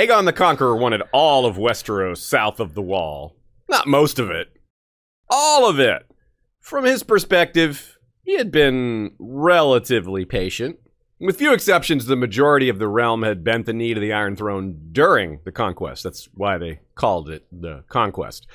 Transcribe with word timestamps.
Aegon 0.00 0.24
the 0.24 0.32
Conqueror 0.32 0.76
wanted 0.76 1.02
all 1.12 1.44
of 1.44 1.58
Westeros 1.58 2.16
south 2.16 2.58
of 2.58 2.72
the 2.72 2.80
wall. 2.80 3.36
Not 3.68 3.86
most 3.86 4.18
of 4.18 4.30
it. 4.30 4.48
All 5.28 5.68
of 5.68 5.78
it. 5.78 6.06
From 6.58 6.86
his 6.86 7.02
perspective, 7.02 7.98
he 8.22 8.38
had 8.38 8.50
been 8.50 9.10
relatively 9.18 10.24
patient. 10.24 10.78
With 11.20 11.36
few 11.36 11.52
exceptions, 11.52 12.06
the 12.06 12.16
majority 12.16 12.70
of 12.70 12.78
the 12.78 12.88
realm 12.88 13.24
had 13.24 13.44
bent 13.44 13.66
the 13.66 13.74
knee 13.74 13.92
to 13.92 14.00
the 14.00 14.14
Iron 14.14 14.36
Throne 14.36 14.88
during 14.90 15.40
the 15.44 15.52
conquest. 15.52 16.02
That's 16.02 16.30
why 16.32 16.56
they 16.56 16.80
called 16.94 17.28
it 17.28 17.46
the 17.52 17.84
conquest. 17.90 18.46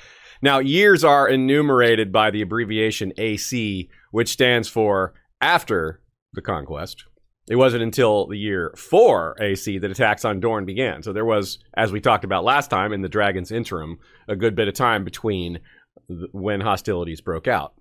Now, 0.42 0.58
years 0.58 1.04
are 1.04 1.28
enumerated 1.28 2.10
by 2.10 2.32
the 2.32 2.42
abbreviation 2.42 3.12
AC, 3.18 3.88
which 4.10 4.30
stands 4.30 4.66
for 4.66 5.14
after 5.40 6.00
the 6.32 6.42
conquest. 6.42 7.04
It 7.48 7.56
wasn't 7.56 7.84
until 7.84 8.26
the 8.26 8.38
year 8.38 8.72
4 8.76 9.36
AC 9.40 9.78
that 9.78 9.90
attacks 9.90 10.24
on 10.24 10.40
Dorne 10.40 10.64
began. 10.64 11.02
So 11.02 11.12
there 11.12 11.24
was, 11.24 11.58
as 11.74 11.92
we 11.92 12.00
talked 12.00 12.24
about 12.24 12.44
last 12.44 12.70
time 12.70 12.92
in 12.92 13.02
the 13.02 13.08
Dragon's 13.08 13.52
interim, 13.52 13.98
a 14.28 14.34
good 14.34 14.56
bit 14.56 14.68
of 14.68 14.74
time 14.74 15.04
between 15.04 15.60
th- 16.08 16.30
when 16.32 16.60
hostilities 16.60 17.20
broke 17.20 17.46
out. 17.46 17.74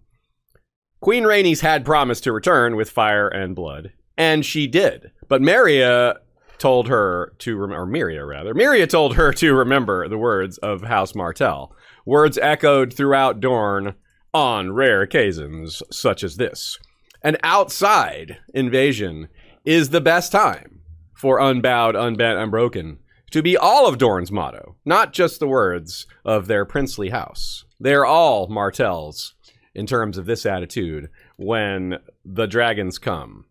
Queen 1.02 1.24
Rhaenys 1.24 1.62
had 1.62 1.86
promised 1.86 2.24
to 2.24 2.32
return 2.32 2.76
with 2.76 2.90
fire 2.92 3.28
and 3.28 3.56
blood, 3.56 3.92
and 4.18 4.46
she 4.46 4.68
did. 4.68 5.12
But 5.28 5.42
Maria 5.42 6.16
told 6.58 6.88
her 6.88 7.34
to, 7.40 7.58
rem- 7.58 7.74
or 7.74 7.86
Meria 7.86 8.24
rather, 8.24 8.54
Meria 8.54 8.88
told 8.88 9.16
her 9.16 9.34
to 9.34 9.54
remember 9.54 10.08
the 10.08 10.18
words 10.18 10.58
of 10.60 10.84
House 10.84 11.16
Martell. 11.16 11.76
Words 12.06 12.38
echoed 12.38 12.94
throughout 12.94 13.40
Dorne 13.40 13.96
on 14.34 14.74
rare 14.74 15.02
occasions 15.02 15.82
such 15.92 16.24
as 16.24 16.38
this. 16.38 16.78
An 17.24 17.38
outside 17.44 18.38
invasion 18.54 19.28
is 19.66 19.90
the 19.90 20.02
best 20.02 20.32
time 20.32 20.82
for 21.14 21.40
unbowed, 21.40 21.96
unbent, 21.96 22.40
unbroken 22.40 23.00
to 23.32 23.42
be 23.42 23.58
all 23.58 23.88
of 23.88 23.98
Dorne's 23.98 24.32
motto, 24.32 24.76
not 24.86 25.12
just 25.12 25.40
the 25.40 25.48
words 25.48 26.06
of 26.24 26.48
their 26.48 26.64
princely 26.64 27.10
house. 27.10 27.66
They're 27.80 28.06
all 28.06 28.48
Martells 28.48 29.34
in 29.74 29.86
terms 29.86 30.18
of 30.18 30.26
this 30.26 30.46
attitude 30.46 31.10
when 31.36 31.98
the 32.24 32.46
dragons 32.46 32.98
come, 32.98 33.46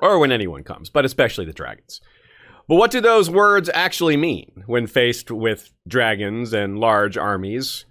or 0.00 0.18
when 0.18 0.32
anyone 0.32 0.64
comes, 0.64 0.88
but 0.88 1.04
especially 1.04 1.44
the 1.44 1.52
dragons. 1.52 2.00
But 2.66 2.76
what 2.76 2.90
do 2.90 3.00
those 3.00 3.28
words 3.28 3.68
actually 3.74 4.16
mean 4.16 4.62
when 4.66 4.86
faced 4.86 5.30
with 5.30 5.72
dragons 5.86 6.52
and 6.52 6.78
large 6.78 7.18
armies? 7.18 7.84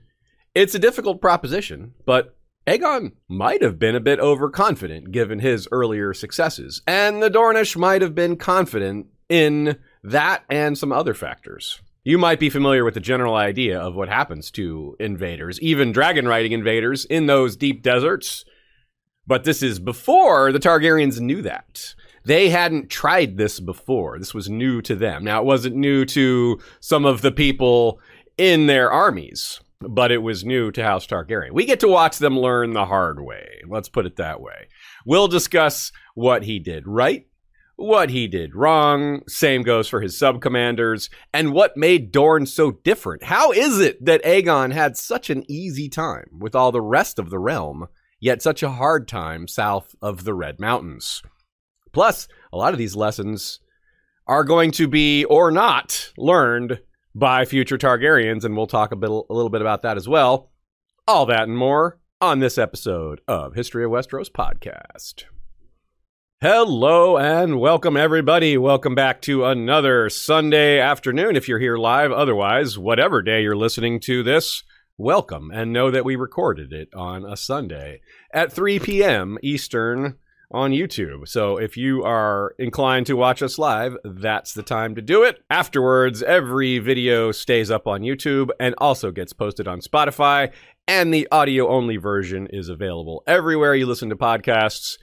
It's 0.55 0.73
a 0.73 0.79
difficult 0.79 1.21
proposition, 1.21 1.93
but 2.05 2.35
Aegon 2.69 3.13
might 3.27 3.63
have 3.63 3.79
been 3.79 3.95
a 3.95 3.99
bit 3.99 4.19
overconfident 4.19 5.11
given 5.11 5.39
his 5.39 5.67
earlier 5.71 6.13
successes, 6.13 6.83
and 6.85 7.19
the 7.19 7.29
Dornish 7.31 7.75
might 7.75 8.03
have 8.03 8.13
been 8.13 8.35
confident 8.35 9.07
in 9.27 9.79
that 10.03 10.43
and 10.51 10.77
some 10.77 10.91
other 10.91 11.15
factors. 11.15 11.81
You 12.03 12.19
might 12.19 12.39
be 12.39 12.51
familiar 12.51 12.85
with 12.85 12.93
the 12.93 12.99
general 12.99 13.33
idea 13.33 13.79
of 13.79 13.95
what 13.95 14.07
happens 14.07 14.51
to 14.51 14.95
invaders, 14.99 15.59
even 15.61 15.91
dragon 15.91 16.27
riding 16.27 16.51
invaders, 16.51 17.05
in 17.05 17.25
those 17.25 17.55
deep 17.55 17.81
deserts. 17.81 18.45
But 19.25 19.45
this 19.45 19.63
is 19.63 19.79
before 19.79 20.51
the 20.51 20.59
Targaryens 20.59 21.19
knew 21.19 21.41
that. 21.41 21.95
They 22.23 22.49
hadn't 22.49 22.91
tried 22.91 23.37
this 23.37 23.59
before. 23.59 24.19
This 24.19 24.35
was 24.35 24.47
new 24.47 24.83
to 24.83 24.95
them. 24.95 25.23
Now, 25.23 25.41
it 25.41 25.45
wasn't 25.45 25.75
new 25.75 26.05
to 26.05 26.59
some 26.81 27.05
of 27.05 27.21
the 27.21 27.31
people 27.31 27.99
in 28.37 28.67
their 28.67 28.91
armies, 28.91 29.59
but 29.81 30.11
it 30.11 30.21
was 30.21 30.43
new 30.43 30.71
to 30.71 30.83
House 30.83 31.07
Targaryen. 31.07 31.53
We 31.53 31.65
get 31.65 31.79
to 31.81 31.87
watch 31.87 32.17
them 32.17 32.37
learn 32.37 32.73
the 32.73 32.85
hard 32.85 33.21
way. 33.21 33.61
Let's 33.67 33.89
put 33.89 34.05
it 34.05 34.17
that 34.17 34.41
way. 34.41 34.67
We'll 35.05 35.27
discuss 35.27 35.91
what 36.15 36.43
he 36.43 36.59
did 36.59 36.85
right, 36.85 37.27
what 37.77 38.09
he 38.09 38.27
did 38.27 38.55
wrong. 38.55 39.21
Same 39.27 39.63
goes 39.63 39.87
for 39.87 40.01
his 40.01 40.17
sub 40.17 40.41
commanders, 40.41 41.09
and 41.33 41.53
what 41.53 41.77
made 41.77 42.11
Dorne 42.11 42.45
so 42.45 42.71
different. 42.71 43.23
How 43.23 43.51
is 43.51 43.79
it 43.79 44.03
that 44.03 44.23
Aegon 44.23 44.73
had 44.73 44.97
such 44.97 45.29
an 45.29 45.49
easy 45.49 45.87
time 45.87 46.27
with 46.37 46.55
all 46.55 46.73
the 46.73 46.81
rest 46.81 47.17
of 47.17 47.29
the 47.29 47.39
realm, 47.39 47.87
yet 48.19 48.41
such 48.41 48.61
a 48.61 48.71
hard 48.71 49.07
time 49.07 49.47
south 49.47 49.95
of 50.01 50.25
the 50.25 50.33
Red 50.33 50.59
Mountains? 50.59 51.23
Plus, 51.93 52.27
a 52.51 52.57
lot 52.57 52.73
of 52.73 52.79
these 52.79 52.97
lessons 52.97 53.59
are 54.27 54.43
going 54.43 54.71
to 54.71 54.87
be 54.87 55.23
or 55.25 55.49
not 55.51 56.11
learned 56.17 56.81
by 57.15 57.45
future 57.45 57.77
Targaryens, 57.77 58.43
and 58.43 58.55
we'll 58.55 58.67
talk 58.67 58.91
a, 58.91 58.95
bit, 58.95 59.09
a 59.09 59.33
little 59.33 59.49
bit 59.49 59.61
about 59.61 59.81
that 59.81 59.97
as 59.97 60.07
well. 60.07 60.51
All 61.07 61.25
that 61.25 61.43
and 61.43 61.57
more 61.57 61.99
on 62.21 62.39
this 62.39 62.57
episode 62.57 63.21
of 63.27 63.55
History 63.55 63.83
of 63.83 63.91
Westeros 63.91 64.29
podcast. 64.29 65.23
Hello 66.41 67.17
and 67.17 67.59
welcome, 67.59 67.97
everybody. 67.97 68.57
Welcome 68.57 68.95
back 68.95 69.21
to 69.23 69.43
another 69.45 70.09
Sunday 70.09 70.79
afternoon 70.79 71.35
if 71.35 71.49
you're 71.49 71.59
here 71.59 71.77
live. 71.77 72.11
Otherwise, 72.11 72.77
whatever 72.77 73.21
day 73.21 73.41
you're 73.41 73.57
listening 73.57 73.99
to 74.01 74.23
this, 74.23 74.63
welcome 74.97 75.51
and 75.53 75.73
know 75.73 75.91
that 75.91 76.05
we 76.05 76.15
recorded 76.15 76.71
it 76.71 76.89
on 76.93 77.25
a 77.25 77.35
Sunday 77.35 78.01
at 78.33 78.53
3 78.53 78.79
p.m. 78.79 79.37
Eastern 79.41 80.17
on 80.51 80.71
YouTube. 80.71 81.27
So 81.27 81.57
if 81.57 81.77
you 81.77 82.03
are 82.03 82.55
inclined 82.57 83.05
to 83.07 83.15
watch 83.15 83.41
us 83.41 83.59
live, 83.59 83.95
that's 84.03 84.53
the 84.53 84.63
time 84.63 84.95
to 84.95 85.01
do 85.01 85.23
it. 85.23 85.43
Afterwards, 85.49 86.23
every 86.23 86.79
video 86.79 87.31
stays 87.31 87.69
up 87.69 87.87
on 87.87 88.01
YouTube 88.01 88.49
and 88.59 88.73
also 88.79 89.11
gets 89.11 89.33
posted 89.33 89.67
on 89.67 89.81
Spotify, 89.81 90.51
and 90.87 91.13
the 91.13 91.27
audio 91.31 91.69
only 91.69 91.97
version 91.97 92.47
is 92.51 92.69
available 92.69 93.23
everywhere 93.27 93.75
you 93.75 93.85
listen 93.85 94.09
to 94.09 94.15
podcasts 94.15 94.97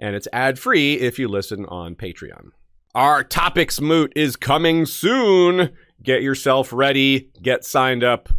and 0.00 0.16
it's 0.16 0.26
ad 0.32 0.58
free 0.58 0.94
if 0.94 1.18
you 1.18 1.28
listen 1.28 1.66
on 1.66 1.94
Patreon. 1.94 2.50
Our 2.94 3.22
Topics 3.22 3.80
Moot 3.80 4.12
is 4.16 4.34
coming 4.34 4.86
soon. 4.86 5.70
Get 6.02 6.22
yourself 6.22 6.72
ready, 6.72 7.30
get 7.40 7.64
signed 7.64 8.02
up 8.02 8.30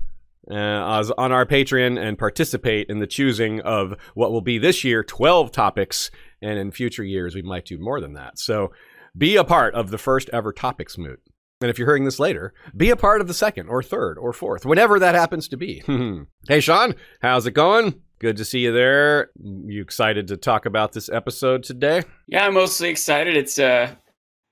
uh, 0.49 1.13
on 1.17 1.31
our 1.31 1.45
Patreon, 1.45 2.01
and 2.01 2.17
participate 2.17 2.89
in 2.89 2.99
the 2.99 3.07
choosing 3.07 3.61
of 3.61 3.95
what 4.15 4.31
will 4.31 4.41
be 4.41 4.57
this 4.57 4.83
year 4.83 5.03
12 5.03 5.51
topics, 5.51 6.09
and 6.41 6.57
in 6.57 6.71
future 6.71 7.03
years, 7.03 7.35
we 7.35 7.41
might 7.41 7.65
do 7.65 7.77
more 7.77 8.01
than 8.01 8.13
that. 8.13 8.39
So 8.39 8.71
be 9.17 9.35
a 9.35 9.43
part 9.43 9.75
of 9.75 9.89
the 9.89 9.97
first 9.97 10.29
ever 10.31 10.53
Topics 10.53 10.97
Moot. 10.97 11.19
And 11.61 11.69
if 11.69 11.77
you're 11.77 11.87
hearing 11.87 12.05
this 12.05 12.19
later, 12.19 12.53
be 12.75 12.89
a 12.89 12.95
part 12.95 13.21
of 13.21 13.27
the 13.27 13.33
second 13.33 13.67
or 13.67 13.83
third 13.83 14.17
or 14.17 14.33
fourth, 14.33 14.65
whenever 14.65 14.97
that 14.99 15.13
happens 15.13 15.47
to 15.49 15.57
be. 15.57 15.83
hey, 16.47 16.59
Sean, 16.59 16.95
how's 17.21 17.45
it 17.45 17.51
going? 17.51 18.01
Good 18.19 18.37
to 18.37 18.45
see 18.45 18.59
you 18.59 18.71
there. 18.71 19.29
You 19.39 19.81
excited 19.81 20.27
to 20.29 20.37
talk 20.37 20.65
about 20.65 20.93
this 20.93 21.09
episode 21.09 21.63
today? 21.63 22.03
Yeah, 22.27 22.45
I'm 22.45 22.53
mostly 22.53 22.89
excited. 22.89 23.35
It's 23.35 23.59
uh 23.59 23.95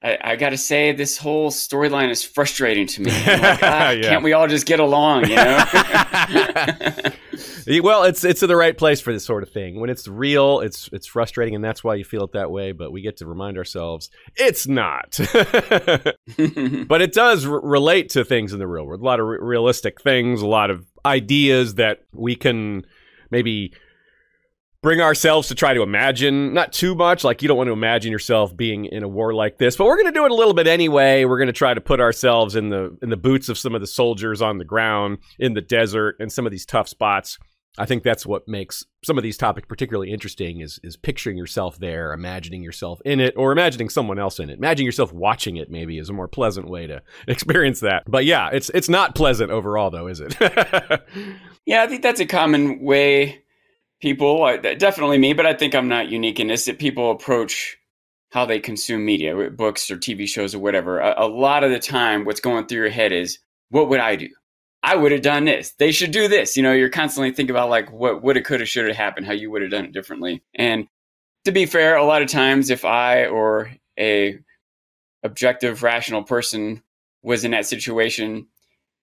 I, 0.01 0.17
I 0.21 0.35
got 0.37 0.51
to 0.51 0.57
say, 0.57 0.93
this 0.93 1.17
whole 1.17 1.51
storyline 1.51 2.09
is 2.09 2.23
frustrating 2.23 2.87
to 2.87 3.01
me. 3.01 3.11
Like, 3.11 3.59
ah, 3.63 3.89
yeah. 3.89 4.09
Can't 4.09 4.23
we 4.23 4.31
all 4.31 4.47
just 4.47 4.65
get 4.65 4.79
along? 4.79 5.29
You 5.29 5.35
know. 5.35 5.65
well, 7.81 8.03
it's 8.03 8.23
it's 8.23 8.41
in 8.41 8.49
the 8.49 8.55
right 8.55 8.75
place 8.75 8.99
for 8.99 9.13
this 9.13 9.23
sort 9.23 9.43
of 9.43 9.51
thing. 9.51 9.79
When 9.79 9.89
it's 9.89 10.07
real, 10.07 10.59
it's 10.61 10.89
it's 10.91 11.05
frustrating, 11.05 11.53
and 11.53 11.63
that's 11.63 11.83
why 11.83 11.95
you 11.95 12.03
feel 12.03 12.23
it 12.23 12.31
that 12.31 12.49
way. 12.49 12.71
But 12.71 12.91
we 12.91 13.01
get 13.01 13.17
to 13.17 13.27
remind 13.27 13.57
ourselves 13.57 14.09
it's 14.35 14.67
not. 14.67 15.19
but 15.33 17.01
it 17.01 17.13
does 17.13 17.45
r- 17.45 17.61
relate 17.61 18.09
to 18.09 18.25
things 18.25 18.53
in 18.53 18.59
the 18.59 18.67
real 18.67 18.85
world. 18.85 19.01
A 19.01 19.05
lot 19.05 19.19
of 19.19 19.27
r- 19.27 19.43
realistic 19.43 20.01
things, 20.01 20.41
a 20.41 20.47
lot 20.47 20.71
of 20.71 20.85
ideas 21.05 21.75
that 21.75 21.99
we 22.11 22.35
can 22.35 22.85
maybe 23.29 23.73
bring 24.81 25.01
ourselves 25.01 25.49
to 25.49 25.55
try 25.55 25.73
to 25.73 25.81
imagine 25.81 26.53
not 26.53 26.71
too 26.71 26.95
much 26.95 27.23
like 27.23 27.41
you 27.41 27.47
don't 27.47 27.57
want 27.57 27.67
to 27.67 27.73
imagine 27.73 28.11
yourself 28.11 28.55
being 28.55 28.85
in 28.85 29.03
a 29.03 29.07
war 29.07 29.33
like 29.33 29.57
this 29.57 29.75
but 29.75 29.85
we're 29.85 29.97
going 29.97 30.05
to 30.05 30.11
do 30.13 30.23
it 30.23 30.31
a 30.31 30.35
little 30.35 30.53
bit 30.53 30.67
anyway 30.67 31.25
we're 31.25 31.37
going 31.37 31.47
to 31.47 31.53
try 31.53 31.73
to 31.73 31.81
put 31.81 31.99
ourselves 31.99 32.55
in 32.55 32.69
the 32.69 32.97
in 33.01 33.09
the 33.09 33.17
boots 33.17 33.49
of 33.49 33.57
some 33.57 33.75
of 33.75 33.81
the 33.81 33.87
soldiers 33.87 34.41
on 34.41 34.57
the 34.57 34.63
ground 34.63 35.17
in 35.37 35.53
the 35.53 35.61
desert 35.61 36.15
and 36.21 36.31
some 36.31 36.45
of 36.45 36.51
these 36.51 36.65
tough 36.65 36.87
spots 36.87 37.37
i 37.77 37.85
think 37.85 38.03
that's 38.03 38.25
what 38.25 38.47
makes 38.47 38.85
some 39.03 39.17
of 39.17 39.23
these 39.23 39.37
topics 39.37 39.67
particularly 39.67 40.11
interesting 40.11 40.59
is 40.59 40.79
is 40.83 40.97
picturing 40.97 41.37
yourself 41.37 41.77
there 41.79 42.13
imagining 42.13 42.63
yourself 42.63 43.01
in 43.05 43.19
it 43.19 43.33
or 43.37 43.51
imagining 43.51 43.89
someone 43.89 44.19
else 44.19 44.39
in 44.39 44.49
it 44.49 44.57
imagining 44.57 44.85
yourself 44.85 45.13
watching 45.13 45.57
it 45.57 45.69
maybe 45.69 45.97
is 45.97 46.09
a 46.09 46.13
more 46.13 46.27
pleasant 46.27 46.69
way 46.69 46.87
to 46.87 47.01
experience 47.27 47.79
that 47.79 48.03
but 48.07 48.25
yeah 48.25 48.49
it's 48.51 48.69
it's 48.71 48.89
not 48.89 49.15
pleasant 49.15 49.51
overall 49.51 49.89
though 49.89 50.07
is 50.07 50.19
it 50.19 50.35
yeah 51.65 51.83
i 51.83 51.87
think 51.87 52.01
that's 52.01 52.19
a 52.19 52.25
common 52.25 52.81
way 52.81 53.43
people, 54.01 54.57
definitely 54.77 55.17
me, 55.17 55.33
but 55.33 55.45
I 55.45 55.53
think 55.53 55.75
I'm 55.75 55.87
not 55.87 56.09
unique 56.09 56.39
in 56.39 56.47
this, 56.47 56.65
that 56.65 56.79
people 56.79 57.11
approach 57.11 57.77
how 58.31 58.45
they 58.45 58.59
consume 58.59 59.05
media, 59.05 59.49
books 59.49 59.89
or 59.89 59.97
TV 59.97 60.27
shows 60.27 60.53
or 60.53 60.59
whatever. 60.59 60.99
A, 60.99 61.25
a, 61.25 61.27
lot 61.27 61.63
of 61.63 61.71
the 61.71 61.79
time, 61.79 62.25
what's 62.25 62.39
going 62.39 62.67
through 62.67 62.81
your 62.81 62.89
head 62.89 63.11
is, 63.11 63.39
what 63.69 63.89
would 63.89 63.99
I 63.99 64.15
do? 64.15 64.29
I 64.81 64.95
would 64.95 65.11
have 65.11 65.21
done 65.21 65.45
this. 65.45 65.71
They 65.77 65.91
should 65.91 66.11
do 66.11 66.27
this. 66.27 66.55
You 66.55 66.63
know, 66.63 66.71
you're 66.71 66.89
constantly 66.89 67.31
thinking 67.31 67.51
about 67.51 67.69
like 67.69 67.91
what 67.91 68.23
would 68.23 68.35
have, 68.35 68.45
could 68.45 68.61
have, 68.61 68.69
should 68.69 68.87
have 68.87 68.95
happened, 68.95 69.25
how 69.25 69.33
you 69.33 69.51
would 69.51 69.61
have 69.61 69.71
done 69.71 69.85
it 69.85 69.91
differently. 69.91 70.41
And 70.55 70.87
to 71.45 71.51
be 71.51 71.65
fair, 71.65 71.95
a 71.95 72.05
lot 72.05 72.21
of 72.21 72.29
times, 72.29 72.69
if 72.69 72.85
I 72.85 73.25
or 73.25 73.71
a 73.99 74.39
objective, 75.23 75.83
rational 75.83 76.23
person 76.23 76.81
was 77.21 77.43
in 77.43 77.51
that 77.51 77.65
situation, 77.65 78.47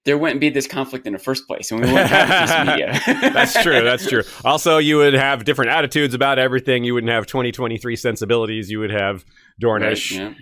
there 0.07 0.17
wouldn't 0.17 0.41
be 0.41 0.49
this 0.49 0.67
conflict 0.67 1.07
in 1.07 1.13
the 1.13 1.19
first 1.19 1.47
place, 1.47 1.71
and 1.71 1.81
we 1.81 1.87
wouldn't 1.93 2.09
have 2.09 2.49
this 2.49 2.67
media. 3.07 3.33
that's 3.33 3.61
true. 3.63 3.83
That's 3.83 4.09
true. 4.09 4.23
Also, 4.45 4.79
you 4.79 4.99
would 4.99 5.15
have 5.15 5.45
different 5.45 5.73
attitudes 5.73 6.15
about 6.15 6.39
everything. 6.39 6.85
You 6.85 6.95
wouldn't 6.95 7.13
have 7.13 7.27
2023 7.27 7.97
sensibilities. 7.97 8.71
You 8.71 8.79
would 8.79 8.93
have 8.93 9.25
Dornish. 9.61 10.17
Right, 10.17 10.31
yeah. 10.31 10.35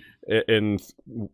In 0.49 0.79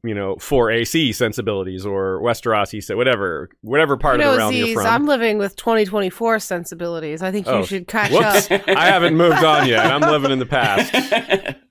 you 0.03 0.15
know 0.15 0.37
four 0.37 0.71
AC 0.71 1.13
sensibilities 1.13 1.87
or 1.87 2.21
Westerosi, 2.23 2.83
so 2.83 2.97
whatever, 2.97 3.49
whatever 3.63 3.97
part 3.97 4.21
you 4.21 4.27
of 4.27 4.33
the 4.33 4.39
realm 4.39 4.55
Aziz, 4.55 4.69
you're 4.69 4.83
from. 4.83 4.87
I'm 4.87 5.07
living 5.07 5.39
with 5.39 5.57
2024 5.57 6.39
sensibilities. 6.41 7.23
I 7.23 7.31
think 7.31 7.47
Oh, 7.47 7.61
you 7.61 7.67
should 7.67 7.87
catch 7.87 8.11
Whoops, 8.13 8.51
up. 8.51 8.63
I 8.69 8.87
haven't 8.87 9.17
moved 9.17 9.45
on 9.45 9.69
yet. 9.69 9.87
I'm 9.87 10.01
living 10.03 10.31
in 10.31 10.39
the 10.39 10.47
past. 10.47 11.57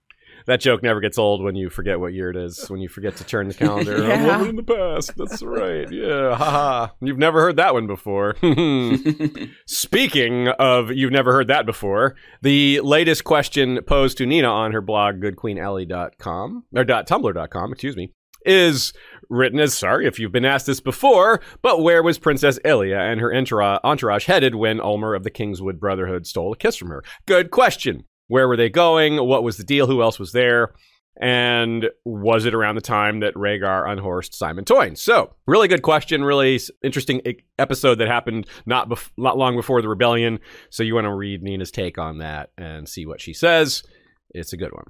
That 0.49 0.61
joke 0.61 0.81
never 0.81 0.99
gets 0.99 1.19
old 1.19 1.43
when 1.43 1.55
you 1.55 1.69
forget 1.69 1.99
what 1.99 2.11
year 2.11 2.31
it 2.31 2.35
is. 2.35 2.71
When 2.71 2.79
you 2.79 2.89
forget 2.89 3.15
to 3.17 3.23
turn 3.23 3.49
the 3.49 3.53
calendar. 3.65 4.03
I'm 4.03 4.25
oh, 4.25 4.27
living 4.29 4.49
in 4.49 4.55
the 4.55 4.63
past. 4.63 5.15
That's 5.15 5.43
right. 5.43 5.87
Yeah. 5.91 6.35
Haha. 6.35 6.87
You've 7.01 7.19
never 7.19 7.39
heard 7.39 7.57
that 7.57 7.75
one 7.75 7.85
before. 7.85 8.35
Speaking 9.67 10.47
of 10.47 10.91
you've 10.91 11.11
never 11.11 11.33
heard 11.33 11.49
that 11.49 11.67
before, 11.67 12.15
the 12.41 12.79
latest 12.79 13.25
question 13.25 13.79
posed 13.85 14.17
to 14.17 14.25
Nina 14.25 14.47
on 14.47 14.71
her 14.71 14.81
blog, 14.81 15.21
goodqueenaly.com, 15.21 16.63
or 16.75 16.83
dot 16.83 17.07
tumblr.com, 17.07 17.71
excuse 17.71 17.95
me, 17.95 18.11
is 18.43 18.91
written 19.29 19.59
as 19.59 19.77
sorry 19.77 20.07
if 20.07 20.17
you've 20.17 20.31
been 20.31 20.45
asked 20.45 20.65
this 20.65 20.79
before, 20.79 21.41
but 21.61 21.83
where 21.83 22.01
was 22.01 22.17
Princess 22.17 22.57
Elia 22.65 22.97
and 22.97 23.21
her 23.21 23.31
entourage 23.31 24.25
headed 24.25 24.55
when 24.55 24.81
Ulmer 24.81 25.13
of 25.13 25.23
the 25.23 25.29
Kingswood 25.29 25.79
Brotherhood 25.79 26.25
stole 26.25 26.53
a 26.53 26.57
kiss 26.57 26.75
from 26.75 26.89
her? 26.89 27.03
Good 27.27 27.51
question. 27.51 28.05
Where 28.29 28.47
were 28.47 28.55
they 28.55 28.69
going? 28.69 29.17
What 29.17 29.43
was 29.43 29.57
the 29.57 29.63
deal? 29.65 29.87
Who 29.87 30.01
else 30.01 30.17
was 30.17 30.31
there? 30.31 30.73
And 31.19 31.89
was 32.05 32.45
it 32.45 32.53
around 32.53 32.75
the 32.75 32.81
time 32.81 33.19
that 33.19 33.33
Rhaegar 33.33 33.89
unhorsed 33.89 34.33
Simon 34.33 34.63
Toyne? 34.63 34.95
So, 34.95 35.35
really 35.45 35.67
good 35.67 35.81
question. 35.81 36.23
Really 36.23 36.61
interesting 36.81 37.21
episode 37.57 37.95
that 37.95 38.07
happened 38.07 38.47
not 38.65 38.87
bef- 38.87 39.09
not 39.17 39.37
long 39.37 39.57
before 39.57 39.81
the 39.81 39.89
rebellion. 39.89 40.39
So, 40.69 40.83
you 40.83 40.95
want 40.95 41.05
to 41.05 41.13
read 41.13 41.43
Nina's 41.43 41.71
take 41.71 41.97
on 41.97 42.19
that 42.19 42.51
and 42.57 42.87
see 42.87 43.05
what 43.05 43.19
she 43.19 43.33
says. 43.33 43.83
It's 44.29 44.53
a 44.53 44.57
good 44.57 44.71
one. 44.71 44.85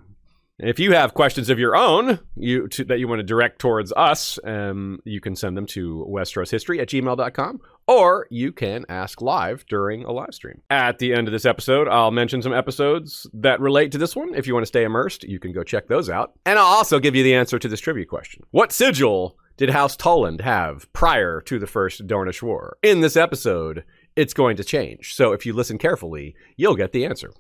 If 0.59 0.77
you 0.77 0.91
have 0.91 1.13
questions 1.13 1.49
of 1.49 1.57
your 1.57 1.75
own 1.75 2.19
you 2.35 2.67
to, 2.67 2.83
that 2.85 2.99
you 2.99 3.07
want 3.07 3.19
to 3.19 3.23
direct 3.23 3.59
towards 3.59 3.93
us, 3.93 4.37
um, 4.43 4.99
you 5.05 5.21
can 5.21 5.35
send 5.35 5.55
them 5.55 5.65
to 5.67 6.05
westroshistory 6.07 6.79
at 6.81 6.89
gmail.com 6.89 7.61
or 7.89 8.27
you 8.29 8.51
can 8.51 8.85
ask 8.87 9.19
live 9.19 9.65
during 9.67 10.03
a 10.03 10.11
live 10.11 10.31
stream. 10.31 10.61
At 10.69 10.99
the 10.99 11.11
end 11.11 11.27
of 11.27 11.31
this 11.31 11.45
episode, 11.45 11.87
I'll 11.87 12.11
mention 12.11 12.43
some 12.43 12.53
episodes 12.53 13.25
that 13.33 13.59
relate 13.59 13.91
to 13.93 13.97
this 13.97 14.15
one. 14.15 14.35
If 14.35 14.45
you 14.45 14.53
want 14.53 14.61
to 14.61 14.67
stay 14.67 14.83
immersed, 14.83 15.23
you 15.23 15.39
can 15.39 15.51
go 15.51 15.63
check 15.63 15.87
those 15.87 16.07
out. 16.07 16.33
And 16.45 16.59
I'll 16.59 16.65
also 16.65 16.99
give 16.99 17.15
you 17.15 17.23
the 17.23 17.33
answer 17.33 17.57
to 17.57 17.67
this 17.67 17.79
trivia 17.79 18.05
question. 18.05 18.43
What 18.51 18.71
sigil 18.71 19.39
did 19.57 19.71
House 19.71 19.97
Toland 19.97 20.41
have 20.41 20.91
prior 20.93 21.41
to 21.41 21.57
the 21.57 21.65
First 21.65 22.05
Dornish 22.05 22.43
War? 22.43 22.77
In 22.83 23.01
this 23.01 23.17
episode, 23.17 23.83
it's 24.15 24.35
going 24.35 24.55
to 24.57 24.63
change. 24.63 25.15
So 25.15 25.31
if 25.31 25.47
you 25.47 25.53
listen 25.53 25.79
carefully, 25.79 26.35
you'll 26.57 26.75
get 26.75 26.91
the 26.91 27.05
answer. 27.05 27.33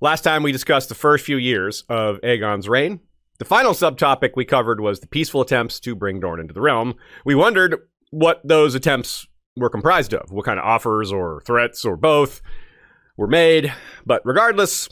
Last 0.00 0.22
time 0.22 0.44
we 0.44 0.52
discussed 0.52 0.88
the 0.90 0.94
first 0.94 1.24
few 1.24 1.38
years 1.38 1.82
of 1.88 2.20
Aegon's 2.22 2.68
reign. 2.68 3.00
The 3.38 3.44
final 3.44 3.72
subtopic 3.72 4.30
we 4.36 4.44
covered 4.44 4.78
was 4.78 5.00
the 5.00 5.08
peaceful 5.08 5.40
attempts 5.40 5.80
to 5.80 5.96
bring 5.96 6.20
Dorne 6.20 6.38
into 6.38 6.54
the 6.54 6.60
realm. 6.60 6.94
We 7.24 7.34
wondered 7.34 7.88
what 8.10 8.40
those 8.44 8.76
attempts 8.76 9.26
were 9.58 9.70
comprised 9.70 10.14
of, 10.14 10.30
what 10.30 10.44
kind 10.44 10.58
of 10.58 10.64
offers 10.64 11.12
or 11.12 11.42
threats 11.42 11.84
or 11.84 11.96
both 11.96 12.40
were 13.16 13.26
made, 13.26 13.72
but 14.06 14.22
regardless, 14.24 14.88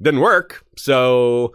didn't 0.00 0.20
work. 0.20 0.64
So 0.76 1.52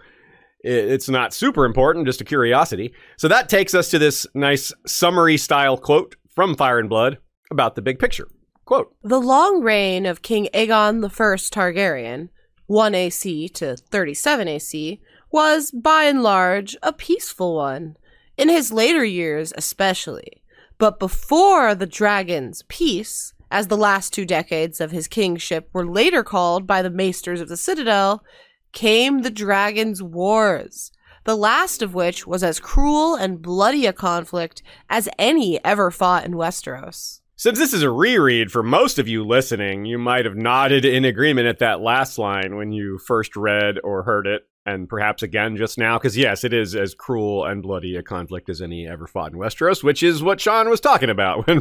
it's 0.60 1.10
not 1.10 1.34
super 1.34 1.66
important, 1.66 2.06
just 2.06 2.22
a 2.22 2.26
curiosity. 2.26 2.94
So 3.18 3.28
that 3.28 3.50
takes 3.50 3.74
us 3.74 3.90
to 3.92 4.00
this 4.00 4.28
nice 4.34 4.74
summary 4.86 5.38
style 5.38 5.78
quote 5.78 6.16
from 6.30 6.56
Fire 6.56 6.80
and 6.80 6.90
Blood 6.90 7.18
about 7.50 7.76
the 7.76 7.82
big 7.82 8.00
picture. 8.00 8.28
Quote 8.66 8.94
The 9.04 9.20
long 9.20 9.62
reign 9.62 10.06
of 10.06 10.22
King 10.22 10.48
Aegon 10.54 11.04
I 11.04 11.08
Targaryen, 11.08 12.30
1 12.68 12.96
AC 12.96 13.50
to 13.50 13.76
37 13.76 14.48
AC, 14.48 15.02
was, 15.32 15.72
by 15.72 16.04
and 16.04 16.22
large, 16.24 16.78
a 16.84 16.94
peaceful 16.94 17.56
one. 17.56 17.96
In 18.38 18.50
his 18.50 18.72
later 18.72 19.04
years, 19.04 19.54
especially. 19.56 20.41
But 20.82 20.98
before 20.98 21.76
the 21.76 21.86
Dragon's 21.86 22.64
Peace, 22.68 23.36
as 23.52 23.68
the 23.68 23.78
last 23.78 24.14
two 24.14 24.26
decades 24.26 24.82
of 24.82 24.90
his 24.90 25.08
kingship 25.08 25.70
were 25.74 25.86
later 25.86 26.24
called 26.24 26.66
by 26.66 26.82
the 26.82 26.90
Maesters 26.90 27.40
of 27.40 27.50
the 27.50 27.56
Citadel, 27.56 28.24
came 28.72 29.22
the 29.22 29.30
Dragon's 29.30 30.02
Wars, 30.02 30.92
the 31.24 31.38
last 31.38 31.84
of 31.84 31.94
which 31.94 32.26
was 32.26 32.44
as 32.44 32.60
cruel 32.60 33.14
and 33.14 33.44
bloody 33.44 33.86
a 33.86 33.94
conflict 33.94 34.64
as 34.90 35.08
any 35.20 35.64
ever 35.64 35.92
fought 35.92 36.26
in 36.26 36.32
Westeros. 36.32 37.22
Since 37.36 37.60
this 37.60 37.74
is 37.74 37.84
a 37.84 37.92
reread 37.92 38.52
for 38.52 38.64
most 38.64 38.98
of 38.98 39.08
you 39.08 39.24
listening, 39.24 39.86
you 39.86 40.00
might 40.00 40.26
have 40.26 40.36
nodded 40.36 40.84
in 40.84 41.06
agreement 41.06 41.46
at 41.46 41.60
that 41.60 41.82
last 41.82 42.18
line 42.18 42.56
when 42.56 42.72
you 42.72 42.98
first 42.98 43.36
read 43.36 43.76
or 43.84 44.02
heard 44.02 44.26
it, 44.26 44.48
and 44.66 44.88
perhaps 44.88 45.24
again 45.24 45.58
just 45.58 45.78
now, 45.78 45.98
because 45.98 46.16
yes, 46.16 46.44
it 46.44 46.54
is 46.54 46.76
as 46.76 46.94
cruel 46.94 47.46
and 47.46 47.64
bloody 47.64 47.96
a 47.96 48.04
conflict 48.04 48.50
as 48.50 48.62
any 48.62 48.88
ever 48.88 49.08
fought 49.08 49.32
in 49.32 49.40
Westeros, 49.40 49.84
which 49.84 50.04
is 50.04 50.22
what 50.22 50.40
Sean 50.40 50.70
was 50.70 50.80
talking 50.80 51.10
about 51.10 51.48
when, 51.48 51.60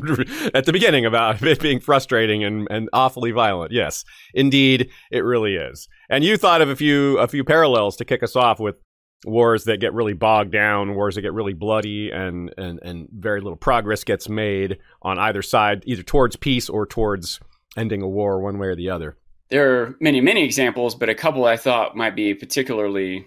at 0.55 0.67
the 0.67 0.73
beginning 0.73 1.07
about 1.07 1.43
it 1.43 1.61
being 1.61 1.81
frustrating 1.81 2.45
and, 2.45 2.69
and 2.71 2.89
awfully 2.93 3.31
violent. 3.31 3.73
Yes, 3.73 4.05
indeed, 4.35 4.91
it 5.11 5.21
really 5.21 5.57
is. 5.57 5.89
And 6.11 6.25
you 6.25 6.37
thought 6.37 6.63
of 6.63 6.69
a 6.69 6.77
few 6.77 7.19
a 7.19 7.29
few 7.29 7.45
parallels 7.45 7.97
to 7.97 8.05
kick 8.05 8.23
us 8.23 8.37
off 8.37 8.61
with 8.61 8.77
wars 9.25 9.65
that 9.65 9.81
get 9.81 9.93
really 9.95 10.15
bogged 10.15 10.53
down, 10.53 10.95
wars 10.95 11.15
that 11.15 11.23
get 11.23 11.33
really 11.33 11.55
bloody, 11.55 12.11
and 12.11 12.53
and 12.59 12.81
and 12.83 13.09
very 13.13 13.41
little 13.41 13.57
progress 13.57 14.05
gets 14.05 14.29
made 14.29 14.79
on 15.03 15.19
either 15.19 15.43
side, 15.43 15.83
either 15.87 16.03
towards 16.03 16.37
peace 16.37 16.69
or 16.69 16.87
towards 16.87 17.41
ending 17.77 18.03
a 18.03 18.09
war, 18.09 18.41
one 18.41 18.59
way 18.59 18.69
or 18.69 18.77
the 18.77 18.91
other. 18.91 19.17
There 19.51 19.83
are 19.83 19.97
many, 20.01 20.21
many 20.21 20.45
examples, 20.45 20.95
but 20.95 21.09
a 21.09 21.15
couple 21.15 21.45
I 21.45 21.57
thought 21.57 21.97
might 21.97 22.15
be 22.15 22.35
particularly 22.35 23.27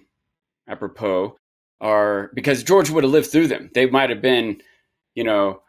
apropos 0.68 1.38
are 1.82 2.32
because 2.34 2.64
George 2.64 2.90
would 2.90 3.04
have 3.04 3.12
lived 3.12 3.30
through 3.30 3.48
them. 3.48 3.70
They 3.74 3.88
might 3.88 4.10
have 4.10 4.22
been, 4.22 4.62
you 5.16 5.24
know, 5.26 5.62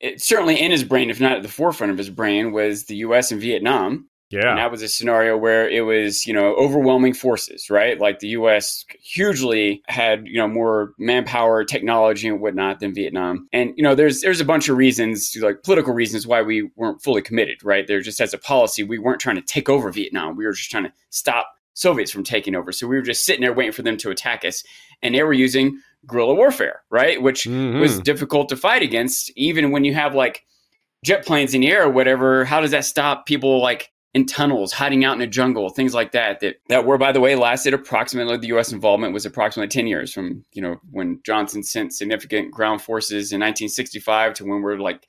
it, 0.00 0.20
certainly 0.22 0.60
in 0.60 0.70
his 0.70 0.84
brain, 0.84 1.10
if 1.10 1.20
not 1.20 1.32
at 1.32 1.42
the 1.42 1.48
forefront 1.48 1.90
of 1.90 1.98
his 1.98 2.10
brain, 2.10 2.52
was 2.52 2.84
the 2.84 2.96
U.S. 2.96 3.32
and 3.32 3.40
Vietnam. 3.40 4.08
And 4.50 4.58
that 4.58 4.70
was 4.70 4.82
a 4.82 4.88
scenario 4.88 5.36
where 5.36 5.68
it 5.68 5.82
was, 5.82 6.26
you 6.26 6.32
know, 6.32 6.54
overwhelming 6.56 7.14
forces, 7.14 7.70
right? 7.70 7.98
Like 8.00 8.18
the 8.20 8.28
U.S. 8.28 8.84
hugely 9.00 9.82
had, 9.86 10.26
you 10.26 10.38
know, 10.38 10.48
more 10.48 10.92
manpower, 10.98 11.64
technology, 11.64 12.28
and 12.28 12.40
whatnot 12.40 12.80
than 12.80 12.94
Vietnam. 12.94 13.48
And 13.52 13.72
you 13.76 13.82
know, 13.82 13.94
there's 13.94 14.20
there's 14.20 14.40
a 14.40 14.44
bunch 14.44 14.68
of 14.68 14.76
reasons, 14.76 15.36
like 15.40 15.62
political 15.62 15.94
reasons, 15.94 16.26
why 16.26 16.42
we 16.42 16.70
weren't 16.76 17.02
fully 17.02 17.22
committed, 17.22 17.62
right? 17.64 17.86
There 17.86 18.00
just 18.00 18.20
as 18.20 18.34
a 18.34 18.38
policy, 18.38 18.82
we 18.82 18.98
weren't 18.98 19.20
trying 19.20 19.36
to 19.36 19.42
take 19.42 19.68
over 19.68 19.90
Vietnam. 19.90 20.36
We 20.36 20.44
were 20.46 20.52
just 20.52 20.70
trying 20.70 20.84
to 20.84 20.92
stop 21.10 21.48
Soviets 21.74 22.12
from 22.12 22.24
taking 22.24 22.54
over. 22.54 22.70
So 22.72 22.86
we 22.86 22.96
were 22.96 23.02
just 23.02 23.24
sitting 23.24 23.40
there 23.42 23.52
waiting 23.52 23.72
for 23.72 23.82
them 23.82 23.96
to 23.98 24.10
attack 24.10 24.44
us, 24.44 24.62
and 25.02 25.14
they 25.14 25.22
were 25.22 25.32
using 25.32 25.80
guerrilla 26.06 26.34
warfare, 26.34 26.82
right? 26.90 27.20
Which 27.20 27.44
Mhm. 27.44 27.80
was 27.80 27.98
difficult 28.00 28.48
to 28.50 28.56
fight 28.56 28.82
against, 28.82 29.32
even 29.36 29.70
when 29.70 29.84
you 29.84 29.94
have 29.94 30.14
like 30.14 30.44
jet 31.04 31.24
planes 31.26 31.54
in 31.54 31.62
the 31.62 31.68
air 31.68 31.84
or 31.84 31.90
whatever. 31.90 32.44
How 32.44 32.60
does 32.60 32.70
that 32.72 32.84
stop 32.84 33.26
people 33.26 33.60
like 33.60 33.90
in 34.14 34.26
tunnels, 34.26 34.72
hiding 34.72 35.04
out 35.04 35.16
in 35.16 35.22
a 35.22 35.26
jungle, 35.26 35.68
things 35.68 35.92
like 35.92 36.12
that? 36.12 36.40
That 36.40 36.56
that 36.68 36.86
war, 36.86 36.96
by 36.96 37.12
the 37.12 37.20
way, 37.20 37.34
lasted 37.34 37.74
approximately 37.74 38.36
the 38.36 38.48
U.S. 38.48 38.72
involvement 38.72 39.12
was 39.12 39.26
approximately 39.26 39.68
ten 39.68 39.86
years 39.86 40.12
from 40.12 40.44
you 40.52 40.62
know 40.62 40.80
when 40.90 41.20
Johnson 41.24 41.62
sent 41.62 41.92
significant 41.92 42.52
ground 42.52 42.80
forces 42.80 43.32
in 43.32 43.40
1965 43.40 44.34
to 44.34 44.44
when 44.44 44.62
we're 44.62 44.78
like 44.78 45.06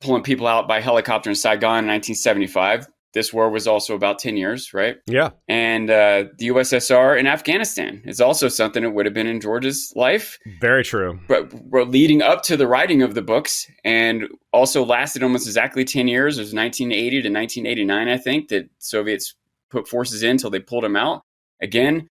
pulling 0.00 0.22
people 0.22 0.46
out 0.46 0.68
by 0.68 0.80
helicopter 0.80 1.30
in 1.30 1.36
Saigon 1.36 1.84
in 1.84 1.90
1975. 1.90 2.88
This 3.16 3.32
war 3.32 3.48
was 3.48 3.66
also 3.66 3.94
about 3.94 4.18
10 4.18 4.36
years, 4.36 4.74
right? 4.74 4.96
yeah, 5.06 5.30
And 5.48 5.88
uh, 5.88 6.24
the 6.36 6.48
USSR 6.48 7.18
in 7.18 7.26
Afghanistan 7.26 8.02
is 8.04 8.20
also 8.20 8.48
something 8.48 8.82
that 8.82 8.90
would 8.90 9.06
have 9.06 9.14
been 9.14 9.26
in 9.26 9.40
George's 9.40 9.90
life 9.96 10.38
very 10.60 10.84
true. 10.84 11.18
but 11.26 11.50
were 11.64 11.86
leading 11.86 12.20
up 12.20 12.42
to 12.42 12.58
the 12.58 12.66
writing 12.66 13.00
of 13.00 13.14
the 13.14 13.22
books 13.22 13.70
and 13.86 14.28
also 14.52 14.84
lasted 14.84 15.22
almost 15.22 15.46
exactly 15.46 15.82
10 15.82 16.08
years. 16.08 16.36
It 16.36 16.42
was 16.42 16.52
1980 16.52 17.22
to 17.22 17.30
1989, 17.30 18.08
I 18.08 18.18
think, 18.18 18.48
that 18.48 18.68
Soviets 18.80 19.34
put 19.70 19.88
forces 19.88 20.22
in 20.22 20.32
until 20.32 20.50
they 20.50 20.60
pulled 20.60 20.84
them 20.84 20.94
out. 20.94 21.22
Again, 21.62 22.10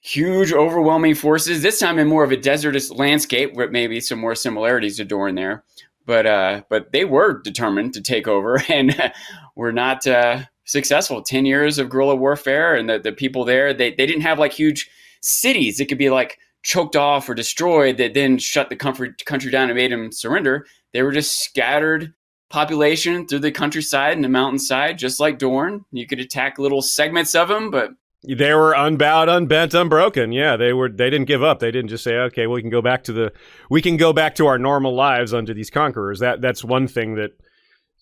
huge, 0.00 0.52
overwhelming 0.52 1.14
forces, 1.14 1.62
this 1.62 1.80
time 1.80 1.98
in 1.98 2.08
more 2.08 2.24
of 2.24 2.30
a 2.30 2.36
desertous 2.36 2.90
landscape 2.90 3.54
with 3.54 3.70
maybe 3.70 4.02
some 4.02 4.18
more 4.18 4.34
similarities 4.34 4.98
to 4.98 5.06
Dorne 5.06 5.34
there. 5.34 5.64
But 6.04 6.26
uh, 6.26 6.62
but 6.70 6.92
they 6.92 7.04
were 7.04 7.40
determined 7.42 7.94
to 7.94 8.00
take 8.00 8.28
over 8.28 8.62
and 8.68 9.12
were 9.56 9.72
not 9.72 10.06
uh, 10.06 10.42
successful. 10.64 11.22
10 11.22 11.46
years 11.46 11.78
of 11.78 11.88
guerrilla 11.88 12.14
warfare 12.14 12.76
and 12.76 12.88
the, 12.88 12.98
the 12.98 13.12
people 13.12 13.44
there, 13.44 13.74
they, 13.74 13.90
they 13.90 14.06
didn't 14.06 14.22
have 14.22 14.38
like 14.38 14.52
huge 14.52 14.88
cities. 15.22 15.80
It 15.80 15.86
could 15.86 15.98
be 15.98 16.10
like 16.10 16.38
choked 16.62 16.96
off 16.96 17.28
or 17.28 17.34
destroyed 17.34 17.96
that 17.96 18.14
then 18.14 18.38
shut 18.38 18.68
the 18.68 18.76
country, 18.76 19.12
country 19.24 19.50
down 19.50 19.70
and 19.70 19.76
made 19.76 19.92
them 19.92 20.12
surrender. 20.12 20.66
They 20.92 21.02
were 21.02 21.12
just 21.12 21.40
scattered 21.40 22.12
population 22.50 23.26
through 23.26 23.40
the 23.40 23.52
countryside 23.52 24.14
and 24.14 24.24
the 24.24 24.28
mountainside, 24.28 24.98
just 24.98 25.20
like 25.20 25.38
Dorne. 25.38 25.84
You 25.92 26.06
could 26.06 26.20
attack 26.20 26.58
little 26.58 26.82
segments 26.82 27.34
of 27.34 27.48
them, 27.48 27.70
but 27.70 27.90
They 28.26 28.54
were 28.54 28.72
unbowed, 28.72 29.28
unbent, 29.28 29.74
unbroken. 29.74 30.32
Yeah, 30.32 30.56
they 30.56 30.72
were. 30.72 30.88
They 30.88 31.10
didn't 31.10 31.26
give 31.26 31.42
up. 31.42 31.60
They 31.60 31.70
didn't 31.70 31.90
just 31.90 32.02
say, 32.02 32.16
"Okay, 32.16 32.46
well, 32.46 32.54
we 32.54 32.62
can 32.62 32.70
go 32.70 32.82
back 32.82 33.04
to 33.04 33.12
the, 33.12 33.32
we 33.70 33.82
can 33.82 33.96
go 33.96 34.12
back 34.12 34.34
to 34.36 34.46
our 34.46 34.58
normal 34.58 34.94
lives 34.94 35.32
under 35.32 35.54
these 35.54 35.70
conquerors." 35.70 36.18
That 36.20 36.40
that's 36.40 36.64
one 36.64 36.88
thing 36.88 37.14
that 37.16 37.32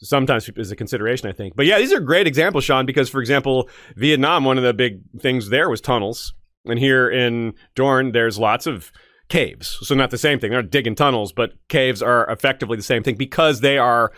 sometimes 0.05 0.49
is 0.57 0.71
a 0.71 0.77
consideration, 0.77 1.29
I 1.29 1.33
think. 1.33 1.57
But 1.57 1.67
yeah, 1.67 1.79
these 1.79 1.93
are 1.93 2.01
great 2.01 2.27
examples, 2.27 2.65
Sean, 2.65 2.87
because 2.87 3.09
for 3.09 3.21
example, 3.21 3.69
Vietnam, 3.97 4.45
one 4.45 4.59
of 4.59 4.65
the 4.65 4.75
big 4.75 5.01
things 5.21 5.49
there 5.49 5.69
was 5.69 5.81
tunnels, 5.81 6.35
and 6.65 6.79
here 6.79 7.11
in 7.11 7.55
Dorne, 7.75 8.13
there's 8.13 8.39
lots 8.39 8.67
of 8.67 8.93
caves. 9.29 9.79
So 9.83 9.95
not 9.95 10.11
the 10.11 10.19
same 10.19 10.39
thing. 10.39 10.51
They're 10.51 10.63
not 10.63 10.71
digging 10.71 10.95
tunnels, 10.95 11.33
but 11.33 11.53
caves 11.69 12.03
are 12.03 12.31
effectively 12.31 12.77
the 12.77 12.83
same 12.83 13.03
thing 13.03 13.17
because 13.17 13.61
they 13.61 13.79
are 13.79 14.13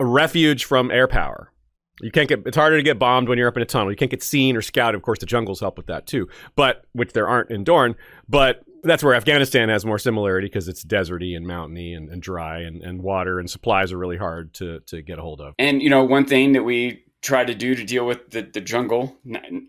a 0.00 0.04
refuge 0.04 0.64
from 0.64 0.90
air 0.90 1.08
power. 1.08 1.52
You 2.00 2.10
can't 2.10 2.28
get 2.28 2.42
it's 2.44 2.56
harder 2.56 2.76
to 2.76 2.82
get 2.82 2.98
bombed 2.98 3.28
when 3.28 3.38
you're 3.38 3.48
up 3.48 3.56
in 3.56 3.62
a 3.62 3.66
tunnel. 3.66 3.90
You 3.90 3.96
can't 3.96 4.10
get 4.10 4.22
seen 4.22 4.56
or 4.56 4.62
scouted. 4.62 4.96
Of 4.96 5.02
course, 5.02 5.18
the 5.18 5.26
jungles 5.26 5.60
help 5.60 5.78
with 5.78 5.86
that 5.86 6.06
too, 6.06 6.28
but 6.54 6.82
which 6.92 7.12
there 7.12 7.26
aren't 7.26 7.50
in 7.50 7.64
Dorne. 7.64 7.96
But 8.28 8.62
that's 8.86 9.02
where 9.02 9.14
Afghanistan 9.14 9.68
has 9.68 9.84
more 9.84 9.98
similarity 9.98 10.46
because 10.46 10.68
it's 10.68 10.84
deserty 10.84 11.36
and 11.36 11.46
mountainy 11.46 11.92
and, 11.94 12.08
and 12.10 12.22
dry 12.22 12.60
and, 12.60 12.82
and 12.82 13.02
water 13.02 13.38
and 13.38 13.50
supplies 13.50 13.92
are 13.92 13.98
really 13.98 14.16
hard 14.16 14.54
to 14.54 14.80
to 14.86 15.02
get 15.02 15.18
a 15.18 15.22
hold 15.22 15.40
of. 15.40 15.54
And 15.58 15.82
you 15.82 15.90
know, 15.90 16.04
one 16.04 16.24
thing 16.26 16.52
that 16.52 16.62
we 16.62 17.04
tried 17.22 17.48
to 17.48 17.54
do 17.54 17.74
to 17.74 17.84
deal 17.84 18.06
with 18.06 18.30
the, 18.30 18.42
the 18.42 18.60
jungle 18.60 19.16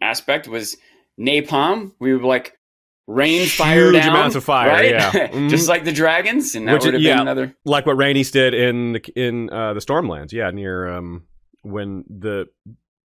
aspect 0.02 0.48
was 0.48 0.78
napalm. 1.20 1.92
We 2.00 2.14
would 2.14 2.24
like 2.24 2.54
rain 3.08 3.48
fire 3.48 3.92
Huge 3.92 4.04
down, 4.04 4.10
amounts 4.10 4.36
of 4.36 4.44
fire, 4.44 4.70
right? 4.70 4.90
yeah. 4.92 5.12
Mhm. 5.12 5.50
just 5.50 5.68
like 5.70 5.84
the 5.86 5.92
dragons, 5.94 6.56
and 6.56 6.68
that 6.68 6.74
Which 6.74 6.84
would 6.86 6.94
have 6.94 7.02
yeah. 7.02 7.14
been 7.14 7.22
another. 7.22 7.56
like 7.66 7.86
what 7.86 7.98
Rhaenys 7.98 8.32
did 8.32 8.54
in 8.54 8.94
the, 8.94 9.00
in 9.16 9.50
uh, 9.50 9.74
the 9.74 9.80
Stormlands. 9.80 10.32
Yeah, 10.34 10.52
near 10.52 10.90
um, 10.94 11.24
when 11.64 12.04
the 12.10 12.48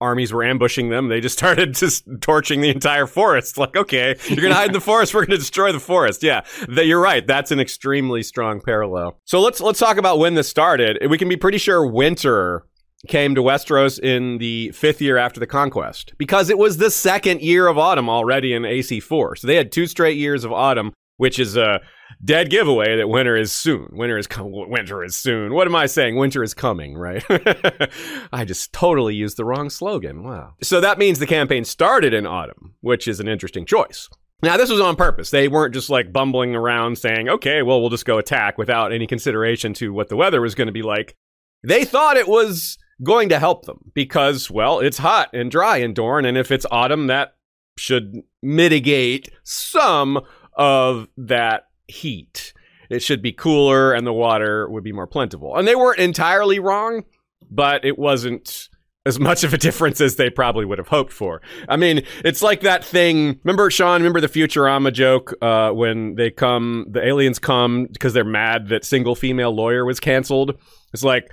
armies 0.03 0.33
were 0.33 0.45
ambushing 0.45 0.91
them, 0.91 1.09
they 1.09 1.21
just 1.21 1.39
started 1.39 1.75
just 1.75 2.05
torching 2.21 2.61
the 2.61 2.71
entire 2.71 3.07
forest. 3.07 3.57
Like, 3.57 3.77
okay, 3.77 4.17
you're 4.29 4.43
gonna 4.43 4.55
hide 4.55 4.69
in 4.69 4.73
the 4.73 4.81
forest, 4.81 5.15
we're 5.15 5.25
gonna 5.25 5.39
destroy 5.39 5.73
the 5.73 5.81
forest. 5.81 6.23
Yeah, 6.23 6.43
that 6.69 6.87
you're 6.87 7.01
right. 7.01 7.27
That's 7.27 7.51
an 7.51 7.61
extremely 7.61 8.23
strong 8.23 8.61
parallel. 8.61 9.19
So 9.25 9.41
let's 9.41 9.61
let's 9.61 9.79
talk 9.79 9.97
about 9.97 10.19
when 10.19 10.35
this 10.35 10.49
started. 10.49 10.99
We 11.09 11.19
can 11.19 11.29
be 11.29 11.37
pretty 11.37 11.59
sure 11.59 11.87
winter 11.87 12.67
came 13.09 13.35
to 13.35 13.43
Westeros 13.43 13.99
in 13.99 14.39
the 14.39 14.71
fifth 14.71 15.01
year 15.01 15.17
after 15.17 15.41
the 15.41 15.47
conquest 15.47 16.15
because 16.19 16.51
it 16.51 16.59
was 16.59 16.77
the 16.77 16.91
second 16.91 17.41
year 17.41 17.67
of 17.67 17.79
autumn 17.79 18.09
already 18.09 18.53
in 18.53 18.63
AC4. 18.63 19.39
So 19.39 19.47
they 19.47 19.57
had 19.57 19.73
two 19.73 19.87
straight 19.87 20.17
years 20.17 20.45
of 20.45 20.53
autumn, 20.53 20.93
which 21.23 21.39
is 21.39 21.57
a 21.57 21.81
dead 22.25 22.51
giveaway 22.51 22.97
that 22.97 23.09
winter 23.09 23.37
is 23.37 23.53
soon. 23.53 23.89
Winter 23.93 24.19
is 24.19 24.27
com- 24.27 24.51
winter 24.51 25.05
is 25.05 25.15
soon. 25.15 25.55
What 25.55 25.69
am 25.69 25.77
I 25.77 25.87
saying? 25.87 26.17
Winter 26.17 26.43
is 26.43 26.53
coming, 26.53 26.99
right? 26.99 27.23
I 28.33 28.45
just 28.45 28.73
totally 28.73 29.15
used 29.15 29.37
the 29.37 29.45
wrong 29.45 29.71
slogan. 29.71 30.25
Wow. 30.25 30.55
So 30.65 30.81
that 30.81 30.99
means 30.99 31.21
the 31.21 31.29
campaign 31.29 31.65
started 31.65 32.13
in 32.13 32.27
autumn, 32.27 32.75
which 32.81 33.07
is 33.07 33.21
an 33.21 33.29
interesting 33.29 33.65
choice. 33.65 34.09
Now, 34.43 34.57
this 34.57 34.69
was 34.69 34.81
on 34.81 34.97
purpose. 34.97 35.31
They 35.31 35.47
weren't 35.47 35.75
just 35.75 35.91
like 35.91 36.13
bumbling 36.13 36.57
around 36.57 36.99
saying, 36.99 37.29
okay, 37.29 37.63
well, 37.63 37.81
we'll 37.81 37.91
just 37.91 38.05
go 38.05 38.19
attack 38.19 38.59
without 38.59 38.93
any 38.93 39.07
consideration 39.07 39.75
to 39.75 39.93
what 39.93 40.09
the 40.09 40.17
weather 40.17 40.41
was 40.41 40.57
going 40.57 40.67
to 40.67 40.73
be 40.73 40.83
like. 40.83 41.15
They 41.63 41.85
thought 41.85 42.17
it 42.17 42.27
was 42.27 42.79
going 43.01 43.29
to 43.29 43.39
help 43.39 43.67
them 43.67 43.93
because, 43.95 44.51
well, 44.51 44.81
it's 44.81 44.99
hot 44.99 45.29
and 45.33 45.53
dry 45.53 45.77
in 45.77 45.95
Dorne, 45.95 46.25
and 46.25 46.37
if 46.37 46.51
it's 46.51 46.67
autumn, 46.69 47.07
that 47.07 47.37
should 47.79 48.23
mitigate 48.43 49.31
some 49.45 50.21
of 50.55 51.09
that 51.17 51.69
heat. 51.89 52.53
It 52.91 53.03
should 53.03 53.23
be 53.23 53.33
cooler 53.33 53.93
and 53.93 54.07
the 54.07 54.13
water 54.13 54.69
would 54.69 54.85
be 54.85 54.93
more 54.93 55.07
plentiful. 55.07 55.57
And 55.57 55.67
they 55.67 55.75
weren't 55.75 55.99
entirely 55.99 56.59
wrong, 56.59 57.05
but 57.51 57.85
it 57.85 57.99
wasn't 57.99 58.69
as 59.05 59.19
much 59.19 59.45
of 59.45 59.53
a 59.53 59.59
difference 59.59 60.01
as 60.01 60.17
they 60.17 60.31
probably 60.31 60.65
would 60.65 60.79
have 60.79 60.89
hoped 60.89 61.13
for. 61.13 61.43
I 61.69 61.77
mean, 61.77 62.05
it's 62.25 62.43
like 62.43 62.61
that 62.61 62.85
thing. 62.85 63.41
Remember, 63.43 63.71
Sean, 63.71 64.01
remember 64.01 64.21
the 64.21 64.29
Futurama 64.29 64.93
joke 64.93 65.35
uh, 65.43 65.71
when 65.71 66.15
they 66.15 66.31
come, 66.31 66.87
the 66.89 67.05
aliens 67.05 67.39
come 67.39 67.89
because 67.91 68.13
they're 68.13 68.25
mad 68.25 68.69
that 68.69 68.85
single 68.85 69.15
female 69.15 69.55
lawyer 69.55 69.85
was 69.85 69.99
canceled? 69.99 70.61
It's 70.93 71.03
like, 71.03 71.33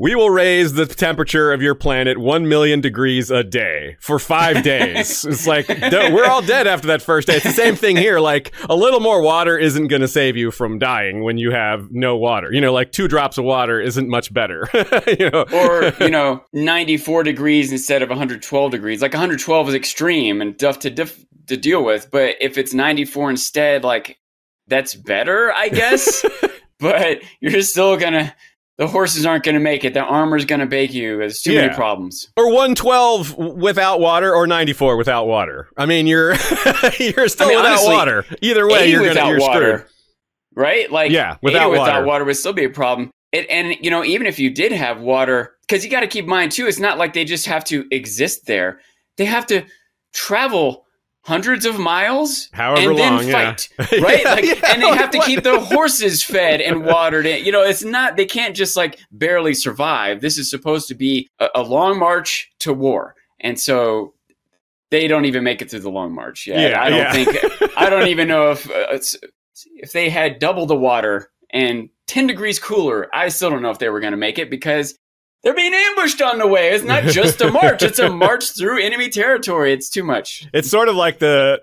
we 0.00 0.14
will 0.14 0.30
raise 0.30 0.72
the 0.72 0.86
temperature 0.86 1.52
of 1.52 1.60
your 1.60 1.74
planet 1.74 2.16
1 2.16 2.48
million 2.48 2.80
degrees 2.80 3.30
a 3.30 3.44
day 3.44 3.98
for 4.00 4.18
five 4.18 4.62
days. 4.64 5.26
it's 5.26 5.46
like, 5.46 5.68
we're 5.68 6.24
all 6.24 6.40
dead 6.40 6.66
after 6.66 6.86
that 6.86 7.02
first 7.02 7.28
day. 7.28 7.36
It's 7.36 7.44
the 7.44 7.52
same 7.52 7.76
thing 7.76 7.98
here. 7.98 8.18
Like, 8.18 8.54
a 8.70 8.74
little 8.74 9.00
more 9.00 9.20
water 9.20 9.58
isn't 9.58 9.88
going 9.88 10.00
to 10.00 10.08
save 10.08 10.38
you 10.38 10.50
from 10.50 10.78
dying 10.78 11.22
when 11.22 11.36
you 11.36 11.50
have 11.50 11.88
no 11.90 12.16
water. 12.16 12.50
You 12.50 12.62
know, 12.62 12.72
like 12.72 12.92
two 12.92 13.08
drops 13.08 13.36
of 13.36 13.44
water 13.44 13.78
isn't 13.78 14.08
much 14.08 14.32
better. 14.32 14.70
you 15.18 15.28
know? 15.28 15.44
Or, 15.52 15.92
you 16.00 16.10
know, 16.10 16.46
94 16.54 17.24
degrees 17.24 17.70
instead 17.70 18.00
of 18.00 18.08
112 18.08 18.70
degrees. 18.70 19.02
Like 19.02 19.12
112 19.12 19.68
is 19.68 19.74
extreme 19.74 20.40
and 20.40 20.58
tough 20.58 20.78
to, 20.78 20.88
diff- 20.88 21.26
to 21.48 21.58
deal 21.58 21.84
with. 21.84 22.10
But 22.10 22.36
if 22.40 22.56
it's 22.56 22.72
94 22.72 23.28
instead, 23.28 23.84
like, 23.84 24.18
that's 24.66 24.94
better, 24.94 25.52
I 25.52 25.68
guess. 25.68 26.24
but 26.80 27.18
you're 27.40 27.60
still 27.60 27.98
going 27.98 28.14
to 28.14 28.34
the 28.80 28.86
horses 28.88 29.26
aren't 29.26 29.44
going 29.44 29.54
to 29.56 29.60
make 29.60 29.84
it. 29.84 29.92
The 29.92 30.00
armor's 30.00 30.46
going 30.46 30.60
to 30.60 30.66
bake 30.66 30.94
you. 30.94 31.18
There's 31.18 31.42
too 31.42 31.52
Yeah. 31.52 31.66
many 31.66 31.74
problems. 31.74 32.28
or 32.36 32.48
112 32.48 33.36
without 33.36 34.00
water 34.00 34.34
or 34.34 34.46
94 34.46 34.96
without 34.96 35.26
water. 35.26 35.68
I 35.76 35.84
mean, 35.84 36.06
you're 36.06 36.30
you're 36.98 37.28
still 37.28 37.46
I 37.46 37.50
mean, 37.50 37.58
without 37.58 37.66
honestly, 37.66 37.92
water. 37.94 38.24
Either 38.40 38.66
way, 38.66 38.90
you're 38.90 39.00
gonna 39.00 39.10
without 39.10 39.28
you're 39.28 39.40
water, 39.40 39.78
screwed. 39.78 39.90
right? 40.56 40.90
Like 40.90 41.10
Yeah, 41.12 41.32
80 41.32 41.38
without 41.42 41.70
without 41.70 41.86
water. 41.94 42.06
water 42.06 42.24
would 42.24 42.36
still 42.38 42.54
be 42.54 42.64
a 42.64 42.70
problem. 42.70 43.10
It, 43.32 43.46
and 43.50 43.76
you 43.84 43.90
know, 43.90 44.02
even 44.02 44.26
if 44.26 44.38
you 44.38 44.48
did 44.50 44.72
have 44.72 45.00
water, 45.00 45.56
because 45.68 45.84
you 45.84 45.90
got 45.90 46.00
to 46.00 46.06
keep 46.08 46.24
in 46.24 46.30
mind 46.30 46.50
too, 46.50 46.66
it's 46.66 46.78
not 46.80 46.96
like 46.98 47.12
they 47.12 47.24
just 47.26 47.44
have 47.46 47.64
to 47.66 47.84
exist 47.92 48.46
there. 48.46 48.80
They 49.18 49.26
have 49.26 49.46
to 49.48 49.62
travel 50.14 50.86
hundreds 51.30 51.64
of 51.64 51.78
miles 51.78 52.48
However 52.52 52.90
and 52.90 52.98
then 52.98 53.14
long, 53.14 53.28
yeah. 53.28 53.54
fight, 53.54 53.68
right? 54.02 54.22
Yeah, 54.24 54.34
like, 54.34 54.44
yeah, 54.44 54.72
and 54.72 54.82
they 54.82 54.90
like 54.90 55.00
have 55.00 55.10
to 55.12 55.18
what? 55.18 55.26
keep 55.26 55.44
the 55.44 55.60
horses 55.60 56.24
fed 56.24 56.60
and 56.60 56.84
watered. 56.84 57.24
And, 57.24 57.46
you 57.46 57.52
know, 57.52 57.62
it's 57.62 57.84
not 57.84 58.16
they 58.16 58.26
can't 58.26 58.56
just 58.56 58.76
like 58.76 58.98
barely 59.12 59.54
survive. 59.54 60.20
This 60.20 60.38
is 60.38 60.50
supposed 60.50 60.88
to 60.88 60.94
be 60.94 61.28
a, 61.38 61.48
a 61.54 61.62
long 61.62 61.98
march 61.98 62.50
to 62.60 62.74
war, 62.74 63.14
and 63.38 63.58
so 63.58 64.14
they 64.90 65.06
don't 65.06 65.24
even 65.24 65.44
make 65.44 65.62
it 65.62 65.70
through 65.70 65.80
the 65.80 65.90
long 65.90 66.12
march. 66.12 66.46
Yeah, 66.46 66.70
Yeah, 66.70 66.82
I 66.82 66.90
don't 66.90 66.98
yeah. 66.98 67.12
think 67.12 67.76
I 67.76 67.88
don't 67.88 68.08
even 68.08 68.28
know 68.28 68.50
if 68.50 68.68
uh, 68.70 68.86
it's, 68.90 69.16
if 69.76 69.92
they 69.92 70.10
had 70.10 70.40
double 70.40 70.66
the 70.66 70.76
water 70.76 71.30
and 71.50 71.88
10 72.08 72.26
degrees 72.26 72.58
cooler, 72.58 73.08
I 73.14 73.28
still 73.28 73.50
don't 73.50 73.62
know 73.62 73.70
if 73.70 73.78
they 73.78 73.88
were 73.88 74.00
going 74.00 74.12
to 74.12 74.16
make 74.16 74.38
it 74.38 74.50
because 74.50 74.96
they're 75.42 75.54
being 75.54 75.74
ambushed 75.74 76.20
on 76.20 76.38
the 76.38 76.46
way. 76.46 76.70
It's 76.70 76.84
not 76.84 77.04
just 77.04 77.40
a 77.40 77.50
march, 77.50 77.82
it's 77.82 77.98
a 77.98 78.10
march 78.10 78.56
through 78.56 78.82
enemy 78.82 79.08
territory. 79.08 79.72
It's 79.72 79.88
too 79.88 80.04
much. 80.04 80.46
It's 80.52 80.70
sort 80.70 80.88
of 80.88 80.96
like 80.96 81.18
the 81.18 81.60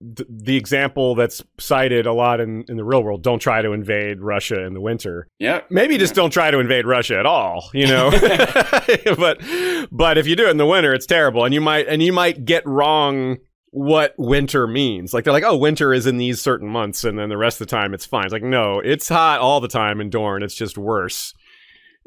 the, 0.00 0.56
example 0.56 1.14
that's 1.14 1.42
cited 1.58 2.06
a 2.06 2.12
lot 2.12 2.40
in, 2.40 2.64
in 2.68 2.76
the 2.76 2.84
real 2.84 3.02
world. 3.02 3.22
Don't 3.22 3.40
try 3.40 3.62
to 3.62 3.72
invade 3.72 4.20
Russia 4.20 4.64
in 4.64 4.74
the 4.74 4.80
winter. 4.80 5.26
Yep. 5.40 5.70
Maybe 5.70 5.98
just 5.98 6.14
don't 6.14 6.30
try 6.30 6.50
to 6.50 6.60
invade 6.60 6.86
Russia 6.86 7.18
at 7.18 7.26
all, 7.26 7.68
you 7.74 7.86
know. 7.86 8.10
but 9.18 9.42
but 9.90 10.18
if 10.18 10.26
you 10.26 10.36
do 10.36 10.46
it 10.46 10.50
in 10.50 10.56
the 10.56 10.66
winter, 10.66 10.94
it's 10.94 11.06
terrible, 11.06 11.44
and 11.44 11.52
you 11.52 11.60
might 11.60 11.88
and 11.88 12.02
you 12.02 12.12
might 12.12 12.44
get 12.44 12.64
wrong 12.66 13.38
what 13.70 14.14
winter 14.16 14.66
means. 14.66 15.12
Like 15.12 15.24
they're 15.24 15.32
like, 15.32 15.44
oh, 15.44 15.56
winter 15.56 15.92
is 15.92 16.06
in 16.06 16.16
these 16.16 16.40
certain 16.40 16.68
months, 16.68 17.04
and 17.04 17.18
then 17.18 17.28
the 17.28 17.36
rest 17.36 17.60
of 17.60 17.66
the 17.66 17.76
time 17.76 17.92
it's 17.92 18.06
fine. 18.06 18.24
It's 18.24 18.32
like 18.32 18.42
no, 18.42 18.78
it's 18.78 19.08
hot 19.08 19.40
all 19.40 19.60
the 19.60 19.68
time 19.68 20.00
in 20.00 20.10
Dorne. 20.10 20.42
It's 20.42 20.54
just 20.54 20.78
worse 20.78 21.34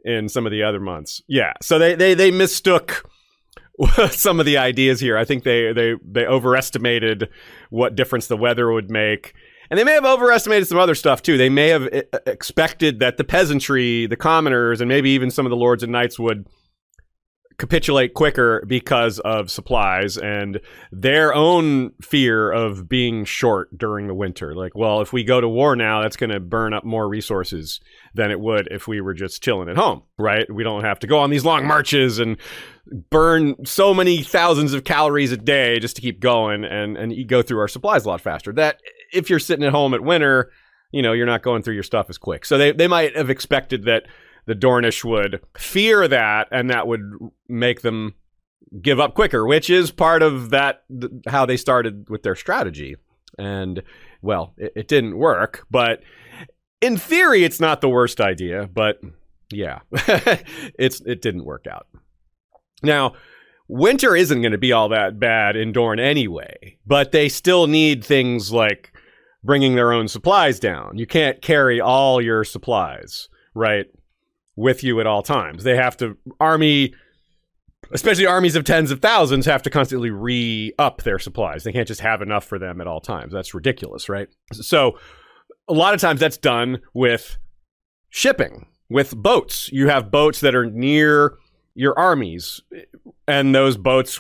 in 0.04 0.30
some 0.30 0.46
of 0.46 0.52
the 0.52 0.64
other 0.64 0.80
months. 0.80 1.22
Yeah, 1.28 1.54
so 1.62 1.80
they 1.80 1.96
they 1.96 2.14
they 2.14 2.32
mistook 2.32 3.10
some 4.12 4.40
of 4.40 4.46
the 4.46 4.58
ideas 4.58 5.00
here. 5.00 5.18
I 5.18 5.26
think 5.26 5.44
they 5.44 5.74
they 5.74 5.96
they 6.04 6.26
overestimated 6.26 7.30
what 7.70 7.96
difference 7.96 8.28
the 8.28 8.38
weather 8.38 8.72
would 8.72 8.90
make. 8.90 9.34
And 9.70 9.80
they 9.80 9.86
may 9.86 9.94
have 9.94 10.04
overestimated 10.04 10.68
some 10.68 10.78
other 10.78 10.96
stuff 10.96 11.22
too. 11.22 11.38
They 11.38 11.50
may 11.50 11.70
have 11.70 11.84
uh, 11.84 12.20
expected 12.26 13.00
that 13.00 13.16
the 13.16 13.24
peasantry, 13.24 14.06
the 14.06 14.18
commoners, 14.18 14.82
and 14.82 14.90
maybe 14.90 15.12
even 15.12 15.32
some 15.32 15.46
of 15.46 15.50
the 15.50 15.56
lords 15.56 15.82
and 15.82 15.94
knights 15.94 16.20
would 16.20 16.46
capitulate 17.62 18.16
quicker 18.16 18.66
because 18.66 19.20
of 19.20 19.52
supplies 19.52 20.18
and 20.18 20.60
their 20.92 21.32
own 21.32 21.92
fear 22.02 22.52
of 22.52 22.90
being 22.90 23.24
short 23.24 23.78
during 23.78 24.08
the 24.08 24.16
winter. 24.16 24.56
Like, 24.56 24.74
well, 24.74 25.00
if 25.00 25.14
we 25.14 25.24
go 25.24 25.40
to 25.40 25.48
war 25.48 25.76
now, 25.76 26.02
that's 26.02 26.18
going 26.18 26.32
to 26.32 26.40
burn 26.40 26.74
up 26.74 26.84
more 26.84 27.08
resources 27.08 27.80
than 28.16 28.32
it 28.32 28.40
would 28.40 28.68
if 28.72 28.88
we 28.88 29.00
were 29.00 29.14
just 29.14 29.44
chilling 29.44 29.70
at 29.70 29.78
home, 29.78 30.02
right? 30.18 30.52
We 30.52 30.64
don't 30.64 30.84
have 30.84 30.98
to 31.02 31.08
go 31.08 31.20
on 31.20 31.30
these 31.30 31.46
long 31.46 31.68
marches 31.68 32.18
and 32.18 32.38
burn 33.12 33.64
so 33.64 33.94
many 33.94 34.24
thousands 34.24 34.74
of 34.74 34.84
calories 34.84 35.32
a 35.32 35.38
day 35.38 35.80
just 35.80 35.96
to 35.98 36.02
keep 36.02 36.20
going 36.20 36.64
and 36.66 36.98
and 36.98 37.28
go 37.28 37.44
through 37.44 37.60
our 37.60 37.68
supplies 37.68 38.06
a 38.06 38.10
lot 38.10 38.22
faster. 38.22 38.52
That 38.52 38.82
if 39.14 39.30
you're 39.30 39.38
sitting 39.38 39.64
at 39.64 39.72
home 39.72 39.94
at 39.94 40.02
winter, 40.02 40.50
you 40.92 41.04
know, 41.04 41.14
you're 41.14 41.28
not 41.28 41.44
going 41.44 41.62
through 41.62 41.76
your 41.76 41.84
stuff 41.84 42.10
as 42.10 42.18
quick. 42.18 42.44
So 42.44 42.58
they 42.58 42.72
they 42.72 42.88
might 42.88 43.16
have 43.16 43.30
expected 43.30 43.84
that 43.84 44.08
the 44.46 44.56
Dornish 44.56 45.04
would 45.04 45.42
fear 45.58 46.08
that 46.08 46.48
and 46.52 46.70
that 46.70 46.88
would 46.88 47.02
make 47.52 47.82
them 47.82 48.16
give 48.82 49.00
up 49.00 49.16
quicker, 49.16 49.46
which 49.46 49.70
is 49.70 49.92
part 49.92 50.24
of 50.24 50.50
that 50.52 50.84
th- 50.90 51.12
how 51.28 51.46
they 51.46 51.58
started 51.58 52.10
with 52.10 52.24
their 52.24 52.36
strategy. 52.36 52.96
And 53.38 53.84
well, 54.22 54.54
it, 54.58 54.74
it 54.76 54.88
didn't 54.88 55.18
work, 55.18 55.66
but 55.70 56.02
in 56.82 56.98
theory 56.98 57.44
it's 57.44 57.60
not 57.60 57.82
the 57.82 57.90
worst 57.90 58.22
idea, 58.22 58.70
but 58.74 59.02
yeah. 59.52 59.80
it's 59.92 61.02
it 61.02 61.22
didn't 61.22 61.46
work 61.46 61.68
out. 61.68 61.88
Now, 62.84 63.14
winter 63.68 64.16
isn't 64.16 64.42
going 64.42 64.52
to 64.52 64.58
be 64.58 64.72
all 64.72 64.90
that 64.90 65.20
bad 65.20 65.56
in 65.56 65.72
Dorne 65.72 66.00
anyway, 66.00 66.78
but 66.86 67.12
they 67.12 67.30
still 67.30 67.68
need 67.68 68.04
things 68.04 68.52
like 68.52 68.94
bringing 69.44 69.76
their 69.76 69.92
own 69.92 70.08
supplies 70.08 70.60
down. 70.60 70.98
You 70.98 71.08
can't 71.08 71.42
carry 71.42 71.80
all 71.80 72.22
your 72.22 72.44
supplies, 72.44 73.28
right, 73.54 73.88
with 74.56 74.84
you 74.84 75.00
at 75.00 75.08
all 75.08 75.24
times. 75.24 75.64
They 75.64 75.76
have 75.76 75.98
to 75.98 76.18
army 76.40 76.94
especially 77.94 78.26
armies 78.26 78.56
of 78.56 78.64
tens 78.64 78.92
of 78.92 79.02
thousands 79.02 79.46
have 79.46 79.62
to 79.64 79.70
constantly 79.70 80.10
re-up 80.10 81.04
their 81.04 81.20
supplies. 81.20 81.64
They 81.64 81.72
can't 81.72 81.88
just 81.88 82.02
have 82.02 82.22
enough 82.22 82.46
for 82.46 82.60
them 82.60 82.82
at 82.82 82.88
all 82.88 83.02
times. 83.02 83.34
That's 83.34 83.54
ridiculous, 83.54 84.10
right? 84.10 84.28
So 84.54 84.98
a 85.68 85.74
lot 85.74 85.94
of 85.94 86.02
times 86.02 86.20
that's 86.20 86.38
done 86.38 86.82
with 86.94 87.38
shipping, 88.10 88.68
with 88.90 89.16
boats. 89.16 89.70
You 89.72 89.88
have 89.88 90.12
boats 90.12 90.42
that 90.42 90.56
are 90.56 90.66
near 90.66 91.38
your 91.74 91.98
armies, 91.98 92.62
and 93.28 93.56
those 93.56 93.78
boats, 93.78 94.20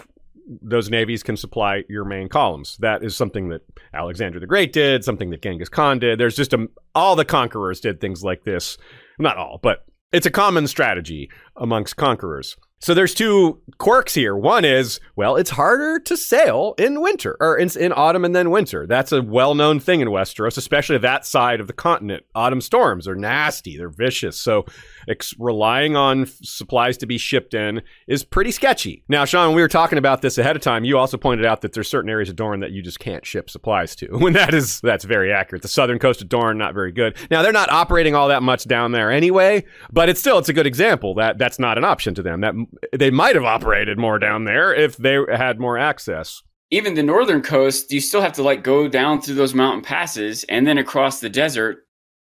those 0.61 0.89
navies 0.89 1.23
can 1.23 1.35
supply 1.35 1.83
your 1.89 2.05
main 2.05 2.29
columns. 2.29 2.77
That 2.79 3.03
is 3.03 3.15
something 3.15 3.49
that 3.49 3.61
Alexander 3.93 4.39
the 4.39 4.47
Great 4.47 4.71
did, 4.71 5.03
something 5.03 5.29
that 5.31 5.41
Genghis 5.41 5.69
Khan 5.69 5.99
did. 5.99 6.19
There's 6.19 6.35
just 6.35 6.53
a, 6.53 6.67
all 6.95 7.15
the 7.15 7.25
conquerors 7.25 7.81
did 7.81 7.99
things 7.99 8.23
like 8.23 8.43
this. 8.43 8.77
Not 9.19 9.37
all, 9.37 9.59
but 9.61 9.85
it's 10.13 10.25
a 10.25 10.31
common 10.31 10.67
strategy 10.67 11.29
amongst 11.57 11.97
conquerors. 11.97 12.55
So 12.81 12.95
there's 12.95 13.13
two 13.13 13.61
quirks 13.77 14.15
here. 14.15 14.35
One 14.35 14.65
is, 14.65 14.99
well, 15.15 15.35
it's 15.35 15.51
harder 15.51 15.99
to 15.99 16.17
sail 16.17 16.73
in 16.79 16.99
winter 16.99 17.37
or 17.39 17.55
in, 17.55 17.69
in 17.77 17.93
autumn 17.95 18.25
and 18.25 18.35
then 18.35 18.49
winter. 18.49 18.87
That's 18.87 19.11
a 19.11 19.21
well-known 19.21 19.79
thing 19.79 20.01
in 20.01 20.07
Westeros, 20.07 20.57
especially 20.57 20.97
that 20.97 21.25
side 21.25 21.59
of 21.59 21.67
the 21.67 21.73
continent. 21.73 22.25
Autumn 22.33 22.59
storms 22.59 23.07
are 23.07 23.15
nasty, 23.15 23.77
they're 23.77 23.89
vicious. 23.89 24.35
So 24.35 24.65
ex- 25.07 25.33
relying 25.39 25.95
on 25.95 26.23
f- 26.23 26.37
supplies 26.43 26.97
to 26.97 27.05
be 27.05 27.17
shipped 27.17 27.53
in 27.53 27.81
is 28.07 28.23
pretty 28.23 28.51
sketchy. 28.51 29.03
Now, 29.07 29.25
Sean, 29.25 29.55
we 29.55 29.61
were 29.61 29.67
talking 29.67 29.97
about 29.97 30.21
this 30.21 30.37
ahead 30.37 30.55
of 30.55 30.61
time, 30.61 30.83
you 30.83 30.97
also 30.97 31.17
pointed 31.17 31.45
out 31.45 31.61
that 31.61 31.73
there's 31.73 31.89
certain 31.89 32.09
areas 32.09 32.29
of 32.29 32.35
Dorne 32.35 32.59
that 32.61 32.71
you 32.71 32.81
just 32.81 32.99
can't 32.99 33.25
ship 33.25 33.49
supplies 33.49 33.95
to. 33.97 34.07
When 34.21 34.33
that 34.33 34.53
is 34.53 34.79
that's 34.81 35.03
very 35.03 35.33
accurate. 35.33 35.63
The 35.63 35.67
southern 35.67 35.97
coast 35.97 36.21
of 36.21 36.29
Dorne 36.29 36.57
not 36.57 36.75
very 36.75 36.91
good. 36.91 37.17
Now, 37.31 37.41
they're 37.41 37.51
not 37.51 37.71
operating 37.71 38.13
all 38.13 38.27
that 38.27 38.43
much 38.43 38.65
down 38.65 38.91
there 38.91 39.11
anyway, 39.11 39.65
but 39.91 40.09
it's 40.09 40.19
still 40.19 40.37
it's 40.37 40.49
a 40.49 40.53
good 40.53 40.67
example 40.67 41.15
that 41.15 41.37
that's 41.37 41.57
not 41.57 41.77
an 41.77 41.83
option 41.83 42.13
to 42.15 42.21
them. 42.21 42.41
That 42.41 42.53
they 42.93 43.09
might 43.09 43.35
have 43.35 43.43
operated 43.43 43.97
more 43.97 44.19
down 44.19 44.45
there 44.45 44.73
if 44.73 44.97
they 44.97 45.17
had 45.33 45.59
more 45.59 45.77
access. 45.77 46.43
Even 46.69 46.93
the 46.93 47.03
northern 47.03 47.41
coast, 47.41 47.91
you 47.91 47.99
still 47.99 48.21
have 48.21 48.33
to 48.33 48.43
like 48.43 48.63
go 48.63 48.87
down 48.87 49.21
through 49.21 49.35
those 49.35 49.53
mountain 49.53 49.83
passes 49.83 50.43
and 50.45 50.65
then 50.65 50.77
across 50.77 51.19
the 51.19 51.29
desert 51.29 51.85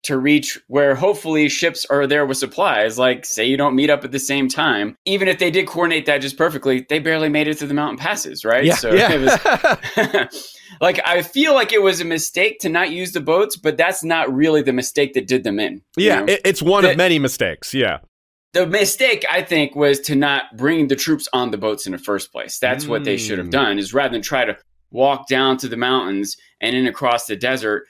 to 0.05 0.17
reach 0.19 0.59
where 0.69 0.95
hopefully 0.95 1.49
ships 1.49 1.85
are 1.91 2.07
there 2.07 2.25
with 2.25 2.39
supplies. 2.39 2.99
Like, 2.99 3.25
say 3.25 3.45
you 3.47 3.57
don't 3.57 3.75
meet 3.75 3.91
up 3.91 4.05
at 4.05 4.13
the 4.13 4.19
same 4.19 4.49
time. 4.49 4.97
Even 5.05 5.27
if 5.29 5.39
they 5.39 5.51
did 5.51 5.67
coordinate 5.67 6.07
that 6.07 6.19
just 6.19 6.37
perfectly, 6.39 6.87
they 6.89 6.99
barely 7.01 7.29
made 7.29 7.49
it 7.49 7.59
through 7.59 7.69
the 7.69 7.75
mountain 7.75 7.99
passes, 7.99 8.45
right? 8.45 8.65
Yeah, 8.65 8.75
so 8.77 8.93
yeah. 8.95 9.11
it 9.13 9.21
was 9.21 10.45
like 10.81 11.01
I 11.05 11.23
feel 11.23 11.55
like 11.55 11.73
it 11.73 11.83
was 11.83 12.01
a 12.01 12.05
mistake 12.05 12.61
to 12.61 12.69
not 12.69 12.91
use 12.91 13.13
the 13.13 13.21
boats, 13.21 13.57
but 13.57 13.77
that's 13.77 14.05
not 14.05 14.33
really 14.33 14.63
the 14.63 14.73
mistake 14.73 15.15
that 15.15 15.27
did 15.27 15.45
them 15.45 15.59
in. 15.59 15.83
you 15.97 16.07
yeah, 16.07 16.21
know? 16.21 16.27
it, 16.33 16.41
it's 16.45 16.63
one 16.63 16.85
The- 16.85 16.93
of 16.93 16.97
many 16.97 17.19
mistakes. 17.19 17.75
Yeah. 17.75 17.99
the 18.55 18.67
mistake 18.67 19.27
I 19.31 19.43
think 19.43 19.75
was 19.75 20.01
to 20.01 20.15
not 20.15 20.57
bring 20.57 20.89
the 20.89 20.97
troops 20.97 21.29
on 21.33 21.51
the 21.51 21.59
boats 21.59 21.87
in 21.87 21.93
the 21.93 21.99
first 21.99 22.33
place. 22.33 22.59
That's 22.59 22.87
what 22.87 23.05
they 23.05 23.17
should 23.17 23.39
have 23.39 23.49
Mm. 23.49 23.53
done 23.53 23.79
is 23.79 23.93
rather 23.93 24.13
than 24.13 24.23
try 24.23 24.45
to 24.45 24.57
walk 24.91 25.29
down 25.29 25.59
to 25.59 25.69
the 25.69 25.77
mountains 25.77 26.37
and 26.61 26.75
in 26.75 26.87
across 26.87 27.27
the 27.27 27.37
desert 27.37 27.85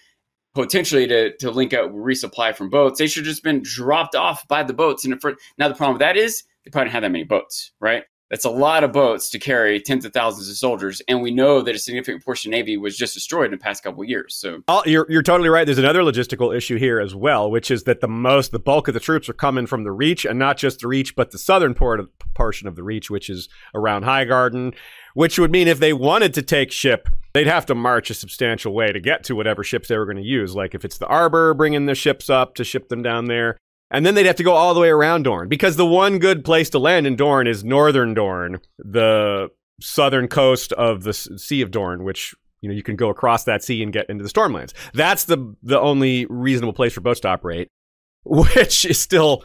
potentially 0.64 1.06
to, 1.06 1.36
to 1.36 1.50
link 1.50 1.72
up 1.72 1.90
resupply 1.92 2.54
from 2.54 2.68
boats. 2.68 2.98
They 2.98 3.06
should 3.06 3.24
have 3.24 3.32
just 3.32 3.44
been 3.44 3.62
dropped 3.62 4.16
off 4.16 4.46
by 4.48 4.64
the 4.64 4.72
boats 4.72 5.04
the 5.12 5.36
now 5.56 5.68
the 5.68 5.74
problem 5.74 5.94
with 5.94 6.00
that 6.00 6.16
is 6.16 6.42
they 6.64 6.70
probably 6.70 6.86
didn't 6.86 6.94
have 6.94 7.02
that 7.02 7.12
many 7.12 7.24
boats 7.24 7.72
right 7.80 8.04
that's 8.30 8.44
a 8.44 8.50
lot 8.50 8.84
of 8.84 8.92
boats 8.92 9.30
to 9.30 9.38
carry 9.38 9.80
tens 9.80 10.04
of 10.04 10.12
thousands 10.12 10.48
of 10.48 10.56
soldiers 10.56 11.02
and 11.08 11.20
we 11.22 11.30
know 11.30 11.60
that 11.62 11.74
a 11.74 11.78
significant 11.78 12.24
portion 12.24 12.50
of 12.50 12.52
the 12.52 12.58
navy 12.58 12.76
was 12.76 12.96
just 12.96 13.14
destroyed 13.14 13.46
in 13.46 13.50
the 13.52 13.58
past 13.58 13.82
couple 13.82 14.02
of 14.02 14.08
years 14.08 14.34
so 14.34 14.62
All, 14.68 14.82
you're 14.86 15.06
you're 15.08 15.22
totally 15.22 15.48
right. 15.48 15.64
There's 15.64 15.78
another 15.78 16.00
logistical 16.00 16.56
issue 16.56 16.76
here 16.76 17.00
as 17.00 17.14
well, 17.14 17.50
which 17.50 17.70
is 17.70 17.84
that 17.84 18.00
the 18.00 18.08
most 18.08 18.52
the 18.52 18.58
bulk 18.58 18.88
of 18.88 18.94
the 18.94 19.00
troops 19.00 19.28
are 19.28 19.34
coming 19.34 19.66
from 19.66 19.84
the 19.84 19.92
Reach, 19.92 20.24
and 20.24 20.38
not 20.38 20.56
just 20.56 20.80
the 20.80 20.88
Reach, 20.88 21.14
but 21.16 21.30
the 21.30 21.38
southern 21.38 21.74
port 21.74 22.00
of, 22.00 22.08
portion 22.34 22.68
of 22.68 22.76
the 22.76 22.82
Reach, 22.82 23.10
which 23.10 23.28
is 23.28 23.48
around 23.74 24.04
Highgarden, 24.04 24.74
Which 25.14 25.38
would 25.38 25.50
mean 25.50 25.68
if 25.68 25.78
they 25.78 25.92
wanted 25.92 26.34
to 26.34 26.42
take 26.42 26.70
ship, 26.72 27.08
they'd 27.34 27.46
have 27.46 27.66
to 27.66 27.74
march 27.74 28.10
a 28.10 28.14
substantial 28.14 28.72
way 28.72 28.92
to 28.92 29.00
get 29.00 29.24
to 29.24 29.34
whatever 29.34 29.64
ships 29.64 29.88
they 29.88 29.98
were 29.98 30.06
going 30.06 30.16
to 30.16 30.22
use. 30.22 30.54
Like 30.54 30.74
if 30.74 30.84
it's 30.84 30.98
the 30.98 31.06
Arbor 31.06 31.54
bringing 31.54 31.86
the 31.86 31.94
ships 31.94 32.30
up 32.30 32.54
to 32.54 32.64
ship 32.64 32.88
them 32.88 33.02
down 33.02 33.26
there. 33.26 33.56
And 33.90 34.04
then 34.04 34.14
they'd 34.14 34.26
have 34.26 34.36
to 34.36 34.42
go 34.42 34.52
all 34.52 34.74
the 34.74 34.80
way 34.80 34.90
around 34.90 35.22
Dorne 35.22 35.48
because 35.48 35.76
the 35.76 35.86
one 35.86 36.18
good 36.18 36.44
place 36.44 36.70
to 36.70 36.78
land 36.78 37.06
in 37.06 37.16
Dorne 37.16 37.46
is 37.46 37.64
northern 37.64 38.14
Dorne, 38.14 38.60
the 38.78 39.48
southern 39.80 40.28
coast 40.28 40.72
of 40.72 41.04
the 41.04 41.14
Sea 41.14 41.62
of 41.62 41.70
Dorne, 41.70 42.04
which 42.04 42.34
you 42.60 42.68
know 42.68 42.74
you 42.74 42.82
can 42.82 42.96
go 42.96 43.08
across 43.08 43.44
that 43.44 43.62
sea 43.62 43.82
and 43.82 43.92
get 43.92 44.08
into 44.10 44.24
the 44.24 44.30
Stormlands. 44.30 44.72
That's 44.92 45.24
the 45.24 45.54
the 45.62 45.80
only 45.80 46.26
reasonable 46.26 46.72
place 46.72 46.92
for 46.92 47.00
boats 47.00 47.20
to 47.20 47.28
operate, 47.28 47.68
which 48.24 48.84
is 48.84 48.98
still 48.98 49.44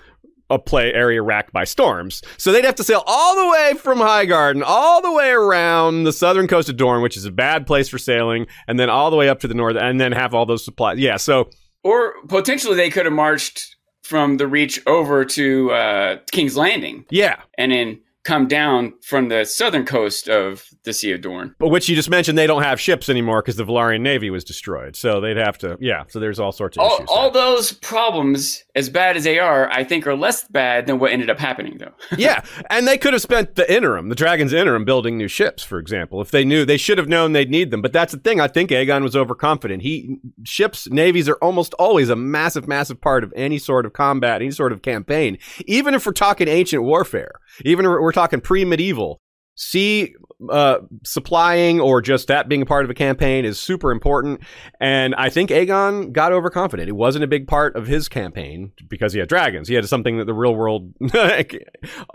a 0.49 0.59
play 0.59 0.93
area 0.93 1.21
racked 1.21 1.53
by 1.53 1.63
storms. 1.63 2.21
So 2.37 2.51
they'd 2.51 2.65
have 2.65 2.75
to 2.75 2.83
sail 2.83 3.03
all 3.07 3.35
the 3.35 3.49
way 3.49 3.73
from 3.75 3.99
Highgarden, 3.99 4.61
all 4.65 5.01
the 5.01 5.11
way 5.11 5.31
around 5.31 6.03
the 6.03 6.13
southern 6.13 6.47
coast 6.47 6.69
of 6.69 6.77
Dorne, 6.77 7.01
which 7.01 7.17
is 7.17 7.25
a 7.25 7.31
bad 7.31 7.65
place 7.65 7.87
for 7.87 7.97
sailing, 7.97 8.45
and 8.67 8.77
then 8.77 8.89
all 8.89 9.09
the 9.09 9.15
way 9.15 9.29
up 9.29 9.39
to 9.39 9.47
the 9.47 9.53
north, 9.53 9.77
and 9.77 9.99
then 10.01 10.11
have 10.11 10.33
all 10.33 10.45
those 10.45 10.65
supplies. 10.65 10.99
Yeah, 10.99 11.17
so 11.17 11.49
or 11.83 12.15
potentially 12.27 12.75
they 12.75 12.89
could 12.89 13.05
have 13.05 13.13
marched 13.13 13.72
from 14.03 14.37
the 14.37 14.47
reach 14.47 14.81
over 14.85 15.25
to 15.25 15.71
uh, 15.71 16.17
king's 16.31 16.55
landing. 16.55 17.05
Yeah, 17.09 17.41
and 17.57 17.71
then 17.71 17.99
come 18.23 18.47
down 18.47 18.93
from 19.01 19.27
the 19.29 19.43
southern 19.45 19.85
coast 19.85 20.29
of 20.29 20.65
the 20.83 20.93
Sea 20.93 21.11
of 21.11 21.21
Dorne. 21.21 21.53
but 21.59 21.67
which 21.69 21.89
you 21.89 21.95
just 21.95 22.09
mentioned, 22.09 22.37
they 22.37 22.47
don't 22.47 22.63
have 22.63 22.79
ships 22.79 23.09
anymore 23.09 23.41
because 23.41 23.57
the 23.57 23.65
Velaryon 23.65 24.01
navy 24.01 24.29
was 24.29 24.43
destroyed. 24.43 24.95
So 24.95 25.19
they'd 25.19 25.35
have 25.37 25.57
to, 25.59 25.77
yeah. 25.81 26.03
So 26.07 26.19
there's 26.19 26.39
all 26.39 26.51
sorts 26.53 26.77
of 26.77 26.81
All, 26.83 26.95
issues. 26.95 27.07
all 27.09 27.31
there. 27.31 27.43
those 27.43 27.73
problems, 27.73 28.63
as 28.75 28.89
bad 28.89 29.17
as 29.17 29.23
they 29.23 29.39
are, 29.39 29.69
I 29.71 29.83
think 29.83 30.07
are 30.07 30.15
less 30.15 30.47
bad 30.47 30.87
than 30.87 30.99
what 30.99 31.11
ended 31.11 31.29
up 31.29 31.39
happening, 31.39 31.77
though. 31.79 31.91
yeah, 32.17 32.43
and 32.69 32.87
they 32.87 32.97
could 32.97 33.13
have 33.13 33.21
spent 33.21 33.55
the 33.55 33.71
interim, 33.73 34.09
the 34.09 34.15
Dragon's 34.15 34.53
interim, 34.53 34.85
building 34.85 35.17
new 35.17 35.27
ships, 35.27 35.63
for 35.63 35.77
example, 35.79 36.21
if 36.21 36.31
they 36.31 36.45
knew 36.45 36.65
they 36.65 36.77
should 36.77 36.97
have 36.97 37.07
known 37.09 37.33
they'd 37.33 37.49
need 37.51 37.71
them. 37.71 37.81
But 37.81 37.93
that's 37.93 38.13
the 38.13 38.19
thing. 38.19 38.39
I 38.39 38.47
think 38.47 38.69
Aegon 38.71 39.03
was 39.03 39.15
overconfident. 39.15 39.83
He 39.83 40.17
ships, 40.43 40.89
navies 40.89 41.27
are 41.29 41.35
almost 41.41 41.73
always 41.75 42.09
a 42.09 42.15
massive, 42.15 42.67
massive 42.67 43.01
part 43.01 43.23
of 43.23 43.33
any 43.35 43.57
sort 43.59 43.85
of 43.85 43.93
combat, 43.93 44.41
any 44.41 44.51
sort 44.51 44.71
of 44.71 44.81
campaign. 44.81 45.37
Even 45.65 45.93
if 45.93 46.05
we're 46.05 46.13
talking 46.13 46.47
ancient 46.47 46.83
warfare, 46.83 47.33
even 47.65 47.85
if 47.85 47.89
we're 47.89 48.11
talking 48.13 48.41
pre-medieval. 48.41 49.19
Sea 49.55 50.15
uh, 50.49 50.79
supplying 51.03 51.79
or 51.79 52.01
just 52.01 52.27
that 52.27 52.49
being 52.49 52.63
a 52.63 52.65
part 52.65 52.85
of 52.85 52.89
a 52.89 52.95
campaign 52.95 53.45
is 53.45 53.59
super 53.59 53.91
important. 53.91 54.41
And 54.79 55.13
I 55.15 55.29
think 55.29 55.51
Aegon 55.51 56.11
got 56.11 56.31
overconfident. 56.31 56.89
It 56.89 56.95
wasn't 56.95 57.23
a 57.23 57.27
big 57.27 57.47
part 57.47 57.75
of 57.75 57.85
his 57.85 58.09
campaign 58.09 58.71
because 58.89 59.13
he 59.13 59.19
had 59.19 59.29
dragons. 59.29 59.67
He 59.67 59.75
had 59.75 59.87
something 59.87 60.17
that 60.17 60.25
the 60.25 60.33
real 60.33 60.55
world 60.55 60.93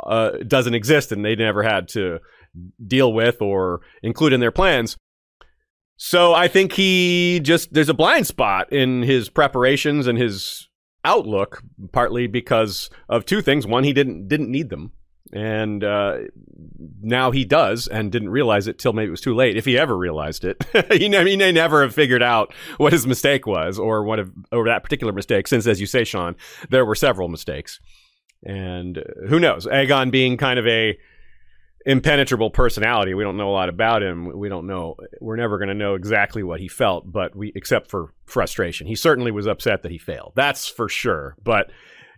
uh, 0.04 0.30
doesn't 0.46 0.74
exist 0.74 1.12
and 1.12 1.24
they 1.24 1.36
never 1.36 1.62
had 1.62 1.88
to 1.88 2.18
deal 2.84 3.12
with 3.12 3.40
or 3.40 3.82
include 4.02 4.32
in 4.32 4.40
their 4.40 4.52
plans. 4.52 4.96
So 5.96 6.32
I 6.32 6.48
think 6.48 6.72
he 6.72 7.40
just, 7.40 7.72
there's 7.72 7.88
a 7.88 7.94
blind 7.94 8.26
spot 8.26 8.72
in 8.72 9.02
his 9.02 9.28
preparations 9.28 10.06
and 10.06 10.18
his 10.18 10.68
outlook, 11.04 11.62
partly 11.92 12.26
because 12.26 12.90
of 13.08 13.24
two 13.24 13.42
things. 13.42 13.66
One, 13.66 13.84
he 13.84 13.92
didn't 13.92 14.28
didn't 14.28 14.50
need 14.50 14.70
them, 14.70 14.92
and 15.32 15.84
uh, 15.84 16.18
now 17.02 17.30
he 17.30 17.44
does, 17.44 17.86
and 17.86 18.10
didn't 18.10 18.30
realize 18.30 18.66
it 18.66 18.78
till 18.78 18.92
maybe 18.92 19.08
it 19.08 19.10
was 19.10 19.20
too 19.20 19.34
late. 19.34 19.56
If 19.56 19.64
he 19.64 19.78
ever 19.78 19.96
realized 19.96 20.44
it, 20.44 20.64
he, 20.92 21.08
ne- 21.08 21.30
he 21.30 21.36
may 21.36 21.52
never 21.52 21.82
have 21.82 21.94
figured 21.94 22.22
out 22.22 22.54
what 22.78 22.92
his 22.92 23.06
mistake 23.06 23.46
was, 23.46 23.78
or 23.78 24.04
what 24.04 24.18
of, 24.18 24.32
or 24.52 24.66
that 24.66 24.82
particular 24.82 25.12
mistake. 25.12 25.46
Since, 25.48 25.66
as 25.66 25.80
you 25.80 25.86
say, 25.86 26.04
Sean, 26.04 26.36
there 26.70 26.84
were 26.84 26.94
several 26.94 27.28
mistakes, 27.28 27.80
and 28.44 28.98
uh, 28.98 29.02
who 29.28 29.38
knows? 29.38 29.66
Aegon 29.66 30.10
being 30.10 30.36
kind 30.36 30.58
of 30.58 30.66
a 30.66 30.98
impenetrable 31.86 32.50
personality. 32.50 33.14
We 33.14 33.24
don't 33.24 33.36
know 33.36 33.48
a 33.48 33.52
lot 33.52 33.68
about 33.68 34.02
him. 34.02 34.36
We 34.36 34.48
don't 34.48 34.66
know. 34.66 34.96
We're 35.20 35.36
never 35.36 35.58
going 35.58 35.68
to 35.68 35.74
know 35.74 35.94
exactly 35.94 36.42
what 36.42 36.60
he 36.60 36.68
felt, 36.68 37.10
but 37.10 37.34
we, 37.34 37.52
except 37.54 37.90
for 37.90 38.12
frustration, 38.26 38.86
he 38.86 38.94
certainly 38.94 39.30
was 39.30 39.46
upset 39.46 39.82
that 39.82 39.92
he 39.92 39.98
failed. 39.98 40.32
That's 40.34 40.68
for 40.68 40.88
sure. 40.88 41.34
But 41.42 41.70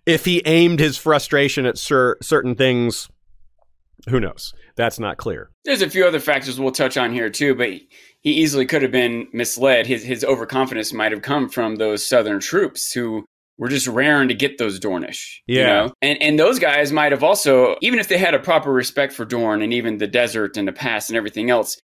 if 0.07 0.25
he 0.25 0.43
aimed 0.47 0.81
his 0.81 0.97
frustration 0.97 1.67
at 1.67 1.79
cer- 1.79 2.17
certain 2.23 2.55
things, 2.55 3.09
who 4.09 4.21
knows? 4.21 4.53
That's 4.77 4.99
not 4.99 5.19
clear. 5.19 5.51
There's 5.65 5.83
a 5.83 5.91
few 5.91 6.07
other 6.07 6.21
factors 6.21 6.59
we'll 6.59 6.73
touch 6.73 6.97
on 6.97 7.13
here 7.13 7.29
too, 7.29 7.55
but 7.55 7.69
he 7.69 8.31
easily 8.33 8.65
could 8.67 8.83
have 8.83 8.93
been 8.93 9.27
misled. 9.33 9.87
His 9.87 10.03
his 10.03 10.25
overconfidence 10.25 10.93
might 10.93 11.13
have 11.13 11.23
come 11.23 11.49
from 11.49 11.77
those 11.77 12.05
southern 12.07 12.41
troops 12.41 12.93
who 12.93 13.25
were 13.59 13.69
just 13.69 13.87
raring 13.87 14.29
to 14.29 14.35
get 14.35 14.57
those 14.57 14.81
Dornish. 14.81 15.41
You 15.47 15.59
Yeah. 15.61 15.67
know? 15.67 15.93
And 16.01 16.23
and 16.23 16.39
those 16.39 16.59
guys 16.59 16.93
might 16.93 17.13
have 17.13 17.23
also, 17.23 17.77
even 17.83 17.99
if 17.99 18.09
they 18.09 18.17
had 18.17 18.35
a 18.35 18.39
proper 18.39 18.73
respect 18.73 19.13
for 19.13 19.27
Dorne 19.27 19.61
and 19.61 19.73
even 19.75 19.99
the 19.99 20.07
desert 20.07 20.57
and 20.57 20.67
the 20.67 20.73
past 20.73 21.11
and 21.11 21.17
everything 21.17 21.51
else, 21.51 21.77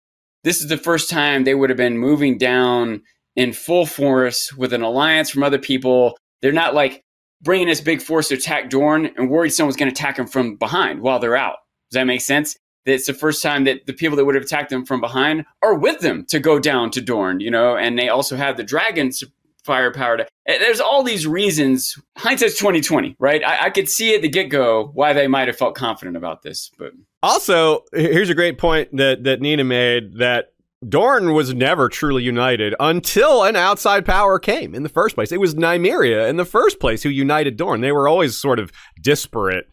this 0.45 0.61
is 0.61 0.69
the 0.69 0.77
first 0.77 1.11
time 1.11 1.43
they 1.43 1.55
would 1.55 1.71
have 1.71 1.77
been 1.77 1.99
moving 1.99 2.39
down 2.39 3.03
in 3.35 3.53
full 3.53 3.87
force 3.87 4.53
with 4.53 4.73
an 4.73 4.83
alliance 4.83 5.31
from 5.31 5.43
other 5.43 5.59
people. 5.59 6.17
They're 6.43 6.53
not 6.53 6.75
like 6.75 7.01
bringing 7.45 7.69
this 7.69 7.81
big 7.81 8.03
force 8.03 8.29
to 8.29 8.35
attack 8.35 8.71
Dorne 8.71 9.11
and 9.17 9.31
worried 9.31 9.51
someone's 9.51 9.77
going 9.77 9.93
to 9.93 9.95
attack 9.95 10.17
them 10.17 10.27
from 10.27 10.57
behind 10.57 11.01
while 11.01 11.19
they're 11.19 11.37
out. 11.37 11.59
Does 11.91 12.01
that 12.01 12.05
make 12.05 12.23
sense? 12.23 12.57
That 12.87 12.95
it's 12.95 13.07
the 13.07 13.15
first 13.15 13.43
time 13.43 13.65
that 13.65 13.87
the 13.87 13.93
people 13.93 14.17
that 14.17 14.25
would 14.25 14.35
have 14.35 14.45
attacked 14.45 14.71
them 14.71 14.85
from 14.85 15.01
behind 15.01 15.45
are 15.63 15.75
with 15.75 16.01
them 16.01 16.27
to 16.29 16.41
go 16.41 16.59
down 16.59 16.91
to 16.93 17.01
Dorne, 17.01 17.41
you 17.41 17.51
know, 17.51 17.77
and 17.77 17.99
they 17.99 18.09
also 18.09 18.37
have 18.37 18.57
the 18.57 18.65
dragons 18.65 19.23
firepower 19.65 20.19
to 20.19 20.27
there's 20.47 20.81
all 20.81 21.03
these 21.03 21.27
reasons 21.27 21.99
hindsight's 22.19 22.59
2020 22.59 23.17
right 23.19 23.43
I, 23.43 23.65
I 23.65 23.71
could 23.71 23.89
see 23.89 24.15
at 24.15 24.21
the 24.21 24.29
get-go 24.29 24.91
why 24.93 25.15
they 25.15 25.27
might 25.27 25.49
have 25.49 25.57
felt 25.57 25.75
confident 25.75 26.19
about 26.19 26.43
this 26.43 26.71
but 26.79 26.93
Also, 27.23 27.85
here's 27.95 28.29
a 28.29 28.35
great 28.35 28.59
point 28.59 28.95
that 28.99 29.25
that 29.25 29.41
Nina 29.41 29.65
made 29.65 30.19
that 30.19 30.53
Dorne 30.89 31.33
was 31.33 31.55
never 31.55 31.89
truly 31.89 32.23
united 32.23 32.75
until 32.81 33.45
an 33.45 33.57
outside 33.57 34.05
power 34.05 34.39
came 34.39 34.75
in 34.75 34.83
the 34.83 34.89
first 34.89 35.15
place. 35.15 35.33
It 35.33 35.41
was 35.41 35.55
Nymeria 35.55 36.29
in 36.29 36.37
the 36.37 36.45
first 36.45 36.81
place 36.81 37.03
who 37.03 37.09
united 37.09 37.57
Dorne. 37.57 37.81
They 37.81 37.93
were 37.93 38.09
always 38.09 38.37
sort 38.37 38.59
of 38.59 38.73
disparate 39.01 39.67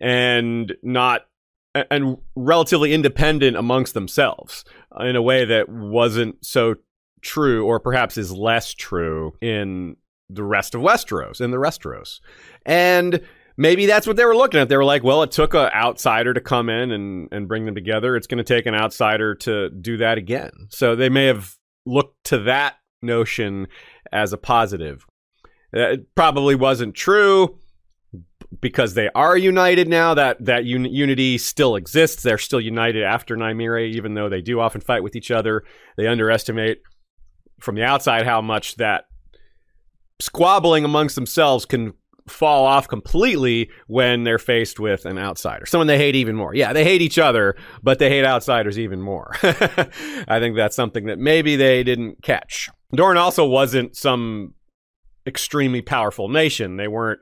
and 0.00 0.74
not 0.82 1.26
and 1.74 2.16
relatively 2.34 2.92
independent 2.92 3.56
amongst 3.56 3.94
themselves 3.94 4.64
in 4.98 5.16
a 5.16 5.22
way 5.22 5.44
that 5.44 5.68
wasn't 5.68 6.44
so 6.44 6.76
true 7.22 7.64
or 7.64 7.78
perhaps 7.78 8.16
is 8.16 8.32
less 8.32 8.74
true 8.74 9.34
in 9.40 9.96
the 10.28 10.44
rest 10.44 10.74
of 10.74 10.80
Westeros 10.80 11.40
in 11.40 11.50
the 11.50 11.58
Westeros. 11.58 12.20
And 12.64 13.20
maybe 13.56 13.86
that's 13.86 14.06
what 14.06 14.16
they 14.16 14.24
were 14.24 14.36
looking 14.36 14.60
at. 14.60 14.68
They 14.68 14.76
were 14.76 14.84
like, 14.84 15.04
well, 15.04 15.22
it 15.22 15.30
took 15.30 15.54
an 15.54 15.70
outsider 15.74 16.34
to 16.34 16.40
come 16.40 16.68
in 16.68 16.90
and, 16.90 17.28
and 17.32 17.48
bring 17.48 17.66
them 17.66 17.74
together. 17.74 18.16
It's 18.16 18.26
going 18.26 18.38
to 18.38 18.44
take 18.44 18.66
an 18.66 18.74
outsider 18.74 19.34
to 19.36 19.70
do 19.70 19.96
that 19.98 20.18
again. 20.18 20.50
So 20.70 20.96
they 20.96 21.08
may 21.08 21.26
have 21.26 21.56
looked 21.86 22.24
to 22.24 22.38
that 22.38 22.76
notion 23.02 23.66
as 24.12 24.32
a 24.32 24.38
positive. 24.38 25.06
Uh, 25.74 25.92
it 25.92 26.14
probably 26.14 26.54
wasn't 26.54 26.94
true 26.94 27.58
because 28.60 28.94
they 28.94 29.08
are 29.14 29.36
united 29.36 29.88
now. 29.88 30.14
That 30.14 30.44
that 30.44 30.64
un- 30.64 30.84
unity 30.84 31.38
still 31.38 31.76
exists. 31.76 32.22
They're 32.22 32.38
still 32.38 32.60
united 32.60 33.04
after 33.04 33.36
Nymeria, 33.36 33.94
even 33.94 34.14
though 34.14 34.28
they 34.28 34.40
do 34.42 34.60
often 34.60 34.80
fight 34.80 35.02
with 35.02 35.14
each 35.14 35.30
other. 35.30 35.64
They 35.96 36.06
underestimate 36.06 36.82
from 37.60 37.76
the 37.76 37.84
outside 37.84 38.26
how 38.26 38.40
much 38.40 38.76
that 38.76 39.04
squabbling 40.18 40.84
amongst 40.84 41.14
themselves 41.14 41.64
can 41.64 41.94
fall 42.30 42.64
off 42.64 42.88
completely 42.88 43.70
when 43.86 44.24
they're 44.24 44.38
faced 44.38 44.80
with 44.80 45.04
an 45.04 45.18
outsider, 45.18 45.66
someone 45.66 45.86
they 45.86 45.98
hate 45.98 46.14
even 46.14 46.36
more. 46.36 46.54
Yeah, 46.54 46.72
they 46.72 46.84
hate 46.84 47.02
each 47.02 47.18
other, 47.18 47.56
but 47.82 47.98
they 47.98 48.08
hate 48.08 48.24
outsiders 48.24 48.78
even 48.78 49.00
more. 49.00 49.32
I 49.42 50.38
think 50.38 50.56
that's 50.56 50.76
something 50.76 51.06
that 51.06 51.18
maybe 51.18 51.56
they 51.56 51.82
didn't 51.82 52.22
catch. 52.22 52.70
Dorne 52.94 53.16
also 53.16 53.46
wasn't 53.46 53.96
some 53.96 54.54
extremely 55.26 55.82
powerful 55.82 56.28
nation. 56.28 56.76
They 56.76 56.88
weren't. 56.88 57.20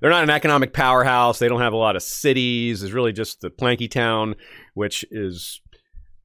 They're 0.00 0.10
not 0.10 0.24
an 0.24 0.30
economic 0.30 0.72
powerhouse. 0.72 1.38
They 1.38 1.48
don't 1.48 1.60
have 1.60 1.72
a 1.72 1.76
lot 1.76 1.94
of 1.94 2.02
cities. 2.02 2.82
It's 2.82 2.92
really 2.92 3.12
just 3.12 3.40
the 3.40 3.50
Planky 3.50 3.88
Town, 3.88 4.34
which 4.74 5.04
is 5.12 5.60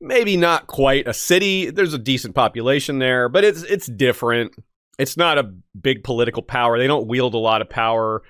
maybe 0.01 0.37
not 0.37 0.67
quite 0.67 1.07
a 1.07 1.13
city. 1.13 1.69
There's 1.69 1.93
a 1.93 1.99
decent 1.99 2.35
population 2.35 2.99
there, 2.99 3.29
but 3.29 3.43
it's 3.43 3.63
it's 3.63 3.87
different 3.87 4.53
it's 4.97 5.17
not 5.17 5.37
a 5.37 5.53
big 5.79 6.03
political 6.03 6.41
power. 6.41 6.77
They 6.77 6.87
don't 6.87 7.07
wield 7.07 7.33
a 7.33 7.39
lot 7.39 7.61
of 7.61 7.69
power 7.69 8.23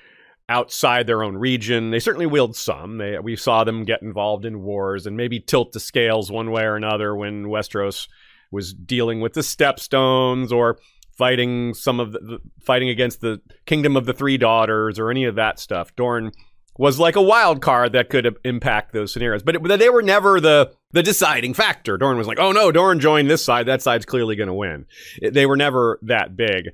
outside 0.49 1.07
their 1.07 1.23
own 1.23 1.37
region. 1.37 1.91
They 1.91 1.99
certainly 1.99 2.25
wield 2.25 2.55
some. 2.55 2.97
They, 2.97 3.19
we 3.19 3.35
saw 3.35 3.63
them 3.63 3.83
get 3.83 4.01
involved 4.01 4.45
in 4.45 4.61
wars 4.61 5.05
and 5.05 5.17
maybe 5.17 5.39
tilt 5.39 5.73
the 5.73 5.79
scales 5.79 6.31
one 6.31 6.51
way 6.51 6.63
or 6.63 6.75
another 6.75 7.15
when 7.15 7.45
Westeros 7.45 8.07
was 8.51 8.73
dealing 8.73 9.19
with 9.19 9.33
the 9.33 9.41
Stepstones 9.41 10.51
or 10.51 10.79
fighting 11.17 11.73
some 11.73 11.99
of 11.99 12.13
the, 12.13 12.39
fighting 12.61 12.89
against 12.89 13.21
the 13.21 13.41
Kingdom 13.65 13.97
of 13.97 14.05
the 14.05 14.13
Three 14.13 14.37
Daughters 14.37 14.99
or 14.99 15.09
any 15.09 15.25
of 15.25 15.35
that 15.35 15.59
stuff. 15.59 15.95
Dorne 15.95 16.31
was 16.77 16.99
like 16.99 17.15
a 17.15 17.21
wild 17.21 17.61
card 17.61 17.93
that 17.93 18.09
could 18.09 18.37
impact 18.43 18.93
those 18.93 19.11
scenarios. 19.11 19.43
But, 19.43 19.55
it, 19.55 19.79
they 19.79 19.89
were 19.89 20.01
never 20.01 20.39
the 20.39 20.73
the 20.91 21.03
deciding 21.03 21.53
factor. 21.53 21.97
Dorne 21.97 22.17
was 22.17 22.27
like, 22.27 22.39
oh 22.39 22.51
no, 22.51 22.71
Dorne 22.71 22.99
joined 22.99 23.29
this 23.29 23.43
side. 23.43 23.65
That 23.65 23.81
side's 23.81 24.05
clearly 24.05 24.35
going 24.35 24.47
to 24.47 24.53
win. 24.53 24.85
It, 25.21 25.33
they 25.33 25.45
were 25.45 25.57
never 25.57 25.99
that 26.03 26.35
big. 26.35 26.69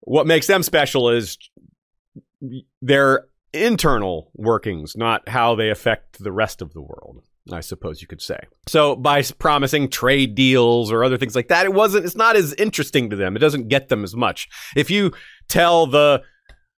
What 0.00 0.26
makes 0.26 0.46
them 0.46 0.62
special 0.62 1.10
is 1.10 1.38
their 2.80 3.26
internal 3.52 4.30
workings, 4.34 4.96
not 4.96 5.28
how 5.28 5.54
they 5.54 5.70
affect 5.70 6.22
the 6.22 6.32
rest 6.32 6.62
of 6.62 6.72
the 6.72 6.80
world. 6.80 7.22
I 7.52 7.60
suppose 7.60 8.00
you 8.00 8.06
could 8.06 8.22
say. 8.22 8.38
So 8.68 8.94
by 8.94 9.22
promising 9.22 9.88
trade 9.88 10.34
deals 10.34 10.92
or 10.92 11.02
other 11.02 11.16
things 11.16 11.34
like 11.34 11.48
that, 11.48 11.66
it 11.66 11.72
wasn't. 11.72 12.04
It's 12.04 12.14
not 12.14 12.36
as 12.36 12.52
interesting 12.54 13.10
to 13.10 13.16
them. 13.16 13.34
It 13.34 13.40
doesn't 13.40 13.68
get 13.68 13.88
them 13.88 14.04
as 14.04 14.14
much. 14.14 14.48
If 14.76 14.90
you 14.90 15.12
tell 15.48 15.86
the 15.86 16.22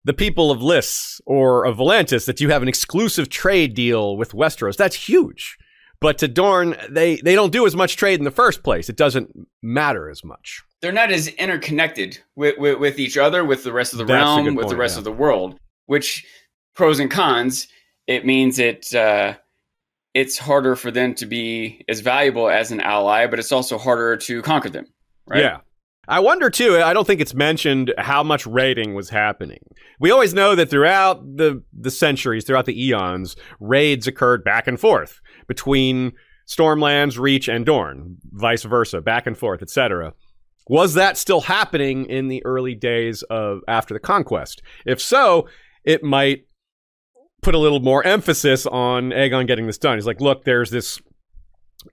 the 0.04 0.14
people 0.14 0.50
of 0.50 0.62
Lys 0.62 1.20
or 1.26 1.64
of 1.64 1.76
Volantis 1.76 2.26
that 2.26 2.40
you 2.40 2.50
have 2.50 2.62
an 2.62 2.68
exclusive 2.68 3.28
trade 3.28 3.74
deal 3.74 4.16
with 4.16 4.32
Westeros. 4.32 4.76
That's 4.76 4.96
huge. 4.96 5.56
But 6.00 6.16
to 6.18 6.28
Dorne, 6.28 6.76
they, 6.88 7.16
they 7.16 7.34
don't 7.34 7.52
do 7.52 7.66
as 7.66 7.76
much 7.76 7.96
trade 7.96 8.18
in 8.18 8.24
the 8.24 8.30
first 8.30 8.62
place. 8.62 8.88
It 8.88 8.96
doesn't 8.96 9.30
matter 9.62 10.08
as 10.08 10.24
much. 10.24 10.62
They're 10.80 10.92
not 10.92 11.12
as 11.12 11.28
interconnected 11.28 12.18
with, 12.36 12.56
with, 12.58 12.78
with 12.78 12.98
each 12.98 13.18
other, 13.18 13.44
with 13.44 13.64
the 13.64 13.72
rest 13.72 13.92
of 13.92 13.98
the 13.98 14.06
That's 14.06 14.24
realm, 14.24 14.46
with 14.54 14.64
point, 14.64 14.68
the 14.70 14.76
rest 14.76 14.94
yeah. 14.94 15.00
of 15.00 15.04
the 15.04 15.12
world, 15.12 15.58
which 15.86 16.24
pros 16.74 17.00
and 17.00 17.10
cons, 17.10 17.68
it 18.06 18.24
means 18.24 18.58
it 18.58 18.94
uh, 18.94 19.34
it's 20.14 20.38
harder 20.38 20.74
for 20.74 20.90
them 20.90 21.14
to 21.14 21.26
be 21.26 21.84
as 21.88 22.00
valuable 22.00 22.48
as 22.48 22.72
an 22.72 22.80
ally, 22.80 23.26
but 23.26 23.38
it's 23.38 23.52
also 23.52 23.76
harder 23.76 24.16
to 24.16 24.40
conquer 24.40 24.70
them. 24.70 24.86
Right? 25.26 25.42
Yeah. 25.42 25.58
I 26.10 26.18
wonder 26.18 26.50
too, 26.50 26.76
I 26.82 26.92
don't 26.92 27.06
think 27.06 27.20
it's 27.20 27.34
mentioned 27.34 27.94
how 27.96 28.24
much 28.24 28.44
raiding 28.44 28.94
was 28.94 29.10
happening. 29.10 29.60
We 30.00 30.10
always 30.10 30.34
know 30.34 30.56
that 30.56 30.68
throughout 30.68 31.22
the, 31.36 31.62
the 31.72 31.92
centuries, 31.92 32.44
throughout 32.44 32.66
the 32.66 32.86
eons, 32.86 33.36
raids 33.60 34.08
occurred 34.08 34.42
back 34.42 34.66
and 34.66 34.78
forth 34.78 35.20
between 35.46 36.12
Stormlands, 36.48 37.16
Reach, 37.16 37.46
and 37.46 37.64
Dorne, 37.64 38.16
vice 38.32 38.64
versa, 38.64 39.00
back 39.00 39.28
and 39.28 39.38
forth, 39.38 39.62
etc. 39.62 40.12
Was 40.66 40.94
that 40.94 41.16
still 41.16 41.42
happening 41.42 42.06
in 42.06 42.26
the 42.26 42.44
early 42.44 42.74
days 42.74 43.22
of 43.30 43.60
after 43.68 43.94
the 43.94 44.00
conquest? 44.00 44.62
If 44.84 45.00
so, 45.00 45.48
it 45.84 46.02
might 46.02 46.46
put 47.40 47.54
a 47.54 47.58
little 47.58 47.78
more 47.78 48.04
emphasis 48.04 48.66
on 48.66 49.10
Aegon 49.10 49.46
getting 49.46 49.68
this 49.68 49.78
done. 49.78 49.96
He's 49.96 50.06
like, 50.06 50.20
look, 50.20 50.44
there's 50.44 50.70
this 50.70 51.00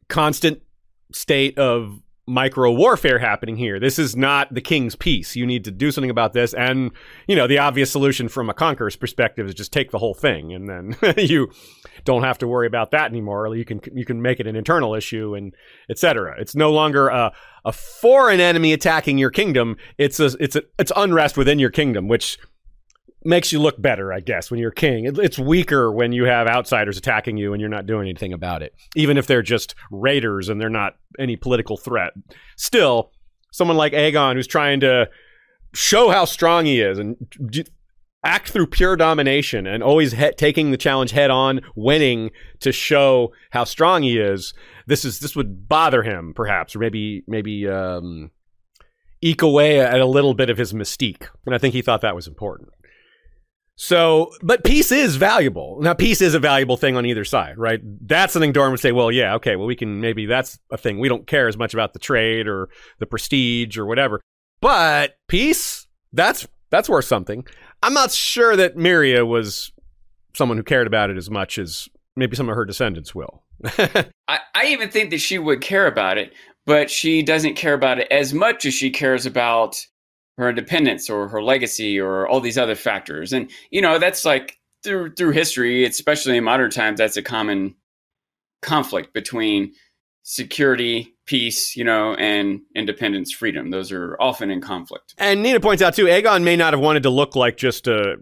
constant 0.10 0.63
state 1.12 1.60
of 1.60 1.99
micro 2.27 2.71
warfare 2.71 3.19
happening 3.19 3.55
here. 3.55 3.79
This 3.79 3.97
is 3.97 4.15
not 4.15 4.53
the 4.53 4.61
king's 4.61 4.95
peace. 4.95 5.35
You 5.35 5.45
need 5.45 5.63
to 5.63 5.71
do 5.71 5.91
something 5.91 6.09
about 6.09 6.33
this. 6.33 6.53
And, 6.53 6.91
you 7.25 7.35
know, 7.35 7.47
the 7.47 7.57
obvious 7.59 7.89
solution 7.89 8.27
from 8.27 8.49
a 8.49 8.53
conqueror's 8.53 8.97
perspective 8.97 9.47
is 9.47 9.55
just 9.55 9.71
take 9.71 9.91
the 9.91 9.97
whole 9.97 10.13
thing 10.13 10.53
and 10.53 10.67
then 10.67 10.95
you 11.17 11.49
don't 12.03 12.23
have 12.23 12.37
to 12.39 12.47
worry 12.47 12.67
about 12.67 12.91
that 12.91 13.09
anymore. 13.09 13.55
You 13.55 13.65
can 13.65 13.79
you 13.93 14.05
can 14.05 14.21
make 14.21 14.39
it 14.39 14.47
an 14.47 14.55
internal 14.55 14.93
issue 14.93 15.35
and 15.35 15.53
etc. 15.89 16.35
It's 16.39 16.55
no 16.55 16.71
longer 16.71 17.07
a 17.07 17.31
a 17.65 17.71
foreign 17.71 18.39
enemy 18.39 18.73
attacking 18.73 19.17
your 19.17 19.31
kingdom. 19.31 19.77
It's 19.97 20.19
a 20.19 20.35
it's 20.39 20.55
a 20.55 20.63
it's 20.77 20.91
unrest 20.95 21.37
within 21.37 21.59
your 21.59 21.71
kingdom, 21.71 22.07
which 22.07 22.37
makes 23.27 23.51
you 23.51 23.59
look 23.59 23.79
better, 23.79 24.13
I 24.13 24.21
guess, 24.21 24.49
when 24.49 24.59
you're 24.59 24.71
king. 24.71 25.05
it's 25.05 25.37
weaker 25.37 25.91
when 25.91 26.13
you 26.13 26.23
have 26.23 26.47
outsiders 26.47 26.97
attacking 26.97 27.37
you 27.37 27.53
and 27.53 27.59
you're 27.59 27.69
not 27.69 27.85
doing 27.85 28.07
anything 28.07 28.33
about 28.33 28.63
it, 28.63 28.73
even 28.95 29.17
if 29.17 29.27
they're 29.27 29.41
just 29.41 29.75
raiders 29.91 30.49
and 30.49 30.59
they're 30.59 30.69
not 30.69 30.95
any 31.19 31.35
political 31.35 31.77
threat. 31.77 32.13
Still, 32.55 33.11
someone 33.51 33.77
like 33.77 33.93
Aegon 33.93 34.35
who's 34.35 34.47
trying 34.47 34.79
to 34.79 35.09
show 35.73 36.09
how 36.09 36.23
strong 36.25 36.65
he 36.65 36.79
is 36.79 36.97
and 36.97 37.17
act 38.23 38.49
through 38.49 38.67
pure 38.67 38.95
domination 38.95 39.67
and 39.67 39.83
always 39.83 40.13
he- 40.13 40.31
taking 40.31 40.71
the 40.71 40.77
challenge 40.77 41.11
head 41.11 41.29
on, 41.29 41.61
winning 41.75 42.31
to 42.61 42.71
show 42.71 43.33
how 43.51 43.65
strong 43.65 44.03
he 44.03 44.17
is. 44.17 44.53
This 44.87 45.03
is 45.03 45.19
this 45.19 45.35
would 45.35 45.67
bother 45.67 46.01
him, 46.01 46.33
perhaps, 46.33 46.75
or 46.75 46.79
maybe 46.79 47.23
maybe 47.27 47.67
um, 47.67 48.31
eke 49.21 49.41
away 49.41 49.81
at 49.81 49.99
a 49.99 50.05
little 50.05 50.33
bit 50.33 50.49
of 50.49 50.57
his 50.57 50.73
mystique. 50.73 51.27
And 51.45 51.53
I 51.53 51.57
think 51.57 51.73
he 51.73 51.81
thought 51.81 52.01
that 52.01 52.15
was 52.15 52.27
important. 52.27 52.69
So, 53.79 54.31
but 54.41 54.63
peace 54.63 54.91
is 54.91 55.17
valuable. 55.17 55.77
Now, 55.79 55.93
peace 55.93 56.19
is 56.19 56.33
a 56.33 56.39
valuable 56.39 56.77
thing 56.77 56.97
on 56.97 57.05
either 57.05 57.23
side, 57.23 57.59
right? 57.59 57.79
That's 58.01 58.33
something 58.33 58.51
Dorne 58.51 58.71
would 58.71 58.79
say, 58.79 58.91
well, 58.91 59.11
yeah, 59.11 59.35
okay, 59.35 59.55
well, 59.55 59.67
we 59.67 59.75
can 59.75 60.01
maybe 60.01 60.25
that's 60.25 60.57
a 60.71 60.77
thing. 60.77 60.97
We 60.97 61.07
don't 61.07 61.27
care 61.27 61.47
as 61.47 61.57
much 61.57 61.75
about 61.75 61.93
the 61.93 61.99
trade 61.99 62.47
or 62.47 62.69
the 62.97 63.05
prestige 63.05 63.77
or 63.77 63.85
whatever. 63.85 64.19
But 64.61 65.17
peace, 65.27 65.85
that's 66.11 66.47
that's 66.71 66.89
worth 66.89 67.05
something. 67.05 67.45
I'm 67.83 67.93
not 67.93 68.11
sure 68.11 68.55
that 68.55 68.77
Meria 68.77 69.23
was 69.27 69.71
someone 70.33 70.57
who 70.57 70.63
cared 70.63 70.87
about 70.87 71.11
it 71.11 71.17
as 71.17 71.29
much 71.29 71.59
as 71.59 71.87
maybe 72.15 72.35
some 72.35 72.49
of 72.49 72.55
her 72.55 72.65
descendants 72.65 73.13
will. 73.13 73.43
I, 74.27 74.39
I 74.55 74.65
even 74.65 74.89
think 74.89 75.11
that 75.11 75.19
she 75.19 75.37
would 75.37 75.61
care 75.61 75.85
about 75.85 76.17
it, 76.17 76.33
but 76.65 76.89
she 76.89 77.21
doesn't 77.21 77.55
care 77.55 77.75
about 77.75 77.99
it 77.99 78.07
as 78.09 78.33
much 78.33 78.65
as 78.65 78.73
she 78.73 78.89
cares 78.89 79.27
about 79.27 79.79
her 80.38 80.50
independence 80.50 81.10
or 81.10 81.28
her 81.28 81.41
legacy 81.41 82.00
or 82.00 82.28
all 82.28 82.39
these 82.39 82.58
other 82.58 82.76
factors. 82.76 83.34
And 83.34 83.50
you 83.71 83.82
know, 83.82 84.00
that's 84.00 84.26
like 84.26 84.60
through 84.84 85.13
through 85.13 85.32
history, 85.32 85.86
especially 85.86 86.38
in 86.38 86.43
modern 86.43 86.71
times, 86.71 87.00
that's 87.00 87.17
a 87.17 87.23
common 87.23 87.76
conflict 88.62 89.13
between 89.13 89.73
security, 90.23 91.15
peace, 91.26 91.76
you 91.76 91.84
know, 91.84 92.13
and 92.15 92.62
independence, 92.76 93.32
freedom. 93.32 93.71
Those 93.71 93.91
are 93.91 94.17
often 94.19 94.52
in 94.52 94.62
conflict. 94.62 95.15
And 95.17 95.41
Nina 95.41 95.60
points 95.60 95.82
out 95.82 95.95
too, 95.95 96.06
Aegon 96.06 96.43
may 96.43 96.56
not 96.56 96.73
have 96.73 96.82
wanted 96.82 97.04
to 97.04 97.10
look 97.10 97.36
like 97.36 97.56
just 97.58 97.88
a 97.88 98.17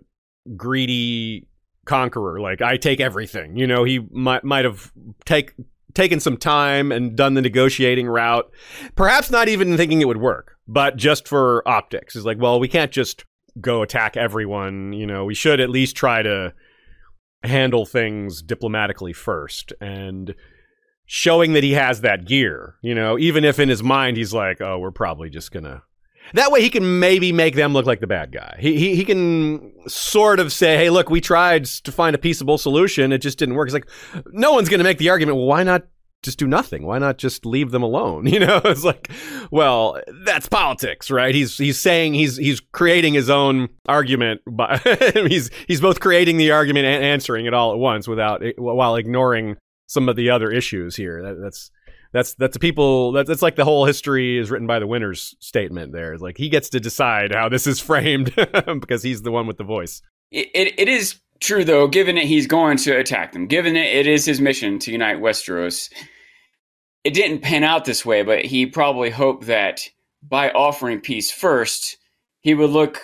greedy 0.56 1.47
conqueror. 1.86 2.39
Like 2.39 2.62
I 2.62 2.78
take 2.78 2.99
everything. 2.99 3.58
You 3.58 3.67
know, 3.67 3.84
he 3.84 3.99
might 4.12 4.43
might 4.43 4.65
have 4.65 4.91
take 5.25 5.54
taken 5.93 6.19
some 6.19 6.38
time 6.38 6.91
and 6.91 7.15
done 7.15 7.34
the 7.34 7.41
negotiating 7.41 8.08
route. 8.08 8.51
Perhaps 8.95 9.32
not 9.32 9.47
even 9.47 9.78
thinking 9.78 10.01
it 10.01 10.08
would 10.08 10.17
work, 10.17 10.54
but 10.67 10.95
just 10.97 11.28
for 11.28 11.67
optics. 11.67 12.15
It's 12.15 12.25
like, 12.25 12.39
well, 12.39 12.60
we 12.60 12.67
can't 12.67 12.91
just 12.91 13.25
go 13.60 13.82
attack 13.82 14.17
everyone. 14.17 14.93
You 14.93 15.06
know, 15.06 15.25
we 15.25 15.36
should 15.36 15.60
at 15.60 15.69
least 15.69 15.95
try 15.95 16.21
to 16.21 16.54
handle 17.43 17.86
things 17.86 18.41
diplomatically 18.41 19.13
first. 19.13 19.73
And 19.80 20.36
showing 21.06 21.54
that 21.54 21.63
he 21.63 21.73
has 21.73 22.01
that 22.01 22.25
gear, 22.25 22.75
you 22.82 22.95
know, 22.95 23.17
even 23.19 23.45
if 23.45 23.60
in 23.60 23.69
his 23.69 23.84
mind 23.84 24.17
he's 24.17 24.34
like, 24.34 24.60
oh, 24.62 24.80
we're 24.80 24.91
probably 24.91 25.30
just 25.30 25.51
gonna. 25.51 25.84
That 26.34 26.51
way 26.51 26.63
he 26.63 26.71
can 26.71 26.99
maybe 26.99 27.32
make 27.32 27.54
them 27.54 27.73
look 27.73 27.86
like 27.86 27.99
the 27.99 28.08
bad 28.08 28.32
guy. 28.32 28.58
He, 28.60 28.80
he, 28.80 28.95
he 28.95 29.06
can 29.06 29.88
sort 29.88 30.39
of 30.39 30.51
say, 30.51 30.75
hey, 30.75 30.89
look, 30.89 31.08
we 31.08 31.21
tried 31.21 31.65
to 31.65 31.91
find 31.91 32.15
a 32.15 32.17
peaceable 32.17 32.58
solution. 32.58 33.12
It 33.12 33.19
just 33.19 33.38
didn't 33.38 33.54
work. 33.54 33.67
It's 33.67 33.75
like, 33.75 33.88
no 34.32 34.54
one's 34.54 34.67
going 34.67 34.80
to 34.80 34.84
make 34.84 34.97
the 34.97 35.10
argument, 35.10 35.38
well, 35.38 35.45
why 35.45 35.62
not 35.62 35.86
just 36.25 36.39
do 36.39 36.47
nothing? 36.47 36.85
Why 36.85 36.99
not 36.99 37.17
just 37.17 37.45
leave 37.45 37.71
them 37.71 37.83
alone? 37.83 38.25
You 38.35 38.39
know, 38.41 38.59
it's 38.65 38.83
like, 38.83 39.09
well, 39.49 40.01
that's 40.25 40.49
politics, 40.49 41.09
right? 41.09 41.33
He's 41.33 41.57
he's 41.57 41.79
saying 41.79 42.15
he's 42.15 42.35
he's 42.35 42.59
creating 42.59 43.13
his 43.13 43.29
own 43.29 43.69
argument, 43.88 44.41
but 44.45 44.81
he's 45.13 45.51
he's 45.67 45.79
both 45.79 46.01
creating 46.01 46.35
the 46.35 46.51
argument 46.51 46.85
and 46.85 47.01
answering 47.01 47.45
it 47.45 47.53
all 47.53 47.71
at 47.71 47.79
once 47.79 48.09
without 48.09 48.43
while 48.57 48.97
ignoring 48.97 49.55
some 49.88 50.09
of 50.09 50.17
the 50.17 50.31
other 50.31 50.51
issues 50.51 50.97
here. 50.97 51.21
That, 51.21 51.41
that's 51.41 51.71
that's 52.15 52.33
that's 52.35 52.53
the 52.53 52.59
people 52.59 53.11
that's, 53.11 53.27
that's 53.27 53.41
like 53.41 53.57
the 53.57 53.65
whole 53.65 53.85
history 53.85 54.38
is 54.38 54.49
written 54.49 54.67
by 54.67 54.79
the 54.79 54.88
winner's 54.88 55.35
statement 55.39 55.91
there 55.91 56.13
it's 56.13 56.21
like 56.21 56.38
he 56.38 56.47
gets 56.47 56.69
to 56.69 56.79
decide 56.79 57.33
how 57.33 57.49
this 57.49 57.67
is 57.67 57.79
framed 57.81 58.33
because 58.79 59.03
he's 59.03 59.21
the 59.21 59.31
one 59.31 59.47
with 59.47 59.57
the 59.57 59.65
voice 59.65 60.01
it, 60.31 60.49
it, 60.55 60.79
it 60.79 60.88
is 60.88 61.19
true 61.41 61.65
though 61.65 61.88
given 61.88 62.15
that 62.15 62.23
he's 62.23 62.47
going 62.47 62.77
to 62.77 62.97
attack 62.97 63.33
them 63.33 63.47
given 63.47 63.75
it, 63.75 63.93
it 63.93 64.07
is 64.07 64.25
his 64.25 64.39
mission 64.39 64.79
to 64.79 64.91
unite 64.93 65.17
westeros 65.17 65.89
it 67.05 67.13
didn't 67.13 67.41
pan 67.41 67.63
out 67.63 67.85
this 67.85 68.05
way 68.05 68.23
but 68.23 68.43
he 68.45 68.65
probably 68.65 69.09
hoped 69.09 69.45
that 69.45 69.87
by 70.21 70.49
offering 70.51 70.99
peace 70.99 71.31
first 71.31 71.97
he 72.41 72.53
would 72.53 72.69
look 72.69 73.01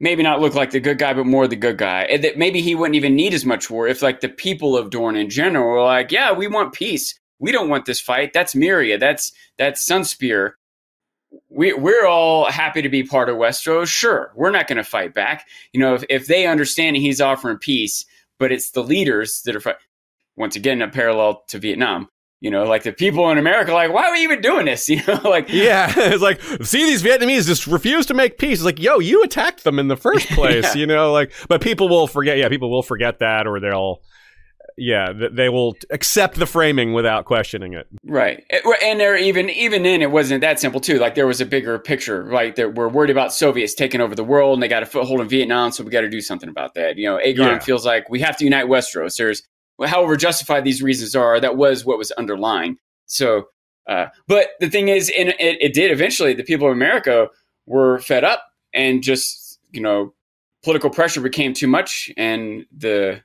maybe 0.00 0.22
not 0.22 0.40
look 0.40 0.54
like 0.54 0.72
the 0.72 0.80
good 0.80 0.98
guy 0.98 1.14
but 1.14 1.26
more 1.26 1.46
the 1.46 1.54
good 1.54 1.78
guy 1.78 2.02
and 2.04 2.24
that 2.24 2.36
maybe 2.36 2.60
he 2.60 2.74
wouldn't 2.74 2.96
even 2.96 3.14
need 3.14 3.32
as 3.32 3.44
much 3.44 3.70
war 3.70 3.86
if 3.86 4.02
like 4.02 4.20
the 4.20 4.28
people 4.28 4.76
of 4.76 4.90
dorne 4.90 5.16
in 5.16 5.30
general 5.30 5.68
were 5.68 5.82
like 5.84 6.10
yeah 6.10 6.32
we 6.32 6.48
want 6.48 6.72
peace 6.72 7.18
we 7.38 7.52
don't 7.52 7.68
want 7.68 7.84
this 7.84 8.00
fight. 8.00 8.32
That's 8.32 8.54
Meria. 8.54 8.98
That's 8.98 9.32
that's 9.58 9.86
Sunspear. 9.86 10.52
We 11.50 11.72
we're 11.72 12.06
all 12.06 12.50
happy 12.50 12.82
to 12.82 12.88
be 12.88 13.02
part 13.02 13.28
of 13.28 13.36
Westeros. 13.36 13.88
Sure, 13.88 14.32
we're 14.34 14.50
not 14.50 14.66
going 14.66 14.78
to 14.78 14.84
fight 14.84 15.14
back. 15.14 15.46
You 15.72 15.80
know, 15.80 15.94
if, 15.94 16.04
if 16.08 16.26
they 16.26 16.46
understand 16.46 16.96
he's 16.96 17.20
offering 17.20 17.58
peace, 17.58 18.06
but 18.38 18.52
it's 18.52 18.70
the 18.70 18.82
leaders 18.82 19.42
that 19.42 19.56
are 19.56 19.60
fighting. 19.60 19.80
Once 20.36 20.56
again, 20.56 20.82
a 20.82 20.88
parallel 20.88 21.44
to 21.48 21.58
Vietnam. 21.58 22.08
You 22.44 22.50
know, 22.50 22.64
like 22.64 22.82
the 22.82 22.92
people 22.92 23.30
in 23.30 23.38
America, 23.38 23.72
like, 23.72 23.90
why 23.90 24.06
are 24.06 24.12
we 24.12 24.22
even 24.22 24.42
doing 24.42 24.66
this? 24.66 24.86
You 24.94 25.00
know, 25.08 25.18
like, 25.24 25.46
yeah, 25.48 25.90
it's 25.96 26.22
like, 26.22 26.42
see, 26.62 26.84
these 26.84 27.02
Vietnamese 27.02 27.46
just 27.46 27.66
refuse 27.66 28.04
to 28.06 28.14
make 28.14 28.36
peace. 28.36 28.58
It's 28.58 28.66
like, 28.66 28.78
yo, 28.78 28.98
you 28.98 29.22
attacked 29.22 29.64
them 29.64 29.78
in 29.78 29.88
the 29.88 29.96
first 29.96 30.28
place. 30.32 30.62
yeah. 30.62 30.74
You 30.74 30.86
know, 30.86 31.10
like, 31.10 31.32
but 31.48 31.62
people 31.62 31.88
will 31.88 32.06
forget. 32.06 32.36
Yeah, 32.36 32.50
people 32.50 32.70
will 32.70 32.82
forget 32.82 33.20
that, 33.20 33.46
or 33.46 33.60
they'll 33.60 34.02
yeah, 34.76 35.12
they 35.32 35.48
will 35.48 35.74
accept 35.90 36.36
the 36.36 36.44
framing 36.46 36.92
without 36.92 37.24
questioning 37.24 37.72
it. 37.72 37.86
Right, 38.04 38.44
and 38.82 39.00
there 39.00 39.16
even 39.16 39.48
even 39.48 39.82
then 39.82 40.02
it 40.02 40.10
wasn't 40.10 40.42
that 40.42 40.60
simple 40.60 40.80
too. 40.80 40.98
Like 40.98 41.14
there 41.14 41.26
was 41.26 41.40
a 41.40 41.46
bigger 41.46 41.78
picture. 41.78 42.30
Like 42.30 42.56
that 42.56 42.74
we're 42.74 42.88
worried 42.88 43.10
about 43.10 43.32
Soviets 43.32 43.72
taking 43.72 44.02
over 44.02 44.14
the 44.14 44.24
world, 44.24 44.54
and 44.54 44.62
they 44.62 44.68
got 44.68 44.82
a 44.82 44.86
foothold 44.86 45.22
in 45.22 45.28
Vietnam, 45.28 45.70
so 45.72 45.82
we 45.82 45.90
got 45.90 46.02
to 46.02 46.10
do 46.10 46.20
something 46.20 46.50
about 46.50 46.74
that. 46.74 46.98
You 46.98 47.08
know, 47.08 47.16
Aegon 47.16 47.38
yeah. 47.38 47.58
feels 47.60 47.86
like 47.86 48.10
we 48.10 48.20
have 48.20 48.36
to 48.36 48.44
unite 48.44 48.66
Westeros. 48.66 49.16
There's 49.16 49.42
however 49.86 50.16
justified 50.16 50.64
these 50.64 50.82
reasons 50.82 51.14
are, 51.16 51.40
that 51.40 51.56
was 51.56 51.84
what 51.84 51.98
was 51.98 52.10
underlying. 52.12 52.78
So, 53.06 53.48
uh, 53.86 54.06
but 54.26 54.48
the 54.60 54.70
thing 54.70 54.88
is, 54.88 55.10
and 55.18 55.30
it, 55.30 55.58
it 55.60 55.74
did 55.74 55.90
eventually. 55.90 56.34
The 56.34 56.44
people 56.44 56.68
of 56.68 56.72
America 56.72 57.28
were 57.66 57.98
fed 57.98 58.24
up, 58.24 58.44
and 58.72 59.02
just 59.02 59.58
you 59.72 59.80
know, 59.80 60.14
political 60.62 60.90
pressure 60.90 61.20
became 61.20 61.52
too 61.52 61.68
much, 61.68 62.10
and 62.16 62.64
the 62.76 63.22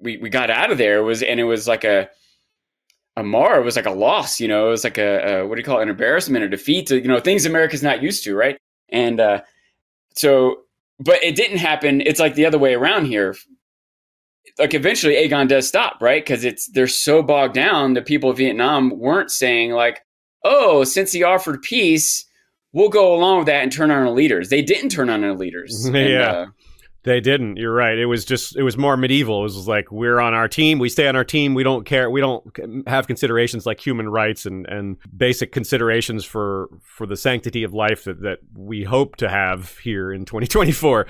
we 0.00 0.16
we 0.18 0.30
got 0.30 0.50
out 0.50 0.70
of 0.70 0.78
there 0.78 1.02
was 1.02 1.22
and 1.22 1.40
it 1.40 1.44
was 1.44 1.66
like 1.66 1.84
a 1.84 2.08
a 3.16 3.22
mar 3.22 3.60
it 3.60 3.64
was 3.64 3.76
like 3.76 3.86
a 3.86 3.90
loss 3.90 4.40
you 4.40 4.46
know 4.46 4.68
it 4.68 4.70
was 4.70 4.84
like 4.84 4.98
a, 4.98 5.40
a 5.40 5.46
what 5.46 5.56
do 5.56 5.60
you 5.60 5.64
call 5.64 5.80
it 5.80 5.82
an 5.82 5.88
embarrassment 5.88 6.44
a 6.44 6.48
defeat 6.48 6.90
you 6.90 7.02
know 7.02 7.18
things 7.20 7.46
america's 7.46 7.82
not 7.82 8.02
used 8.02 8.22
to 8.24 8.34
right 8.34 8.58
and 8.90 9.18
uh 9.18 9.40
so 10.14 10.60
but 11.00 11.22
it 11.22 11.34
didn't 11.34 11.58
happen 11.58 12.00
it's 12.02 12.20
like 12.20 12.34
the 12.34 12.46
other 12.46 12.58
way 12.58 12.74
around 12.74 13.06
here 13.06 13.34
like 14.58 14.74
eventually 14.74 15.14
aegon 15.14 15.48
does 15.48 15.66
stop 15.66 16.00
right 16.00 16.24
because 16.24 16.44
it's 16.44 16.68
they're 16.72 16.86
so 16.86 17.22
bogged 17.22 17.54
down 17.54 17.94
the 17.94 18.02
people 18.02 18.30
of 18.30 18.36
vietnam 18.36 18.90
weren't 18.98 19.30
saying 19.30 19.72
like 19.72 20.00
oh 20.44 20.84
since 20.84 21.12
he 21.12 21.22
offered 21.22 21.62
peace 21.62 22.24
we'll 22.72 22.88
go 22.88 23.14
along 23.14 23.38
with 23.38 23.46
that 23.46 23.62
and 23.62 23.72
turn 23.72 23.90
on 23.90 23.98
our 23.98 24.10
leaders 24.10 24.48
they 24.48 24.62
didn't 24.62 24.90
turn 24.90 25.10
on 25.10 25.24
our 25.24 25.34
leaders 25.34 25.88
yeah 25.92 26.00
and, 26.00 26.14
uh, 26.14 26.46
they 27.04 27.20
didn't. 27.20 27.56
You're 27.56 27.72
right. 27.72 27.96
It 27.96 28.06
was 28.06 28.24
just 28.24 28.56
it 28.56 28.62
was 28.62 28.76
more 28.76 28.96
medieval. 28.96 29.40
It 29.40 29.44
was 29.44 29.68
like 29.68 29.90
we're 29.90 30.20
on 30.20 30.34
our 30.34 30.46
team. 30.46 30.78
We 30.78 30.88
stay 30.88 31.08
on 31.08 31.16
our 31.16 31.24
team. 31.24 31.54
We 31.54 31.62
don't 31.62 31.86
care. 31.86 32.10
We 32.10 32.20
don't 32.20 32.44
have 32.86 33.06
considerations 33.06 33.64
like 33.64 33.84
human 33.84 34.08
rights 34.08 34.44
and 34.46 34.66
and 34.66 34.96
basic 35.16 35.52
considerations 35.52 36.24
for 36.24 36.68
for 36.82 37.06
the 37.06 37.16
sanctity 37.16 37.62
of 37.62 37.72
life 37.72 38.04
that 38.04 38.20
that 38.22 38.40
we 38.54 38.84
hope 38.84 39.16
to 39.16 39.28
have 39.28 39.78
here 39.78 40.12
in 40.12 40.24
2024 40.26 41.06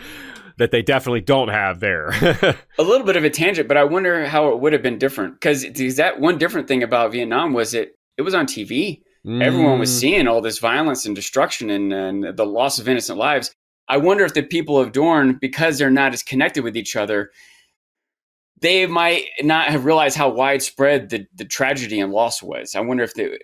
that 0.59 0.71
they 0.71 0.83
definitely 0.83 1.21
don't 1.21 1.49
have 1.49 1.81
there. 1.81 2.09
a 2.79 2.83
little 2.83 3.07
bit 3.07 3.17
of 3.17 3.25
a 3.25 3.31
tangent, 3.31 3.69
but 3.69 3.77
I 3.77 3.85
wonder 3.85 4.27
how 4.27 4.51
it 4.53 4.61
would 4.61 4.73
have 4.73 4.83
been 4.83 4.99
different 4.99 5.35
because 5.35 5.65
is 5.65 5.97
that 5.97 6.21
one 6.21 6.39
different 6.39 6.69
thing 6.69 6.83
about 6.83 7.13
Vietnam 7.13 7.53
was 7.53 7.75
it 7.75 7.95
it 8.17 8.23
was 8.23 8.35
on 8.35 8.47
TV. 8.47 9.03
Mm. 9.27 9.43
Everyone 9.43 9.79
was 9.79 9.91
mm. 9.91 10.01
seeing 10.01 10.29
all 10.29 10.41
this 10.41 10.59
violence 10.59 11.07
and 11.07 11.15
destruction 11.15 11.71
and, 11.71 11.93
and 11.93 12.37
the 12.37 12.47
loss 12.47 12.79
of 12.79 12.89
innocent 12.89 13.19
lives. 13.19 13.53
I 13.89 13.97
wonder 13.97 14.25
if 14.25 14.35
the 14.35 14.43
people 14.43 14.79
of 14.79 14.93
Dorne, 14.93 15.39
because 15.41 15.79
they're 15.79 15.91
not 15.91 16.13
as 16.13 16.23
connected 16.23 16.63
with 16.63 16.77
each 16.77 16.95
other, 16.95 17.31
they 18.61 18.87
might 18.87 19.25
not 19.41 19.69
have 19.69 19.85
realized 19.85 20.17
how 20.17 20.29
widespread 20.29 21.11
the, 21.11 21.27
the 21.35 21.45
tragedy 21.45 22.01
and 22.01 22.13
loss 22.13 22.43
was. 22.43 22.75
I 22.75 22.81
wonder 22.81 23.05
if 23.05 23.15
they, 23.15 23.39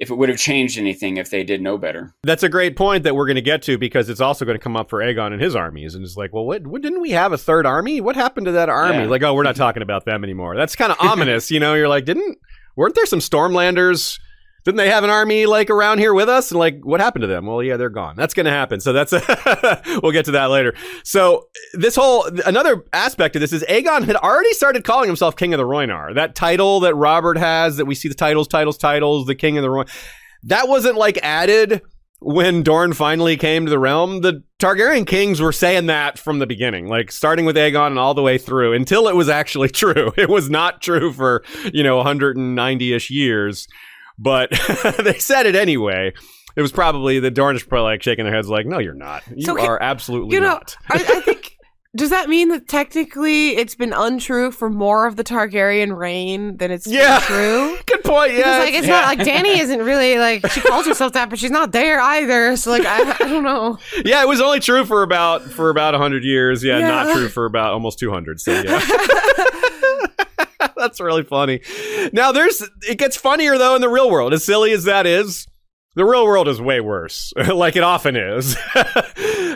if 0.00 0.10
it 0.10 0.14
would 0.14 0.30
have 0.30 0.38
changed 0.38 0.78
anything 0.78 1.18
if 1.18 1.28
they 1.28 1.44
did 1.44 1.60
know 1.60 1.76
better. 1.76 2.14
That's 2.22 2.42
a 2.42 2.48
great 2.48 2.74
point 2.74 3.04
that 3.04 3.14
we're 3.14 3.26
going 3.26 3.36
to 3.36 3.42
get 3.42 3.60
to 3.62 3.76
because 3.76 4.08
it's 4.08 4.20
also 4.20 4.46
going 4.46 4.58
to 4.58 4.62
come 4.62 4.74
up 4.74 4.88
for 4.88 5.00
Aegon 5.00 5.34
and 5.34 5.42
his 5.42 5.54
armies. 5.54 5.94
And 5.94 6.02
it's 6.02 6.16
like, 6.16 6.32
well, 6.32 6.46
what, 6.46 6.66
what 6.66 6.80
didn't 6.80 7.02
we 7.02 7.10
have 7.10 7.32
a 7.32 7.38
third 7.38 7.66
army? 7.66 8.00
What 8.00 8.16
happened 8.16 8.46
to 8.46 8.52
that 8.52 8.70
army? 8.70 9.00
Yeah. 9.00 9.10
Like, 9.10 9.22
oh, 9.22 9.34
we're 9.34 9.42
not 9.42 9.56
talking 9.56 9.82
about 9.82 10.06
them 10.06 10.24
anymore. 10.24 10.56
That's 10.56 10.74
kind 10.74 10.90
of 10.90 10.98
ominous, 11.00 11.50
you 11.50 11.60
know? 11.60 11.74
You're 11.74 11.88
like, 11.88 12.06
didn't 12.06 12.38
weren't 12.76 12.94
there 12.94 13.04
some 13.04 13.18
Stormlanders 13.18 14.18
didn't 14.64 14.76
they 14.76 14.90
have 14.90 15.04
an 15.04 15.10
army 15.10 15.46
like 15.46 15.70
around 15.70 15.98
here 15.98 16.12
with 16.12 16.28
us? 16.28 16.50
And 16.50 16.58
like, 16.58 16.80
what 16.84 17.00
happened 17.00 17.22
to 17.22 17.26
them? 17.26 17.46
Well, 17.46 17.62
yeah, 17.62 17.76
they're 17.76 17.88
gone. 17.88 18.14
That's 18.16 18.34
going 18.34 18.44
to 18.44 18.52
happen. 18.52 18.80
So 18.80 18.92
that's, 18.92 19.12
we'll 20.02 20.12
get 20.12 20.26
to 20.26 20.32
that 20.32 20.50
later. 20.50 20.74
So 21.02 21.48
this 21.72 21.96
whole, 21.96 22.26
another 22.44 22.84
aspect 22.92 23.36
of 23.36 23.40
this 23.40 23.52
is 23.52 23.64
Aegon 23.68 24.04
had 24.04 24.16
already 24.16 24.52
started 24.52 24.84
calling 24.84 25.08
himself 25.08 25.36
King 25.36 25.54
of 25.54 25.58
the 25.58 25.64
Rhoynar. 25.64 26.14
That 26.14 26.34
title 26.34 26.80
that 26.80 26.94
Robert 26.94 27.38
has, 27.38 27.78
that 27.78 27.86
we 27.86 27.94
see 27.94 28.08
the 28.08 28.14
titles, 28.14 28.48
titles, 28.48 28.76
titles, 28.76 29.26
the 29.26 29.34
King 29.34 29.56
of 29.56 29.62
the 29.62 29.68
Rhoynar. 29.68 29.88
That 30.42 30.68
wasn't 30.68 30.96
like 30.96 31.18
added 31.22 31.82
when 32.20 32.62
Dorne 32.62 32.92
finally 32.92 33.38
came 33.38 33.64
to 33.64 33.70
the 33.70 33.78
realm. 33.78 34.20
The 34.20 34.44
Targaryen 34.58 35.06
kings 35.06 35.40
were 35.40 35.52
saying 35.52 35.86
that 35.86 36.18
from 36.18 36.38
the 36.38 36.46
beginning, 36.46 36.86
like 36.86 37.10
starting 37.10 37.46
with 37.46 37.56
Aegon 37.56 37.88
and 37.88 37.98
all 37.98 38.12
the 38.12 38.22
way 38.22 38.36
through 38.36 38.74
until 38.74 39.08
it 39.08 39.16
was 39.16 39.30
actually 39.30 39.68
true. 39.70 40.12
It 40.18 40.28
was 40.28 40.50
not 40.50 40.82
true 40.82 41.12
for, 41.12 41.42
you 41.72 41.82
know, 41.82 41.96
190 41.96 42.92
ish 42.92 43.10
years 43.10 43.66
but 44.20 44.50
they 45.02 45.18
said 45.18 45.46
it 45.46 45.56
anyway. 45.56 46.12
It 46.56 46.62
was 46.62 46.72
probably 46.72 47.20
the 47.20 47.30
Dornish 47.30 47.66
probably 47.68 47.92
like 47.92 48.02
shaking 48.02 48.24
their 48.24 48.34
heads 48.34 48.48
like, 48.48 48.66
no, 48.66 48.78
you're 48.78 48.94
not. 48.94 49.22
You 49.34 49.46
so, 49.46 49.58
are 49.58 49.80
absolutely 49.80 50.34
you 50.34 50.40
know, 50.40 50.48
not. 50.48 50.76
I, 50.90 50.96
I 50.96 51.20
think 51.24 51.56
does 51.96 52.10
that 52.10 52.28
mean 52.28 52.50
that 52.50 52.68
technically 52.68 53.56
it's 53.56 53.74
been 53.74 53.92
untrue 53.92 54.52
for 54.52 54.70
more 54.70 55.06
of 55.06 55.16
the 55.16 55.24
Targaryen 55.24 55.96
reign 55.96 56.56
than 56.56 56.70
it's 56.70 56.86
yeah. 56.86 57.18
true? 57.20 57.76
Good 57.86 58.04
point. 58.04 58.34
Yeah, 58.34 58.58
like 58.58 58.74
it's 58.74 58.86
yeah. 58.86 59.00
not 59.00 59.06
like 59.06 59.26
Dany 59.26 59.58
isn't 59.58 59.80
really 59.80 60.16
like 60.16 60.48
she 60.52 60.60
calls 60.60 60.86
herself 60.86 61.14
that, 61.14 61.30
but 61.30 61.40
she's 61.40 61.50
not 61.50 61.72
there 61.72 62.00
either. 62.00 62.56
So 62.56 62.70
like 62.70 62.86
I, 62.86 63.10
I 63.10 63.28
don't 63.28 63.42
know. 63.42 63.78
Yeah, 64.04 64.22
it 64.22 64.28
was 64.28 64.40
only 64.40 64.60
true 64.60 64.84
for 64.84 65.02
about 65.02 65.42
for 65.42 65.68
about 65.68 65.94
hundred 65.94 66.22
years. 66.22 66.62
Yeah, 66.62 66.78
yeah, 66.78 66.88
not 66.88 67.16
true 67.16 67.28
for 67.28 67.44
about 67.44 67.72
almost 67.72 67.98
two 67.98 68.12
hundred. 68.12 68.40
So 68.40 68.52
yeah. 68.52 68.80
That's 70.80 71.00
really 71.00 71.22
funny. 71.22 71.60
Now 72.12 72.32
there's 72.32 72.66
it 72.88 72.98
gets 72.98 73.16
funnier 73.16 73.58
though 73.58 73.74
in 73.74 73.82
the 73.82 73.88
real 73.88 74.10
world. 74.10 74.32
As 74.32 74.44
silly 74.44 74.72
as 74.72 74.84
that 74.84 75.06
is, 75.06 75.46
the 75.94 76.04
real 76.04 76.24
world 76.24 76.48
is 76.48 76.60
way 76.60 76.80
worse, 76.80 77.32
like 77.54 77.76
it 77.76 77.82
often 77.82 78.16
is. 78.16 78.56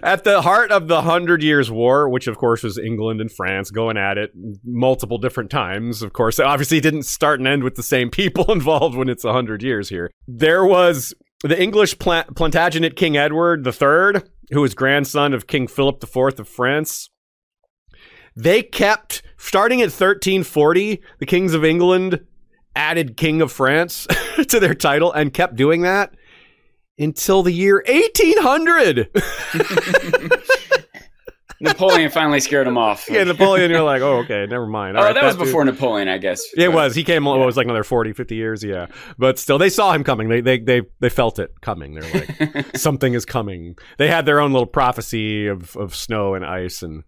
at 0.02 0.24
the 0.24 0.40
heart 0.42 0.72
of 0.72 0.88
the 0.88 1.00
Hundred 1.02 1.42
Years' 1.42 1.70
War, 1.70 2.08
which 2.08 2.26
of 2.26 2.37
course 2.37 2.62
was 2.62 2.76
England 2.76 3.20
and 3.20 3.30
France 3.30 3.70
going 3.70 3.96
at 3.96 4.18
it 4.18 4.32
multiple 4.64 5.18
different 5.18 5.50
times, 5.50 6.02
of 6.02 6.12
course, 6.12 6.40
obviously 6.40 6.80
didn't 6.80 7.04
start 7.04 7.40
and 7.40 7.48
end 7.48 7.62
with 7.64 7.76
the 7.76 7.82
same 7.82 8.10
people 8.12 8.52
involved 8.52 8.96
when 8.96 9.08
it's 9.08 9.24
a 9.24 9.32
hundred 9.32 9.62
years 9.62 9.88
here. 9.88 10.10
There 10.26 10.64
was 10.64 11.14
the 11.42 11.60
English 11.60 11.98
Plantagenet 11.98 12.96
King 12.96 13.16
Edward 13.16 13.66
III, 13.66 14.22
who 14.50 14.60
was 14.60 14.74
grandson 14.74 15.34
of 15.34 15.46
King 15.46 15.66
Philip 15.66 16.02
IV 16.02 16.40
of 16.40 16.48
France. 16.48 17.10
They 18.37 18.62
kept 18.62 19.22
starting 19.44 19.80
at 19.80 19.87
1340, 19.87 21.02
the 21.18 21.26
kings 21.26 21.54
of 21.54 21.64
England 21.64 22.20
added 22.74 23.16
King 23.16 23.40
of 23.42 23.52
France 23.52 24.07
to 24.48 24.59
their 24.59 24.74
title 24.74 25.12
and 25.12 25.33
kept 25.33 25.54
doing 25.57 25.83
that 25.83 26.14
until 26.98 27.42
the 27.42 27.52
year 27.52 27.85
1800. 27.87 29.11
Napoleon 31.61 32.11
finally 32.11 32.40
scared 32.40 32.66
him 32.66 32.76
off. 32.76 33.09
Yeah, 33.09 33.24
Napoleon, 33.24 33.70
you're 33.70 33.83
like, 33.83 34.02
oh, 34.02 34.18
okay, 34.18 34.44
never 34.46 34.66
mind. 34.66 34.96
oh, 34.96 35.00
All 35.00 35.07
right, 35.07 35.14
that 35.14 35.24
was 35.24 35.37
dude- 35.37 35.46
before 35.46 35.64
Napoleon, 35.64 36.09
I 36.09 36.18
guess. 36.18 36.42
It 36.57 36.72
was. 36.72 36.94
He 36.94 37.04
came. 37.04 37.26
It 37.26 37.44
was 37.44 37.57
like 37.57 37.64
another 37.64 37.85
40, 37.85 38.12
50 38.12 38.35
years. 38.35 38.62
Yeah, 38.62 38.87
but 39.18 39.38
still, 39.38 39.57
they 39.57 39.70
saw 39.70 39.92
him 39.92 40.04
coming. 40.04 40.28
They 40.28 40.40
they 40.40 40.59
they 40.59 40.83
they 41.00 41.09
felt 41.09 41.38
it 41.38 41.52
coming. 41.62 41.94
They're 41.94 42.12
like, 42.12 42.76
something 42.76 43.14
is 43.14 43.24
coming. 43.24 43.76
They 43.98 44.09
had 44.09 44.26
their 44.26 44.40
own 44.40 44.52
little 44.52 44.66
prophecy 44.66 45.46
of 45.46 45.74
of 45.76 45.94
snow 45.94 46.35
and 46.35 46.44
ice 46.44 46.83
and 46.83 47.04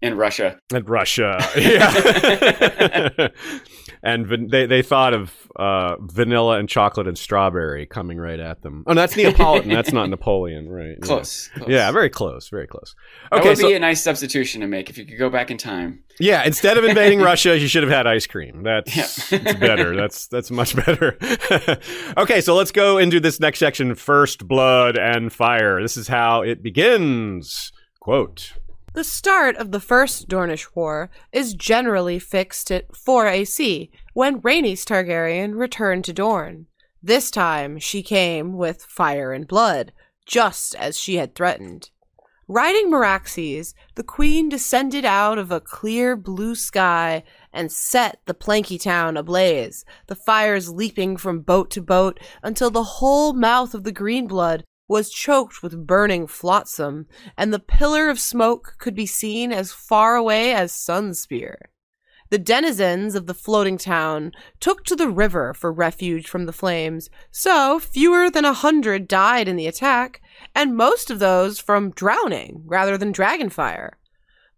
in 0.00 0.16
Russia. 0.16 0.58
and 0.72 0.88
Russia. 0.88 1.38
Yeah, 1.56 3.28
and 4.02 4.26
van- 4.26 4.48
they 4.48 4.66
they 4.66 4.82
thought 4.82 5.12
of 5.14 5.34
uh, 5.56 5.96
vanilla 6.00 6.58
and 6.58 6.68
chocolate 6.68 7.08
and 7.08 7.18
strawberry 7.18 7.84
coming 7.86 8.18
right 8.18 8.38
at 8.38 8.62
them. 8.62 8.84
Oh, 8.86 8.92
no, 8.92 9.00
that's 9.00 9.16
Neapolitan. 9.16 9.70
that's 9.70 9.92
not 9.92 10.08
Napoleon, 10.08 10.68
right? 10.68 10.90
Yeah. 10.90 10.94
Close. 11.06 11.48
close. 11.54 11.68
Yeah, 11.68 11.90
very 11.90 12.08
close. 12.10 12.48
Very 12.48 12.66
close. 12.68 12.94
That 13.30 13.40
Okay, 13.40 13.48
would 13.50 13.58
so 13.58 13.68
be 13.68 13.74
a 13.74 13.80
nice 13.80 14.02
substitution 14.02 14.60
to 14.60 14.66
make 14.68 14.88
if 14.88 14.98
you 14.98 15.04
could 15.04 15.18
go 15.18 15.30
back 15.30 15.50
in 15.50 15.58
time. 15.58 16.04
Yeah, 16.20 16.44
instead 16.44 16.78
of 16.78 16.84
invading 16.84 17.20
Russia, 17.20 17.58
you 17.58 17.66
should 17.68 17.82
have 17.82 17.92
had 17.92 18.06
ice 18.06 18.26
cream. 18.26 18.62
That's, 18.62 18.96
Yeah. 19.32 19.38
that's 19.38 19.58
better. 19.58 19.96
That's 19.96 20.26
that's 20.28 20.50
much 20.50 20.76
better. 20.76 21.16
okay, 22.16 22.40
so 22.40 22.54
let's 22.54 22.70
go 22.72 22.98
into 22.98 23.18
this 23.20 23.40
next 23.40 23.58
section: 23.58 23.94
first 23.96 24.46
blood 24.46 24.96
and 24.96 25.32
fire. 25.32 25.82
This 25.82 25.96
is 25.96 26.06
how 26.08 26.42
it 26.42 26.62
begins. 26.62 27.72
Quote: 28.00 28.52
The 28.98 29.04
start 29.04 29.54
of 29.58 29.70
the 29.70 29.78
First 29.78 30.28
Dornish 30.28 30.74
War 30.74 31.08
is 31.30 31.54
generally 31.54 32.18
fixed 32.18 32.72
at 32.72 32.96
4 32.96 33.28
AC, 33.28 33.92
when 34.12 34.40
Rhaenys 34.40 34.84
Targaryen 34.84 35.56
returned 35.56 36.04
to 36.06 36.12
Dorne. 36.12 36.66
This 37.00 37.30
time 37.30 37.78
she 37.78 38.02
came 38.02 38.56
with 38.56 38.82
fire 38.82 39.32
and 39.32 39.46
blood, 39.46 39.92
just 40.26 40.74
as 40.74 40.98
she 40.98 41.14
had 41.14 41.36
threatened. 41.36 41.90
Riding 42.48 42.90
Meraxes, 42.90 43.72
the 43.94 44.02
queen 44.02 44.48
descended 44.48 45.04
out 45.04 45.38
of 45.38 45.52
a 45.52 45.60
clear 45.60 46.16
blue 46.16 46.56
sky 46.56 47.22
and 47.52 47.70
set 47.70 48.20
the 48.26 48.34
planky 48.34 48.80
town 48.82 49.16
ablaze, 49.16 49.84
the 50.08 50.16
fires 50.16 50.70
leaping 50.70 51.16
from 51.16 51.42
boat 51.42 51.70
to 51.70 51.80
boat 51.80 52.18
until 52.42 52.70
the 52.70 52.82
whole 52.82 53.32
mouth 53.32 53.74
of 53.74 53.84
the 53.84 53.92
Greenblood 53.92 54.64
was 54.88 55.10
choked 55.10 55.62
with 55.62 55.86
burning 55.86 56.26
flotsam, 56.26 57.06
and 57.36 57.52
the 57.52 57.58
pillar 57.58 58.08
of 58.08 58.18
smoke 58.18 58.74
could 58.78 58.94
be 58.94 59.06
seen 59.06 59.52
as 59.52 59.72
far 59.72 60.16
away 60.16 60.52
as 60.52 60.72
Sunspear. 60.72 61.56
The 62.30 62.38
denizens 62.38 63.14
of 63.14 63.26
the 63.26 63.34
floating 63.34 63.78
town 63.78 64.32
took 64.60 64.84
to 64.84 64.96
the 64.96 65.08
river 65.08 65.54
for 65.54 65.72
refuge 65.72 66.28
from 66.28 66.44
the 66.44 66.52
flames, 66.52 67.08
so 67.30 67.78
fewer 67.78 68.28
than 68.28 68.44
a 68.44 68.52
hundred 68.52 69.08
died 69.08 69.48
in 69.48 69.56
the 69.56 69.66
attack, 69.66 70.20
and 70.54 70.76
most 70.76 71.10
of 71.10 71.20
those 71.20 71.58
from 71.58 71.90
drowning 71.90 72.62
rather 72.66 72.98
than 72.98 73.14
dragonfire. 73.14 73.92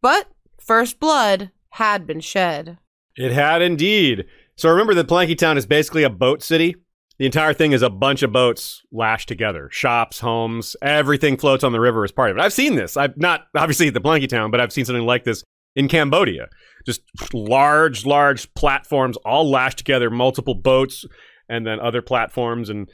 But 0.01 0.29
first 0.59 0.99
blood 0.99 1.51
had 1.71 2.07
been 2.07 2.21
shed. 2.21 2.79
It 3.17 3.33
had 3.33 3.63
indeed. 3.63 4.25
So 4.57 4.69
remember 4.69 4.95
that 4.95 5.09
Planky 5.09 5.39
Town 5.39 5.57
is 5.57 5.67
basically 5.67 6.03
a 6.03 6.11
boat 6.11 6.43
city. 6.43 6.77
The 7.21 7.27
entire 7.27 7.53
thing 7.53 7.73
is 7.73 7.83
a 7.83 7.91
bunch 7.91 8.23
of 8.23 8.33
boats 8.33 8.81
lashed 8.91 9.29
together. 9.29 9.69
Shops, 9.71 10.21
homes, 10.21 10.75
everything 10.81 11.37
floats 11.37 11.63
on 11.63 11.73
the 11.73 11.79
river 11.79 12.03
as 12.03 12.11
part 12.11 12.31
of 12.31 12.39
it. 12.39 12.41
I've 12.41 12.55
seen 12.55 12.77
this. 12.77 12.97
I've 12.97 13.15
not 13.19 13.43
obviously 13.55 13.89
at 13.89 13.93
the 13.93 14.01
Planky 14.01 14.27
Town, 14.27 14.51
but 14.51 14.59
I've 14.59 14.73
seen 14.73 14.87
something 14.87 15.05
like 15.05 15.25
this 15.25 15.45
in 15.77 15.87
Cambodia. 15.87 16.49
Just 16.87 17.03
large, 17.35 18.07
large 18.07 18.53
platforms 18.55 19.19
all 19.19 19.51
lashed 19.51 19.77
together, 19.77 20.09
multiple 20.09 20.55
boats, 20.55 21.05
and 21.47 21.67
then 21.67 21.79
other 21.79 22.01
platforms 22.01 22.71
and 22.71 22.91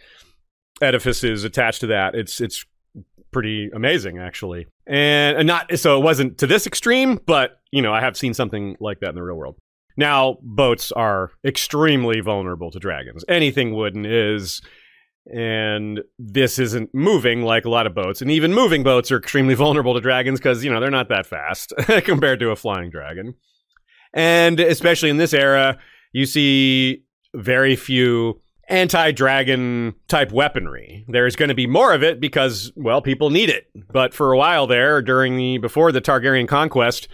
edifices 0.83 1.45
attached 1.45 1.83
to 1.83 1.87
that. 1.87 2.17
It's 2.17 2.41
it's 2.41 2.67
pretty 3.31 3.71
amazing 3.77 4.19
actually. 4.19 4.67
And, 4.89 5.37
and 5.37 5.47
not 5.47 5.79
so 5.79 5.99
it 5.99 6.03
wasn't 6.03 6.39
to 6.39 6.49
this 6.49 6.67
extreme, 6.67 7.21
but 7.27 7.61
you 7.71 7.81
know, 7.81 7.95
I 7.95 8.01
have 8.01 8.17
seen 8.17 8.35
something 8.35 8.77
like 8.81 8.99
that 9.01 9.11
in 9.11 9.15
the 9.15 9.23
real 9.23 9.37
world. 9.37 9.57
Now, 9.97 10.39
boats 10.43 10.93
are 10.93 11.33
extremely 11.45 12.21
vulnerable 12.21 12.71
to 12.71 12.79
dragons. 12.79 13.25
Anything 13.29 13.75
wooden 13.75 14.05
is. 14.05 14.61
And 15.33 16.03
this 16.19 16.59
isn't 16.61 16.95
moving 16.95 17.43
like 17.43 17.65
a 17.65 17.71
lot 17.71 17.87
of 17.87 17.95
boats. 17.95 18.23
And 18.23 18.31
even 18.31 18.55
moving 18.55 18.85
boats 18.85 19.11
are 19.11 19.17
extremely 19.17 19.55
vulnerable 19.65 19.95
to 19.95 20.01
dragons 20.01 20.39
because, 20.39 20.65
you 20.65 20.73
know, 20.73 20.79
they're 20.79 20.91
not 20.91 21.09
that 21.09 21.27
fast 21.27 21.73
compared 22.05 22.39
to 22.41 22.51
a 22.51 22.57
flying 22.57 22.91
dragon. 22.91 23.35
And 24.15 24.61
especially 24.61 25.11
in 25.11 25.17
this 25.17 25.35
era, 25.35 25.79
you 26.13 26.27
see 26.27 27.05
very 27.35 27.77
few 27.77 28.41
anti 28.69 29.13
dragon 29.13 29.95
type 30.09 30.33
weaponry. 30.33 31.05
There's 31.09 31.37
going 31.37 31.49
to 31.49 31.55
be 31.55 31.67
more 31.67 31.93
of 31.93 32.03
it 32.03 32.21
because, 32.21 32.73
well, 32.77 33.03
people 33.03 33.31
need 33.31 33.51
it. 33.51 33.67
But 33.93 34.15
for 34.15 34.33
a 34.33 34.39
while 34.39 34.67
there, 34.67 35.03
during 35.03 35.37
the 35.37 35.59
before 35.59 35.93
the 35.93 36.01
Targaryen 36.01 36.49
conquest, 36.49 37.09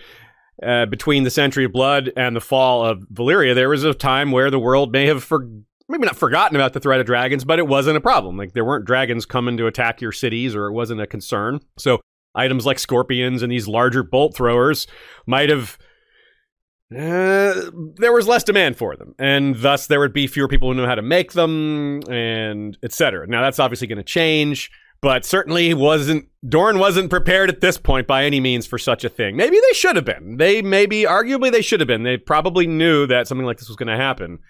uh, 0.62 0.86
between 0.86 1.24
the 1.24 1.30
Century 1.30 1.64
of 1.64 1.72
Blood 1.72 2.12
and 2.16 2.36
the 2.36 2.40
fall 2.40 2.84
of 2.84 3.00
Valyria, 3.12 3.54
there 3.54 3.68
was 3.68 3.84
a 3.84 3.94
time 3.94 4.30
where 4.30 4.50
the 4.50 4.58
world 4.58 4.92
may 4.92 5.06
have 5.06 5.22
for 5.22 5.48
maybe 5.88 6.06
not 6.06 6.16
forgotten 6.16 6.56
about 6.56 6.72
the 6.72 6.80
threat 6.80 7.00
of 7.00 7.06
dragons, 7.06 7.44
but 7.44 7.58
it 7.58 7.66
wasn't 7.66 7.96
a 7.96 8.00
problem. 8.00 8.36
Like 8.36 8.52
there 8.52 8.64
weren't 8.64 8.86
dragons 8.86 9.26
coming 9.26 9.56
to 9.58 9.66
attack 9.66 10.00
your 10.00 10.12
cities, 10.12 10.54
or 10.54 10.66
it 10.66 10.72
wasn't 10.72 11.00
a 11.00 11.06
concern. 11.06 11.60
So 11.78 12.00
items 12.34 12.64
like 12.64 12.78
scorpions 12.78 13.42
and 13.42 13.52
these 13.52 13.68
larger 13.68 14.02
bolt 14.02 14.34
throwers 14.34 14.86
might 15.26 15.50
have. 15.50 15.78
Uh, 16.94 17.70
there 17.96 18.12
was 18.12 18.28
less 18.28 18.44
demand 18.44 18.76
for 18.76 18.96
them, 18.96 19.14
and 19.18 19.56
thus 19.56 19.86
there 19.86 19.98
would 19.98 20.12
be 20.12 20.26
fewer 20.26 20.46
people 20.46 20.68
who 20.68 20.74
know 20.74 20.86
how 20.86 20.94
to 20.94 21.00
make 21.00 21.32
them, 21.32 22.02
and 22.10 22.76
etc. 22.82 23.26
Now 23.26 23.40
that's 23.40 23.58
obviously 23.58 23.86
going 23.86 23.96
to 23.96 24.02
change, 24.04 24.70
but 25.02 25.26
certainly 25.26 25.74
wasn't 25.74 26.28
Dorne 26.48 26.78
wasn't 26.78 27.10
prepared 27.10 27.50
at 27.50 27.60
this 27.60 27.76
point 27.76 28.06
by 28.06 28.24
any 28.24 28.40
means 28.40 28.66
for 28.66 28.78
such 28.78 29.04
a 29.04 29.08
thing. 29.08 29.36
Maybe 29.36 29.56
they 29.56 29.74
should 29.74 29.96
have 29.96 30.04
been. 30.04 30.38
They 30.38 30.62
maybe, 30.62 31.02
arguably, 31.02 31.52
they 31.52 31.62
should 31.62 31.80
have 31.80 31.86
been. 31.86 32.02
They 32.02 32.16
probably 32.16 32.66
knew 32.66 33.06
that 33.06 33.28
something 33.28 33.46
like 33.46 33.58
this 33.58 33.68
was 33.68 33.76
going 33.76 33.88
to 33.88 33.96
happen. 33.96 34.40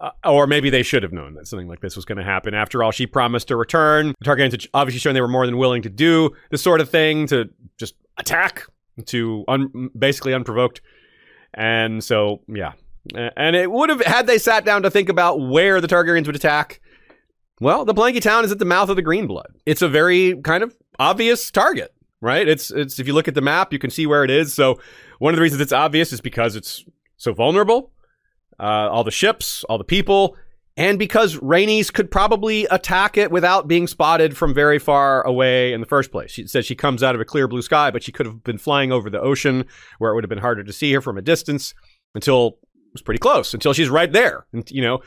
Uh, 0.00 0.10
or 0.24 0.46
maybe 0.46 0.68
they 0.68 0.82
should 0.82 1.02
have 1.02 1.12
known 1.12 1.34
that 1.34 1.46
something 1.46 1.68
like 1.68 1.80
this 1.80 1.96
was 1.96 2.04
going 2.04 2.18
to 2.18 2.24
happen. 2.24 2.52
After 2.52 2.82
all, 2.82 2.90
she 2.90 3.06
promised 3.06 3.48
to 3.48 3.56
return. 3.56 4.12
The 4.18 4.24
Targaryens 4.24 4.66
obviously 4.74 4.98
shown 4.98 5.14
they 5.14 5.20
were 5.20 5.28
more 5.28 5.46
than 5.46 5.56
willing 5.56 5.82
to 5.82 5.88
do 5.88 6.30
this 6.50 6.62
sort 6.62 6.80
of 6.80 6.90
thing, 6.90 7.26
to 7.28 7.48
just 7.78 7.94
attack, 8.18 8.66
to 9.06 9.44
un- 9.48 9.90
basically 9.96 10.34
unprovoked. 10.34 10.82
And 11.54 12.04
so, 12.04 12.42
yeah. 12.48 12.72
And 13.14 13.54
it 13.56 13.70
would 13.70 13.88
have, 13.88 14.00
had 14.02 14.26
they 14.26 14.38
sat 14.38 14.64
down 14.64 14.82
to 14.82 14.90
think 14.90 15.08
about 15.08 15.40
where 15.40 15.80
the 15.80 15.88
Targaryens 15.88 16.26
would 16.26 16.36
attack, 16.36 16.80
well, 17.60 17.84
the 17.84 17.94
Planky 17.94 18.20
Town 18.20 18.44
is 18.44 18.52
at 18.52 18.58
the 18.58 18.64
mouth 18.64 18.88
of 18.88 18.96
the 18.96 19.02
Greenblood. 19.02 19.46
It's 19.66 19.82
a 19.82 19.88
very 19.88 20.36
kind 20.42 20.62
of 20.62 20.74
obvious 20.98 21.50
target, 21.50 21.94
right? 22.20 22.46
It's 22.46 22.70
it's 22.70 22.98
if 22.98 23.06
you 23.06 23.12
look 23.12 23.28
at 23.28 23.34
the 23.34 23.40
map, 23.40 23.72
you 23.72 23.78
can 23.78 23.90
see 23.90 24.06
where 24.06 24.24
it 24.24 24.30
is. 24.30 24.52
So 24.52 24.78
one 25.18 25.34
of 25.34 25.36
the 25.36 25.42
reasons 25.42 25.60
it's 25.60 25.72
obvious 25.72 26.12
is 26.12 26.20
because 26.20 26.56
it's 26.56 26.84
so 27.16 27.32
vulnerable. 27.32 27.92
Uh, 28.58 28.88
all 28.90 29.04
the 29.04 29.10
ships, 29.10 29.64
all 29.64 29.78
the 29.78 29.84
people, 29.84 30.36
and 30.76 30.98
because 30.98 31.36
Rhaenys 31.36 31.92
could 31.92 32.10
probably 32.10 32.66
attack 32.66 33.16
it 33.16 33.30
without 33.30 33.68
being 33.68 33.86
spotted 33.86 34.36
from 34.36 34.54
very 34.54 34.78
far 34.78 35.22
away 35.22 35.72
in 35.72 35.80
the 35.80 35.86
first 35.86 36.10
place. 36.10 36.32
She 36.32 36.46
says 36.46 36.66
she 36.66 36.74
comes 36.74 37.02
out 37.02 37.14
of 37.14 37.20
a 37.20 37.24
clear 37.24 37.46
blue 37.46 37.62
sky, 37.62 37.90
but 37.90 38.02
she 38.02 38.10
could 38.10 38.26
have 38.26 38.42
been 38.42 38.58
flying 38.58 38.90
over 38.90 39.08
the 39.08 39.20
ocean 39.20 39.66
where 39.98 40.10
it 40.10 40.14
would 40.14 40.24
have 40.24 40.28
been 40.28 40.38
harder 40.38 40.64
to 40.64 40.72
see 40.72 40.92
her 40.92 41.00
from 41.00 41.16
a 41.16 41.22
distance 41.22 41.74
until 42.14 42.58
it 42.68 42.92
was 42.92 43.02
pretty 43.02 43.20
close, 43.20 43.54
until 43.54 43.72
she's 43.72 43.88
right 43.88 44.12
there. 44.12 44.46
And, 44.52 44.68
you 44.70 44.82
know, 44.82 45.00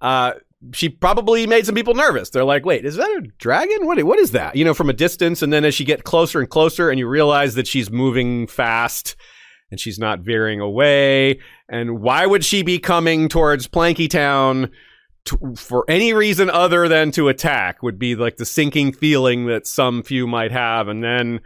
uh, 0.00 0.32
she 0.72 0.88
probably 0.88 1.46
made 1.46 1.66
some 1.66 1.74
people 1.74 1.94
nervous. 1.94 2.30
They're 2.30 2.44
like, 2.44 2.64
wait, 2.64 2.84
is 2.84 2.96
that 2.96 3.08
a 3.08 3.28
dragon? 3.38 3.86
What, 3.86 4.02
what 4.04 4.18
is 4.18 4.32
that? 4.32 4.56
You 4.56 4.64
know, 4.64 4.74
from 4.74 4.90
a 4.90 4.94
distance. 4.94 5.42
And 5.42 5.52
then 5.52 5.64
as 5.64 5.74
she 5.74 5.84
get 5.84 6.04
closer 6.04 6.40
and 6.40 6.48
closer 6.48 6.90
and 6.90 6.98
you 6.98 7.08
realize 7.08 7.54
that 7.54 7.66
she's 7.66 7.90
moving 7.90 8.46
fast 8.46 9.16
and 9.70 9.80
she's 9.80 9.98
not 9.98 10.20
veering 10.20 10.60
away. 10.60 11.40
And 11.68 12.00
why 12.00 12.26
would 12.26 12.44
she 12.44 12.62
be 12.62 12.78
coming 12.78 13.28
towards 13.28 13.66
Planky 13.66 14.08
Town 14.08 14.70
to, 15.24 15.54
for 15.56 15.84
any 15.88 16.12
reason 16.12 16.48
other 16.50 16.88
than 16.88 17.10
to 17.12 17.28
attack? 17.28 17.82
Would 17.82 17.98
be 17.98 18.14
like 18.14 18.36
the 18.36 18.46
sinking 18.46 18.92
feeling 18.92 19.46
that 19.46 19.66
some 19.66 20.02
few 20.02 20.26
might 20.26 20.52
have. 20.52 20.88
And 20.88 21.02
then 21.02 21.40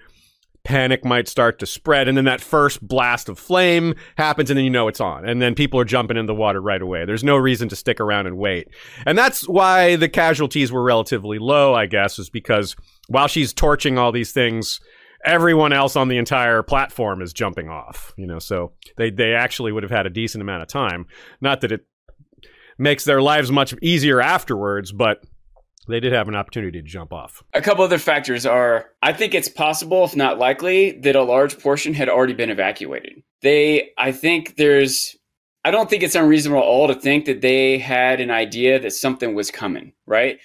panic 0.70 1.04
might 1.04 1.26
start 1.26 1.58
to 1.58 1.66
spread. 1.66 2.06
And 2.06 2.16
then 2.16 2.26
that 2.26 2.40
first 2.40 2.86
blast 2.86 3.28
of 3.28 3.40
flame 3.40 3.96
happens, 4.16 4.50
and 4.50 4.56
then 4.56 4.64
you 4.64 4.70
know 4.70 4.86
it's 4.86 5.00
on. 5.00 5.28
And 5.28 5.42
then 5.42 5.56
people 5.56 5.80
are 5.80 5.84
jumping 5.84 6.16
in 6.16 6.26
the 6.26 6.34
water 6.34 6.62
right 6.62 6.80
away. 6.80 7.04
There's 7.04 7.24
no 7.24 7.36
reason 7.36 7.68
to 7.70 7.76
stick 7.76 7.98
around 7.98 8.28
and 8.28 8.38
wait. 8.38 8.68
And 9.04 9.18
that's 9.18 9.48
why 9.48 9.96
the 9.96 10.08
casualties 10.08 10.70
were 10.70 10.84
relatively 10.84 11.40
low, 11.40 11.74
I 11.74 11.86
guess, 11.86 12.20
is 12.20 12.30
because 12.30 12.76
while 13.08 13.26
she's 13.26 13.52
torching 13.52 13.98
all 13.98 14.12
these 14.12 14.30
things, 14.30 14.80
everyone 15.24 15.72
else 15.72 15.96
on 15.96 16.06
the 16.06 16.18
entire 16.18 16.62
platform 16.62 17.20
is 17.20 17.34
jumping 17.34 17.68
off 17.68 18.14
you 18.16 18.26
know 18.26 18.38
so 18.38 18.72
they 18.96 19.10
they 19.10 19.34
actually 19.34 19.70
would 19.70 19.82
have 19.82 19.92
had 19.92 20.06
a 20.06 20.10
decent 20.10 20.40
amount 20.40 20.62
of 20.62 20.68
time 20.68 21.04
not 21.42 21.60
that 21.60 21.70
it 21.70 21.84
makes 22.78 23.04
their 23.04 23.20
lives 23.20 23.52
much 23.52 23.74
easier 23.82 24.18
afterwards 24.18 24.92
but 24.92 25.22
they 25.90 26.00
did 26.00 26.12
have 26.12 26.28
an 26.28 26.34
opportunity 26.34 26.80
to 26.80 26.86
jump 26.86 27.12
off 27.12 27.42
A 27.52 27.60
couple 27.60 27.84
other 27.84 27.98
factors 27.98 28.46
are 28.46 28.90
I 29.02 29.12
think 29.12 29.34
it's 29.34 29.48
possible, 29.48 30.04
if 30.04 30.16
not 30.16 30.38
likely, 30.38 30.92
that 31.00 31.16
a 31.16 31.22
large 31.22 31.58
portion 31.58 31.94
had 31.94 32.08
already 32.08 32.34
been 32.34 32.50
evacuated. 32.50 33.22
They, 33.42 33.90
I 33.96 34.12
think 34.12 34.56
there's, 34.56 35.16
I 35.64 35.70
don't 35.70 35.88
think 35.88 36.02
it's 36.02 36.14
unreasonable 36.14 36.60
at 36.60 36.66
all 36.66 36.88
to 36.88 36.94
think 36.94 37.24
that 37.26 37.40
they 37.40 37.78
had 37.78 38.20
an 38.20 38.30
idea 38.30 38.78
that 38.78 38.92
something 38.92 39.34
was 39.34 39.50
coming, 39.50 39.92
right? 40.06 40.38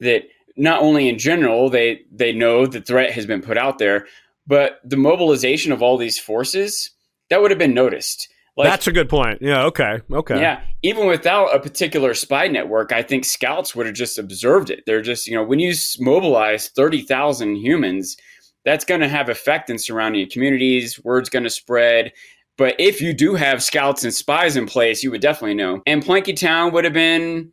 That 0.00 0.24
not 0.56 0.80
only 0.80 1.08
in 1.08 1.18
general 1.18 1.68
they 1.68 2.02
they 2.10 2.32
know 2.32 2.66
the 2.66 2.80
threat 2.80 3.12
has 3.12 3.26
been 3.26 3.42
put 3.42 3.58
out 3.58 3.78
there, 3.78 4.06
but 4.46 4.80
the 4.84 4.96
mobilization 4.96 5.72
of 5.72 5.82
all 5.82 5.98
these 5.98 6.18
forces 6.18 6.90
that 7.30 7.40
would 7.40 7.50
have 7.50 7.58
been 7.58 7.74
noticed. 7.74 8.28
Like, 8.56 8.70
That's 8.70 8.86
a 8.86 8.92
good 8.92 9.10
point. 9.10 9.42
Yeah. 9.42 9.64
Okay. 9.64 10.00
Okay. 10.10 10.40
Yeah. 10.40 10.62
Even 10.82 11.06
without 11.06 11.54
a 11.54 11.60
particular 11.60 12.14
spy 12.14 12.48
network, 12.48 12.90
I 12.90 13.02
think 13.02 13.26
scouts 13.26 13.76
would 13.76 13.84
have 13.84 13.94
just 13.94 14.18
observed 14.18 14.70
it. 14.70 14.84
They're 14.86 15.02
just, 15.02 15.26
you 15.26 15.34
know, 15.34 15.44
when 15.44 15.58
you 15.58 15.74
mobilize 16.00 16.68
30,000 16.70 17.56
humans, 17.56 18.16
that's 18.64 18.84
going 18.84 19.02
to 19.02 19.08
have 19.08 19.28
effect 19.28 19.68
in 19.68 19.78
surrounding 19.78 20.28
communities. 20.30 20.98
Word's 21.04 21.28
going 21.28 21.42
to 21.44 21.50
spread. 21.50 22.12
But 22.56 22.74
if 22.78 23.02
you 23.02 23.12
do 23.12 23.34
have 23.34 23.62
scouts 23.62 24.04
and 24.04 24.14
spies 24.14 24.56
in 24.56 24.66
place, 24.66 25.02
you 25.02 25.10
would 25.10 25.20
definitely 25.20 25.54
know. 25.54 25.82
And 25.86 26.02
Planky 26.02 26.34
Town 26.34 26.72
would 26.72 26.84
have 26.84 26.94
been 26.94 27.52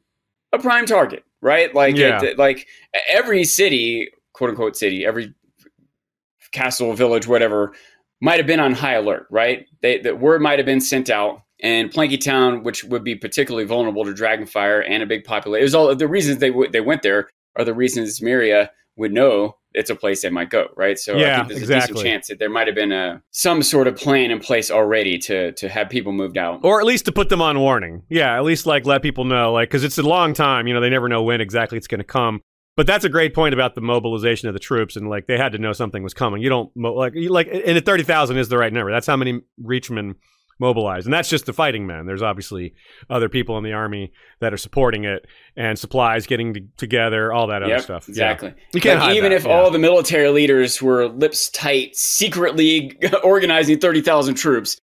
a 0.53 0.59
prime 0.59 0.85
target, 0.85 1.25
right? 1.41 1.75
Like, 1.75 1.97
yeah. 1.97 2.23
it, 2.23 2.39
like 2.39 2.67
every 3.09 3.43
city, 3.43 4.09
quote 4.31 4.51
unquote 4.51 4.77
city, 4.77 5.05
every 5.05 5.33
castle, 6.53 6.93
village, 6.93 7.27
whatever, 7.27 7.73
might 8.23 8.37
have 8.37 8.47
been 8.47 8.61
on 8.61 8.71
high 8.71 8.93
alert, 8.93 9.27
right? 9.29 9.67
They, 9.81 9.99
the 9.99 10.15
word 10.15 10.41
might 10.41 10.57
have 10.57 10.65
been 10.65 10.79
sent 10.79 11.09
out, 11.09 11.41
and 11.61 11.91
Planky 11.91 12.19
Town, 12.19 12.63
which 12.63 12.85
would 12.85 13.03
be 13.03 13.15
particularly 13.15 13.65
vulnerable 13.65 14.05
to 14.05 14.13
Dragonfire 14.13 14.81
and 14.87 15.03
a 15.03 15.05
big 15.05 15.25
population, 15.25 15.61
it 15.61 15.65
was 15.65 15.75
all 15.75 15.93
the 15.93 16.07
reasons 16.07 16.37
they 16.37 16.49
w- 16.49 16.71
they 16.71 16.79
went 16.79 17.01
there 17.01 17.29
are 17.57 17.65
the 17.65 17.73
reasons 17.73 18.21
Meria 18.21 18.71
would 18.95 19.11
know 19.11 19.57
it's 19.73 19.89
a 19.89 19.95
place 19.95 20.21
they 20.21 20.29
might 20.29 20.49
go, 20.49 20.67
right? 20.77 20.97
So 20.97 21.17
yeah, 21.17 21.33
I 21.33 21.35
think 21.37 21.49
there's 21.49 21.61
exactly. 21.63 21.91
a 21.91 21.95
decent 21.95 22.07
chance 22.07 22.27
that 22.27 22.39
there 22.39 22.49
might 22.49 22.67
have 22.67 22.75
been 22.75 22.93
a 22.93 23.21
some 23.31 23.61
sort 23.61 23.87
of 23.87 23.97
plan 23.97 24.31
in 24.31 24.39
place 24.39 24.71
already 24.71 25.17
to 25.19 25.51
to 25.51 25.67
have 25.67 25.89
people 25.89 26.13
moved 26.13 26.37
out, 26.37 26.61
or 26.63 26.79
at 26.79 26.85
least 26.85 27.05
to 27.05 27.11
put 27.11 27.27
them 27.27 27.41
on 27.41 27.59
warning. 27.59 28.03
Yeah, 28.07 28.37
at 28.37 28.45
least 28.45 28.65
like 28.65 28.85
let 28.85 29.01
people 29.01 29.25
know, 29.25 29.51
like 29.51 29.69
because 29.69 29.83
it's 29.83 29.97
a 29.97 30.03
long 30.03 30.33
time. 30.33 30.67
You 30.67 30.73
know, 30.73 30.79
they 30.79 30.89
never 30.89 31.09
know 31.09 31.23
when 31.23 31.41
exactly 31.41 31.77
it's 31.77 31.87
going 31.87 31.99
to 31.99 32.05
come. 32.05 32.41
But 32.75 32.87
that's 32.87 33.05
a 33.05 33.09
great 33.09 33.35
point 33.35 33.53
about 33.53 33.75
the 33.75 33.81
mobilization 33.81 34.47
of 34.47 34.53
the 34.53 34.59
troops, 34.59 34.95
and 34.95 35.07
like 35.07 35.27
they 35.27 35.37
had 35.37 35.51
to 35.51 35.59
know 35.59 35.73
something 35.73 36.01
was 36.01 36.13
coming. 36.13 36.41
You 36.41 36.49
don't 36.49 36.71
like 36.75 37.13
like 37.15 37.47
and 37.47 37.77
at 37.77 37.85
thirty 37.85 38.03
thousand 38.03 38.37
is 38.37 38.49
the 38.49 38.57
right 38.57 38.73
number. 38.73 38.91
That's 38.91 39.05
how 39.05 39.15
many 39.15 39.41
Reachmen 39.63 40.15
mobilized, 40.59 41.05
and 41.05 41.13
that's 41.13 41.29
just 41.29 41.45
the 41.45 41.53
fighting 41.53 41.85
men. 41.85 42.07
There's 42.07 42.23
obviously 42.23 42.73
other 43.11 43.29
people 43.29 43.59
in 43.59 43.63
the 43.63 43.73
army 43.73 44.11
that 44.39 44.53
are 44.53 44.57
supporting 44.57 45.03
it, 45.03 45.27
and 45.55 45.77
supplies 45.77 46.25
getting 46.25 46.53
to, 46.55 46.61
together, 46.77 47.31
all 47.31 47.47
that 47.47 47.61
other 47.61 47.77
stuff. 47.79 48.09
Exactly. 48.09 48.49
Yeah. 48.49 48.63
You 48.73 48.81
can't 48.81 48.99
like, 49.01 49.17
even 49.17 49.29
that, 49.29 49.35
if 49.35 49.45
yeah. 49.45 49.51
all 49.51 49.69
the 49.69 49.79
military 49.79 50.29
leaders 50.29 50.81
were 50.81 51.07
lips 51.07 51.49
tight, 51.51 51.95
secretly 51.95 52.97
organizing 53.23 53.79
thirty 53.79 54.01
thousand 54.01 54.33
troops 54.33 54.79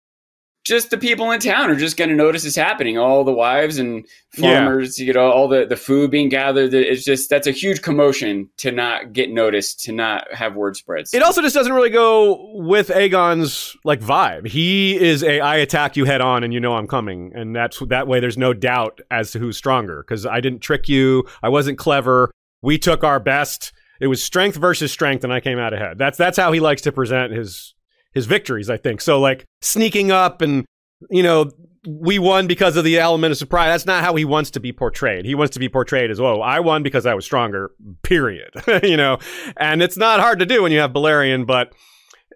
just 0.66 0.90
the 0.90 0.98
people 0.98 1.32
in 1.32 1.40
town 1.40 1.70
are 1.70 1.76
just 1.76 1.98
going 1.98 2.10
to 2.10 2.16
notice 2.16 2.44
this 2.44 2.56
happening. 2.56 2.98
All 2.98 3.24
the 3.24 3.34
wives 3.34 3.78
and 3.78 4.06
farmers, 4.32 5.00
yeah. 5.00 5.06
you 5.06 5.14
know, 5.14 5.32
all 5.32 5.48
the, 5.48 5.66
the 5.66 5.76
food 5.76 6.12
being 6.12 6.30
gathered. 6.30 6.74
It's 6.74 7.04
just 7.04 7.30
that's 7.30 7.48
a 7.48 7.52
huge 7.52 7.82
commotion 7.82 8.50
to 8.58 8.72
not 8.72 9.14
get 9.14 9.32
noticed, 9.32 9.80
to 9.86 9.92
not 9.92 10.32
have 10.34 10.56
word 10.56 10.76
spreads. 10.76 11.14
It 11.14 11.24
also 11.24 11.42
just 11.42 11.56
doesn't 11.56 11.74
really 11.74 11.90
go 11.90 12.52
with 12.54 12.90
Aegon's 12.90 13.76
like 13.84 14.02
vibe. 14.02 14.48
He 14.48 14.96
is 14.96 15.24
a 15.24 15.40
I 15.40 15.58
attack 15.58 15.98
you 15.98 16.06
head 16.06 16.22
on 16.22 16.44
and 16.44 16.54
you 16.54 16.60
know 16.60 16.74
I'm 16.74 16.88
coming, 16.88 17.32
and 17.34 17.56
that's 17.56 17.80
that 17.88 18.08
way. 18.08 18.20
There's 18.20 18.38
no 18.38 18.54
doubt 18.54 19.02
as 19.10 19.32
to 19.32 19.40
who's 19.40 19.58
stronger 19.58 20.04
because 20.04 20.26
I 20.26 20.42
didn't 20.42 20.60
trick 20.60 20.90
you. 20.90 21.26
I 21.42 21.50
wasn't 21.50 21.78
clever. 21.78 22.32
We 22.62 22.78
took 22.78 23.04
our 23.04 23.20
best. 23.20 23.72
It 24.00 24.08
was 24.08 24.24
strength 24.24 24.58
versus 24.58 24.92
strength, 24.92 25.24
and 25.24 25.34
I 25.34 25.40
came 25.40 25.58
out 25.58 25.74
ahead. 25.74 25.98
That's 25.98 26.18
that's 26.18 26.38
how 26.38 26.52
he 26.52 26.60
likes 26.60 26.82
to 26.84 26.92
present 26.92 27.34
his 27.34 27.74
his 28.14 28.26
victories, 28.26 28.70
I 28.70 28.78
think. 28.78 29.02
So 29.02 29.20
like 29.20 29.46
sneaking 29.62 30.12
up 30.12 30.42
and 30.42 30.66
you 31.10 31.24
know 31.24 31.50
we 31.88 32.20
won 32.20 32.48
because 32.48 32.76
of 32.76 32.84
the 32.84 33.00
element 33.00 33.32
of 33.32 33.38
surprise. 33.38 33.70
That's 33.70 33.86
not 33.86 34.04
how 34.04 34.16
he 34.16 34.26
wants 34.26 34.52
to 34.52 34.60
be 34.60 34.72
portrayed. 34.74 35.26
He 35.26 35.36
wants 35.36 35.54
to 35.54 35.60
be 35.60 35.70
portrayed 35.70 36.12
as, 36.12 36.20
"Oh, 36.20 36.42
I 36.42 36.60
won 36.60 36.84
because 36.84 37.06
I 37.06 37.14
was 37.14 37.26
stronger." 37.26 37.72
Period. 38.04 38.54
you 38.84 38.98
know, 38.98 39.20
and 39.58 39.82
it's 39.82 39.98
not 39.98 40.20
hard 40.20 40.40
to 40.40 40.46
do 40.46 40.64
when 40.64 40.72
you 40.72 40.80
have 40.80 40.92
Balerion, 40.92 41.46
but 41.46 41.74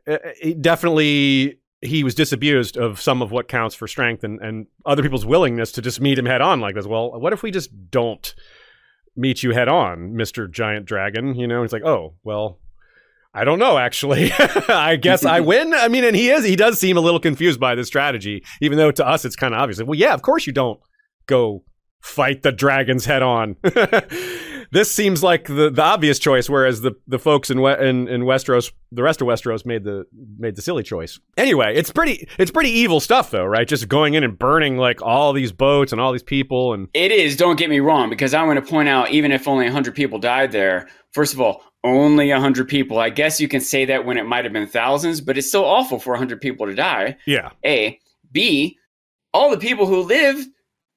uh, 0.07 0.17
definitely 0.61 1.59
he 1.81 2.03
was 2.03 2.15
disabused 2.15 2.77
of 2.77 3.01
some 3.01 3.21
of 3.21 3.31
what 3.31 3.49
counts 3.49 3.75
for 3.75 3.87
strength 3.87 4.23
and, 4.23 4.39
and 4.39 4.67
other 4.85 5.03
people's 5.03 5.25
willingness 5.25 5.71
to 5.73 5.81
just 5.81 5.99
meet 5.99 6.17
him 6.17 6.25
head 6.25 6.41
on 6.41 6.61
like 6.61 6.75
this. 6.75 6.87
Well, 6.87 7.19
what 7.19 7.33
if 7.33 7.43
we 7.43 7.51
just 7.51 7.91
don't 7.91 8.33
meet 9.15 9.43
you 9.43 9.51
head 9.51 9.67
on, 9.67 10.15
Mister 10.15 10.47
Giant 10.47 10.85
Dragon? 10.85 11.35
You 11.35 11.47
know, 11.47 11.63
it's 11.63 11.73
like, 11.73 11.83
oh, 11.85 12.13
well, 12.23 12.59
I 13.33 13.43
don't 13.43 13.59
know, 13.59 13.77
actually. 13.77 14.31
I 14.69 14.95
guess 14.95 15.25
I 15.25 15.39
win. 15.39 15.73
I 15.73 15.87
mean, 15.87 16.03
and 16.03 16.15
he 16.15 16.29
is, 16.29 16.45
he 16.45 16.55
does 16.55 16.79
seem 16.79 16.97
a 16.97 17.01
little 17.01 17.19
confused 17.19 17.59
by 17.59 17.73
this 17.73 17.87
strategy, 17.87 18.43
even 18.61 18.77
though 18.77 18.91
to 18.91 19.07
us 19.07 19.25
it's 19.25 19.35
kind 19.35 19.53
of 19.53 19.59
obvious. 19.59 19.81
Well, 19.81 19.97
yeah, 19.97 20.13
of 20.13 20.21
course 20.21 20.45
you 20.45 20.53
don't 20.53 20.79
go 21.25 21.63
fight 22.03 22.43
the 22.43 22.51
dragons 22.51 23.05
head 23.05 23.23
on. 23.23 23.55
this 24.71 24.91
seems 24.91 25.23
like 25.23 25.47
the, 25.47 25.71
the 25.71 25.81
obvious 25.81 26.19
choice, 26.19 26.49
whereas 26.49 26.81
the, 26.81 26.91
the 27.07 27.17
folks 27.17 27.49
in, 27.49 27.59
in 27.59 28.07
in 28.07 28.21
Westeros, 28.23 28.71
the 28.91 29.01
rest 29.01 29.21
of 29.21 29.27
Westeros 29.27 29.65
made 29.65 29.83
the 29.83 30.05
made 30.37 30.55
the 30.55 30.61
silly 30.61 30.83
choice. 30.83 31.19
Anyway, 31.37 31.73
it's 31.75 31.91
pretty 31.91 32.27
it's 32.37 32.51
pretty 32.51 32.69
evil 32.69 32.99
stuff 32.99 33.31
though, 33.31 33.45
right? 33.45 33.67
Just 33.67 33.87
going 33.87 34.13
in 34.13 34.23
and 34.23 34.37
burning 34.37 34.77
like 34.77 35.01
all 35.01 35.33
these 35.33 35.51
boats 35.51 35.91
and 35.91 36.01
all 36.01 36.11
these 36.11 36.23
people 36.23 36.73
and 36.73 36.89
It 36.93 37.11
is, 37.11 37.35
don't 37.35 37.57
get 37.57 37.69
me 37.69 37.79
wrong, 37.79 38.09
because 38.09 38.33
I 38.33 38.43
want 38.43 38.63
to 38.63 38.69
point 38.69 38.89
out 38.89 39.09
even 39.11 39.31
if 39.31 39.47
only 39.47 39.65
100 39.65 39.95
people 39.95 40.19
died 40.19 40.51
there, 40.51 40.87
first 41.13 41.33
of 41.33 41.39
all, 41.39 41.63
only 41.83 42.31
100 42.31 42.67
people. 42.67 42.99
I 42.99 43.09
guess 43.09 43.39
you 43.39 43.47
can 43.47 43.61
say 43.61 43.85
that 43.85 44.05
when 44.05 44.17
it 44.17 44.25
might 44.25 44.45
have 44.45 44.53
been 44.53 44.67
thousands, 44.67 45.21
but 45.21 45.37
it's 45.37 45.47
still 45.47 45.65
awful 45.65 45.99
for 45.99 46.11
100 46.11 46.41
people 46.41 46.65
to 46.65 46.75
die. 46.75 47.17
Yeah. 47.25 47.51
A. 47.65 47.99
B. 48.31 48.77
All 49.33 49.49
the 49.49 49.57
people 49.57 49.85
who 49.85 50.01
lived 50.01 50.47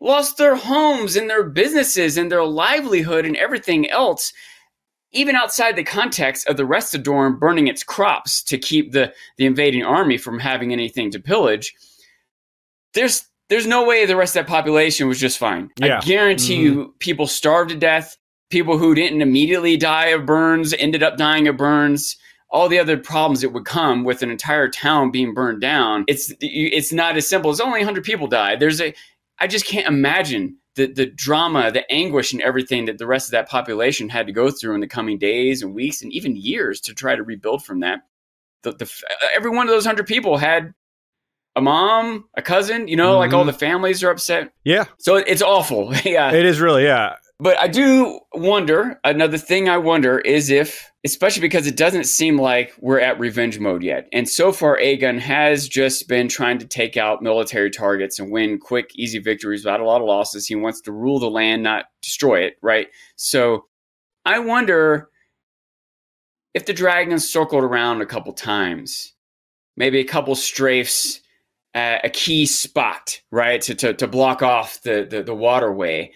lost 0.01 0.37
their 0.37 0.57
homes 0.57 1.17
and 1.17 1.29
their 1.29 1.45
businesses 1.45 2.17
and 2.17 2.31
their 2.31 2.45
livelihood 2.45 3.25
and 3.25 3.37
everything 3.37 3.89
else, 3.91 4.33
even 5.13 5.35
outside 5.35 5.75
the 5.75 5.85
context 5.85 6.47
of 6.49 6.57
the 6.57 6.67
rest 6.67 6.95
of 6.95 7.03
Dorne 7.03 7.39
burning 7.39 7.67
its 7.67 7.83
crops 7.83 8.43
to 8.45 8.59
keep 8.59 8.93
the, 8.93 9.13
the 9.39 9.47
invading 9.47 9.85
army 9.85 10.19
from 10.19 10.39
having 10.39 10.73
anything 10.73 11.11
to 11.13 11.21
pillage. 11.21 11.75
There's 12.95 13.27
there's 13.49 13.67
no 13.67 13.87
way 13.87 14.05
the 14.07 14.17
rest 14.17 14.35
of 14.35 14.45
that 14.45 14.51
population 14.51 15.07
was 15.07 15.21
just 15.21 15.39
fine. 15.39 15.71
Yeah. 15.79 15.99
I 15.99 16.01
guarantee 16.01 16.57
mm-hmm. 16.57 16.79
you 16.79 16.95
people 16.99 17.29
starved 17.29 17.71
to 17.71 17.77
death 17.77 18.17
people 18.57 18.79
who 18.79 18.95
didn't 18.95 19.21
immediately 19.21 19.77
die 19.77 20.07
of 20.07 20.25
burns 20.25 20.73
ended 20.79 21.03
up 21.03 21.19
dying 21.19 21.47
of 21.47 21.59
burns 21.59 22.17
all 22.49 22.71
the 22.71 22.79
other 22.79 22.97
problems 22.97 23.43
that 23.43 23.51
would 23.51 23.67
come 23.67 24.03
with 24.03 24.23
an 24.23 24.31
entire 24.31 24.67
town 24.67 25.11
being 25.11 25.35
burned 25.35 25.61
down 25.61 26.07
it's 26.09 26.33
it's 26.41 26.91
not 26.91 27.19
as 27.19 27.29
simple 27.29 27.51
as 27.51 27.61
only 27.61 27.81
100 27.81 28.03
people 28.03 28.27
died 28.27 28.59
there's 28.59 28.81
a 28.81 28.95
i 29.41 29.47
just 29.47 29.67
can't 29.67 29.87
imagine 29.87 30.57
the 30.75 30.87
the 30.87 31.05
drama 31.05 31.71
the 31.71 31.85
anguish 31.93 32.33
and 32.33 32.41
everything 32.41 32.87
that 32.87 32.97
the 32.97 33.07
rest 33.07 33.27
of 33.27 33.33
that 33.33 33.47
population 33.47 34.09
had 34.09 34.27
to 34.27 34.33
go 34.33 34.51
through 34.51 34.75
in 34.75 34.81
the 34.81 34.87
coming 34.87 35.19
days 35.19 35.61
and 35.61 35.75
weeks 35.75 36.01
and 36.01 36.11
even 36.15 36.35
years 36.35 36.81
to 36.81 36.95
try 36.95 37.15
to 37.15 37.23
rebuild 37.23 37.63
from 37.63 37.81
that 37.81 38.05
the, 38.63 38.73
the 38.73 38.91
every 39.37 39.51
one 39.51 39.67
of 39.67 39.71
those 39.71 39.85
100 39.85 40.07
people 40.07 40.39
had 40.39 40.73
a 41.57 41.61
mom, 41.63 42.27
a 42.35 42.43
cousin, 42.43 42.87
you 42.87 42.97
know, 42.97 43.13
mm-hmm. 43.13 43.21
like 43.21 43.33
all 43.33 43.45
the 43.47 43.53
families 43.53 44.03
are 44.05 44.11
upset. 44.11 44.53
Yeah. 44.63 44.85
So 44.99 45.17
it's 45.17 45.41
awful. 45.41 45.95
yeah. 46.05 46.31
It 46.31 46.45
is 46.45 46.61
really, 46.61 46.85
yeah. 46.85 47.15
But 47.39 47.61
I 47.61 47.69
do 47.69 48.21
wonder, 48.33 48.99
another 49.05 49.37
thing 49.37 49.69
I 49.69 49.77
wonder 49.77 50.19
is 50.19 50.49
if, 50.49 50.91
especially 51.05 51.43
because 51.43 51.67
it 51.67 51.77
doesn't 51.77 52.05
seem 52.05 52.41
like 52.41 52.73
we're 52.79 53.01
at 53.01 53.21
revenge 53.21 53.59
mode 53.59 53.83
yet. 53.83 54.09
And 54.11 54.27
so 54.27 54.53
far, 54.53 54.79
Aegon 54.79 55.19
has 55.19 55.69
just 55.69 56.09
been 56.09 56.29
trying 56.29 56.59
to 56.59 56.67
take 56.67 56.97
out 56.97 57.23
military 57.23 57.71
targets 57.71 58.19
and 58.19 58.31
win 58.33 58.59
quick, 58.59 58.91
easy 58.95 59.19
victories 59.19 59.65
without 59.65 59.81
a 59.81 59.85
lot 59.85 60.01
of 60.01 60.07
losses. 60.07 60.47
He 60.47 60.57
wants 60.57 60.81
to 60.83 60.93
rule 60.93 61.19
the 61.19 61.31
land, 61.31 61.63
not 61.63 61.85
destroy 62.01 62.41
it, 62.41 62.57
right? 62.63 62.89
So 63.17 63.67
I 64.25 64.39
wonder 64.39 65.11
if 66.55 66.65
the 66.65 66.73
dragons 66.73 67.29
circled 67.29 67.65
around 67.65 68.01
a 68.01 68.07
couple 68.07 68.33
times, 68.33 69.13
maybe 69.77 70.01
a 70.01 70.05
couple 70.05 70.35
strafes 70.37 71.21
at 71.75 72.03
a 72.03 72.09
key 72.09 72.47
spot, 72.47 73.21
right, 73.31 73.61
to, 73.61 73.75
to, 73.75 73.93
to 73.93 74.09
block 74.09 74.43
off 74.43 74.81
the, 74.81 75.07
the, 75.09 75.23
the 75.23 75.35
waterway 75.35 76.11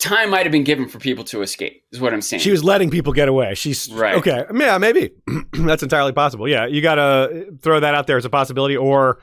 time 0.00 0.30
might 0.30 0.44
have 0.44 0.52
been 0.52 0.64
given 0.64 0.88
for 0.88 0.98
people 0.98 1.22
to 1.24 1.42
escape 1.42 1.84
is 1.92 2.00
what 2.00 2.12
i'm 2.12 2.22
saying 2.22 2.40
she 2.40 2.50
was 2.50 2.64
letting 2.64 2.90
people 2.90 3.12
get 3.12 3.28
away 3.28 3.54
she's 3.54 3.90
right 3.92 4.16
okay 4.16 4.44
yeah 4.54 4.78
maybe 4.78 5.10
that's 5.52 5.82
entirely 5.82 6.12
possible 6.12 6.48
yeah 6.48 6.66
you 6.66 6.80
gotta 6.80 7.46
throw 7.60 7.78
that 7.80 7.94
out 7.94 8.06
there 8.06 8.16
as 8.16 8.24
a 8.24 8.30
possibility 8.30 8.76
or 8.76 9.20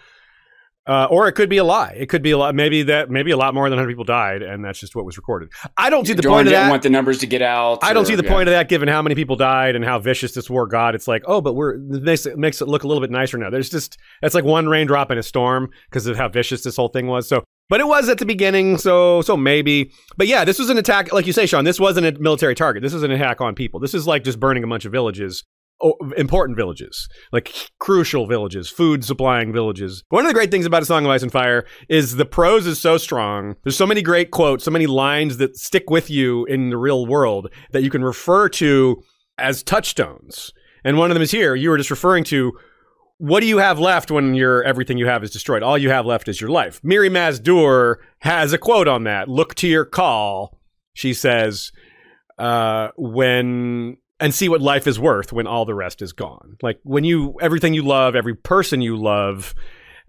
uh, 0.87 1.05
or 1.11 1.27
it 1.27 1.33
could 1.33 1.49
be 1.49 1.57
a 1.57 1.65
lie. 1.65 1.93
It 1.97 2.07
could 2.07 2.21
be 2.21 2.31
a 2.31 2.37
lot. 2.37 2.55
Maybe 2.55 2.83
that. 2.83 3.09
Maybe 3.09 3.31
a 3.31 3.37
lot 3.37 3.53
more 3.53 3.69
than 3.69 3.75
100 3.75 3.91
people 3.91 4.05
died, 4.05 4.41
and 4.41 4.63
that's 4.63 4.79
just 4.79 4.95
what 4.95 5.03
was 5.03 5.17
recorded. 5.17 5.49
I 5.75 5.89
don't 5.89 6.07
see 6.07 6.13
the 6.13 6.23
point 6.23 6.47
of 6.47 6.53
that. 6.53 6.69
Want 6.69 6.81
the 6.81 6.89
numbers 6.89 7.17
to 7.19 7.27
get 7.27 7.41
out? 7.41 7.83
I 7.83 7.91
don't 7.91 8.05
see 8.05 8.15
the 8.15 8.23
yeah. 8.23 8.31
point 8.31 8.47
of 8.47 8.53
that, 8.53 8.69
given 8.69 8.87
how 8.87 9.01
many 9.01 9.13
people 9.13 9.35
died 9.35 9.75
and 9.75 9.83
how 9.83 9.99
vicious 9.99 10.31
this 10.31 10.49
war 10.49 10.65
got. 10.65 10.95
It's 10.95 11.07
like, 11.07 11.23
oh, 11.25 11.41
but 11.41 11.55
we're 11.55 11.73
it 11.75 12.03
makes 12.03 12.25
it 12.25 12.37
makes 12.37 12.61
it 12.61 12.69
look 12.69 12.83
a 12.83 12.87
little 12.87 13.01
bit 13.01 13.11
nicer 13.11 13.37
now. 13.37 13.49
There's 13.49 13.69
just 13.69 13.97
it's 14.21 14.33
like 14.33 14.45
one 14.45 14.69
raindrop 14.69 15.11
in 15.11 15.17
a 15.17 15.23
storm 15.23 15.69
because 15.89 16.07
of 16.07 16.15
how 16.15 16.29
vicious 16.29 16.63
this 16.63 16.77
whole 16.77 16.87
thing 16.87 17.07
was. 17.07 17.27
So 17.27 17.43
but 17.69 17.79
it 17.79 17.87
was 17.87 18.09
at 18.09 18.17
the 18.17 18.25
beginning, 18.25 18.77
so 18.77 19.21
so 19.21 19.37
maybe. 19.37 19.91
But 20.15 20.27
yeah, 20.27 20.45
this 20.45 20.59
was 20.59 20.69
an 20.69 20.77
attack, 20.77 21.11
like 21.13 21.27
you 21.27 21.33
say, 21.33 21.45
Sean. 21.45 21.65
This 21.65 21.79
wasn't 21.79 22.07
a 22.07 22.19
military 22.19 22.55
target. 22.55 22.83
This 22.83 22.93
was 22.93 23.03
an 23.03 23.11
attack 23.11 23.41
on 23.41 23.55
people. 23.55 23.79
This 23.79 23.93
is 23.93 24.07
like 24.07 24.23
just 24.23 24.39
burning 24.39 24.63
a 24.63 24.67
bunch 24.67 24.85
of 24.85 24.91
villages, 24.91 25.43
oh, 25.81 25.95
important 26.17 26.57
villages, 26.57 27.07
like 27.31 27.53
crucial 27.79 28.27
villages, 28.27 28.69
food 28.69 29.03
supplying 29.03 29.53
villages. 29.53 30.03
One 30.09 30.25
of 30.25 30.29
the 30.29 30.33
great 30.33 30.51
things 30.51 30.65
about 30.65 30.83
A 30.83 30.85
Song 30.85 31.05
of 31.05 31.11
Ice 31.11 31.23
and 31.23 31.31
Fire 31.31 31.65
is 31.89 32.15
the 32.15 32.25
prose 32.25 32.65
is 32.67 32.79
so 32.79 32.97
strong. 32.97 33.55
There's 33.63 33.77
so 33.77 33.87
many 33.87 34.01
great 34.01 34.31
quotes, 34.31 34.63
so 34.63 34.71
many 34.71 34.87
lines 34.87 35.37
that 35.37 35.57
stick 35.57 35.89
with 35.89 36.09
you 36.09 36.45
in 36.45 36.69
the 36.69 36.77
real 36.77 37.05
world 37.05 37.51
that 37.71 37.83
you 37.83 37.89
can 37.89 38.03
refer 38.03 38.49
to 38.49 39.03
as 39.37 39.63
touchstones. 39.63 40.51
And 40.83 40.97
one 40.97 41.11
of 41.11 41.15
them 41.15 41.23
is 41.23 41.31
here. 41.31 41.53
You 41.55 41.69
were 41.69 41.77
just 41.77 41.91
referring 41.91 42.23
to 42.25 42.53
what 43.17 43.39
do 43.39 43.47
you 43.47 43.57
have 43.57 43.79
left 43.79 44.11
when 44.11 44.35
your 44.35 44.63
everything 44.63 44.97
you 44.97 45.07
have 45.07 45.23
is 45.23 45.31
destroyed? 45.31 45.63
All 45.63 45.77
you 45.77 45.89
have 45.89 46.05
left 46.05 46.27
is 46.27 46.39
your 46.39 46.49
life. 46.49 46.81
Mirri 46.81 47.09
Maz 47.09 47.41
Duur 47.41 47.99
has 48.19 48.53
a 48.53 48.57
quote 48.57 48.87
on 48.87 49.05
that. 49.05 49.27
Look 49.27 49.55
to 49.55 49.67
your 49.67 49.85
khal. 49.85 50.55
She 50.93 51.13
says, 51.13 51.71
uh, 52.37 52.89
when 52.95 53.97
and 54.19 54.33
see 54.33 54.49
what 54.49 54.61
life 54.61 54.87
is 54.87 54.99
worth 54.99 55.31
when 55.31 55.47
all 55.47 55.65
the 55.65 55.75
rest 55.75 56.01
is 56.01 56.13
gone. 56.13 56.57
Like 56.61 56.79
when 56.83 57.03
you 57.03 57.35
everything 57.41 57.73
you 57.73 57.83
love, 57.83 58.15
every 58.15 58.35
person 58.35 58.81
you 58.81 58.95
love, 58.97 59.53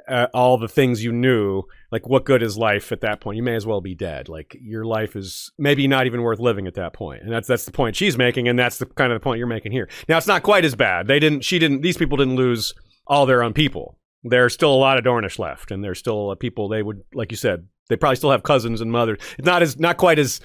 uh, 0.09 0.29
all 0.33 0.57
the 0.57 0.69
things 0.69 1.05
you 1.05 1.13
knew, 1.13 1.65
like 1.93 2.07
what 2.09 2.25
good 2.25 2.43
is 2.43 2.57
life 2.57 2.91
at 2.93 3.03
that 3.03 3.21
point? 3.21 3.37
You 3.37 3.43
may 3.43 3.55
as 3.55 3.67
well 3.67 3.81
be 3.81 3.95
dead. 3.95 4.29
Like 4.29 4.57
your 4.61 4.85
life 4.85 5.15
is 5.17 5.53
maybe 5.59 5.87
not 5.87 6.07
even 6.07 6.23
worth 6.23 6.39
living 6.39 6.67
at 6.67 6.75
that 6.75 6.95
point. 6.95 7.23
And 7.23 7.33
that's 7.33 7.49
that's 7.49 7.65
the 7.65 7.73
point 7.73 7.97
she's 7.97 8.17
making 8.17 8.49
and 8.49 8.59
that's 8.59 8.79
the 8.79 8.87
kind 8.87 9.13
of 9.13 9.21
the 9.21 9.25
point 9.25 9.39
you're 9.39 9.47
making 9.47 9.73
here. 9.73 9.89
Now 10.09 10.17
it's 10.17 10.27
not 10.27 10.43
quite 10.43 10.65
as 10.65 10.75
bad. 10.75 11.07
They 11.07 11.19
didn't 11.19 11.43
she 11.43 11.59
didn't 11.59 11.83
these 11.83 11.97
people 11.97 12.17
didn't 12.17 12.37
lose 12.37 12.75
all 13.09 13.27
their 13.27 13.43
own 13.43 13.53
people. 13.53 13.99
There's 14.23 14.53
still 14.53 14.73
a 14.73 14.77
lot 14.77 14.99
of 14.99 15.05
Dornish 15.05 15.39
left 15.39 15.71
and 15.71 15.83
there's 15.83 15.99
still 15.99 16.31
uh, 16.31 16.35
people 16.35 16.69
they 16.69 16.83
would 16.83 17.03
like 17.15 17.31
you 17.31 17.37
said, 17.37 17.67
they 17.89 17.97
probably 17.97 18.17
still 18.17 18.31
have 18.31 18.43
cousins 18.43 18.81
and 18.81 18.93
mothers. 18.93 19.19
It's 19.39 19.47
not 19.47 19.63
as 19.63 19.79
not 19.79 19.97
quite 19.97 20.19
as 20.19 20.41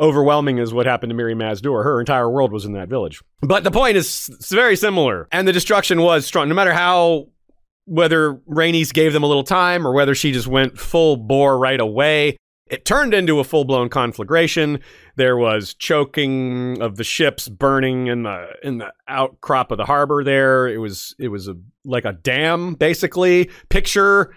overwhelming 0.00 0.58
as 0.60 0.72
what 0.72 0.86
happened 0.86 1.10
to 1.10 1.16
Mirri 1.16 1.34
Maz 1.34 1.60
Duur. 1.60 1.82
Her 1.82 2.00
entire 2.00 2.30
world 2.30 2.52
was 2.52 2.64
in 2.64 2.72
that 2.72 2.88
village. 2.88 3.20
But 3.40 3.64
the 3.64 3.70
point 3.70 3.96
is 3.96 4.30
very 4.50 4.76
similar. 4.76 5.26
And 5.32 5.46
the 5.46 5.52
destruction 5.52 6.00
was 6.00 6.24
strong. 6.24 6.48
No 6.48 6.54
matter 6.54 6.72
how 6.72 7.26
whether 7.88 8.34
Rhaenys 8.48 8.92
gave 8.92 9.12
them 9.12 9.22
a 9.22 9.26
little 9.26 9.44
time 9.44 9.86
or 9.86 9.92
whether 9.92 10.14
she 10.14 10.30
just 10.30 10.46
went 10.46 10.78
full 10.78 11.16
bore 11.16 11.58
right 11.58 11.80
away. 11.80 12.36
It 12.70 12.84
turned 12.84 13.14
into 13.14 13.40
a 13.40 13.44
full 13.44 13.64
blown 13.64 13.88
conflagration. 13.88 14.80
There 15.16 15.36
was 15.36 15.74
choking 15.74 16.80
of 16.80 16.96
the 16.96 17.04
ships, 17.04 17.48
burning 17.48 18.06
in 18.08 18.22
the 18.24 18.48
in 18.62 18.78
the 18.78 18.92
outcrop 19.06 19.70
of 19.70 19.78
the 19.78 19.84
harbor. 19.84 20.22
There, 20.24 20.66
it 20.68 20.78
was 20.78 21.14
it 21.18 21.28
was 21.28 21.48
a 21.48 21.56
like 21.84 22.04
a 22.04 22.12
dam, 22.12 22.74
basically. 22.74 23.50
Picture 23.68 24.34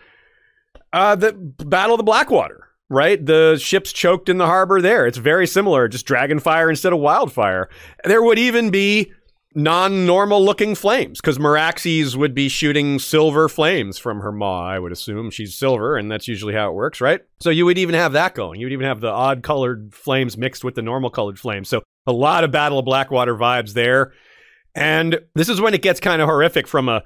uh, 0.94 1.16
the 1.16 1.34
Battle 1.34 1.96
of 1.96 2.00
the 2.00 2.04
Blackwater, 2.04 2.68
right? 2.90 3.24
The 3.24 3.58
ships 3.62 3.94
choked 3.94 4.30
in 4.30 4.38
the 4.38 4.46
harbor 4.46 4.82
there. 4.82 5.06
It's 5.06 5.18
very 5.18 5.48
similar, 5.48 5.88
just 5.88 6.06
dragon 6.06 6.40
fire 6.40 6.70
instead 6.70 6.94
of 6.94 7.00
wildfire. 7.00 7.70
There 8.04 8.22
would 8.22 8.40
even 8.40 8.72
be 8.72 9.14
non-normal 9.54 10.44
looking 10.44 10.76
flames 10.76 11.20
because 11.20 11.38
Meraxes 11.38 12.16
would 12.16 12.34
be 12.34 12.48
shooting 12.48 13.00
silver 13.00 13.50
flames 13.50 13.98
from 13.98 14.22
her 14.22 14.32
maw. 14.32 14.66
I 14.68 14.80
would 14.80 14.92
assume 14.92 15.30
she's 15.30 15.56
silver, 15.56 15.98
and 15.98 16.10
that's 16.10 16.28
usually 16.28 16.54
how 16.54 16.70
it 16.70 16.74
works, 16.74 17.02
right? 17.02 17.22
So 17.42 17.50
you 17.50 17.66
would 17.66 17.78
even 17.78 17.96
have 17.96 18.14
that 18.14 18.34
going. 18.34 18.60
You 18.60 18.66
would 18.66 18.74
even 18.74 18.88
have 18.88 19.02
the 19.02 19.10
odd 19.10 19.44
colored 19.44 19.94
flames 19.94 20.38
mixed 20.38 20.64
with 20.64 20.76
the 20.76 20.82
normal 20.82 21.10
colored 21.10 21.40
flames. 21.40 21.68
So 21.68 21.84
a 22.08 22.14
lot 22.14 22.44
of 22.44 22.52
Battle 22.52 22.80
of 22.80 22.86
Blackwater 22.86 23.36
vibes 23.36 23.74
there. 23.74 24.14
And 24.74 25.20
this 25.36 25.50
is 25.50 25.60
when 25.60 25.74
it 25.74 25.82
gets 25.82 26.00
kind 26.00 26.22
of 26.22 26.30
horrific 26.30 26.68
from 26.68 26.88
a, 26.88 27.04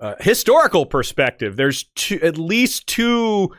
a 0.00 0.22
historical 0.22 0.86
perspective. 0.86 1.56
There's 1.56 1.84
two, 1.94 2.18
at 2.22 2.38
least 2.38 2.86
two 2.86 3.50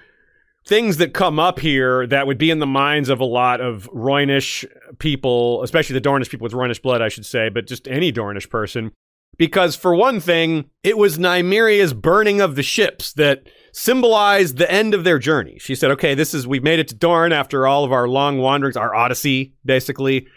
things 0.65 0.97
that 0.97 1.13
come 1.13 1.39
up 1.39 1.59
here 1.59 2.05
that 2.07 2.27
would 2.27 2.37
be 2.37 2.51
in 2.51 2.59
the 2.59 2.67
minds 2.67 3.09
of 3.09 3.19
a 3.19 3.25
lot 3.25 3.61
of 3.61 3.89
Rhoynish 3.91 4.65
people, 4.99 5.63
especially 5.63 5.95
the 5.95 6.01
Dornish 6.01 6.29
people 6.29 6.45
with 6.45 6.53
Rhoynish 6.53 6.81
blood, 6.81 7.01
I 7.01 7.09
should 7.09 7.25
say, 7.25 7.49
but 7.49 7.67
just 7.67 7.87
any 7.87 8.11
Dornish 8.11 8.49
person. 8.49 8.91
Because 9.37 9.75
for 9.75 9.95
one 9.95 10.19
thing, 10.19 10.69
it 10.83 10.97
was 10.97 11.17
Nymeria's 11.17 11.93
burning 11.93 12.41
of 12.41 12.55
the 12.55 12.63
ships 12.63 13.13
that 13.13 13.47
symbolized 13.73 14.57
the 14.57 14.71
end 14.71 14.93
of 14.93 15.03
their 15.03 15.17
journey. 15.17 15.57
She 15.59 15.73
said, 15.73 15.89
okay, 15.91 16.13
this 16.13 16.33
is, 16.33 16.45
we've 16.45 16.63
made 16.63 16.79
it 16.79 16.89
to 16.89 16.95
Dorne 16.95 17.31
after 17.31 17.65
all 17.65 17.83
of 17.83 17.91
our 17.91 18.07
long 18.07 18.37
wanderings, 18.37 18.77
our 18.77 18.93
odyssey, 18.93 19.55
basically, 19.65 20.27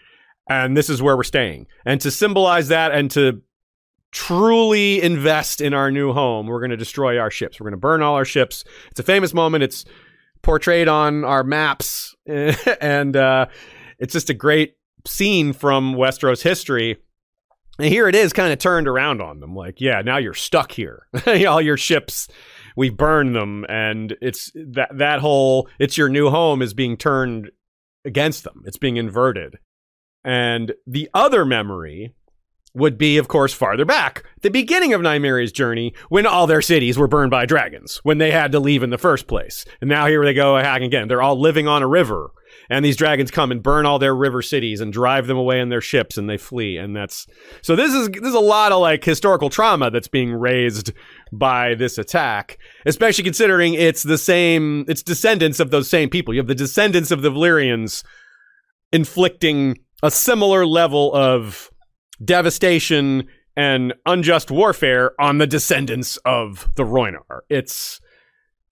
and 0.48 0.76
this 0.76 0.88
is 0.88 1.02
where 1.02 1.16
we're 1.16 1.22
staying. 1.24 1.66
And 1.84 2.00
to 2.00 2.10
symbolize 2.10 2.68
that 2.68 2.92
and 2.92 3.10
to 3.10 3.42
truly 4.12 5.02
invest 5.02 5.60
in 5.60 5.74
our 5.74 5.90
new 5.90 6.12
home, 6.12 6.46
we're 6.46 6.60
going 6.60 6.70
to 6.70 6.76
destroy 6.76 7.18
our 7.18 7.30
ships. 7.30 7.58
We're 7.58 7.64
going 7.64 7.72
to 7.72 7.78
burn 7.78 8.00
all 8.00 8.14
our 8.14 8.24
ships. 8.24 8.64
It's 8.90 9.00
a 9.00 9.04
famous 9.04 9.34
moment. 9.34 9.64
It's 9.64 9.84
portrayed 10.44 10.88
on 10.88 11.24
our 11.24 11.42
maps, 11.42 12.14
and 12.26 13.16
uh, 13.16 13.46
it's 13.98 14.12
just 14.12 14.30
a 14.30 14.34
great 14.34 14.76
scene 15.06 15.52
from 15.52 15.94
Westeros 15.94 16.42
history. 16.42 16.98
And 17.78 17.88
here 17.88 18.08
it 18.08 18.14
is, 18.14 18.32
kind 18.32 18.52
of 18.52 18.60
turned 18.60 18.86
around 18.86 19.20
on 19.20 19.40
them. 19.40 19.56
Like, 19.56 19.80
yeah, 19.80 20.00
now 20.02 20.18
you're 20.18 20.32
stuck 20.34 20.70
here. 20.70 21.08
All 21.26 21.60
your 21.60 21.76
ships, 21.76 22.28
we 22.76 22.88
burned 22.88 23.34
them, 23.34 23.66
and 23.68 24.16
it's 24.20 24.52
that 24.54 24.90
that 24.96 25.18
whole 25.18 25.68
"it's 25.80 25.98
your 25.98 26.08
new 26.08 26.30
home" 26.30 26.62
is 26.62 26.72
being 26.72 26.96
turned 26.96 27.50
against 28.04 28.44
them. 28.44 28.62
It's 28.64 28.76
being 28.76 28.96
inverted. 28.96 29.56
And 30.24 30.72
the 30.86 31.10
other 31.12 31.44
memory 31.44 32.14
would 32.74 32.98
be, 32.98 33.18
of 33.18 33.28
course, 33.28 33.54
farther 33.54 33.84
back, 33.84 34.24
the 34.42 34.50
beginning 34.50 34.92
of 34.92 35.00
Nymeria's 35.00 35.52
journey, 35.52 35.94
when 36.08 36.26
all 36.26 36.46
their 36.46 36.62
cities 36.62 36.98
were 36.98 37.06
burned 37.06 37.30
by 37.30 37.46
dragons, 37.46 37.98
when 38.02 38.18
they 38.18 38.32
had 38.32 38.50
to 38.52 38.60
leave 38.60 38.82
in 38.82 38.90
the 38.90 38.98
first 38.98 39.28
place. 39.28 39.64
And 39.80 39.88
now 39.88 40.06
here 40.06 40.24
they 40.24 40.34
go 40.34 40.56
hacking 40.56 40.88
again. 40.88 41.06
They're 41.06 41.22
all 41.22 41.40
living 41.40 41.68
on 41.68 41.82
a 41.82 41.88
river, 41.88 42.32
and 42.68 42.84
these 42.84 42.96
dragons 42.96 43.30
come 43.30 43.52
and 43.52 43.62
burn 43.62 43.86
all 43.86 44.00
their 44.00 44.14
river 44.14 44.42
cities 44.42 44.80
and 44.80 44.92
drive 44.92 45.28
them 45.28 45.36
away 45.36 45.60
in 45.60 45.68
their 45.68 45.80
ships, 45.80 46.18
and 46.18 46.28
they 46.28 46.36
flee. 46.36 46.76
And 46.76 46.96
that's 46.96 47.26
so. 47.62 47.76
This 47.76 47.94
is 47.94 48.08
this 48.08 48.28
is 48.28 48.34
a 48.34 48.40
lot 48.40 48.72
of 48.72 48.80
like 48.80 49.04
historical 49.04 49.50
trauma 49.50 49.90
that's 49.90 50.08
being 50.08 50.32
raised 50.32 50.92
by 51.32 51.74
this 51.74 51.96
attack, 51.96 52.58
especially 52.86 53.24
considering 53.24 53.74
it's 53.74 54.02
the 54.02 54.18
same. 54.18 54.84
It's 54.88 55.02
descendants 55.02 55.60
of 55.60 55.70
those 55.70 55.88
same 55.88 56.10
people. 56.10 56.34
You 56.34 56.40
have 56.40 56.48
the 56.48 56.54
descendants 56.54 57.10
of 57.10 57.22
the 57.22 57.30
Valyrians 57.30 58.02
inflicting 58.92 59.78
a 60.02 60.10
similar 60.10 60.66
level 60.66 61.14
of 61.14 61.70
devastation 62.22 63.28
and 63.56 63.94
unjust 64.06 64.50
warfare 64.50 65.12
on 65.20 65.38
the 65.38 65.46
descendants 65.46 66.16
of 66.24 66.68
the 66.74 66.84
Rhoynar. 66.84 67.40
It's 67.48 68.00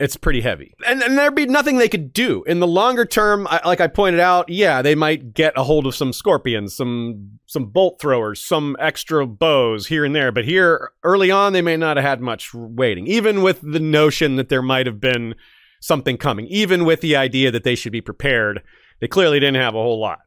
it's 0.00 0.16
pretty 0.16 0.40
heavy, 0.40 0.74
and, 0.84 1.00
and 1.00 1.16
there'd 1.16 1.36
be 1.36 1.46
nothing 1.46 1.78
they 1.78 1.88
could 1.88 2.12
do 2.12 2.42
in 2.44 2.58
the 2.58 2.66
longer 2.66 3.04
term. 3.04 3.46
I, 3.48 3.60
like 3.64 3.80
I 3.80 3.86
pointed 3.86 4.18
out, 4.18 4.48
yeah, 4.48 4.82
they 4.82 4.96
might 4.96 5.32
get 5.32 5.52
a 5.56 5.62
hold 5.62 5.86
of 5.86 5.94
some 5.94 6.12
scorpions, 6.12 6.74
some 6.74 7.38
some 7.46 7.66
bolt 7.66 8.00
throwers, 8.00 8.44
some 8.44 8.76
extra 8.80 9.26
bows 9.26 9.86
here 9.86 10.04
and 10.04 10.14
there. 10.14 10.32
But 10.32 10.44
here, 10.44 10.90
early 11.04 11.30
on, 11.30 11.52
they 11.52 11.62
may 11.62 11.76
not 11.76 11.98
have 11.98 12.04
had 12.04 12.20
much 12.20 12.52
waiting. 12.52 13.06
Even 13.06 13.42
with 13.42 13.60
the 13.62 13.78
notion 13.78 14.34
that 14.36 14.48
there 14.48 14.62
might 14.62 14.86
have 14.86 14.98
been 14.98 15.36
something 15.80 16.16
coming, 16.16 16.46
even 16.46 16.84
with 16.84 17.00
the 17.00 17.14
idea 17.14 17.52
that 17.52 17.62
they 17.62 17.76
should 17.76 17.92
be 17.92 18.00
prepared, 18.00 18.62
they 19.00 19.06
clearly 19.06 19.38
didn't 19.38 19.62
have 19.62 19.74
a 19.74 19.82
whole 19.82 20.00
lot. 20.00 20.18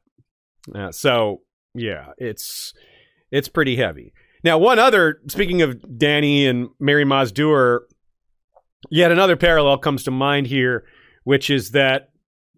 Uh, 0.74 0.92
so 0.92 1.42
yeah, 1.74 2.12
it's 2.18 2.74
it's 3.32 3.48
pretty 3.50 3.76
heavy. 3.76 4.14
Now, 4.44 4.58
one 4.58 4.78
other, 4.78 5.22
speaking 5.28 5.62
of 5.62 5.76
Dany 5.82 6.48
and 6.48 6.70
Mirri 6.82 7.06
Maz 7.06 7.34
Duur, 7.34 7.88
yet 8.92 9.12
another 9.12 9.36
parallel 9.36 9.80
comes 9.80 10.04
to 10.04 10.12
mind 10.12 10.48
here, 10.48 10.86
which 11.24 11.50
is 11.50 11.72
that 11.72 12.10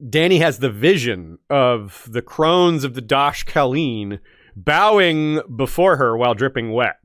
Dany 0.03 0.39
has 0.39 0.59
the 0.59 0.69
vision 0.69 1.39
of 1.49 2.07
the 2.11 2.21
crones 2.21 2.83
of 2.83 2.93
the 2.93 3.01
Dosh 3.01 3.45
Khaleen 3.45 4.19
bowing 4.55 5.39
before 5.55 5.97
her 5.97 6.17
while 6.17 6.33
dripping 6.33 6.73
wet, 6.73 6.97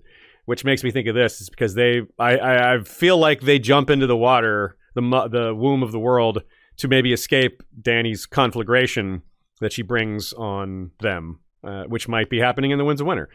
which 0.46 0.64
makes 0.64 0.82
me 0.82 0.90
think 0.90 1.06
of 1.06 1.14
this 1.14 1.40
is 1.40 1.48
because 1.48 1.74
they, 1.74 2.02
I, 2.18 2.36
I, 2.36 2.74
I 2.74 2.82
feel 2.82 3.16
like 3.18 3.42
they 3.42 3.58
jump 3.58 3.88
into 3.88 4.06
the 4.06 4.16
water, 4.16 4.76
the 4.94 5.28
the 5.30 5.54
womb 5.54 5.82
of 5.82 5.92
the 5.92 6.00
world, 6.00 6.42
to 6.78 6.88
maybe 6.88 7.12
escape 7.12 7.62
Dany's 7.80 8.26
conflagration 8.26 9.22
that 9.60 9.72
she 9.72 9.82
brings 9.82 10.32
on 10.32 10.90
them 11.00 11.38
uh, 11.64 11.84
which 11.84 12.08
might 12.08 12.30
be 12.30 12.38
happening 12.38 12.70
in 12.70 12.78
the 12.78 12.84
Winds 12.84 13.00
of 13.00 13.06
Winter. 13.06 13.28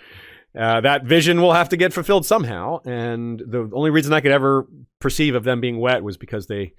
Uh, 0.57 0.81
that 0.81 1.03
vision 1.03 1.41
will 1.41 1.53
have 1.53 1.69
to 1.69 1.77
get 1.77 1.93
fulfilled 1.93 2.25
somehow, 2.25 2.79
and 2.85 3.39
the 3.39 3.69
only 3.73 3.89
reason 3.91 4.13
I 4.13 4.21
could 4.21 4.31
ever 4.31 4.65
perceive 4.99 5.35
of 5.35 5.43
them 5.43 5.61
being 5.61 5.79
wet 5.79 6.03
was 6.03 6.17
because 6.17 6.47
they 6.47 6.73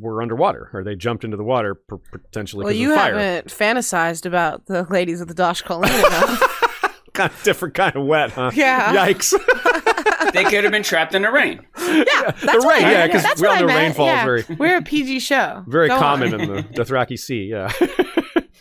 were 0.00 0.22
underwater 0.22 0.70
or 0.72 0.82
they 0.82 0.94
jumped 0.94 1.24
into 1.24 1.36
the 1.36 1.44
water 1.44 1.74
potentially. 1.74 2.64
Well, 2.64 2.74
you 2.74 2.90
haven't 2.90 3.48
fantasized 3.48 4.26
about 4.26 4.66
the 4.66 4.84
ladies 4.90 5.20
of 5.20 5.28
the 5.28 5.34
Dosh 5.34 5.62
Khaleen 5.62 5.88
kind 7.12 7.30
of 7.30 7.42
different 7.42 7.74
kind 7.74 7.94
of 7.94 8.06
wet, 8.06 8.30
huh? 8.32 8.50
Yeah. 8.54 8.94
Yikes. 9.06 9.32
they 10.32 10.44
could 10.44 10.64
have 10.64 10.72
been 10.72 10.82
trapped 10.82 11.14
in 11.14 11.22
the 11.22 11.30
rain. 11.30 11.64
Yeah, 11.78 12.04
that's 12.04 12.42
the 12.42 12.66
rain. 12.68 12.82
Yeah, 12.82 13.06
because 13.06 13.40
we 13.40 13.46
all 13.46 13.60
know 13.60 13.66
rainfall 13.66 14.06
yeah. 14.06 14.20
is 14.20 14.46
very 14.46 14.56
we're 14.58 14.78
a 14.78 14.82
PG 14.82 15.20
show. 15.20 15.64
Very 15.66 15.88
Go 15.88 15.98
common 15.98 16.34
on. 16.34 16.40
in 16.40 16.52
the 16.52 16.62
Dothraki 16.74 17.18
Sea. 17.18 17.44
Yeah. 17.44 17.70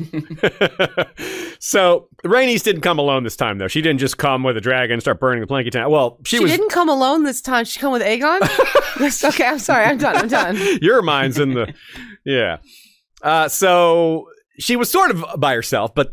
so 1.59 2.07
Rhaenys 2.23 2.63
didn't 2.63 2.81
come 2.81 2.99
alone 2.99 3.23
this 3.23 3.35
time, 3.35 3.57
though. 3.57 3.67
She 3.67 3.81
didn't 3.81 3.99
just 3.99 4.17
come 4.17 4.43
with 4.43 4.57
a 4.57 4.61
dragon 4.61 4.93
and 4.93 5.01
start 5.01 5.19
burning 5.19 5.41
the 5.41 5.47
Planky 5.47 5.71
Town. 5.71 5.91
Well, 5.91 6.19
she, 6.25 6.37
she 6.37 6.43
was... 6.43 6.51
didn't 6.51 6.69
come 6.69 6.89
alone 6.89 7.23
this 7.23 7.41
time. 7.41 7.65
She 7.65 7.79
come 7.79 7.91
with 7.91 8.01
Aegon. 8.01 8.41
okay, 9.29 9.45
I'm 9.45 9.59
sorry. 9.59 9.85
I'm 9.85 9.97
done. 9.97 10.17
I'm 10.17 10.27
done. 10.27 10.57
Your 10.81 11.01
mind's 11.01 11.39
in 11.39 11.53
the 11.53 11.73
yeah. 12.25 12.57
Uh, 13.21 13.47
so 13.47 14.27
she 14.59 14.75
was 14.75 14.89
sort 14.89 15.11
of 15.11 15.25
by 15.37 15.53
herself, 15.53 15.93
but 15.93 16.11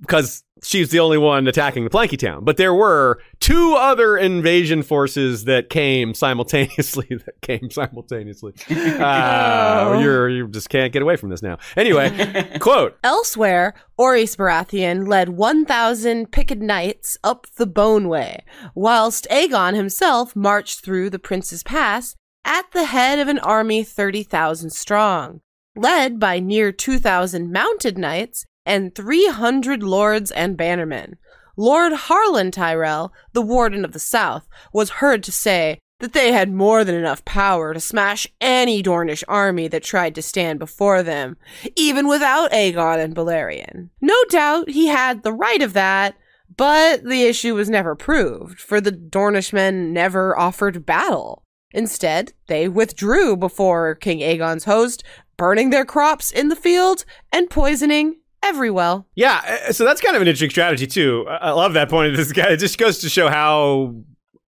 because 0.00 0.42
she's 0.62 0.90
the 0.90 0.98
only 1.00 1.18
one 1.18 1.46
attacking 1.46 1.84
the 1.84 1.90
Planky 1.90 2.18
Town. 2.18 2.44
But 2.44 2.56
there 2.56 2.74
were 2.74 3.20
two 3.40 3.74
other 3.74 4.16
invasion 4.16 4.82
forces 4.82 5.44
that 5.44 5.70
came 5.70 6.14
simultaneously. 6.14 7.06
That 7.26 7.40
came 7.42 7.70
simultaneously. 7.70 8.52
Ah, 8.70 9.90
Oh. 9.94 10.00
you're 10.00 10.28
you 10.28 10.48
just 10.48 10.68
can't 10.68 10.92
get 10.92 11.02
away 11.02 11.16
from 11.16 11.30
this 11.30 11.42
now. 11.42 11.58
Anyway, 11.76 12.56
quote. 12.60 12.98
Elsewhere, 13.04 13.74
Orys 13.98 14.36
Baratheon 14.36 15.06
led 15.08 15.30
1,000 15.30 16.30
picket 16.32 16.60
knights 16.60 17.16
up 17.24 17.46
the 17.56 17.66
Bone 17.66 18.08
Way, 18.08 18.44
whilst 18.74 19.26
Aegon 19.30 19.74
himself 19.74 20.34
marched 20.36 20.80
through 20.80 21.10
the 21.10 21.18
Prince's 21.18 21.62
Pass 21.62 22.14
at 22.44 22.70
the 22.72 22.84
head 22.84 23.18
of 23.18 23.28
an 23.28 23.38
army 23.40 23.82
30,000 23.82 24.70
strong, 24.70 25.40
led 25.74 26.18
by 26.20 26.38
near 26.38 26.70
2,000 26.72 27.50
mounted 27.52 27.98
knights 27.98 28.44
and 28.66 28.94
300 28.94 29.82
lords 29.82 30.30
and 30.30 30.58
bannermen. 30.58 31.14
Lord 31.56 31.92
Harlan 31.94 32.50
Tyrell, 32.50 33.14
the 33.32 33.40
Warden 33.40 33.84
of 33.84 33.92
the 33.92 33.98
South, 33.98 34.46
was 34.72 34.90
heard 34.90 35.22
to 35.22 35.32
say 35.32 35.78
that 36.00 36.12
they 36.12 36.32
had 36.32 36.52
more 36.52 36.84
than 36.84 36.94
enough 36.94 37.24
power 37.24 37.72
to 37.72 37.80
smash 37.80 38.26
any 38.38 38.82
Dornish 38.82 39.24
army 39.26 39.66
that 39.68 39.82
tried 39.82 40.14
to 40.16 40.22
stand 40.22 40.58
before 40.58 41.02
them, 41.02 41.38
even 41.74 42.06
without 42.06 42.50
Aegon 42.50 43.02
and 43.02 43.14
Balerion. 43.14 43.88
No 44.02 44.16
doubt 44.28 44.68
he 44.68 44.88
had 44.88 45.22
the 45.22 45.32
right 45.32 45.62
of 45.62 45.72
that, 45.72 46.14
but 46.54 47.04
the 47.04 47.22
issue 47.22 47.54
was 47.54 47.70
never 47.70 47.94
proved, 47.94 48.60
for 48.60 48.80
the 48.80 48.92
Dornishmen 48.92 49.92
never 49.92 50.38
offered 50.38 50.84
battle. 50.84 51.42
Instead, 51.72 52.34
they 52.48 52.68
withdrew 52.68 53.36
before 53.36 53.94
King 53.94 54.20
Aegon's 54.20 54.64
host, 54.64 55.02
burning 55.38 55.70
their 55.70 55.84
crops 55.84 56.30
in 56.30 56.48
the 56.48 56.56
field 56.56 57.04
and 57.32 57.50
poisoning 57.50 58.16
every 58.42 58.70
well. 58.70 59.06
Yeah, 59.14 59.40
uh, 59.68 59.72
so 59.72 59.84
that's 59.84 60.00
kind 60.00 60.16
of 60.16 60.22
an 60.22 60.28
interesting 60.28 60.50
strategy 60.50 60.86
too. 60.86 61.26
I 61.28 61.50
love 61.50 61.74
that 61.74 61.88
point 61.88 62.10
of 62.10 62.16
this 62.16 62.32
guy. 62.32 62.50
It 62.50 62.58
just 62.58 62.78
goes 62.78 62.98
to 62.98 63.08
show 63.08 63.28
how 63.28 63.94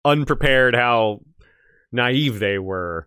unprepared, 0.04 0.74
how 0.74 1.20
naive 1.92 2.38
they 2.38 2.58
were. 2.58 3.06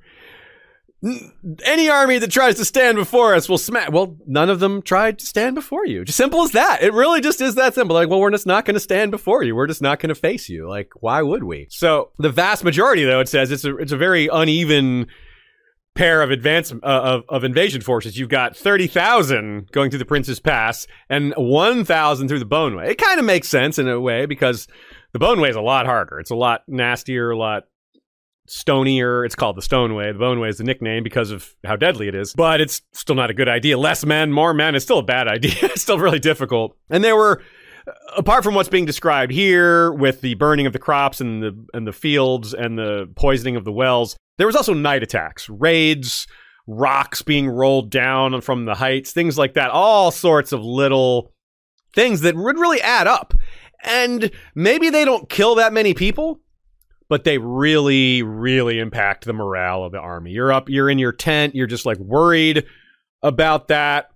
Any 1.64 1.90
army 1.90 2.20
that 2.20 2.30
tries 2.30 2.58
to 2.58 2.66
stand 2.66 2.96
before 2.96 3.34
us 3.34 3.50
will 3.50 3.58
smack. 3.58 3.92
Well, 3.92 4.18
none 4.28 4.52
of 4.52 4.60
them 4.60 4.84
tried 4.84 5.18
to 5.18 5.26
stand 5.26 5.56
before 5.56 5.84
you. 5.88 6.06
Just 6.06 6.18
simple 6.18 6.44
as 6.44 6.52
that. 6.52 6.84
It 6.84 6.94
really 6.94 7.22
just 7.22 7.42
is 7.42 7.56
that 7.56 7.74
simple. 7.74 7.96
Like, 7.96 8.08
well, 8.08 8.20
we're 8.20 8.30
just 8.30 8.46
not 8.46 8.66
going 8.66 8.76
to 8.76 8.80
stand 8.80 9.10
before 9.10 9.42
you. 9.42 9.56
We're 9.56 9.66
just 9.66 9.82
not 9.82 10.00
going 10.00 10.10
to 10.10 10.16
face 10.16 10.48
you. 10.48 10.70
Like, 10.70 10.92
why 11.00 11.24
would 11.24 11.44
we? 11.44 11.66
So 11.72 12.12
the 12.20 12.30
vast 12.30 12.64
majority, 12.64 13.04
though, 13.04 13.20
it 13.20 13.30
says 13.30 13.52
it's 13.52 13.66
a 13.66 13.76
it's 13.78 13.92
a 13.92 13.98
very 13.98 14.28
uneven 14.32 15.08
pair 15.96 16.22
of 16.22 16.32
advance 16.32 16.72
uh, 16.72 16.76
of, 16.84 17.24
of 17.30 17.44
invasion 17.44 17.82
forces. 17.82 18.18
You've 18.18 18.30
got 18.30 18.56
thirty 18.56 18.88
thousand 18.88 19.72
going 19.72 19.90
through 19.90 20.00
the 20.00 20.06
Prince's 20.06 20.40
Pass 20.40 20.88
and 21.10 21.34
one 21.38 21.86
thousand 21.86 22.28
through 22.28 22.40
the 22.40 22.46
Boneway. 22.46 22.92
It 22.92 22.98
kind 22.98 23.20
of 23.20 23.26
makes 23.26 23.50
sense 23.50 23.78
in 23.78 23.88
a 23.88 24.00
way 24.00 24.26
because 24.26 24.68
the 25.12 25.20
Boneway 25.20 25.50
is 25.50 25.56
a 25.56 25.62
lot 25.62 25.86
harder. 25.86 26.20
It's 26.20 26.32
a 26.32 26.36
lot 26.36 26.64
nastier, 26.68 27.32
a 27.32 27.38
lot 27.38 27.64
stonier. 28.48 29.26
It's 29.26 29.36
called 29.36 29.56
the 29.58 29.62
Stoneway. 29.62 30.12
The 30.12 30.20
Boneway 30.20 30.50
is 30.50 30.58
the 30.58 30.64
nickname 30.64 31.04
because 31.04 31.32
of 31.32 31.56
how 31.64 31.76
deadly 31.76 32.08
it 32.08 32.16
is, 32.16 32.34
but 32.34 32.62
it's 32.62 32.82
still 32.94 33.16
not 33.16 33.30
a 33.30 33.34
good 33.34 33.50
idea. 33.50 33.78
Less 33.78 34.06
men, 34.06 34.32
more 34.32 34.54
men. 34.54 34.76
It's 34.76 34.86
still 34.86 35.00
a 35.00 35.04
bad 35.04 35.28
idea. 35.30 35.54
it's 35.64 35.82
still 35.82 36.00
really 36.00 36.20
difficult. 36.20 36.76
And 36.90 37.04
there 37.04 37.16
were 37.16 37.42
apart 38.16 38.44
from 38.44 38.56
what's 38.56 38.70
being 38.70 38.86
described 38.86 39.32
here 39.32 39.92
with 39.92 40.22
the 40.22 40.36
burning 40.36 40.66
of 40.66 40.74
the 40.74 40.80
crops 40.80 41.22
and 41.22 41.42
the 41.42 41.66
and 41.74 41.88
the 41.88 41.94
fields 41.94 42.54
and 42.54 42.78
the 42.78 43.10
poisoning 43.16 43.56
of 43.56 43.64
the 43.64 43.72
wells, 43.72 44.18
there 44.38 44.48
was 44.48 44.56
also 44.56 44.74
night 44.74 45.04
attacks, 45.04 45.50
raids, 45.50 46.28
rocks 46.68 47.22
being 47.22 47.48
rolled 47.48 47.90
down 47.90 48.42
from 48.42 48.66
the 48.66 48.76
heights, 48.76 49.12
things 49.12 49.38
like 49.38 49.54
that. 49.54 49.72
All 49.72 50.12
sorts 50.12 50.52
of 50.52 50.64
little 50.64 51.34
things 51.96 52.22
that 52.22 52.36
would 52.36 52.58
really 52.58 52.82
add 52.82 53.08
up. 53.08 53.34
And 53.84 54.32
maybe 54.54 54.90
they 54.90 55.06
don't 55.06 55.30
kill 55.30 55.56
that 55.56 55.74
many 55.74 55.94
people, 55.94 56.40
but 57.10 57.24
they 57.24 57.38
really, 57.40 58.24
really 58.24 58.80
impact 58.80 59.26
the 59.26 59.34
morale 59.34 59.84
of 59.84 59.92
the 59.92 60.00
army. 60.00 60.32
You're 60.32 60.54
up, 60.54 60.70
you're 60.70 60.90
in 60.90 61.00
your 61.00 61.12
tent, 61.12 61.56
you're 61.56 61.68
just 61.68 61.86
like 61.86 61.98
worried 61.98 62.66
about 63.24 63.68
that. 63.70 64.12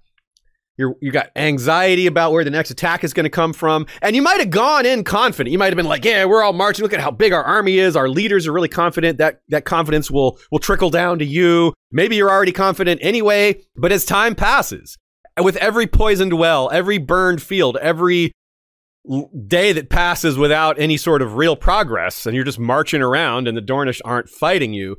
You're, 0.78 0.96
you 1.02 1.12
got 1.12 1.30
anxiety 1.36 2.06
about 2.06 2.32
where 2.32 2.44
the 2.44 2.50
next 2.50 2.70
attack 2.70 3.04
is 3.04 3.14
going 3.14 3.24
to 3.24 3.30
come 3.30 3.54
from. 3.54 3.88
And 4.02 4.16
you 4.16 4.22
might 4.22 4.40
have 4.40 4.50
gone 4.50 4.86
in 4.86 5.04
confident. 5.04 5.52
You 5.52 5.58
might 5.58 5.68
have 5.68 5.78
been 5.78 5.86
like, 5.86 6.04
yeah, 6.04 6.26
we're 6.26 6.44
all 6.44 6.54
marching. 6.54 6.84
Look 6.84 6.94
at 6.94 7.00
how 7.00 7.12
big 7.12 7.32
our 7.32 7.44
army 7.44 7.78
is. 7.78 7.96
Our 7.96 8.10
leaders 8.10 8.46
are 8.46 8.52
really 8.52 8.68
confident. 8.68 9.18
That, 9.18 9.42
that 9.50 9.64
confidence 9.66 10.12
will, 10.12 10.38
will 10.52 10.60
trickle 10.60 10.90
down 10.90 11.20
to 11.20 11.26
you. 11.26 11.74
Maybe 11.92 12.18
you're 12.18 12.30
already 12.30 12.52
confident 12.52 13.00
anyway. 13.04 13.62
But 13.78 13.92
as 13.94 14.04
time 14.04 14.36
passes, 14.36 14.98
with 15.42 15.56
every 15.58 15.88
poisoned 15.88 16.34
well, 16.34 16.70
every 16.72 16.98
burned 16.98 17.42
field, 17.42 17.78
every 17.82 18.32
day 19.48 19.72
that 19.72 19.90
passes 19.90 20.38
without 20.38 20.80
any 20.80 20.98
sort 20.98 21.22
of 21.22 21.36
real 21.36 21.56
progress, 21.56 22.26
and 22.26 22.36
you're 22.36 22.44
just 22.44 22.60
marching 22.60 23.02
around 23.02 23.48
and 23.48 23.56
the 23.56 23.62
Dornish 23.62 24.02
aren't 24.04 24.30
fighting 24.30 24.74
you, 24.74 24.98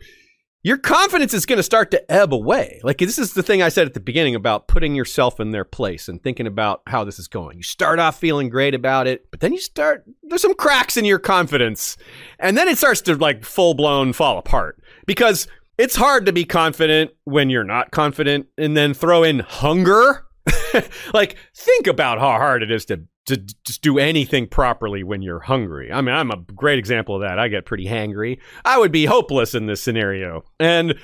your 0.67 0.79
confidence 0.79 1.33
is 1.33 1.47
going 1.47 1.59
to 1.59 1.63
start 1.63 1.93
to 1.93 2.13
ebb 2.13 2.35
away. 2.35 2.81
Like 2.83 2.99
this 2.99 3.21
is 3.21 3.35
the 3.35 3.43
thing 3.45 3.63
I 3.63 3.69
said 3.69 3.87
at 3.87 3.95
the 3.95 4.01
beginning 4.01 4.35
about 4.35 4.67
putting 4.67 4.97
yourself 4.97 5.39
in 5.39 5.53
their 5.53 5.65
place 5.65 6.09
and 6.09 6.21
thinking 6.21 6.49
about 6.49 6.83
how 6.89 7.05
this 7.05 7.21
is 7.21 7.29
going. 7.29 7.59
You 7.59 7.63
start 7.63 8.01
off 8.01 8.19
feeling 8.19 8.49
great 8.49 8.75
about 8.75 9.07
it, 9.07 9.31
but 9.31 9.39
then 9.39 9.53
you 9.53 9.61
start 9.61 10.05
there's 10.25 10.43
some 10.43 10.57
cracks 10.57 10.97
in 10.97 11.05
your 11.05 11.21
confidence. 11.21 11.97
And 12.41 12.59
then 12.59 12.67
it 12.67 12.79
starts 12.79 13.01
to 13.03 13.15
like 13.15 13.45
full 13.45 13.75
blown 13.75 14.13
fall 14.13 14.39
apart 14.39 14.83
because 15.07 15.47
it's 15.79 15.95
hard 15.95 16.27
to 16.27 16.33
be 16.33 16.45
confident 16.45 17.13
when 17.23 17.49
you're 17.49 17.63
not 17.63 17.93
confident 17.93 18.49
and 18.59 18.77
then 18.77 18.93
throw 18.93 19.23
in 19.23 19.39
hunger. 19.39 20.26
like 21.15 21.37
think 21.55 21.87
about 21.87 22.19
how 22.19 22.31
hard 22.31 22.63
it 22.63 22.71
is 22.71 22.85
to 22.87 23.03
to 23.27 23.37
just 23.65 23.83
do 23.83 23.99
anything 23.99 24.47
properly 24.47 25.03
when 25.03 25.21
you're 25.21 25.41
hungry. 25.41 25.91
I 25.93 26.01
mean, 26.01 26.15
I'm 26.15 26.31
a 26.31 26.37
great 26.37 26.79
example 26.79 27.17
of 27.17 27.23
that. 27.23 27.39
I 27.39 27.49
get 27.49 27.67
pretty 27.67 27.87
hangry. 27.87 28.39
I 28.65 28.79
would 28.79 28.93
be 28.93 29.05
hopeless 29.05 29.55
in 29.55 29.67
this 29.67 29.83
scenario. 29.83 30.45
And 30.61 30.95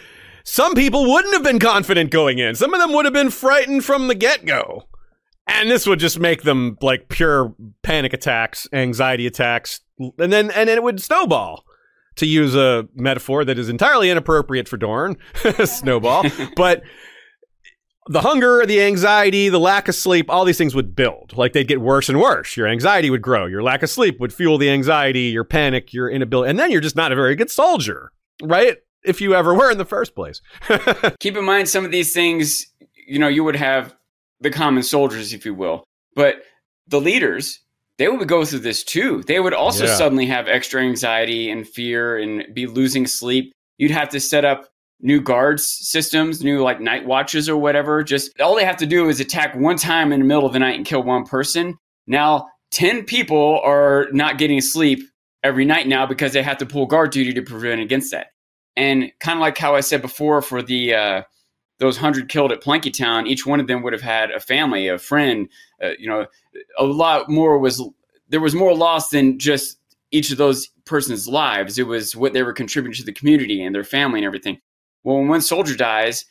some 0.44 0.74
people 0.74 1.10
wouldn't 1.10 1.34
have 1.34 1.42
been 1.42 1.58
confident 1.58 2.10
going 2.10 2.38
in. 2.38 2.54
Some 2.54 2.74
of 2.74 2.80
them 2.80 2.92
would 2.92 3.04
have 3.04 3.14
been 3.14 3.30
frightened 3.30 3.84
from 3.84 4.06
the 4.06 4.14
get-go. 4.14 4.88
And 5.48 5.70
this 5.70 5.86
would 5.86 5.98
just 5.98 6.20
make 6.20 6.42
them 6.42 6.78
like 6.80 7.08
pure 7.08 7.54
panic 7.82 8.12
attacks, 8.12 8.68
anxiety 8.72 9.26
attacks, 9.26 9.80
and 9.98 10.32
then 10.32 10.50
and 10.52 10.68
then 10.68 10.78
it 10.78 10.82
would 10.82 11.02
snowball. 11.02 11.64
To 12.16 12.26
use 12.26 12.54
a 12.54 12.86
metaphor 12.94 13.42
that 13.42 13.58
is 13.58 13.70
entirely 13.70 14.10
inappropriate 14.10 14.68
for 14.68 14.76
Dorne, 14.76 15.16
snowball. 15.64 16.24
But 16.56 16.82
the 18.08 18.20
hunger, 18.22 18.66
the 18.66 18.82
anxiety, 18.82 19.48
the 19.48 19.60
lack 19.60 19.86
of 19.88 19.94
sleep, 19.94 20.26
all 20.28 20.44
these 20.44 20.58
things 20.58 20.74
would 20.74 20.96
build. 20.96 21.36
Like 21.36 21.52
they'd 21.52 21.68
get 21.68 21.80
worse 21.80 22.08
and 22.08 22.20
worse. 22.20 22.56
Your 22.56 22.66
anxiety 22.66 23.10
would 23.10 23.22
grow. 23.22 23.46
Your 23.46 23.62
lack 23.62 23.82
of 23.82 23.90
sleep 23.90 24.18
would 24.18 24.32
fuel 24.34 24.58
the 24.58 24.70
anxiety, 24.70 25.22
your 25.24 25.44
panic, 25.44 25.92
your 25.92 26.10
inability. 26.10 26.50
And 26.50 26.58
then 26.58 26.70
you're 26.72 26.80
just 26.80 26.96
not 26.96 27.12
a 27.12 27.14
very 27.14 27.36
good 27.36 27.50
soldier, 27.50 28.12
right? 28.42 28.78
If 29.04 29.20
you 29.20 29.34
ever 29.34 29.54
were 29.54 29.70
in 29.70 29.78
the 29.78 29.84
first 29.84 30.14
place. 30.14 30.40
Keep 31.20 31.36
in 31.36 31.44
mind 31.44 31.68
some 31.68 31.84
of 31.84 31.90
these 31.92 32.12
things, 32.12 32.66
you 33.06 33.18
know, 33.18 33.28
you 33.28 33.44
would 33.44 33.56
have 33.56 33.94
the 34.40 34.50
common 34.50 34.82
soldiers, 34.82 35.32
if 35.32 35.44
you 35.44 35.54
will, 35.54 35.84
but 36.16 36.42
the 36.88 37.00
leaders, 37.00 37.60
they 37.98 38.08
would 38.08 38.26
go 38.26 38.44
through 38.44 38.58
this 38.60 38.82
too. 38.82 39.22
They 39.28 39.38
would 39.38 39.54
also 39.54 39.84
Yeah. 39.86 39.94
suddenly 39.94 40.26
have 40.26 40.48
extra 40.48 40.82
anxiety 40.82 41.50
and 41.50 41.68
fear 41.68 42.16
and 42.18 42.52
be 42.52 42.66
losing 42.66 43.06
sleep. 43.06 43.52
You'd 43.78 43.92
have 43.92 44.08
to 44.10 44.18
set 44.20 44.44
up 44.44 44.68
new 45.02 45.20
guards 45.20 45.66
systems, 45.66 46.42
new 46.42 46.62
like 46.62 46.80
night 46.80 47.04
watches 47.04 47.48
or 47.48 47.56
whatever. 47.56 48.02
Just 48.02 48.38
all 48.40 48.54
they 48.54 48.64
have 48.64 48.76
to 48.78 48.86
do 48.86 49.08
is 49.08 49.20
attack 49.20 49.54
one 49.54 49.76
time 49.76 50.12
in 50.12 50.20
the 50.20 50.26
middle 50.26 50.46
of 50.46 50.52
the 50.52 50.58
night 50.58 50.76
and 50.76 50.86
kill 50.86 51.02
one 51.02 51.24
person. 51.24 51.76
Now, 52.06 52.48
10 52.70 53.04
people 53.04 53.60
are 53.64 54.06
not 54.12 54.38
getting 54.38 54.60
sleep 54.60 55.00
every 55.42 55.64
night 55.64 55.88
now 55.88 56.06
because 56.06 56.32
they 56.32 56.42
have 56.42 56.58
to 56.58 56.66
pull 56.66 56.86
guard 56.86 57.10
duty 57.10 57.34
to 57.34 57.42
prevent 57.42 57.80
against 57.80 58.12
that. 58.12 58.28
And 58.76 59.12
kind 59.20 59.38
of 59.38 59.40
like 59.40 59.58
how 59.58 59.74
I 59.74 59.80
said 59.80 60.00
before 60.00 60.40
for 60.40 60.62
the 60.62 60.94
uh, 60.94 61.22
those 61.78 61.98
hundred 61.98 62.28
killed 62.30 62.52
at 62.52 62.62
Planky 62.62 62.96
Town, 62.96 63.26
each 63.26 63.44
one 63.44 63.60
of 63.60 63.66
them 63.66 63.82
would 63.82 63.92
have 63.92 64.02
had 64.02 64.30
a 64.30 64.40
family, 64.40 64.88
a 64.88 64.98
friend. 64.98 65.48
Uh, 65.82 65.90
you 65.98 66.08
know, 66.08 66.26
a 66.78 66.84
lot 66.84 67.28
more 67.28 67.58
was 67.58 67.82
there 68.28 68.40
was 68.40 68.54
more 68.54 68.74
loss 68.74 69.10
than 69.10 69.38
just 69.38 69.78
each 70.10 70.30
of 70.30 70.38
those 70.38 70.68
persons' 70.86 71.28
lives. 71.28 71.78
It 71.78 71.86
was 71.86 72.16
what 72.16 72.32
they 72.32 72.42
were 72.42 72.54
contributing 72.54 72.96
to 72.96 73.04
the 73.04 73.12
community 73.12 73.62
and 73.62 73.74
their 73.74 73.84
family 73.84 74.20
and 74.20 74.26
everything. 74.26 74.58
Well, 75.04 75.18
when 75.18 75.28
one 75.28 75.40
soldier 75.40 75.76
dies, 75.76 76.24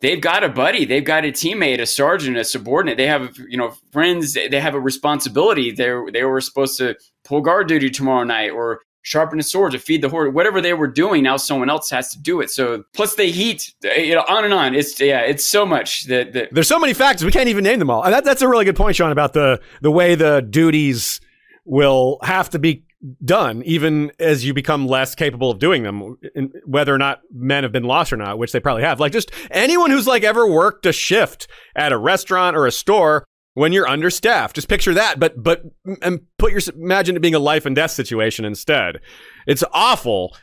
they've 0.00 0.20
got 0.20 0.44
a 0.44 0.48
buddy, 0.48 0.84
they've 0.84 1.04
got 1.04 1.24
a 1.24 1.32
teammate, 1.32 1.80
a 1.80 1.86
sergeant, 1.86 2.36
a 2.36 2.44
subordinate. 2.44 2.96
They 2.96 3.06
have 3.06 3.36
you 3.48 3.56
know 3.56 3.74
friends. 3.92 4.34
They 4.34 4.60
have 4.60 4.74
a 4.74 4.80
responsibility. 4.80 5.70
They 5.70 5.92
they 6.12 6.24
were 6.24 6.40
supposed 6.40 6.78
to 6.78 6.96
pull 7.24 7.40
guard 7.40 7.68
duty 7.68 7.90
tomorrow 7.90 8.24
night 8.24 8.50
or 8.50 8.80
sharpen 9.04 9.38
a 9.38 9.42
sword 9.42 9.72
to 9.72 9.78
feed 9.78 10.02
the 10.02 10.08
horde. 10.08 10.34
Whatever 10.34 10.60
they 10.60 10.72
were 10.72 10.88
doing, 10.88 11.22
now 11.22 11.36
someone 11.36 11.70
else 11.70 11.90
has 11.90 12.10
to 12.10 12.20
do 12.20 12.40
it. 12.40 12.50
So 12.50 12.84
plus 12.94 13.14
the 13.14 13.24
heat, 13.24 13.72
you 13.82 14.14
know, 14.14 14.24
on 14.28 14.44
and 14.44 14.52
on. 14.52 14.74
It's 14.74 14.98
yeah, 14.98 15.20
it's 15.20 15.44
so 15.44 15.64
much 15.64 16.04
that 16.06 16.32
that 16.32 16.48
There's 16.52 16.68
so 16.68 16.78
many 16.78 16.94
factors 16.94 17.24
we 17.24 17.32
can't 17.32 17.48
even 17.48 17.64
name 17.64 17.78
them 17.78 17.90
all. 17.90 18.02
And 18.02 18.12
that, 18.12 18.24
that's 18.24 18.42
a 18.42 18.48
really 18.48 18.64
good 18.64 18.76
point, 18.76 18.96
Sean, 18.96 19.12
about 19.12 19.32
the 19.32 19.60
the 19.80 19.90
way 19.90 20.14
the 20.16 20.40
duties 20.40 21.20
will 21.64 22.18
have 22.22 22.50
to 22.50 22.58
be 22.58 22.84
done, 23.24 23.62
even 23.64 24.12
as 24.18 24.44
you 24.44 24.54
become 24.54 24.86
less 24.86 25.14
capable 25.14 25.50
of 25.50 25.58
doing 25.58 25.82
them, 25.82 26.16
whether 26.64 26.94
or 26.94 26.98
not 26.98 27.20
men 27.32 27.62
have 27.62 27.72
been 27.72 27.84
lost 27.84 28.12
or 28.12 28.16
not, 28.16 28.38
which 28.38 28.52
they 28.52 28.60
probably 28.60 28.82
have. 28.82 29.00
Like 29.00 29.12
just 29.12 29.30
anyone 29.50 29.90
who's 29.90 30.06
like 30.06 30.24
ever 30.24 30.46
worked 30.46 30.86
a 30.86 30.92
shift 30.92 31.48
at 31.76 31.92
a 31.92 31.98
restaurant 31.98 32.56
or 32.56 32.66
a 32.66 32.72
store 32.72 33.24
when 33.54 33.72
you're 33.72 33.88
understaffed. 33.88 34.56
Just 34.56 34.68
picture 34.68 34.94
that, 34.94 35.18
but 35.18 35.42
but 35.42 35.62
and 36.02 36.20
put 36.38 36.52
your 36.52 36.60
imagine 36.74 37.16
it 37.16 37.20
being 37.20 37.34
a 37.34 37.40
life 37.40 37.66
and 37.66 37.76
death 37.76 37.92
situation 37.92 38.44
instead. 38.44 39.00
It's 39.46 39.64
awful. 39.72 40.36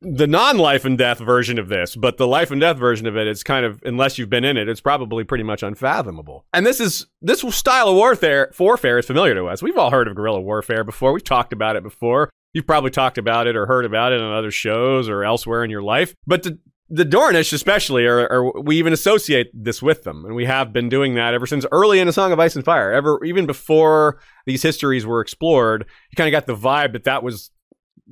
The 0.00 0.26
non-life 0.26 0.84
and 0.84 0.98
death 0.98 1.18
version 1.18 1.58
of 1.58 1.68
this, 1.68 1.96
but 1.96 2.16
the 2.16 2.26
life 2.26 2.50
and 2.50 2.60
death 2.60 2.78
version 2.78 3.06
of 3.06 3.16
it 3.16 3.26
is 3.26 3.42
kind 3.42 3.64
of 3.64 3.80
unless 3.84 4.18
you've 4.18 4.30
been 4.30 4.44
in 4.44 4.56
it, 4.56 4.68
it's 4.68 4.80
probably 4.80 5.24
pretty 5.24 5.44
much 5.44 5.62
unfathomable. 5.62 6.44
And 6.52 6.66
this 6.66 6.80
is 6.80 7.06
this 7.22 7.42
style 7.54 7.88
of 7.88 7.96
warfare 7.96 8.52
warfare 8.58 8.98
is 8.98 9.06
familiar 9.06 9.34
to 9.34 9.46
us. 9.46 9.62
We've 9.62 9.78
all 9.78 9.90
heard 9.90 10.08
of 10.08 10.14
guerrilla 10.14 10.40
warfare 10.40 10.84
before. 10.84 11.12
We've 11.12 11.24
talked 11.24 11.52
about 11.52 11.76
it 11.76 11.82
before. 11.82 12.30
You've 12.52 12.66
probably 12.66 12.90
talked 12.90 13.18
about 13.18 13.46
it 13.46 13.56
or 13.56 13.66
heard 13.66 13.84
about 13.84 14.12
it 14.12 14.20
on 14.20 14.32
other 14.32 14.50
shows 14.50 15.08
or 15.08 15.22
elsewhere 15.22 15.62
in 15.64 15.70
your 15.70 15.82
life. 15.82 16.14
But 16.26 16.42
the 16.42 16.58
the 16.90 17.04
Dornish, 17.04 17.52
especially, 17.52 18.06
are, 18.06 18.50
we 18.62 18.78
even 18.78 18.94
associate 18.94 19.50
this 19.52 19.82
with 19.82 20.04
them, 20.04 20.24
and 20.24 20.34
we 20.34 20.46
have 20.46 20.72
been 20.72 20.88
doing 20.88 21.16
that 21.16 21.34
ever 21.34 21.46
since 21.46 21.66
early 21.70 22.00
in 22.00 22.08
A 22.08 22.12
Song 22.12 22.32
of 22.32 22.40
Ice 22.40 22.56
and 22.56 22.64
Fire. 22.64 22.92
Ever 22.92 23.22
even 23.24 23.44
before 23.44 24.20
these 24.46 24.62
histories 24.62 25.04
were 25.04 25.20
explored, 25.20 25.84
you 26.10 26.16
kind 26.16 26.28
of 26.28 26.32
got 26.32 26.46
the 26.46 26.58
vibe 26.58 26.94
that 26.94 27.04
that 27.04 27.22
was 27.22 27.50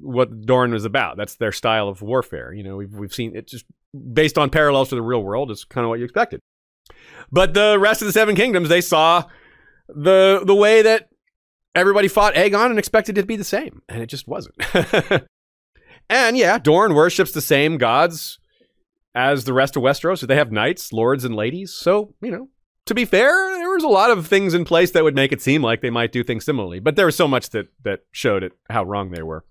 what 0.01 0.47
Dorne 0.47 0.73
was 0.73 0.85
about. 0.85 1.17
That's 1.17 1.37
their 1.37 1.53
style 1.53 1.89
of 1.89 2.03
warfare. 2.03 2.53
You 2.53 2.63
know, 2.63 2.77
we've 2.77 2.93
we've 2.93 3.15
seen 3.15 3.37
it 3.37 3.49
just 3.49 3.65
based 4.13 4.39
on 4.39 4.51
parallels 4.51 4.91
to 4.91 4.95
the 4.95 5.03
real 5.03 5.23
world. 5.23 5.51
It's 5.51 5.65
kind 5.65 5.85
of 5.85 5.89
what 5.89 5.99
you 5.99 6.05
expected. 6.05 6.41
But 7.31 7.55
the 7.55 7.79
rest 7.79 8.03
of 8.03 8.07
the 8.07 8.13
Seven 8.13 8.37
Kingdoms, 8.37 8.69
they 8.69 8.81
saw 8.81 9.25
the 9.89 10.43
the 10.45 10.55
way 10.55 10.83
that 10.83 11.09
everybody 11.75 12.09
fought 12.09 12.35
Aegon 12.35 12.71
and 12.71 12.79
expected 12.79 13.19
it 13.19 13.23
to 13.23 13.27
be 13.27 13.37
the 13.37 13.45
same, 13.45 13.83
and 13.89 14.03
it 14.03 14.07
just 14.07 14.29
wasn't. 14.29 14.57
and 16.11 16.37
yeah, 16.37 16.59
Dorne 16.59 16.95
worships 16.95 17.33
the 17.33 17.41
same 17.41 17.79
gods 17.79 18.39
as 19.15 19.45
the 19.45 19.53
rest 19.53 19.77
of 19.77 19.83
Westeros. 19.83 20.19
So 20.19 20.27
they 20.27 20.37
have 20.37 20.53
knights, 20.53 20.93
lords, 20.93 21.25
and 21.25 21.35
ladies. 21.35 21.73
So, 21.73 22.15
you 22.21 22.31
know, 22.31 22.49
to 22.85 22.95
be 22.95 23.05
fair, 23.05 23.31
there 23.57 23.71
was 23.71 23.83
a 23.83 23.89
lot 23.89 24.11
of 24.11 24.27
things 24.27 24.55
in 24.55 24.65
place 24.65 24.91
that 24.93 25.05
would 25.05 25.15
make 25.15 25.33
it 25.33 25.43
seem 25.43 25.63
like 25.63 25.81
they 25.81 25.91
might 25.91 26.13
do 26.13 26.23
things 26.23 26.45
similarly. 26.45 26.81
But 26.81 26.97
there 26.97 27.07
was 27.07 27.17
so 27.17 27.27
much 27.27 27.51
that 27.51 27.69
that 27.83 28.01
showed 28.13 28.43
it 28.43 28.53
how 28.71 28.85
wrong 28.85 29.11
they 29.11 29.23
were. 29.23 29.45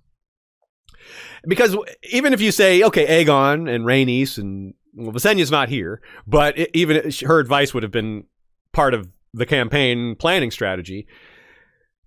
Because 1.48 1.76
even 2.12 2.34
if 2.34 2.42
you 2.42 2.52
say, 2.52 2.84
okay, 2.84 3.24
Aegon 3.24 3.70
and 3.70 3.86
Rhaenys 3.86 4.38
and 4.38 4.74
well, 4.94 5.12
Visenya's 5.12 5.52
not 5.52 5.70
here, 5.70 6.02
but 6.26 6.58
it, 6.58 6.72
even 6.74 7.12
her 7.26 7.40
advice 7.40 7.74
would 7.74 7.84
have 7.84 7.92
been 7.92 8.26
part 8.72 8.94
of 8.94 9.10
the 9.34 9.46
campaign 9.46 10.16
planning 10.16 10.52
strategy. 10.52 11.08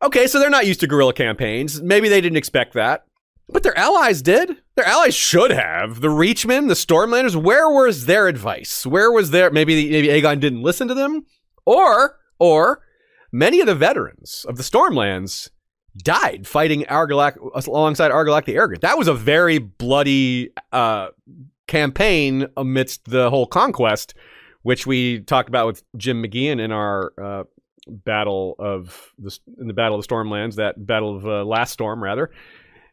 Okay, 0.03 0.27
so 0.27 0.39
they're 0.39 0.51
not 0.51 0.67
used 0.67 0.81
to 0.81 0.87
guerrilla 0.87 1.13
campaigns. 1.13 1.83
Maybe 1.83 2.09
they 2.09 2.21
didn't 2.21 2.39
expect 2.39 2.75
that. 2.75 3.05
But 3.51 3.63
their 3.63 3.77
allies 3.77 4.21
did. 4.21 4.59
Their 4.75 4.85
allies 4.85 5.15
should 5.15 5.51
have. 5.51 6.01
The 6.01 6.09
Reachmen, 6.09 6.69
the 6.69 6.75
Stormlanders, 6.75 7.35
where 7.35 7.69
was 7.71 8.07
their 8.07 8.29
advice? 8.29 8.85
Where 8.85 9.11
was 9.11 9.31
their 9.31 9.51
maybe 9.51 9.91
maybe 9.91 10.09
Aegon 10.09 10.39
didn't 10.39 10.63
listen 10.63 10.87
to 10.89 10.95
them? 10.95 11.25
Or 11.65 12.19
or 12.39 12.83
many 13.33 13.61
of 13.61 13.67
the 13.67 13.75
veterans 13.75 14.45
of 14.49 14.57
the 14.57 14.63
Stormlands 14.63 15.51
died 16.03 16.47
fighting 16.47 16.85
Argilac 16.85 17.37
alongside 17.67 18.11
Argilac 18.11 18.45
the 18.45 18.57
Arrogant. 18.57 18.83
That 18.83 18.99
was 18.99 19.09
a 19.09 19.15
very 19.15 19.59
bloody 19.59 20.51
uh, 20.73 21.09
campaign 21.67 22.47
amidst 22.57 23.05
the 23.05 23.31
whole 23.31 23.47
conquest, 23.47 24.15
which 24.63 24.87
we 24.87 25.21
talked 25.21 25.49
about 25.49 25.67
with 25.67 25.83
Jim 25.97 26.23
McGeehan 26.23 26.61
in 26.61 26.73
our 26.73 27.13
uh, 27.23 27.45
battle 27.89 28.55
of 28.59 29.13
the 29.19 29.37
in 29.61 29.67
the 29.67 29.75
battle 29.75 29.99
of 29.99 30.07
the 30.07 30.15
Stormlands, 30.15 30.57
that 30.57 30.85
battle 30.85 31.17
of 31.17 31.27
uh, 31.27 31.45
Last 31.45 31.73
Storm 31.73 32.03
rather. 32.03 32.31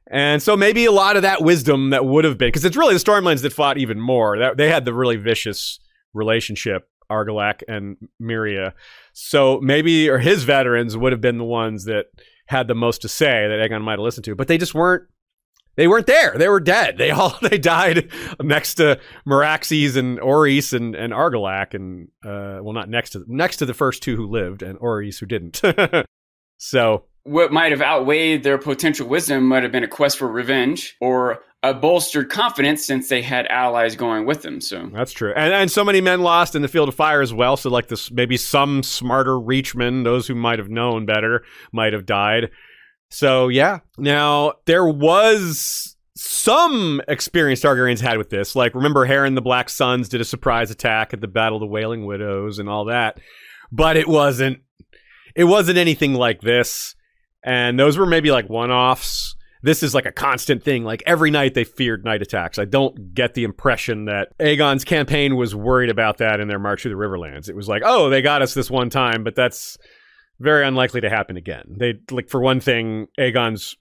And 0.08 0.41
so 0.41 0.56
maybe 0.56 0.86
a 0.86 0.91
lot 0.91 1.16
of 1.16 1.24
that 1.24 1.41
wisdom 1.41 1.89
that 1.89 2.06
would 2.06 2.26
have 2.26 2.38
been 2.38 2.49
because 2.49 2.64
it's 2.64 2.78
really 2.78 2.93
the 2.93 2.99
Stormlands 2.99 3.41
that 3.41 3.53
fought 3.53 3.78
even 3.80 3.99
more. 3.99 4.38
That 4.38 4.58
they 4.58 4.70
had 4.70 4.86
the 4.86 4.93
really 4.93 5.16
vicious 5.16 5.80
relationship, 6.14 6.88
Argilac 7.12 7.62
and 7.68 7.97
Meria. 8.20 8.76
So 9.14 9.60
maybe 9.62 10.10
or 10.10 10.20
his 10.20 10.43
veterans 10.43 10.95
would 10.95 11.12
have 11.12 11.22
been 11.22 11.39
the 11.39 11.43
ones 11.43 11.86
that 11.86 12.06
had 12.48 12.68
the 12.68 12.76
most 12.76 13.02
to 13.02 13.10
say 13.10 13.48
that 13.48 13.60
Aegon 13.60 13.82
might 13.82 13.93
have 13.93 14.00
listened 14.02 14.26
to, 14.26 14.36
but 14.36 14.48
they 14.48 14.58
just 14.58 14.76
weren't. 14.76 15.04
They 15.78 15.89
weren't 15.89 16.08
there. 16.08 16.38
They 16.38 16.48
were 16.48 16.62
dead. 16.62 16.98
They 16.98 17.12
all 17.12 17.38
they 17.41 17.58
died 17.58 18.10
next 18.41 18.76
to 18.76 19.00
Meraxes 19.28 19.98
and 19.98 20.20
Orys 20.20 20.74
and 20.74 20.96
and 20.96 21.12
Argilac 21.12 21.74
and 21.74 22.08
uh, 22.24 22.64
well, 22.64 22.74
not 22.74 22.89
next 22.89 23.12
to 23.12 23.26
next 23.28 23.58
to 23.58 23.66
the 23.66 23.74
first 23.74 24.02
two 24.02 24.16
who 24.16 24.28
lived 24.28 24.62
and 24.62 24.80
Orys 24.80 25.20
who 25.20 25.26
didn't. 25.26 25.62
so 26.58 27.06
what 27.24 27.52
might 27.52 27.72
have 27.72 27.82
outweighed 27.82 28.43
their 28.43 28.58
potential 28.58 29.08
wisdom 29.08 29.48
might 29.48 29.64
have 29.64 29.72
been 29.72 29.84
a 29.84 29.88
quest 29.88 30.18
for 30.18 30.28
revenge 30.28 30.96
or 31.02 31.43
a 31.70 31.74
bolstered 31.74 32.30
confidence 32.30 32.86
since 32.86 33.09
they 33.09 33.22
had 33.22 33.47
allies 33.47 33.95
going 33.95 34.26
with 34.26 34.41
them. 34.43 34.61
So 34.61 34.89
that's 34.93 35.11
true, 35.11 35.34
and 35.36 35.53
and 35.53 35.72
so 35.72 35.84
many 35.84 36.01
men 36.01 36.22
lost 36.22 36.55
in 36.55 36.61
the 36.61 36.68
field 36.68 36.89
of 36.89 36.95
fire 36.95 37.22
as 37.22 37.34
well. 37.34 37.57
So 37.57 37.70
like 37.70 37.88
this, 37.88 38.11
maybe 38.11 38.38
some 38.38 38.84
smarter 38.84 39.39
reachmen, 39.39 40.03
those 40.03 40.28
who 40.28 40.36
might 40.36 40.59
have 40.59 40.70
known 40.70 41.05
better, 41.05 41.43
might 41.72 41.93
have 41.93 42.05
died. 42.05 42.51
So 43.09 43.47
yeah, 43.47 43.80
now 43.97 44.53
there 44.66 44.88
was 44.88 45.95
some 46.16 47.01
experience 47.07 47.61
Targaryens 47.61 48.01
had 48.01 48.18
with 48.18 48.30
this. 48.30 48.55
Like 48.55 48.76
remember, 48.76 49.07
Harren 49.07 49.36
the 49.36 49.41
Black 49.41 49.70
Sons 49.70 50.07
did 50.09 50.22
a 50.22 50.26
surprise 50.26 50.72
attack 50.72 51.13
at 51.13 51.22
the 51.22 51.28
Battle 51.28 51.57
of 51.57 51.61
the 51.61 51.68
Wailing 51.68 52.05
Willows 52.05 52.59
and 52.59 52.70
all 52.70 52.86
that, 52.86 53.20
but 53.72 53.97
it 53.97 54.07
wasn't. 54.07 54.59
It 55.36 55.43
wasn't 55.43 55.78
anything 55.78 56.13
like 56.13 56.39
this 56.39 56.95
and 57.45 57.80
those 57.80 57.97
were 57.97 58.07
maybe 58.07 58.32
like 58.32 58.49
one-offs. 58.49 59.34
This 59.66 59.82
is 59.82 59.95
like 59.95 60.05
a 60.05 60.11
constant 60.11 60.63
thing. 60.63 60.84
Like 60.84 61.01
every 61.07 61.32
night 61.32 61.55
they 61.55 61.63
feared 61.63 62.05
night 62.05 62.22
attacks. 62.22 62.59
I 62.59 62.66
don't 62.66 63.16
get 63.16 63.34
the 63.34 63.43
impression 63.43 64.05
that 64.05 64.30
Aegon's 64.39 64.84
campaign 64.84 65.36
was 65.36 65.55
worried 65.55 65.89
about 65.89 66.20
that 66.20 66.39
in 66.39 66.47
their 66.47 66.59
march 66.59 66.84
through 66.84 66.91
the 66.91 67.03
Riverlands. 67.03 67.49
It 67.49 67.55
was 67.55 67.68
like, 67.68 67.82
oh, 67.84 68.11
they 68.11 68.22
got 68.22 68.43
us 68.43 68.53
this 68.53 68.70
one 68.70 68.91
time, 68.91 69.24
but 69.24 69.34
that's 69.34 69.76
very 70.39 70.68
unlikely 70.68 71.01
to 71.01 71.09
happen 71.09 71.36
again. 71.36 71.63
They 71.80 71.95
like 72.11 72.30
for 72.30 72.39
one 72.39 72.59
thing, 72.59 73.07
Aegon's 73.20 73.76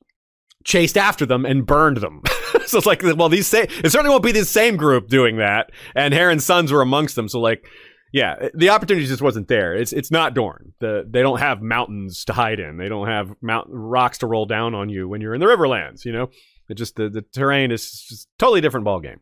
chased 0.65 0.97
after 0.97 1.27
them 1.27 1.45
and 1.45 1.67
burned 1.67 1.99
them. 1.99 2.23
so 2.67 2.79
it's 2.79 2.87
like, 2.87 3.03
well, 3.03 3.29
these 3.29 3.47
say 3.47 3.65
it 3.65 3.93
certainly 3.93 4.09
won't 4.09 4.25
be 4.25 4.33
the 4.33 4.47
same 4.47 4.79
group 4.79 5.09
doing 5.09 5.37
that. 5.37 5.71
And 5.95 6.15
Harren's 6.15 6.47
sons 6.47 6.73
were 6.73 6.81
amongst 6.81 7.15
them. 7.15 7.29
So 7.29 7.41
like, 7.41 7.69
yeah, 8.15 8.49
the 8.55 8.71
opportunity 8.71 9.09
just 9.09 9.21
wasn't 9.21 9.49
there. 9.49 9.75
It's 9.75 9.93
it's 9.93 10.13
not 10.13 10.35
Dorne. 10.35 10.73
The 10.79 11.05
they 11.05 11.21
don't 11.21 11.41
have 11.41 11.61
mountains 11.61 12.25
to 12.27 12.33
hide 12.33 12.61
in. 12.61 12.77
They 12.77 12.89
don't 12.89 13.09
have 13.09 13.35
mountain 13.43 13.75
rocks 13.75 14.19
to 14.19 14.29
roll 14.29 14.47
down 14.47 14.73
on 14.73 14.89
you 14.89 15.09
when 15.09 15.21
you're 15.21 15.35
in 15.35 15.41
the 15.41 15.49
Riverlands. 15.49 16.05
You 16.05 16.13
know, 16.13 16.31
it 16.69 16.75
just 16.75 16.95
the, 16.95 17.09
the 17.09 17.23
terrain 17.23 17.73
is 17.73 17.91
just 17.91 18.29
totally 18.39 18.61
different 18.61 18.85
ball 18.85 19.01
game. 19.01 19.19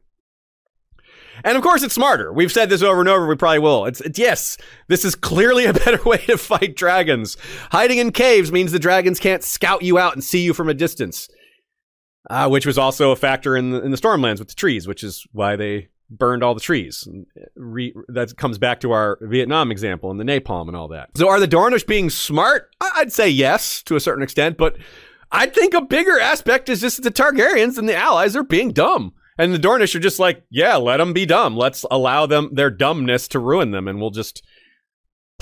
And 1.42 1.56
of 1.56 1.62
course, 1.62 1.82
it's 1.82 1.94
smarter. 1.94 2.34
We've 2.34 2.52
said 2.52 2.68
this 2.68 2.82
over 2.82 3.00
and 3.00 3.08
over. 3.08 3.26
We 3.26 3.34
probably 3.34 3.60
will. 3.60 3.86
It's, 3.86 4.02
it's, 4.02 4.18
yes, 4.18 4.58
this 4.88 5.06
is 5.06 5.14
clearly 5.14 5.64
a 5.64 5.72
better 5.84 6.02
way 6.04 6.18
to 6.26 6.36
fight 6.36 6.76
dragons. 6.76 7.38
Hiding 7.70 7.96
in 7.96 8.12
caves 8.12 8.52
means 8.52 8.72
the 8.72 8.78
dragons 8.78 9.18
can't 9.18 9.42
scout 9.42 9.80
you 9.80 9.96
out 9.96 10.12
and 10.12 10.22
see 10.22 10.42
you 10.42 10.52
from 10.52 10.68
a 10.68 10.74
distance, 10.74 11.30
uh, 12.28 12.50
which 12.50 12.66
was 12.66 12.76
also 12.76 13.10
a 13.10 13.16
factor 13.16 13.56
in 13.56 13.70
the, 13.70 13.80
in 13.80 13.90
the 13.90 13.96
Stormlands 13.96 14.38
with 14.38 14.48
the 14.48 14.54
trees, 14.54 14.86
which 14.86 15.02
is 15.02 15.26
why 15.32 15.56
they 15.56 15.88
burned 16.18 16.42
all 16.42 16.54
the 16.54 16.60
trees. 16.60 17.08
Re- 17.56 17.94
that 18.08 18.36
comes 18.36 18.58
back 18.58 18.80
to 18.80 18.92
our 18.92 19.18
Vietnam 19.22 19.70
example 19.70 20.10
and 20.10 20.20
the 20.20 20.24
napalm 20.24 20.68
and 20.68 20.76
all 20.76 20.88
that. 20.88 21.10
So 21.16 21.28
are 21.28 21.40
the 21.40 21.48
Dornish 21.48 21.86
being 21.86 22.10
smart? 22.10 22.70
I'd 22.80 23.12
say 23.12 23.28
yes 23.28 23.82
to 23.84 23.96
a 23.96 24.00
certain 24.00 24.22
extent, 24.22 24.56
but 24.56 24.76
I 25.30 25.46
think 25.46 25.74
a 25.74 25.82
bigger 25.82 26.20
aspect 26.20 26.68
is 26.68 26.80
just 26.80 27.02
that 27.02 27.14
the 27.14 27.22
Targaryens 27.22 27.78
and 27.78 27.88
the 27.88 27.96
allies 27.96 28.36
are 28.36 28.42
being 28.42 28.72
dumb. 28.72 29.14
And 29.38 29.54
the 29.54 29.58
Dornish 29.58 29.94
are 29.94 30.00
just 30.00 30.18
like, 30.18 30.44
yeah, 30.50 30.76
let 30.76 30.98
them 30.98 31.14
be 31.14 31.24
dumb. 31.24 31.56
Let's 31.56 31.86
allow 31.90 32.26
them 32.26 32.50
their 32.52 32.70
dumbness 32.70 33.28
to 33.28 33.38
ruin 33.38 33.70
them 33.70 33.88
and 33.88 34.00
we'll 34.00 34.10
just 34.10 34.44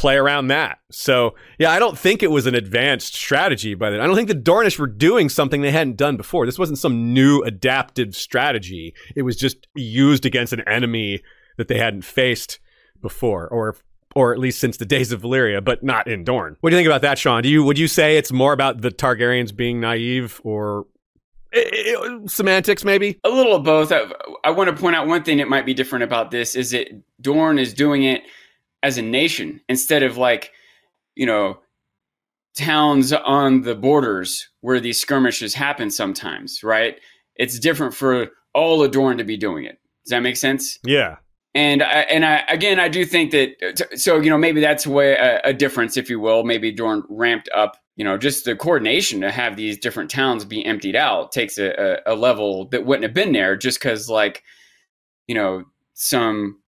play 0.00 0.16
around 0.16 0.48
that. 0.48 0.78
So 0.90 1.34
yeah, 1.58 1.70
I 1.70 1.78
don't 1.78 1.98
think 1.98 2.22
it 2.22 2.30
was 2.30 2.46
an 2.46 2.54
advanced 2.54 3.14
strategy, 3.14 3.74
by 3.74 3.90
but 3.90 4.00
I 4.00 4.06
don't 4.06 4.16
think 4.16 4.28
the 4.28 4.34
Dornish 4.34 4.78
were 4.78 4.86
doing 4.86 5.28
something 5.28 5.60
they 5.60 5.70
hadn't 5.70 5.98
done 5.98 6.16
before. 6.16 6.46
This 6.46 6.58
wasn't 6.58 6.78
some 6.78 7.12
new 7.12 7.42
adaptive 7.42 8.16
strategy. 8.16 8.94
It 9.14 9.22
was 9.22 9.36
just 9.36 9.66
used 9.74 10.24
against 10.24 10.54
an 10.54 10.66
enemy 10.66 11.20
that 11.58 11.68
they 11.68 11.76
hadn't 11.76 12.06
faced 12.06 12.60
before, 13.02 13.46
or 13.48 13.76
or 14.16 14.32
at 14.32 14.38
least 14.38 14.58
since 14.58 14.78
the 14.78 14.86
days 14.86 15.12
of 15.12 15.20
Valyria, 15.20 15.62
but 15.62 15.82
not 15.82 16.08
in 16.08 16.24
Dorne. 16.24 16.56
What 16.60 16.70
do 16.70 16.76
you 16.76 16.78
think 16.78 16.88
about 16.88 17.02
that, 17.02 17.18
Sean? 17.18 17.42
Do 17.42 17.50
you 17.50 17.62
would 17.62 17.78
you 17.78 17.86
say 17.86 18.16
it's 18.16 18.32
more 18.32 18.54
about 18.54 18.80
the 18.80 18.90
Targaryens 18.90 19.54
being 19.54 19.80
naive 19.80 20.40
or 20.44 20.86
it, 21.52 21.68
it, 21.72 22.30
semantics 22.30 22.86
maybe 22.86 23.20
a 23.22 23.28
little 23.28 23.54
of 23.54 23.64
both 23.64 23.92
I, 23.92 24.10
I, 24.44 24.50
want 24.50 24.70
to 24.70 24.80
point 24.80 24.94
out 24.94 25.08
one 25.08 25.24
thing 25.24 25.38
that 25.38 25.48
might 25.48 25.66
be 25.66 25.74
different 25.74 26.04
about 26.04 26.30
this 26.30 26.54
is 26.54 26.70
that 26.70 26.86
dorne 27.20 27.58
is 27.58 27.74
doing 27.74 28.04
it 28.04 28.22
as 28.82 28.98
a 28.98 29.02
nation 29.02 29.60
instead 29.68 30.02
of 30.02 30.16
like, 30.16 30.52
you 31.14 31.26
know, 31.26 31.58
towns 32.56 33.12
on 33.12 33.62
the 33.62 33.74
borders 33.74 34.48
where 34.60 34.80
these 34.80 35.00
skirmishes 35.00 35.54
happen 35.54 35.90
sometimes, 35.90 36.62
right? 36.62 36.98
It's 37.36 37.58
different 37.58 37.94
for 37.94 38.30
all 38.54 38.82
of 38.82 38.90
Dorne 38.90 39.18
to 39.18 39.24
be 39.24 39.36
doing 39.36 39.64
it. 39.64 39.78
Does 40.04 40.10
that 40.10 40.20
make 40.20 40.36
sense? 40.36 40.78
Yeah. 40.84 41.16
And 41.54 41.82
I, 41.82 42.00
and 42.02 42.24
I 42.24 42.44
again 42.48 42.78
I 42.78 42.88
do 42.88 43.04
think 43.04 43.32
that 43.32 43.56
uh, 43.60 43.96
so 43.96 44.20
you 44.20 44.30
know 44.30 44.38
maybe 44.38 44.60
that's 44.60 44.86
a 44.86 44.90
way 44.90 45.14
a, 45.14 45.40
a 45.42 45.52
difference 45.52 45.96
if 45.96 46.08
you 46.08 46.20
will 46.20 46.44
maybe 46.44 46.70
Dorne 46.70 47.02
ramped 47.08 47.48
up 47.52 47.76
you 47.96 48.04
know 48.04 48.16
just 48.16 48.44
the 48.44 48.54
coordination 48.54 49.20
to 49.22 49.32
have 49.32 49.56
these 49.56 49.76
different 49.76 50.12
towns 50.12 50.44
be 50.44 50.64
emptied 50.64 50.94
out 50.94 51.32
takes 51.32 51.58
a, 51.58 51.98
a, 52.06 52.14
a 52.14 52.14
level 52.14 52.66
that 52.66 52.86
wouldn't 52.86 53.02
have 53.02 53.14
been 53.14 53.32
there 53.32 53.56
just 53.56 53.80
because 53.80 54.08
like 54.08 54.44
you 55.26 55.34
know 55.34 55.64
some 55.94 56.59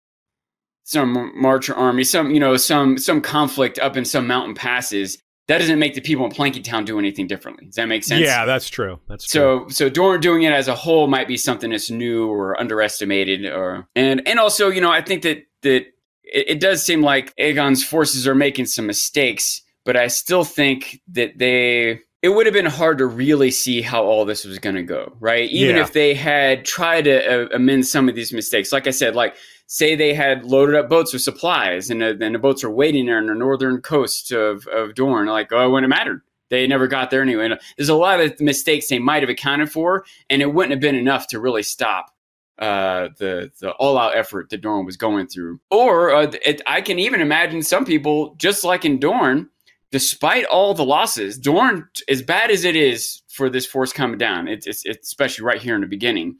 some 0.84 1.32
marcher 1.40 1.74
army, 1.74 2.04
some 2.04 2.30
you 2.30 2.40
know 2.40 2.56
some 2.56 2.98
some 2.98 3.20
conflict 3.20 3.78
up 3.78 3.96
in 3.96 4.04
some 4.04 4.26
mountain 4.26 4.54
passes, 4.54 5.18
that 5.48 5.58
doesn't 5.58 5.78
make 5.78 5.94
the 5.94 6.00
people 6.00 6.24
in 6.24 6.30
Planky 6.32 6.62
Town 6.62 6.84
do 6.84 6.98
anything 6.98 7.26
differently. 7.26 7.66
Does 7.66 7.74
that 7.76 7.86
make 7.86 8.04
sense? 8.04 8.22
Yeah, 8.24 8.44
that's 8.44 8.68
true. 8.68 8.98
That's 9.08 9.26
true. 9.26 9.66
So 9.66 9.68
so 9.68 9.88
Dorne 9.88 10.20
doing 10.20 10.42
it 10.42 10.52
as 10.52 10.68
a 10.68 10.74
whole 10.74 11.06
might 11.06 11.28
be 11.28 11.36
something 11.36 11.70
that's 11.70 11.90
new 11.90 12.28
or 12.28 12.58
underestimated, 12.60 13.44
or 13.46 13.86
and 13.94 14.26
and 14.26 14.38
also 14.38 14.68
you 14.68 14.80
know 14.80 14.90
I 14.90 15.02
think 15.02 15.22
that 15.22 15.44
that 15.62 15.86
it, 16.24 16.50
it 16.50 16.60
does 16.60 16.82
seem 16.82 17.02
like 17.02 17.32
Aegon's 17.38 17.84
forces 17.84 18.26
are 18.26 18.34
making 18.34 18.66
some 18.66 18.86
mistakes, 18.86 19.62
but 19.84 19.96
I 19.96 20.08
still 20.08 20.44
think 20.44 21.00
that 21.12 21.38
they 21.38 22.00
it 22.22 22.28
would 22.28 22.46
have 22.46 22.52
been 22.52 22.66
hard 22.66 22.98
to 22.98 23.06
really 23.06 23.50
see 23.50 23.82
how 23.82 24.04
all 24.04 24.24
this 24.24 24.44
was 24.44 24.60
going 24.60 24.76
to 24.76 24.82
go, 24.84 25.12
right? 25.18 25.50
Even 25.50 25.74
Yeah. 25.74 25.82
if 25.82 25.92
they 25.92 26.14
had 26.14 26.64
tried 26.64 27.02
to 27.02 27.42
uh, 27.44 27.48
amend 27.52 27.84
some 27.84 28.08
of 28.08 28.14
these 28.14 28.32
mistakes. 28.32 28.70
Like 28.70 28.86
I 28.86 28.90
said, 28.92 29.16
like 29.16 29.34
say 29.72 29.94
they 29.94 30.12
had 30.12 30.44
loaded 30.44 30.74
up 30.74 30.86
boats 30.86 31.14
with 31.14 31.22
supplies 31.22 31.88
and, 31.88 32.02
uh, 32.02 32.12
and 32.20 32.34
the 32.34 32.38
boats 32.38 32.62
are 32.62 32.70
waiting 32.70 33.06
there 33.06 33.16
on 33.16 33.24
the 33.24 33.34
northern 33.34 33.80
coast 33.80 34.30
of, 34.30 34.66
of 34.66 34.94
Dorne, 34.94 35.28
like, 35.28 35.50
oh, 35.50 35.64
it 35.64 35.70
wouldn't 35.70 35.90
have 35.90 35.98
mattered. 35.98 36.20
They 36.50 36.66
never 36.66 36.86
got 36.86 37.10
there 37.10 37.22
anyway. 37.22 37.46
And 37.46 37.58
there's 37.78 37.88
a 37.88 37.94
lot 37.94 38.20
of 38.20 38.38
mistakes 38.38 38.88
they 38.88 38.98
might 38.98 39.22
have 39.22 39.30
accounted 39.30 39.72
for, 39.72 40.04
and 40.28 40.42
it 40.42 40.52
wouldn't 40.52 40.72
have 40.72 40.80
been 40.80 40.94
enough 40.94 41.26
to 41.28 41.40
really 41.40 41.62
stop 41.62 42.10
uh, 42.58 43.08
the 43.16 43.50
the 43.60 43.70
all 43.72 43.96
out 43.96 44.14
effort 44.14 44.50
that 44.50 44.60
Dorne 44.60 44.84
was 44.84 44.98
going 44.98 45.26
through. 45.26 45.58
Or 45.70 46.14
uh, 46.14 46.32
it, 46.44 46.60
I 46.66 46.82
can 46.82 46.98
even 46.98 47.22
imagine 47.22 47.62
some 47.62 47.86
people, 47.86 48.34
just 48.36 48.64
like 48.64 48.84
in 48.84 49.00
Dorne, 49.00 49.48
despite 49.90 50.44
all 50.44 50.74
the 50.74 50.84
losses, 50.84 51.38
Dorne, 51.38 51.88
as 52.10 52.20
bad 52.20 52.50
as 52.50 52.64
it 52.64 52.76
is 52.76 53.22
for 53.28 53.48
this 53.48 53.64
force 53.64 53.94
coming 53.94 54.18
down, 54.18 54.48
it's, 54.48 54.66
it's, 54.66 54.84
it's 54.84 55.08
especially 55.08 55.46
right 55.46 55.62
here 55.62 55.74
in 55.74 55.80
the 55.80 55.86
beginning. 55.86 56.36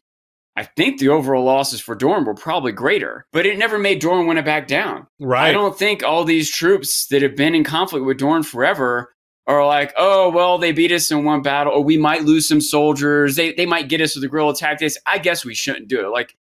I 0.55 0.64
think 0.64 0.98
the 0.98 1.09
overall 1.09 1.44
losses 1.44 1.80
for 1.80 1.94
Dorne 1.94 2.24
were 2.24 2.34
probably 2.34 2.72
greater, 2.72 3.26
but 3.32 3.46
it 3.46 3.59
never 3.59 3.78
made 3.78 4.00
Dorne 4.00 4.26
want 4.26 4.36
to 4.36 4.42
back 4.42 4.66
down. 4.66 5.07
right. 5.18 5.48
I 5.48 5.53
don't 5.53 5.78
think 5.78 6.03
all 6.03 6.24
these 6.24 6.50
troops 6.50 7.07
that 7.07 7.22
have 7.22 7.36
been 7.36 7.55
in 7.55 7.64
conflict 7.64 8.05
with 8.05 8.18
Dorne 8.18 8.42
forever 8.42 9.14
are 9.46 9.66
like, 9.66 9.92
oh, 9.96 10.30
well, 10.30 10.59
they 10.59 10.72
beat 10.72 10.92
us 10.92 11.11
in 11.11 11.24
one 11.24 11.42
battle, 11.42 11.72
or 11.72 11.82
we 11.82 11.96
might 11.96 12.22
lose 12.22 12.46
some 12.46 12.61
soldiers. 12.61 13.36
They, 13.36 13.55
they 13.55 13.66
might 13.66 13.88
get 13.88 14.00
us 14.00 14.14
with 14.14 14.22
the 14.22 14.28
guerrilla 14.28 14.55
tactics. 14.55 14.96
I 15.07 15.18
guess 15.18 15.44
we 15.44 15.55
shouldn't 15.55 15.88
do 15.88 16.05
it. 16.05 16.11
Like, 16.11 16.36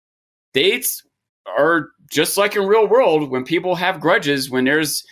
dates 0.54 1.04
are 1.46 1.90
just 2.10 2.38
like 2.38 2.56
in 2.56 2.66
real 2.66 2.88
world 2.88 3.30
when 3.30 3.44
people 3.44 3.76
have 3.76 4.00
grudges, 4.00 4.50
when 4.50 4.64
there's 4.64 5.06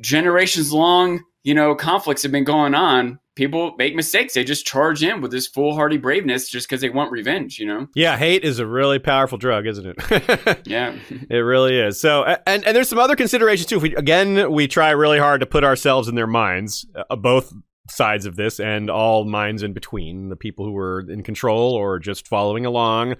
generations 0.00 0.72
long, 0.72 1.22
you 1.46 1.54
know, 1.54 1.76
conflicts 1.76 2.24
have 2.24 2.32
been 2.32 2.42
going 2.42 2.74
on. 2.74 3.20
People 3.36 3.76
make 3.78 3.94
mistakes. 3.94 4.34
They 4.34 4.42
just 4.42 4.66
charge 4.66 5.04
in 5.04 5.20
with 5.20 5.30
this 5.30 5.46
foolhardy 5.46 5.96
braveness 5.96 6.48
just 6.48 6.68
because 6.68 6.80
they 6.80 6.90
want 6.90 7.12
revenge, 7.12 7.60
you 7.60 7.66
know? 7.66 7.86
yeah, 7.94 8.16
hate 8.16 8.42
is 8.42 8.58
a 8.58 8.66
really 8.66 8.98
powerful 8.98 9.38
drug, 9.38 9.64
isn't 9.64 9.86
it? 9.86 10.58
Yeah. 10.66 10.96
It 11.30 11.36
really 11.36 11.78
is. 11.78 12.00
So, 12.00 12.24
and 12.24 12.64
and 12.64 12.76
there's 12.76 12.88
some 12.88 12.98
other 12.98 13.14
considerations 13.14 13.66
too. 13.66 13.76
If 13.76 13.82
we, 13.82 13.94
again, 13.94 14.50
we 14.50 14.66
try 14.66 14.90
really 14.90 15.20
hard 15.20 15.38
to 15.40 15.46
put 15.46 15.62
ourselves 15.62 16.08
in 16.08 16.16
their 16.16 16.26
minds, 16.26 16.84
uh, 17.08 17.14
both 17.14 17.52
sides 17.88 18.26
of 18.26 18.34
this, 18.34 18.58
and 18.58 18.90
all 18.90 19.24
minds 19.24 19.62
in 19.62 19.72
between, 19.72 20.30
the 20.30 20.36
people 20.36 20.64
who 20.64 20.72
were 20.72 21.08
in 21.08 21.22
control 21.22 21.74
or 21.74 22.00
just 22.00 22.26
following 22.26 22.66
along. 22.66 23.14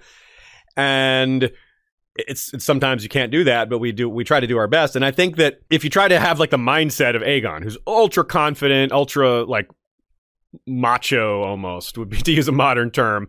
And 0.75 1.49
it's, 2.17 2.53
it's 2.53 2.65
sometimes 2.65 3.03
you 3.03 3.09
can't 3.09 3.31
do 3.31 3.43
that, 3.45 3.69
but 3.69 3.79
we 3.79 3.91
do. 3.91 4.09
We 4.09 4.23
try 4.23 4.39
to 4.39 4.47
do 4.47 4.57
our 4.57 4.67
best. 4.67 4.95
And 4.95 5.05
I 5.05 5.11
think 5.11 5.37
that 5.37 5.59
if 5.69 5.83
you 5.83 5.89
try 5.89 6.07
to 6.07 6.19
have 6.19 6.39
like 6.39 6.49
the 6.49 6.57
mindset 6.57 7.15
of 7.15 7.21
Aegon, 7.21 7.63
who's 7.63 7.77
ultra 7.85 8.23
confident, 8.25 8.91
ultra 8.91 9.43
like 9.43 9.69
macho 10.65 11.41
almost 11.43 11.97
would 11.97 12.09
be 12.09 12.17
to 12.21 12.31
use 12.31 12.47
a 12.47 12.51
modern 12.51 12.91
term 12.91 13.27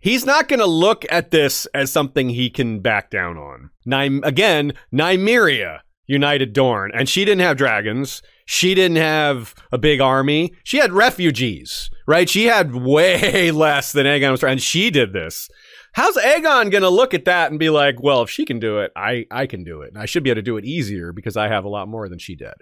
he's 0.00 0.24
not 0.26 0.48
going 0.48 0.60
to 0.60 0.66
look 0.66 1.04
at 1.10 1.30
this 1.30 1.66
as 1.66 1.92
something 1.92 2.30
he 2.30 2.50
can 2.50 2.80
back 2.80 3.10
down 3.10 3.36
on. 3.36 3.70
Nym- 3.84 4.22
again, 4.24 4.72
Nymeria 4.92 5.80
united 6.06 6.52
Dorne, 6.52 6.90
and 6.92 7.08
she 7.08 7.24
didn't 7.24 7.42
have 7.42 7.56
dragons. 7.56 8.20
She 8.44 8.74
didn't 8.74 8.96
have 8.96 9.54
a 9.70 9.78
big 9.78 10.00
army. 10.00 10.52
She 10.64 10.78
had 10.78 10.92
refugees, 10.92 11.88
right? 12.04 12.28
She 12.28 12.46
had 12.46 12.74
way 12.74 13.50
less 13.52 13.92
than 13.92 14.06
Aegon 14.06 14.32
was 14.32 14.42
and 14.42 14.60
she 14.60 14.90
did 14.90 15.12
this. 15.12 15.48
How's 15.92 16.16
Aegon 16.16 16.70
going 16.70 16.82
to 16.82 16.88
look 16.88 17.14
at 17.14 17.24
that 17.24 17.50
and 17.50 17.58
be 17.58 17.70
like, 17.70 18.02
well, 18.02 18.22
if 18.22 18.30
she 18.30 18.44
can 18.44 18.58
do 18.58 18.78
it, 18.78 18.92
I, 18.94 19.26
I 19.30 19.46
can 19.46 19.64
do 19.64 19.82
it. 19.82 19.88
And 19.92 19.98
I 20.00 20.06
should 20.06 20.22
be 20.22 20.30
able 20.30 20.38
to 20.38 20.42
do 20.42 20.56
it 20.56 20.64
easier 20.64 21.12
because 21.12 21.36
I 21.36 21.48
have 21.48 21.64
a 21.64 21.68
lot 21.68 21.88
more 21.88 22.08
than 22.08 22.18
she 22.18 22.36
did. 22.36 22.54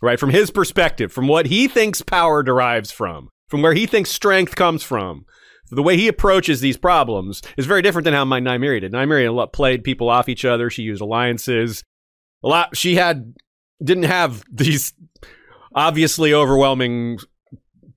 Right? 0.00 0.20
From 0.20 0.30
his 0.30 0.50
perspective, 0.50 1.12
from 1.12 1.26
what 1.26 1.46
he 1.46 1.66
thinks 1.66 2.02
power 2.02 2.44
derives 2.44 2.92
from, 2.92 3.30
from 3.48 3.62
where 3.62 3.74
he 3.74 3.86
thinks 3.86 4.10
strength 4.10 4.54
comes 4.54 4.84
from, 4.84 5.24
the 5.70 5.82
way 5.82 5.96
he 5.96 6.08
approaches 6.08 6.60
these 6.60 6.76
problems 6.76 7.42
is 7.56 7.66
very 7.66 7.82
different 7.82 8.04
than 8.04 8.14
how 8.14 8.24
my 8.24 8.40
Nymeria 8.40 8.80
did. 8.80 8.92
Nymeria 8.92 9.52
played 9.52 9.84
people 9.84 10.08
off 10.08 10.28
each 10.28 10.44
other. 10.44 10.70
She 10.70 10.82
used 10.82 11.02
alliances. 11.02 11.84
A 12.42 12.48
lot. 12.48 12.76
She 12.76 12.94
had 12.94 13.34
didn't 13.82 14.04
have 14.04 14.44
these 14.50 14.92
obviously 15.74 16.32
overwhelming 16.32 17.18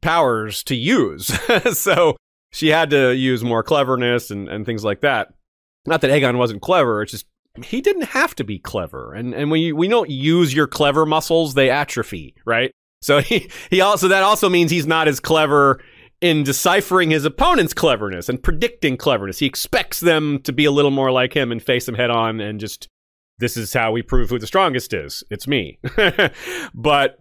powers 0.02 0.64
to 0.64 0.76
use, 0.76 1.28
so 1.78 2.18
she 2.52 2.70
had 2.70 2.90
to 2.92 3.16
use 3.16 3.44
more 3.44 3.64
cleverness 3.64 4.32
and, 4.32 4.48
and 4.50 4.66
things 4.66 4.84
like 4.84 5.02
that. 5.02 5.34
Not 5.86 6.02
that 6.02 6.12
Aegon 6.12 6.38
wasn't 6.38 6.62
clever. 6.62 7.02
It's 7.02 7.12
just 7.12 7.26
he 7.64 7.82
didn't 7.82 8.04
have 8.04 8.36
to 8.36 8.44
be 8.44 8.60
clever. 8.60 9.14
And 9.14 9.34
and 9.34 9.52
when 9.52 9.62
you 9.62 9.76
we 9.76 9.88
don't 9.88 10.10
use 10.10 10.54
your 10.54 10.68
clever 10.68 11.06
muscles, 11.06 11.54
they 11.54 11.70
atrophy, 11.70 12.36
right? 12.46 12.72
So 13.02 13.20
he 13.22 13.50
he 13.70 13.82
also 13.82 14.08
that 14.10 14.24
also 14.24 14.50
means 14.50 14.72
he's 14.72 14.88
not 14.88 15.08
as 15.08 15.20
clever 15.20 15.82
in 16.22 16.44
deciphering 16.44 17.10
his 17.10 17.26
opponent's 17.26 17.74
cleverness 17.74 18.30
and 18.30 18.42
predicting 18.42 18.96
cleverness. 18.96 19.40
He 19.40 19.48
expects 19.48 20.00
them 20.00 20.40
to 20.44 20.54
be 20.54 20.66
a 20.66 20.72
little 20.72 20.92
more 20.92 21.12
like 21.12 21.34
him 21.34 21.52
and 21.52 21.62
face 21.62 21.88
him 21.88 21.96
head 21.96 22.12
on 22.12 22.40
and 22.40 22.60
just 22.60 22.88
this 23.40 23.58
is 23.58 23.74
how 23.74 23.92
we 23.92 24.04
prove 24.04 24.30
who 24.30 24.38
the 24.38 24.46
strongest 24.46 24.94
is. 24.94 25.24
It's 25.32 25.48
me. 25.48 25.80
but 26.76 27.18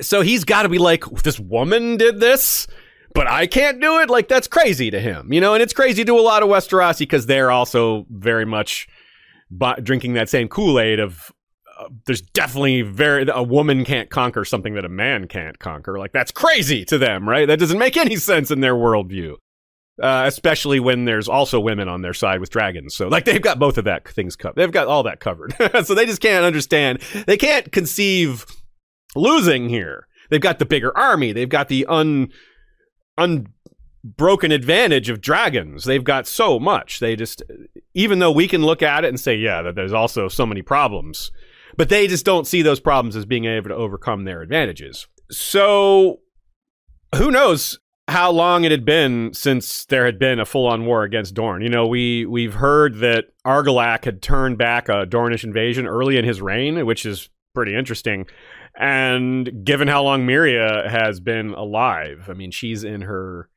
so 0.00 0.22
he's 0.22 0.44
got 0.44 0.62
to 0.62 0.68
be 0.68 0.78
like 0.78 1.04
this 1.22 1.38
woman 1.38 1.96
did 1.96 2.18
this, 2.18 2.66
but 3.14 3.28
I 3.28 3.46
can't 3.46 3.80
do 3.80 4.00
it. 4.00 4.10
Like 4.10 4.28
that's 4.28 4.48
crazy 4.48 4.90
to 4.90 5.00
him, 5.00 5.32
you 5.32 5.40
know. 5.40 5.54
And 5.54 5.62
it's 5.62 5.72
crazy 5.72 6.04
to 6.04 6.18
a 6.18 6.20
lot 6.20 6.42
of 6.42 6.48
Westerosi 6.48 7.00
because 7.00 7.26
they're 7.26 7.50
also 7.50 8.06
very 8.10 8.44
much 8.44 8.86
bu- 9.50 9.80
drinking 9.82 10.14
that 10.14 10.28
same 10.28 10.48
Kool 10.48 10.78
Aid 10.78 11.00
of. 11.00 11.32
Uh, 11.78 11.88
there's 12.06 12.20
definitely 12.20 12.82
very 12.82 13.26
a 13.32 13.42
woman 13.42 13.84
can't 13.84 14.08
conquer 14.08 14.44
something 14.44 14.74
that 14.74 14.84
a 14.84 14.88
man 14.88 15.26
can't 15.26 15.58
conquer. 15.58 15.98
Like 15.98 16.12
that's 16.12 16.30
crazy 16.30 16.84
to 16.84 16.98
them, 16.98 17.28
right? 17.28 17.46
That 17.46 17.58
doesn't 17.58 17.78
make 17.78 17.96
any 17.96 18.16
sense 18.30 18.50
in 18.50 18.60
their 18.60 18.74
worldview. 18.74 19.36
Uh, 20.02 20.24
especially 20.26 20.80
when 20.80 21.04
there's 21.04 21.28
also 21.28 21.60
women 21.60 21.86
on 21.86 22.02
their 22.02 22.12
side 22.12 22.40
with 22.40 22.50
dragons. 22.50 22.96
So, 22.96 23.06
like, 23.06 23.24
they've 23.26 23.40
got 23.40 23.60
both 23.60 23.78
of 23.78 23.84
that 23.84 24.08
things 24.08 24.34
covered. 24.34 24.56
They've 24.56 24.72
got 24.72 24.88
all 24.88 25.04
that 25.04 25.20
covered. 25.20 25.54
so 25.84 25.94
they 25.94 26.04
just 26.04 26.20
can't 26.20 26.44
understand. 26.44 26.98
They 27.28 27.36
can't 27.36 27.70
conceive 27.70 28.44
losing 29.14 29.68
here. 29.68 30.08
They've 30.30 30.40
got 30.40 30.58
the 30.58 30.64
bigger 30.64 30.96
army. 30.98 31.32
They've 31.32 31.48
got 31.48 31.68
the 31.68 31.86
un 31.86 32.32
unbroken 33.16 34.52
advantage 34.52 35.08
of 35.08 35.20
dragons. 35.20 35.84
They've 35.84 36.04
got 36.04 36.26
so 36.26 36.58
much. 36.58 37.00
They 37.00 37.16
just, 37.16 37.42
even 37.94 38.18
though 38.18 38.32
we 38.32 38.48
can 38.48 38.62
look 38.62 38.82
at 38.82 39.04
it 39.04 39.08
and 39.08 39.20
say, 39.20 39.36
yeah, 39.36 39.62
that 39.62 39.74
there's 39.74 39.92
also 39.92 40.28
so 40.28 40.46
many 40.46 40.62
problems, 40.62 41.30
but 41.76 41.88
they 41.88 42.06
just 42.06 42.24
don't 42.24 42.46
see 42.46 42.62
those 42.62 42.80
problems 42.80 43.16
as 43.16 43.26
being 43.26 43.44
able 43.46 43.68
to 43.68 43.76
overcome 43.76 44.24
their 44.24 44.42
advantages. 44.42 45.06
So, 45.30 46.20
who 47.16 47.30
knows 47.30 47.78
how 48.08 48.30
long 48.30 48.64
it 48.64 48.70
had 48.70 48.84
been 48.84 49.32
since 49.32 49.86
there 49.86 50.04
had 50.04 50.18
been 50.18 50.38
a 50.38 50.44
full-on 50.44 50.84
war 50.84 51.04
against 51.04 51.34
Dorne. 51.34 51.62
You 51.62 51.70
know, 51.70 51.86
we 51.86 52.26
we've 52.26 52.54
heard 52.54 52.96
that 52.96 53.26
Argilac 53.46 54.04
had 54.04 54.20
turned 54.20 54.58
back 54.58 54.88
a 54.88 55.06
Dornish 55.06 55.44
invasion 55.44 55.86
early 55.86 56.18
in 56.18 56.24
his 56.24 56.42
reign, 56.42 56.84
which 56.84 57.06
is 57.06 57.30
pretty 57.54 57.74
interesting. 57.74 58.26
And 58.76 59.64
given 59.64 59.86
how 59.86 60.02
long 60.02 60.26
Meria 60.26 60.88
has 60.88 61.20
been 61.20 61.50
alive, 61.54 62.28
I 62.28 62.32
mean, 62.32 62.50
she's 62.50 62.82
in 62.82 63.02
her 63.02 63.48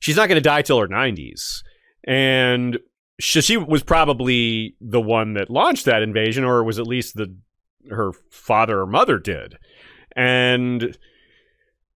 she's 0.00 0.16
not 0.16 0.28
going 0.28 0.36
to 0.36 0.48
die 0.48 0.62
till 0.62 0.78
her 0.78 0.88
90s. 0.88 1.62
And 2.04 2.78
she, 3.18 3.40
she 3.40 3.56
was 3.56 3.82
probably 3.82 4.76
the 4.80 5.00
one 5.00 5.34
that 5.34 5.50
launched 5.50 5.86
that 5.86 6.02
invasion 6.02 6.44
or 6.44 6.62
was 6.64 6.78
at 6.78 6.86
least 6.86 7.16
the 7.16 7.34
her 7.90 8.12
father 8.30 8.80
or 8.80 8.86
mother 8.86 9.18
did. 9.18 9.56
And 10.14 10.96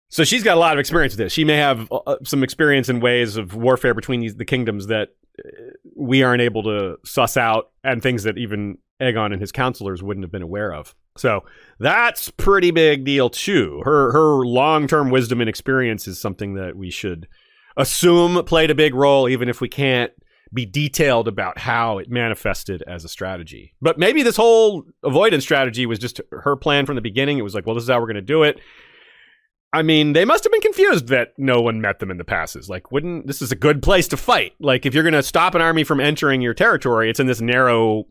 so 0.10 0.24
she's 0.24 0.44
got 0.44 0.58
a 0.58 0.60
lot 0.60 0.74
of 0.74 0.80
experience 0.80 1.14
with 1.14 1.20
this. 1.20 1.34
She 1.34 1.46
may 1.46 1.58
have 1.58 1.92
uh, 1.92 2.18
some 2.24 2.44
experience 2.44 2.90
in 2.90 3.00
ways 3.00 3.38
of 3.38 3.56
warfare 3.56 3.94
between 3.94 4.22
these, 4.22 4.36
the 4.36 4.46
kingdoms 4.46 4.88
that 4.88 5.10
uh, 5.40 5.50
we 5.96 6.24
aren't 6.24 6.42
able 6.42 6.64
to 6.64 6.98
suss 7.06 7.38
out, 7.38 7.72
and 7.84 8.02
things 8.02 8.24
that 8.24 8.38
even 8.38 8.78
Aegon 9.02 9.32
and 9.32 9.42
his 9.42 9.52
counselors 9.52 10.04
wouldn't 10.04 10.24
have 10.24 10.32
been 10.32 10.42
aware 10.42 10.74
of. 10.74 10.96
So 11.20 11.44
that's 11.80 12.30
pretty 12.32 12.72
big 12.72 13.06
deal 13.06 13.30
too. 13.30 13.82
Her 13.84 14.12
her 14.12 14.46
long 14.46 14.88
term 14.88 15.10
wisdom 15.10 15.42
and 15.42 15.50
experience 15.50 16.08
is 16.08 16.20
something 16.20 16.56
that 16.56 16.76
we 16.76 16.90
should 16.90 17.28
assume 17.78 18.44
played 18.46 18.72
a 18.72 18.76
big 18.76 18.94
role, 18.94 19.30
even 19.30 19.50
if 19.50 19.62
we 19.62 19.70
can't 19.70 20.12
be 20.54 20.66
detailed 20.66 21.28
about 21.28 21.60
how 21.60 22.00
it 22.00 22.10
manifested 22.10 22.82
as 22.88 23.06
a 23.06 23.10
strategy. 23.10 23.76
But 23.82 24.00
maybe 24.00 24.24
this 24.24 24.36
whole 24.36 24.84
avoidance 25.04 25.44
strategy 25.44 25.86
was 25.86 26.00
just 26.00 26.22
her 26.32 26.56
plan 26.56 26.86
from 26.86 26.96
the 26.96 27.02
beginning. 27.02 27.38
It 27.38 27.44
was 27.44 27.54
like, 27.54 27.66
well, 27.66 27.76
this 27.76 27.84
is 27.84 27.90
how 27.90 28.00
we're 28.00 28.08
going 28.08 28.16
to 28.16 28.22
do 28.22 28.44
it. 28.44 28.60
I 29.72 29.84
mean, 29.84 30.14
they 30.14 30.26
must 30.26 30.44
have 30.44 30.52
been 30.52 30.62
confused 30.62 31.10
that 31.10 31.34
no 31.38 31.62
one 31.62 31.80
met 31.80 32.00
them 32.00 32.10
in 32.10 32.18
the 32.18 32.24
passes. 32.24 32.70
Like, 32.70 32.92
wouldn't 32.92 33.28
this 33.28 33.42
is 33.42 33.52
a 33.52 33.56
good 33.56 33.84
place 33.84 34.08
to 34.08 34.18
fight? 34.18 34.54
Like, 34.60 34.88
if 34.88 34.96
you're 34.96 35.04
going 35.04 35.14
to 35.14 35.22
stop 35.22 35.54
an 35.54 35.62
army 35.62 35.84
from 35.84 36.00
entering 36.00 36.42
your 36.42 36.56
territory, 36.56 37.10
it's 37.10 37.20
in 37.20 37.28
this 37.28 37.42
narrow 37.42 38.08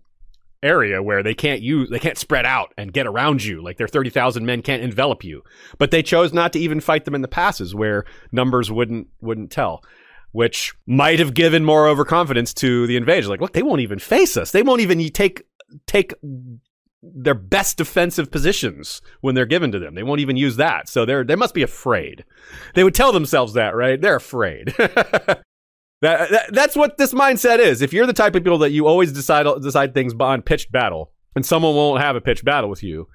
area 0.63 1.03
where 1.03 1.23
they 1.23 1.35
can't 1.35 1.63
use 1.63 1.89
they 1.91 1.99
can't 1.99 2.19
spread 2.19 2.45
out 2.45 2.73
and 2.77 2.93
get 2.93 3.07
around 3.07 3.45
you. 3.45 3.63
Like 3.63 3.77
their 3.77 3.89
30,000 3.89 4.45
men 4.45 4.63
can't 4.63 4.83
envelop 4.83 5.25
you. 5.25 5.43
But 5.79 5.91
they 5.91 6.03
chose 6.03 6.33
not 6.33 6.53
to 6.55 6.59
even 6.59 6.81
fight 6.81 7.05
them 7.05 7.15
in 7.15 7.23
the 7.23 7.29
passes 7.29 7.75
where 7.75 8.05
numbers 8.33 8.71
wouldn't 8.71 9.09
wouldn't 9.21 9.51
tell 9.51 9.83
which 10.33 10.75
might 10.87 11.19
have 11.19 11.33
given 11.33 11.65
more 11.65 11.89
overconfidence 11.89 12.53
to 12.53 12.87
the 12.87 12.97
invasion 12.97 13.31
like 13.31 13.41
look 13.41 13.55
they 13.55 13.63
won't 13.63 13.81
even 13.81 13.99
face 13.99 14.37
us. 14.37 14.51
They 14.51 14.63
won't 14.63 14.81
even 14.81 14.99
take 15.11 15.45
take 15.87 16.13
their 17.03 17.35
best 17.35 17.77
defensive 17.77 18.31
positions 18.31 19.01
when 19.21 19.35
they're 19.35 19.47
given 19.47 19.71
to 19.73 19.79
them. 19.79 19.95
They 19.95 20.03
won't 20.03 20.21
even 20.21 20.37
use 20.37 20.57
that. 20.57 20.89
So 20.89 21.05
they're 21.05 21.25
they 21.25 21.37
must 21.37 21.55
be 21.55 21.63
afraid. 21.63 22.25
They 22.75 22.85
would 22.85 22.95
tell 22.95 23.13
themselves 23.13 23.55
that 23.55 23.75
right? 23.75 24.01
They're 24.01 24.17
afraid 24.17 24.75
That, 26.01 26.31
that, 26.31 26.53
that's 26.53 26.77
what 26.77 26.97
this 26.97 27.13
mindset 27.13 27.59
is. 27.59 27.83
If 27.83 27.93
you're 27.93 28.07
the 28.07 28.13
type 28.13 28.35
of 28.35 28.45
people 28.45 28.59
that 28.59 28.71
you 28.71 28.87
always 28.87 29.13
decide 29.13 29.47
decide 29.61 29.95
things 29.95 30.15
on 30.19 30.43
pitched 30.43 30.71
battle, 30.71 31.13
and 31.35 31.45
someone 31.45 31.75
won't 31.75 32.01
have 32.01 32.17
a 32.17 32.21
pitched 32.21 32.45
battle 32.45 32.71
with 32.71 32.83
you, 32.83 33.09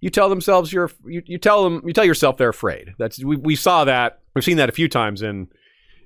you 0.00 0.10
tell 0.10 0.28
themselves 0.28 0.72
you're 0.72 0.90
you, 1.04 1.22
you 1.26 1.38
tell 1.38 1.64
them 1.64 1.82
you 1.84 1.92
tell 1.92 2.04
yourself 2.04 2.36
they're 2.36 2.48
afraid. 2.48 2.94
That's 2.98 3.22
we, 3.22 3.36
we 3.36 3.56
saw 3.56 3.84
that 3.84 4.20
we've 4.34 4.44
seen 4.44 4.56
that 4.58 4.68
a 4.68 4.72
few 4.72 4.88
times 4.88 5.22
in 5.22 5.48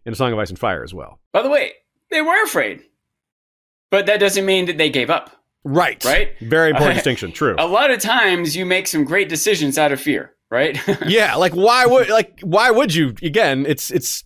in 0.07 0.13
a 0.13 0.17
Song 0.17 0.33
of 0.33 0.39
Ice 0.39 0.51
and 0.51 0.59
Fire 0.59 0.83
as 0.83 0.95
well. 0.95 1.21
By 1.33 1.43
the 1.43 1.51
way, 1.51 1.73
they 2.11 2.23
were 2.23 2.43
afraid, 2.45 2.83
but 3.91 4.07
that 4.07 4.21
doesn't 4.21 4.47
mean 4.47 4.67
that 4.67 4.79
they 4.79 4.91
gave 4.91 5.11
up. 5.11 5.31
Right. 5.65 6.03
Right. 6.05 6.33
Very 6.41 6.71
important 6.71 6.95
distinction. 6.97 7.33
True. 7.33 7.55
A 7.59 7.67
lot 7.67 7.91
of 7.91 8.01
times 8.01 8.57
you 8.57 8.67
make 8.67 8.87
some 8.87 9.05
great 9.05 9.29
decisions 9.29 9.79
out 9.79 9.93
of 9.93 10.01
fear. 10.01 10.35
Right. 10.51 10.79
yeah. 11.07 11.35
Like 11.37 11.53
why 11.53 11.87
would 11.87 12.09
like 12.09 12.41
why 12.43 12.71
would 12.71 12.95
you? 12.95 13.15
Again, 13.23 13.67
it's 13.67 13.91
it's 13.91 14.25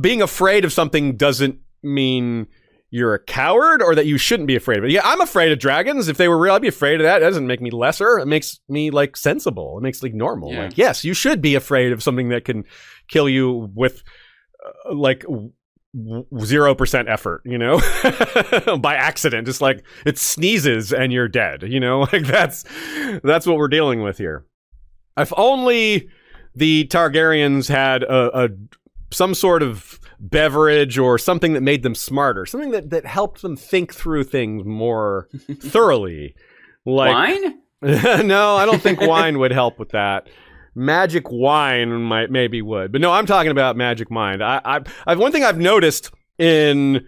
being 0.00 0.22
afraid 0.22 0.64
of 0.64 0.72
something 0.72 1.16
doesn't 1.16 1.58
mean 1.82 2.46
you're 2.90 3.14
a 3.14 3.18
coward 3.18 3.82
or 3.82 3.94
that 3.94 4.06
you 4.06 4.16
shouldn't 4.16 4.46
be 4.46 4.56
afraid 4.56 4.78
of 4.78 4.84
it. 4.84 4.90
Yeah, 4.90 5.02
I'm 5.04 5.20
afraid 5.20 5.52
of 5.52 5.58
dragons. 5.58 6.08
If 6.08 6.16
they 6.16 6.28
were 6.28 6.38
real, 6.38 6.54
I'd 6.54 6.62
be 6.62 6.68
afraid 6.68 7.00
of 7.00 7.04
that. 7.04 7.18
It 7.18 7.24
doesn't 7.24 7.46
make 7.46 7.60
me 7.60 7.70
lesser. 7.70 8.18
It 8.18 8.26
makes 8.26 8.60
me 8.68 8.90
like 8.90 9.16
sensible. 9.16 9.76
It 9.78 9.82
makes 9.82 10.02
like 10.02 10.14
normal. 10.14 10.52
Yeah. 10.52 10.64
Like, 10.64 10.78
yes, 10.78 11.04
you 11.04 11.12
should 11.12 11.42
be 11.42 11.54
afraid 11.54 11.92
of 11.92 12.02
something 12.02 12.30
that 12.30 12.44
can 12.44 12.64
kill 13.08 13.28
you 13.28 13.70
with 13.74 14.02
uh, 14.64 14.94
like 14.94 15.24
zero 16.40 16.74
percent 16.74 17.08
effort, 17.08 17.42
you 17.44 17.58
know, 17.58 17.78
by 18.80 18.94
accident. 18.94 19.46
Just 19.46 19.60
like 19.60 19.84
it 20.06 20.16
sneezes 20.16 20.92
and 20.92 21.12
you're 21.12 21.28
dead, 21.28 21.64
you 21.64 21.80
know, 21.80 22.00
like 22.12 22.26
that's 22.26 22.64
that's 23.22 23.46
what 23.46 23.58
we're 23.58 23.68
dealing 23.68 24.02
with 24.02 24.16
here. 24.16 24.46
If 25.18 25.32
only 25.36 26.08
the 26.54 26.86
Targaryens 26.86 27.68
had 27.68 28.02
a, 28.02 28.44
a 28.44 28.48
some 29.10 29.34
sort 29.34 29.62
of 29.62 30.00
beverage 30.20 30.98
or 30.98 31.18
something 31.18 31.52
that 31.52 31.62
made 31.62 31.82
them 31.82 31.94
smarter, 31.94 32.46
something 32.46 32.70
that, 32.70 32.90
that 32.90 33.06
helped 33.06 33.42
them 33.42 33.56
think 33.56 33.94
through 33.94 34.24
things 34.24 34.64
more 34.64 35.28
thoroughly. 35.60 36.34
Like 36.84 37.12
Wine? 37.12 37.58
no, 38.26 38.56
I 38.56 38.66
don't 38.66 38.82
think 38.82 39.00
wine 39.00 39.38
would 39.38 39.52
help 39.52 39.78
with 39.78 39.90
that. 39.90 40.28
Magic 40.74 41.30
wine 41.30 41.90
might 42.02 42.30
maybe 42.30 42.60
would, 42.60 42.92
but 42.92 43.00
no, 43.00 43.12
I'm 43.12 43.26
talking 43.26 43.50
about 43.50 43.76
magic 43.76 44.10
mind. 44.10 44.42
I, 44.42 44.60
I, 44.64 44.80
I 45.06 45.14
one 45.14 45.32
thing 45.32 45.44
I've 45.44 45.58
noticed 45.58 46.10
in 46.38 47.06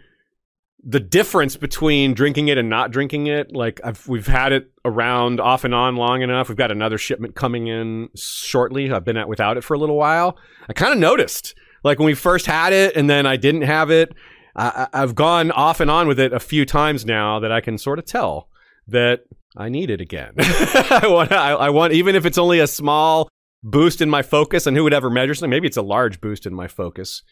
the 0.82 1.00
difference 1.00 1.56
between 1.56 2.14
drinking 2.14 2.48
it 2.48 2.56
and 2.56 2.68
not 2.70 2.90
drinking 2.90 3.26
it. 3.26 3.52
Like 3.52 3.80
I've, 3.84 4.06
we've 4.08 4.26
had 4.26 4.52
it 4.52 4.70
around 4.84 5.40
off 5.40 5.64
and 5.64 5.74
on 5.74 5.96
long 5.96 6.22
enough. 6.22 6.48
We've 6.48 6.56
got 6.56 6.72
another 6.72 6.98
shipment 6.98 7.34
coming 7.34 7.66
in 7.66 8.08
shortly. 8.16 8.90
I've 8.90 9.04
been 9.04 9.16
at 9.16 9.28
without 9.28 9.56
it 9.56 9.64
for 9.64 9.74
a 9.74 9.78
little 9.78 9.96
while. 9.96 10.38
I 10.68 10.72
kind 10.72 10.92
of 10.92 10.98
noticed 10.98 11.54
like 11.84 11.98
when 11.98 12.06
we 12.06 12.14
first 12.14 12.46
had 12.46 12.72
it 12.72 12.96
and 12.96 13.08
then 13.08 13.26
I 13.26 13.36
didn't 13.36 13.62
have 13.62 13.90
it. 13.90 14.14
I, 14.56 14.88
I've 14.92 15.14
gone 15.14 15.50
off 15.52 15.80
and 15.80 15.90
on 15.90 16.08
with 16.08 16.18
it 16.18 16.32
a 16.32 16.40
few 16.40 16.64
times 16.64 17.06
now 17.06 17.38
that 17.40 17.52
I 17.52 17.60
can 17.60 17.78
sort 17.78 17.98
of 17.98 18.04
tell 18.04 18.48
that 18.88 19.20
I 19.56 19.68
need 19.68 19.90
it 19.90 20.00
again. 20.00 20.34
I 20.38 21.06
want, 21.08 21.32
I, 21.32 21.52
I 21.52 21.70
want, 21.70 21.92
even 21.92 22.14
if 22.14 22.26
it's 22.26 22.38
only 22.38 22.60
a 22.60 22.66
small 22.66 23.28
boost 23.62 24.00
in 24.00 24.10
my 24.10 24.22
focus, 24.22 24.66
and 24.66 24.76
who 24.76 24.84
would 24.84 24.94
ever 24.94 25.10
measure 25.10 25.34
something? 25.34 25.50
Maybe 25.50 25.66
it's 25.66 25.76
a 25.76 25.82
large 25.82 26.20
boost 26.20 26.46
in 26.46 26.54
my 26.54 26.68
focus. 26.68 27.22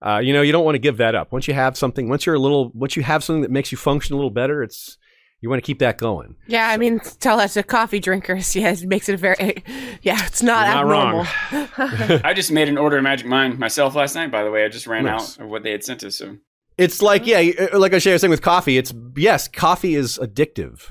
Uh, 0.00 0.18
you 0.18 0.32
know, 0.32 0.42
you 0.42 0.52
don't 0.52 0.64
want 0.64 0.76
to 0.76 0.80
give 0.80 0.98
that 0.98 1.14
up. 1.14 1.32
Once 1.32 1.48
you 1.48 1.54
have 1.54 1.76
something, 1.76 2.08
once 2.08 2.24
you're 2.26 2.36
a 2.36 2.40
little, 2.40 2.70
once 2.72 2.96
you 2.96 3.02
have 3.02 3.24
something 3.24 3.42
that 3.42 3.50
makes 3.50 3.72
you 3.72 3.78
function 3.78 4.14
a 4.14 4.16
little 4.16 4.30
better, 4.30 4.62
it's 4.62 4.96
you 5.40 5.48
want 5.48 5.62
to 5.62 5.66
keep 5.66 5.78
that 5.78 5.98
going. 5.98 6.36
Yeah, 6.46 6.68
I 6.68 6.76
mean, 6.76 6.98
tell 7.20 7.36
that 7.38 7.50
to 7.50 7.62
coffee 7.62 8.00
drinkers. 8.00 8.54
Yeah, 8.56 8.70
it 8.72 8.84
makes 8.86 9.08
it 9.08 9.14
a 9.14 9.16
very, 9.16 9.62
yeah, 10.02 10.24
it's 10.26 10.42
not 10.42 10.66
You're 10.66 10.84
not 10.84 11.26
abnormal. 11.52 12.20
I 12.24 12.32
just 12.34 12.50
made 12.50 12.68
an 12.68 12.76
order 12.78 12.96
of 12.96 13.02
Magic 13.04 13.26
Mind 13.26 13.58
myself 13.58 13.94
last 13.94 14.14
night. 14.14 14.30
By 14.32 14.42
the 14.42 14.50
way, 14.50 14.64
I 14.64 14.68
just 14.68 14.86
ran 14.86 15.04
Nice. 15.04 15.38
out 15.38 15.44
of 15.44 15.50
what 15.50 15.62
they 15.62 15.70
had 15.70 15.84
sent 15.84 16.02
us. 16.02 16.16
So 16.16 16.36
It's 16.76 17.00
like, 17.02 17.26
yeah, 17.26 17.38
uh, 17.72 17.78
like 17.78 17.92
I 17.92 17.96
was 17.96 18.02
saying 18.04 18.30
with 18.30 18.42
coffee, 18.42 18.78
it's 18.78 18.92
yes, 19.16 19.46
coffee 19.48 19.94
is 19.94 20.18
addictive. 20.18 20.90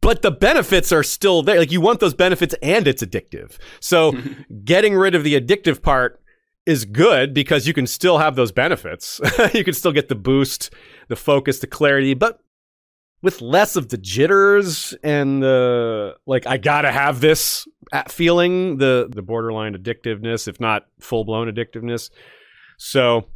But 0.00 0.22
the 0.22 0.30
benefits 0.30 0.90
are 0.92 1.02
still 1.02 1.42
there. 1.42 1.58
Like 1.58 1.72
you 1.72 1.80
want 1.80 2.00
those 2.00 2.14
benefits 2.14 2.54
and 2.62 2.86
it's 2.86 3.02
addictive. 3.02 3.58
So 3.80 4.14
getting 4.64 4.94
rid 4.94 5.14
of 5.14 5.22
the 5.24 5.38
addictive 5.38 5.82
part 5.82 6.20
is 6.64 6.84
good 6.84 7.34
because 7.34 7.66
you 7.66 7.74
can 7.74 7.86
still 7.88 8.18
have 8.18 8.36
those 8.36 8.52
benefits. 8.52 9.20
you 9.52 9.64
can 9.64 9.74
still 9.74 9.92
get 9.92 10.08
the 10.08 10.14
boost, 10.14 10.70
the 11.08 11.16
focus, 11.16 11.58
the 11.58 11.66
clarity, 11.66 12.14
but 12.14 12.40
with 13.22 13.40
less 13.40 13.76
of 13.76 13.88
the 13.88 13.96
jitters 13.96 14.94
and 15.02 15.42
the 15.42 16.16
like 16.26 16.46
I 16.46 16.56
got 16.58 16.82
to 16.82 16.92
have 16.92 17.20
this 17.20 17.66
feeling, 18.08 18.78
the 18.78 19.08
the 19.10 19.22
borderline 19.22 19.74
addictiveness, 19.74 20.48
if 20.48 20.60
not 20.60 20.86
full-blown 21.00 21.52
addictiveness. 21.52 22.10
So 22.76 23.28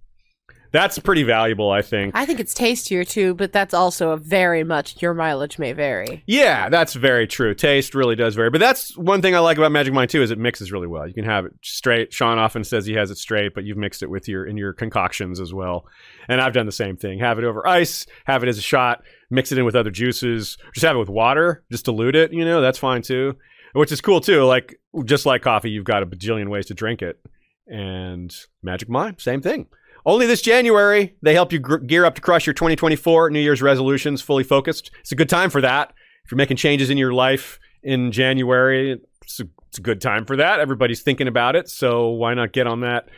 that's 0.77 0.99
pretty 0.99 1.22
valuable, 1.22 1.70
I 1.70 1.81
think. 1.81 2.14
I 2.14 2.27
think 2.27 2.39
it's 2.39 2.53
tastier 2.53 3.03
too, 3.03 3.35
but 3.35 3.53
that's 3.53 3.72
also 3.72 4.11
a 4.11 4.16
very 4.16 4.62
much 4.62 5.01
your 5.01 5.14
mileage 5.14 5.59
may 5.59 5.72
vary. 5.72 6.22
Yeah, 6.27 6.68
that's 6.68 6.93
very 6.93 7.27
true. 7.27 7.55
Taste 7.55 7.95
really 7.95 8.14
does 8.14 8.35
vary. 8.35 8.51
But 8.51 8.61
that's 8.61 8.97
one 8.97 9.22
thing 9.22 9.35
I 9.35 9.39
like 9.39 9.57
about 9.57 9.72
Magic 9.72 9.95
Mind 9.95 10.11
too 10.11 10.22
is 10.22 10.31
it 10.31 10.39
mixes 10.39 10.70
really 10.70 10.87
well. 10.87 11.09
You 11.09 11.14
can 11.14 11.24
have 11.24 11.47
it 11.47 11.53
straight. 11.62 12.12
Sean 12.12 12.39
often 12.39 12.62
says 12.62 12.85
he 12.85 12.93
has 12.93 13.11
it 13.11 13.16
straight, 13.16 13.55
but 13.55 13.64
you've 13.64 13.79
mixed 13.79 14.03
it 14.03 14.11
with 14.11 14.29
your 14.29 14.45
in 14.45 14.59
your 14.59 14.74
concoctions 14.74 15.41
as 15.41 15.55
well. 15.55 15.87
And 16.29 16.41
I've 16.41 16.53
done 16.53 16.66
the 16.66 16.72
same 16.72 16.97
thing. 16.97 17.18
Have 17.20 17.39
it 17.39 17.45
over 17.45 17.66
ice, 17.66 18.07
have 18.27 18.43
it 18.43 18.49
as 18.49 18.59
a 18.59 18.62
shot, 18.62 19.03
mix 19.31 19.53
it 19.53 19.59
in 19.59 19.64
with 19.64 19.77
other 19.77 19.91
juices, 19.91 20.59
just 20.74 20.85
have 20.85 20.97
it 20.97 21.01
with 21.01 21.09
water, 21.09 21.64
just 21.72 21.87
dilute 21.87 22.16
it, 22.16 22.33
you 22.33 22.45
know, 22.45 22.61
that's 22.61 22.79
fine 22.79 23.01
too. 23.03 23.37
Which 23.72 23.93
is 23.93 24.01
cool 24.01 24.20
too. 24.20 24.45
Like 24.45 24.79
just 25.05 25.24
like 25.27 25.43
coffee, 25.43 25.70
you've 25.70 25.85
got 25.85 26.03
a 26.03 26.07
bajillion 26.07 26.49
ways 26.49 26.66
to 26.66 26.74
drink 26.74 27.03
it. 27.03 27.18
And 27.66 28.35
Magic 28.62 28.89
Mind, 28.89 29.20
same 29.20 29.41
thing. 29.41 29.66
Only 30.07 30.26
this 30.26 30.40
January, 30.40 31.16
they 31.20 31.34
help 31.34 31.52
you 31.52 31.59
gr- 31.59 31.78
gear 31.78 32.04
up 32.04 32.14
to 32.14 32.20
crush 32.20 32.46
your 32.46 32.54
2024 32.54 33.28
New 33.30 33.40
Year's 33.40 33.61
resolutions 33.61 34.22
fully 34.22 34.44
focused. 34.44 34.92
It's 35.00 35.11
a 35.11 35.16
good 35.16 35.28
time 35.28 35.50
for 35.50 35.61
that. 35.61 35.92
If 36.24 36.30
you're 36.30 36.36
making 36.36 36.59
changes 36.59 36.90
in 36.90 36.96
your 36.96 37.12
life 37.12 37.59
in 37.82 38.12
January, 38.12 39.00
it's 39.22 39.40
a, 39.40 39.48
it's 39.68 39.78
a 39.78 39.82
good 39.82 40.00
time 40.00 40.24
for 40.24 40.36
that. 40.36 40.61
Everybody's 40.61 41.02
thinking 41.02 41.26
about 41.26 41.57
it. 41.57 41.68
So 41.68 42.11
why 42.11 42.34
not 42.34 42.52
get 42.52 42.68
on 42.68 42.80
that 42.82 43.09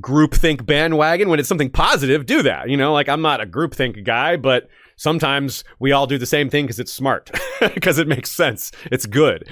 groupthink 0.00 0.64
bandwagon 0.64 1.28
when 1.28 1.38
it's 1.38 1.48
something 1.48 1.70
positive? 1.70 2.24
Do 2.24 2.42
that. 2.42 2.70
You 2.70 2.78
know, 2.78 2.94
like 2.94 3.10
I'm 3.10 3.20
not 3.20 3.42
a 3.42 3.46
groupthink 3.46 4.02
guy, 4.06 4.36
but 4.36 4.66
sometimes 4.96 5.62
we 5.78 5.92
all 5.92 6.06
do 6.06 6.16
the 6.16 6.24
same 6.24 6.48
thing 6.48 6.64
because 6.64 6.80
it's 6.80 6.92
smart, 6.92 7.30
because 7.74 7.98
it 7.98 8.08
makes 8.08 8.30
sense. 8.30 8.72
It's 8.90 9.04
good. 9.04 9.46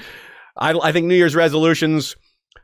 I, 0.57 0.73
I 0.73 0.93
think 0.93 1.07
New 1.07 1.17
Year's 1.17 1.37
resolutions 1.37 2.17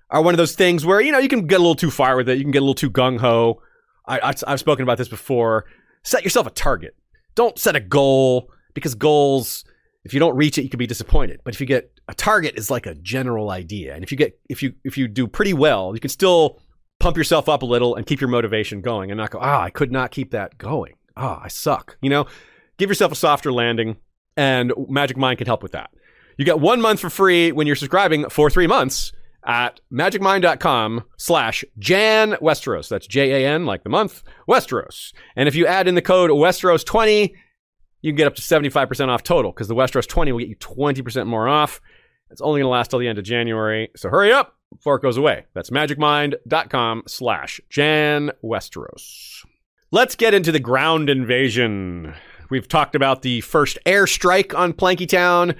are 0.08 0.22
one 0.22 0.32
of 0.32 0.38
those 0.38 0.54
things 0.54 0.86
where, 0.86 1.02
you 1.02 1.12
know, 1.12 1.18
you 1.18 1.28
can 1.28 1.46
get 1.46 1.56
a 1.56 1.58
little 1.58 1.74
too 1.74 1.90
far 1.90 2.16
with 2.16 2.28
it. 2.30 2.38
You 2.38 2.44
can 2.44 2.52
get 2.52 2.60
a 2.60 2.64
little 2.64 2.74
too 2.74 2.90
gung 2.90 3.20
ho. 3.20 3.60
I, 4.06 4.34
I've 4.46 4.60
spoken 4.60 4.82
about 4.82 4.98
this 4.98 5.08
before. 5.08 5.64
Set 6.02 6.24
yourself 6.24 6.46
a 6.46 6.50
target. 6.50 6.96
Don't 7.34 7.58
set 7.58 7.76
a 7.76 7.80
goal 7.80 8.50
because 8.74 8.94
goals, 8.94 9.64
if 10.04 10.12
you 10.12 10.20
don't 10.20 10.36
reach 10.36 10.58
it, 10.58 10.62
you 10.62 10.68
can 10.68 10.78
be 10.78 10.86
disappointed. 10.86 11.40
But 11.44 11.54
if 11.54 11.60
you 11.60 11.66
get 11.66 11.90
a 12.08 12.14
target, 12.14 12.58
is 12.58 12.70
like 12.70 12.86
a 12.86 12.94
general 12.94 13.50
idea, 13.50 13.94
and 13.94 14.04
if 14.04 14.12
you 14.12 14.18
get 14.18 14.38
if 14.48 14.62
you 14.62 14.74
if 14.84 14.98
you 14.98 15.08
do 15.08 15.26
pretty 15.26 15.54
well, 15.54 15.94
you 15.94 16.00
can 16.00 16.10
still 16.10 16.60
pump 17.00 17.16
yourself 17.16 17.48
up 17.48 17.62
a 17.62 17.66
little 17.66 17.94
and 17.94 18.06
keep 18.06 18.20
your 18.20 18.28
motivation 18.28 18.82
going, 18.82 19.10
and 19.10 19.18
not 19.18 19.30
go, 19.30 19.38
ah, 19.40 19.62
I 19.62 19.70
could 19.70 19.90
not 19.90 20.10
keep 20.10 20.30
that 20.32 20.58
going. 20.58 20.94
Ah, 21.16 21.40
I 21.42 21.48
suck. 21.48 21.96
You 22.02 22.10
know, 22.10 22.26
give 22.76 22.90
yourself 22.90 23.12
a 23.12 23.14
softer 23.16 23.52
landing, 23.52 23.96
and 24.36 24.72
Magic 24.88 25.16
Mind 25.16 25.38
can 25.38 25.46
help 25.46 25.62
with 25.62 25.72
that. 25.72 25.90
You 26.36 26.44
get 26.44 26.60
one 26.60 26.80
month 26.80 27.00
for 27.00 27.10
free 27.10 27.52
when 27.52 27.66
you're 27.66 27.76
subscribing 27.76 28.28
for 28.28 28.50
three 28.50 28.66
months 28.66 29.12
at 29.46 29.80
magicmind.com 29.92 31.04
slash 31.18 31.64
Jan 31.78 32.32
Westeros. 32.42 32.88
That's 32.88 33.06
J 33.06 33.44
A 33.44 33.48
N, 33.50 33.66
like 33.66 33.82
the 33.82 33.90
month, 33.90 34.22
Westeros. 34.48 35.12
And 35.36 35.48
if 35.48 35.54
you 35.54 35.66
add 35.66 35.88
in 35.88 35.94
the 35.94 36.02
code 36.02 36.30
Westeros20, 36.30 37.32
you 38.02 38.12
can 38.12 38.16
get 38.16 38.26
up 38.26 38.34
to 38.34 38.42
75% 38.42 39.08
off 39.08 39.22
total 39.22 39.50
because 39.50 39.68
the 39.68 39.74
Westeros 39.74 40.06
20 40.06 40.32
will 40.32 40.40
get 40.40 40.48
you 40.48 40.56
20% 40.56 41.26
more 41.26 41.48
off. 41.48 41.80
It's 42.30 42.40
only 42.40 42.60
going 42.60 42.66
to 42.66 42.72
last 42.72 42.90
till 42.90 42.98
the 42.98 43.08
end 43.08 43.18
of 43.18 43.24
January. 43.24 43.90
So 43.96 44.08
hurry 44.08 44.32
up 44.32 44.56
before 44.74 44.96
it 44.96 45.02
goes 45.02 45.16
away. 45.16 45.46
That's 45.54 45.70
magicmind.com 45.70 47.04
slash 47.06 47.60
Jan 47.70 48.30
Westeros. 48.42 49.44
Let's 49.90 50.16
get 50.16 50.34
into 50.34 50.50
the 50.52 50.60
ground 50.60 51.08
invasion. 51.08 52.14
We've 52.50 52.68
talked 52.68 52.94
about 52.94 53.22
the 53.22 53.40
first 53.40 53.78
airstrike 53.86 54.56
on 54.56 54.72
Planky 54.72 55.08
Town. 55.08 55.54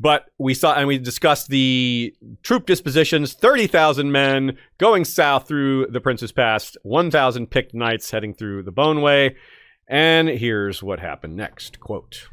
But 0.00 0.30
we 0.38 0.54
saw 0.54 0.74
and 0.74 0.88
we 0.88 0.96
discussed 0.96 1.48
the 1.48 2.14
troop 2.42 2.64
dispositions 2.64 3.34
30,000 3.34 4.10
men 4.10 4.56
going 4.78 5.04
south 5.04 5.46
through 5.46 5.88
the 5.88 6.00
Prince's 6.00 6.32
Pass, 6.32 6.74
1,000 6.84 7.50
picked 7.50 7.74
knights 7.74 8.10
heading 8.10 8.32
through 8.32 8.62
the 8.62 8.72
Boneway. 8.72 9.36
And 9.86 10.28
here's 10.30 10.82
what 10.82 11.00
happened 11.00 11.36
next. 11.36 11.80
Quote 11.80 12.30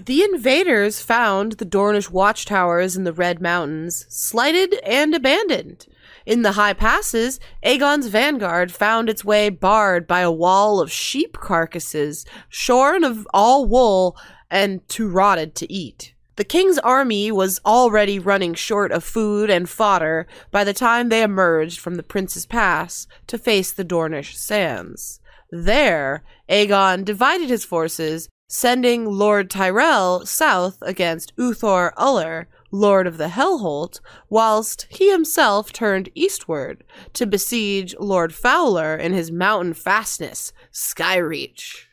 The 0.00 0.22
invaders 0.22 1.02
found 1.02 1.52
the 1.52 1.66
Dornish 1.66 2.08
watchtowers 2.08 2.96
in 2.96 3.02
the 3.02 3.12
Red 3.12 3.40
Mountains 3.40 4.06
slighted 4.08 4.74
and 4.84 5.12
abandoned. 5.12 5.86
In 6.24 6.42
the 6.42 6.52
high 6.52 6.72
passes, 6.74 7.40
Aegon's 7.64 8.06
vanguard 8.06 8.70
found 8.70 9.08
its 9.08 9.24
way 9.24 9.48
barred 9.48 10.06
by 10.06 10.20
a 10.20 10.30
wall 10.30 10.80
of 10.80 10.92
sheep 10.92 11.36
carcasses, 11.38 12.24
shorn 12.48 13.02
of 13.02 13.26
all 13.34 13.66
wool 13.66 14.16
and 14.48 14.88
too 14.88 15.08
rotted 15.08 15.56
to 15.56 15.72
eat. 15.72 16.12
The 16.36 16.44
king's 16.44 16.78
army 16.78 17.32
was 17.32 17.60
already 17.64 18.18
running 18.18 18.52
short 18.52 18.92
of 18.92 19.02
food 19.02 19.48
and 19.48 19.68
fodder 19.68 20.26
by 20.50 20.64
the 20.64 20.74
time 20.74 21.08
they 21.08 21.22
emerged 21.22 21.80
from 21.80 21.94
the 21.94 22.02
Prince's 22.02 22.44
Pass 22.44 23.06
to 23.26 23.38
face 23.38 23.72
the 23.72 23.84
Dornish 23.84 24.36
sands. 24.36 25.20
There, 25.50 26.22
Aegon 26.48 27.06
divided 27.06 27.48
his 27.48 27.64
forces, 27.64 28.28
sending 28.48 29.06
Lord 29.06 29.50
Tyrell 29.50 30.26
south 30.26 30.76
against 30.82 31.34
Uthor 31.36 31.92
Uller, 31.96 32.48
Lord 32.70 33.06
of 33.06 33.16
the 33.16 33.28
Hellholt, 33.28 34.00
whilst 34.28 34.86
he 34.90 35.10
himself 35.10 35.72
turned 35.72 36.10
eastward 36.14 36.84
to 37.14 37.26
besiege 37.26 37.94
Lord 37.98 38.34
Fowler 38.34 38.94
in 38.94 39.14
his 39.14 39.32
mountain 39.32 39.72
fastness, 39.72 40.52
Skyreach. 40.70 41.85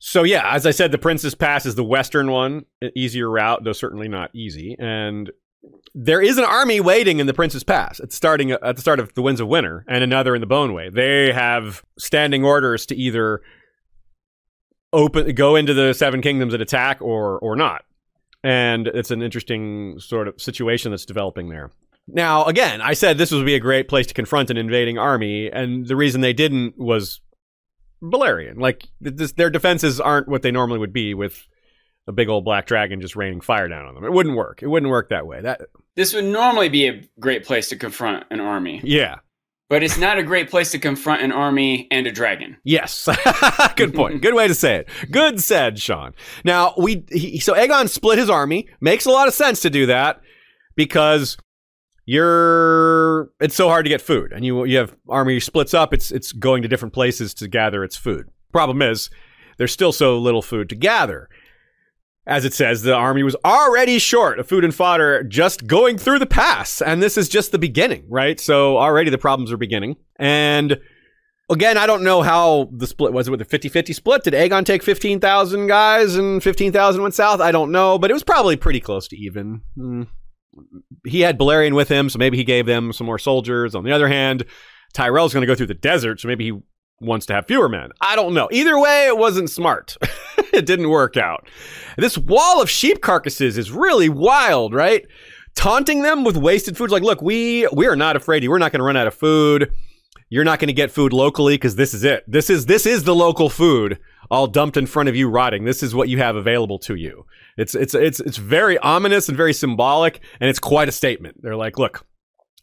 So 0.00 0.22
yeah, 0.22 0.54
as 0.54 0.66
I 0.66 0.70
said, 0.70 0.92
the 0.92 0.98
Prince's 0.98 1.34
Pass 1.34 1.66
is 1.66 1.74
the 1.74 1.84
western 1.84 2.30
one, 2.30 2.64
easier 2.96 3.30
route, 3.30 3.62
though 3.64 3.72
certainly 3.72 4.08
not 4.08 4.34
easy. 4.34 4.74
And 4.78 5.30
there 5.94 6.22
is 6.22 6.38
an 6.38 6.44
army 6.44 6.80
waiting 6.80 7.20
in 7.20 7.26
the 7.26 7.34
Prince's 7.34 7.64
Pass. 7.64 8.00
It's 8.00 8.16
starting 8.16 8.50
at 8.50 8.76
the 8.76 8.80
start 8.80 8.98
of 8.98 9.12
the 9.12 9.20
Winds 9.20 9.42
of 9.42 9.48
Winter, 9.48 9.84
and 9.86 10.02
another 10.02 10.34
in 10.34 10.40
the 10.40 10.46
Bone 10.46 10.72
Way. 10.72 10.88
They 10.88 11.32
have 11.32 11.84
standing 11.98 12.44
orders 12.44 12.86
to 12.86 12.96
either 12.96 13.42
open, 14.90 15.34
go 15.34 15.54
into 15.54 15.74
the 15.74 15.92
Seven 15.92 16.22
Kingdoms 16.22 16.54
and 16.54 16.62
attack, 16.62 17.02
or 17.02 17.38
or 17.40 17.54
not. 17.54 17.84
And 18.42 18.86
it's 18.86 19.10
an 19.10 19.20
interesting 19.20 19.98
sort 19.98 20.28
of 20.28 20.40
situation 20.40 20.92
that's 20.92 21.04
developing 21.04 21.50
there. 21.50 21.72
Now, 22.08 22.46
again, 22.46 22.80
I 22.80 22.94
said 22.94 23.18
this 23.18 23.32
would 23.32 23.44
be 23.44 23.54
a 23.54 23.60
great 23.60 23.86
place 23.86 24.06
to 24.06 24.14
confront 24.14 24.48
an 24.48 24.56
invading 24.56 24.96
army, 24.96 25.50
and 25.50 25.86
the 25.86 25.96
reason 25.96 26.22
they 26.22 26.32
didn't 26.32 26.78
was 26.78 27.20
Balerion. 28.02 28.58
Like 28.58 28.86
this, 29.00 29.32
their 29.32 29.50
defenses 29.50 30.00
aren't 30.00 30.28
what 30.28 30.42
they 30.42 30.50
normally 30.50 30.78
would 30.78 30.92
be 30.92 31.14
with 31.14 31.46
a 32.06 32.12
big 32.12 32.28
old 32.28 32.44
black 32.44 32.66
dragon 32.66 33.00
just 33.00 33.16
raining 33.16 33.40
fire 33.40 33.68
down 33.68 33.86
on 33.86 33.94
them. 33.94 34.04
It 34.04 34.12
wouldn't 34.12 34.36
work. 34.36 34.62
It 34.62 34.68
wouldn't 34.68 34.90
work 34.90 35.10
that 35.10 35.26
way. 35.26 35.40
That 35.40 35.62
This 35.96 36.14
would 36.14 36.24
normally 36.24 36.68
be 36.68 36.88
a 36.88 37.02
great 37.18 37.44
place 37.44 37.68
to 37.70 37.76
confront 37.76 38.24
an 38.30 38.40
army, 38.40 38.80
yeah. 38.82 39.16
but 39.68 39.82
it's 39.82 39.98
not 39.98 40.18
a 40.18 40.22
great 40.22 40.50
place 40.50 40.70
to 40.72 40.78
confront 40.78 41.22
an 41.22 41.32
army 41.32 41.86
and 41.90 42.06
a 42.06 42.12
dragon. 42.12 42.56
Yes. 42.64 43.08
Good 43.76 43.94
point. 43.94 44.22
Good 44.22 44.34
way 44.34 44.48
to 44.48 44.54
say 44.54 44.76
it. 44.76 44.88
Good 45.10 45.40
said, 45.40 45.78
Sean. 45.78 46.14
Now, 46.44 46.74
we 46.76 47.04
he, 47.10 47.38
so 47.38 47.54
Aegon 47.54 47.88
split 47.88 48.18
his 48.18 48.30
army. 48.30 48.68
Makes 48.80 49.06
a 49.06 49.10
lot 49.10 49.28
of 49.28 49.34
sense 49.34 49.60
to 49.60 49.70
do 49.70 49.86
that 49.86 50.20
because 50.74 51.36
you're 52.10 53.30
it's 53.38 53.54
so 53.54 53.68
hard 53.68 53.84
to 53.84 53.88
get 53.88 54.00
food 54.00 54.32
and 54.32 54.44
you 54.44 54.64
you 54.64 54.76
have 54.76 54.96
army 55.08 55.38
splits 55.38 55.72
up 55.72 55.94
it's 55.94 56.10
it's 56.10 56.32
going 56.32 56.60
to 56.60 56.66
different 56.66 56.92
places 56.92 57.32
to 57.32 57.46
gather 57.46 57.84
its 57.84 57.96
food. 57.96 58.28
Problem 58.50 58.82
is 58.82 59.10
there's 59.58 59.70
still 59.70 59.92
so 59.92 60.18
little 60.18 60.42
food 60.42 60.68
to 60.70 60.74
gather. 60.74 61.28
As 62.26 62.44
it 62.44 62.52
says, 62.52 62.82
the 62.82 62.94
army 62.94 63.22
was 63.22 63.36
already 63.44 64.00
short 64.00 64.40
of 64.40 64.48
food 64.48 64.64
and 64.64 64.74
fodder 64.74 65.22
just 65.22 65.68
going 65.68 65.98
through 65.98 66.18
the 66.18 66.26
pass. 66.26 66.82
And 66.82 67.00
this 67.00 67.16
is 67.16 67.28
just 67.28 67.52
the 67.52 67.58
beginning, 67.58 68.04
right? 68.08 68.40
So 68.40 68.76
already 68.76 69.10
the 69.10 69.18
problems 69.18 69.52
are 69.52 69.56
beginning. 69.56 69.96
And 70.16 70.80
again, 71.48 71.78
I 71.78 71.86
don't 71.86 72.02
know 72.02 72.22
how 72.22 72.70
the 72.72 72.88
split 72.88 73.12
was. 73.12 73.28
It 73.28 73.30
with 73.30 73.40
a 73.40 73.44
50 73.44 73.68
50 73.68 73.92
split? 73.92 74.24
Did 74.24 74.34
Aegon 74.34 74.64
take 74.64 74.82
15,000 74.82 75.68
guys 75.68 76.16
and 76.16 76.42
15,000 76.42 77.02
went 77.02 77.14
south? 77.14 77.40
I 77.40 77.52
don't 77.52 77.70
know, 77.70 77.98
but 77.98 78.10
it 78.10 78.14
was 78.14 78.24
probably 78.24 78.56
pretty 78.56 78.80
close 78.80 79.06
to 79.08 79.16
even. 79.16 79.62
Hmm. 79.76 80.02
He 81.06 81.20
had 81.20 81.38
Balerion 81.38 81.74
with 81.74 81.88
him, 81.88 82.10
so 82.10 82.18
maybe 82.18 82.36
he 82.36 82.44
gave 82.44 82.66
them 82.66 82.92
some 82.92 83.06
more 83.06 83.18
soldiers. 83.18 83.74
On 83.74 83.84
the 83.84 83.92
other 83.92 84.08
hand, 84.08 84.44
Tyrell's 84.92 85.32
going 85.32 85.42
to 85.42 85.46
go 85.46 85.54
through 85.54 85.66
the 85.66 85.74
desert, 85.74 86.20
so 86.20 86.28
maybe 86.28 86.44
he 86.44 86.60
wants 87.00 87.26
to 87.26 87.34
have 87.34 87.46
fewer 87.46 87.68
men. 87.68 87.90
I 88.00 88.16
don't 88.16 88.34
know. 88.34 88.48
Either 88.52 88.78
way, 88.78 89.06
it 89.06 89.16
wasn't 89.16 89.50
smart. 89.50 89.96
it 90.52 90.66
didn't 90.66 90.90
work 90.90 91.16
out. 91.16 91.48
This 91.96 92.18
wall 92.18 92.60
of 92.60 92.68
sheep 92.68 93.00
carcasses 93.00 93.56
is 93.56 93.70
really 93.70 94.08
wild, 94.08 94.74
right? 94.74 95.06
Taunting 95.54 96.02
them 96.02 96.24
with 96.24 96.36
wasted 96.36 96.76
food. 96.76 96.90
Like, 96.90 97.02
look, 97.02 97.22
we 97.22 97.66
we 97.72 97.86
are 97.86 97.96
not 97.96 98.16
afraid. 98.16 98.46
We're 98.46 98.58
not 98.58 98.72
going 98.72 98.80
to 98.80 98.84
run 98.84 98.96
out 98.96 99.06
of 99.06 99.14
food. 99.14 99.72
You're 100.28 100.44
not 100.44 100.60
going 100.60 100.68
to 100.68 100.72
get 100.74 100.92
food 100.92 101.12
locally 101.12 101.54
because 101.54 101.74
this 101.74 101.92
is 101.92 102.04
it. 102.04 102.24
This 102.28 102.50
is 102.50 102.66
this 102.66 102.86
is 102.86 103.02
the 103.02 103.14
local 103.14 103.50
food, 103.50 103.98
all 104.30 104.46
dumped 104.46 104.76
in 104.76 104.86
front 104.86 105.08
of 105.08 105.16
you, 105.16 105.28
rotting. 105.28 105.64
This 105.64 105.82
is 105.82 105.94
what 105.94 106.08
you 106.08 106.18
have 106.18 106.36
available 106.36 106.78
to 106.80 106.94
you. 106.94 107.26
It's 107.56 107.74
it's 107.74 107.94
it's 107.94 108.20
it's 108.20 108.36
very 108.36 108.78
ominous 108.78 109.28
and 109.28 109.36
very 109.36 109.52
symbolic, 109.52 110.20
and 110.40 110.48
it's 110.48 110.58
quite 110.58 110.88
a 110.88 110.92
statement. 110.92 111.42
They're 111.42 111.56
like, 111.56 111.78
look, 111.78 112.06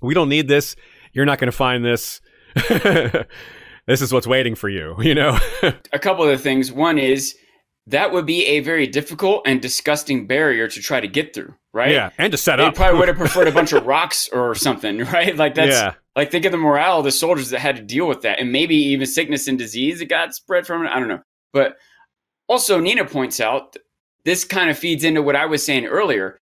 we 0.01 0.13
don't 0.13 0.29
need 0.29 0.47
this. 0.47 0.75
You're 1.13 1.25
not 1.25 1.39
going 1.39 1.51
to 1.51 1.55
find 1.57 1.83
this. 1.85 2.21
this 2.55 4.01
is 4.01 4.11
what's 4.13 4.27
waiting 4.27 4.55
for 4.55 4.69
you. 4.69 4.95
You 5.01 5.15
know. 5.15 5.37
A 5.93 5.99
couple 5.99 6.23
of 6.23 6.29
the 6.29 6.37
things. 6.37 6.71
One 6.71 6.97
is 6.97 7.35
that 7.87 8.11
would 8.11 8.25
be 8.25 8.45
a 8.45 8.59
very 8.59 8.85
difficult 8.85 9.43
and 9.45 9.61
disgusting 9.61 10.27
barrier 10.27 10.67
to 10.67 10.81
try 10.81 10.99
to 10.99 11.07
get 11.07 11.33
through, 11.33 11.53
right? 11.73 11.91
Yeah, 11.91 12.09
and 12.17 12.31
to 12.33 12.37
set 12.37 12.57
They 12.57 12.63
up. 12.65 12.73
They 12.73 12.77
probably 12.79 12.99
would 12.99 13.07
have 13.07 13.17
preferred 13.17 13.47
a 13.47 13.51
bunch 13.53 13.71
of 13.71 13.85
rocks 13.85 14.27
or 14.29 14.55
something, 14.55 14.97
right? 15.05 15.35
Like 15.35 15.55
that's 15.55 15.71
Yeah. 15.71 15.93
like 16.15 16.29
think 16.29 16.43
of 16.45 16.51
the 16.51 16.57
morale 16.57 16.99
of 16.99 17.05
the 17.05 17.11
soldiers 17.11 17.49
that 17.51 17.59
had 17.59 17.77
to 17.77 17.81
deal 17.81 18.05
with 18.07 18.21
that, 18.23 18.39
and 18.39 18.51
maybe 18.51 18.75
even 18.75 19.05
sickness 19.07 19.47
and 19.47 19.57
disease 19.57 19.99
that 19.99 20.09
got 20.09 20.33
spread 20.35 20.67
from 20.67 20.85
it. 20.85 20.89
I 20.89 20.99
don't 20.99 21.07
know, 21.07 21.21
but 21.53 21.77
also 22.49 22.79
Nina 22.79 23.05
points 23.05 23.39
out 23.39 23.77
this 24.27 24.43
kind 24.43 24.69
of 24.69 24.77
feeds 24.77 25.05
into 25.05 25.21
what 25.21 25.37
I 25.37 25.45
was 25.45 25.65
saying 25.65 25.85
earlier. 25.85 26.37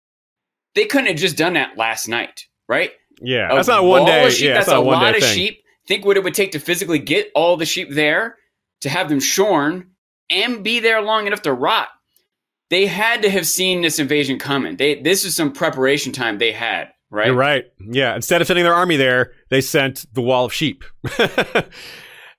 They 0.73 0.85
couldn't 0.85 1.05
have 1.07 1.17
just 1.17 1.37
done 1.37 1.53
that 1.53 1.77
last 1.77 2.07
night, 2.07 2.47
right? 2.67 2.91
yeah, 3.21 3.51
A 3.51 3.55
that's 3.55 3.67
not 3.67 3.85
one 3.85 4.05
day. 4.05 4.27
sheep, 4.31 4.47
Yeah, 4.47 4.53
that's 4.55 4.65
that's 4.65 4.75
a 4.77 4.81
lot 4.81 5.15
of 5.15 5.21
thing. 5.21 5.33
sheep. 5.35 5.63
Think 5.87 6.03
what 6.03 6.17
it 6.17 6.23
would 6.23 6.33
take 6.33 6.51
to 6.53 6.59
physically 6.59 6.97
get 6.97 7.31
all 7.35 7.57
the 7.57 7.65
sheep 7.65 7.91
there, 7.91 8.37
to 8.81 8.89
have 8.89 9.07
them 9.07 9.19
shorn, 9.19 9.91
and 10.31 10.63
be 10.63 10.79
there 10.79 10.99
long 11.01 11.27
enough 11.27 11.43
to 11.43 11.53
rot. 11.53 11.89
They 12.71 12.87
had 12.87 13.21
to 13.21 13.29
have 13.29 13.45
seen 13.45 13.83
this 13.83 13.99
invasion 13.99 14.39
coming. 14.39 14.77
They 14.77 14.95
this 14.99 15.23
is 15.23 15.35
some 15.35 15.51
preparation 15.53 16.11
time 16.11 16.39
they 16.39 16.51
had, 16.51 16.89
right? 17.11 17.27
You're 17.27 17.35
right. 17.35 17.65
Yeah. 17.79 18.15
Instead 18.15 18.41
of 18.41 18.47
sending 18.47 18.65
their 18.65 18.73
army 18.73 18.97
there, 18.97 19.31
they 19.51 19.61
sent 19.61 20.11
the 20.13 20.21
wall 20.23 20.45
of 20.45 20.51
sheep. 20.53 20.83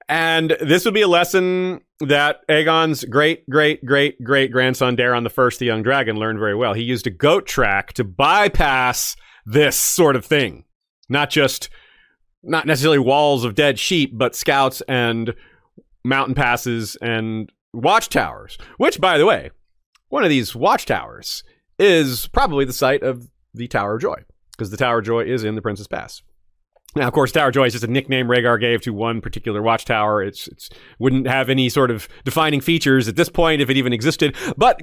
and 0.09 0.57
this 0.61 0.85
would 0.85 0.95
be 0.95 1.03
a 1.03 1.09
lesson 1.09 1.81
that 2.01 2.41
Aegon's 2.49 3.05
great, 3.05 3.49
great, 3.49 3.85
great, 3.85 4.23
great 4.23 4.53
grandson 4.53 4.97
Daeron 4.97 5.25
the 5.25 5.31
First, 5.31 5.59
the 5.59 5.67
young 5.67 5.83
dragon, 5.83 6.17
learned 6.17 6.39
very 6.39 6.55
well. 6.55 6.75
He 6.75 6.83
used 6.83 7.07
a 7.07 7.11
goat 7.11 7.47
track 7.47 7.93
to 7.95 8.05
bypass 8.05 9.17
this 9.45 9.79
sort 9.79 10.17
of 10.17 10.25
thing. 10.25 10.65
Not 11.09 11.31
just 11.31 11.71
not 12.43 12.67
necessarily 12.67 12.99
walls 12.99 13.45
of 13.45 13.55
dead 13.55 13.79
sheep, 13.79 14.13
but 14.15 14.37
scouts 14.37 14.81
and 14.83 15.35
mountain 16.05 16.35
passes 16.35 16.97
and 16.97 17.51
watchtowers. 17.73 18.59
Which, 18.77 19.01
by 19.01 19.19
the 19.19 19.27
way, 19.27 19.51
one 20.09 20.23
of 20.23 20.31
these 20.31 20.55
watchtowers 20.55 21.43
is 21.79 22.29
probably 22.29 22.65
the 22.65 22.73
site 22.73 23.03
of 23.03 23.29
the 23.53 23.67
Tower 23.67 23.97
of 23.97 24.03
Joy 24.03 24.25
because 24.53 24.71
the 24.71 24.77
Tower 24.77 24.99
of 24.99 25.05
Joy 25.05 25.25
is 25.25 25.45
in 25.45 25.57
the 25.57 25.63
Prince's 25.63 25.89
Pass. 25.89 26.23
Now, 26.95 27.07
of 27.07 27.13
course, 27.13 27.33
Tower 27.33 27.51
Joy 27.51 27.67
is 27.67 27.75
just 27.75 27.85
a 27.85 27.91
nickname 27.91 28.27
Rhaegar 28.27 28.59
gave 28.59 28.81
to 28.83 28.93
one 28.93 29.21
particular 29.21 29.61
watchtower. 29.61 30.23
It's 30.23 30.49
it's 30.49 30.71
wouldn't 30.99 31.27
have 31.27 31.51
any 31.51 31.69
sort 31.69 31.91
of 31.91 32.09
defining 32.25 32.61
features 32.61 33.07
at 33.09 33.17
this 33.17 33.29
point 33.29 33.61
if 33.61 33.69
it 33.69 33.77
even 33.77 33.93
existed, 33.93 34.35
but 34.57 34.83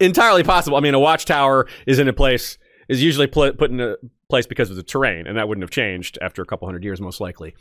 entirely 0.00 0.42
possible. 0.42 0.76
I 0.76 0.80
mean, 0.80 0.94
a 0.94 1.00
watchtower 1.00 1.66
is 1.86 1.98
in 1.98 2.08
a 2.08 2.12
place 2.12 2.56
is 2.88 3.02
usually 3.02 3.26
pl- 3.26 3.52
put 3.52 3.70
in 3.70 3.80
a 3.80 3.96
place 4.30 4.46
because 4.46 4.70
of 4.70 4.76
the 4.76 4.82
terrain, 4.82 5.26
and 5.26 5.36
that 5.36 5.48
wouldn't 5.48 5.62
have 5.62 5.70
changed 5.70 6.18
after 6.22 6.40
a 6.40 6.46
couple 6.46 6.66
hundred 6.66 6.84
years, 6.84 7.00
most 7.00 7.20
likely. 7.20 7.54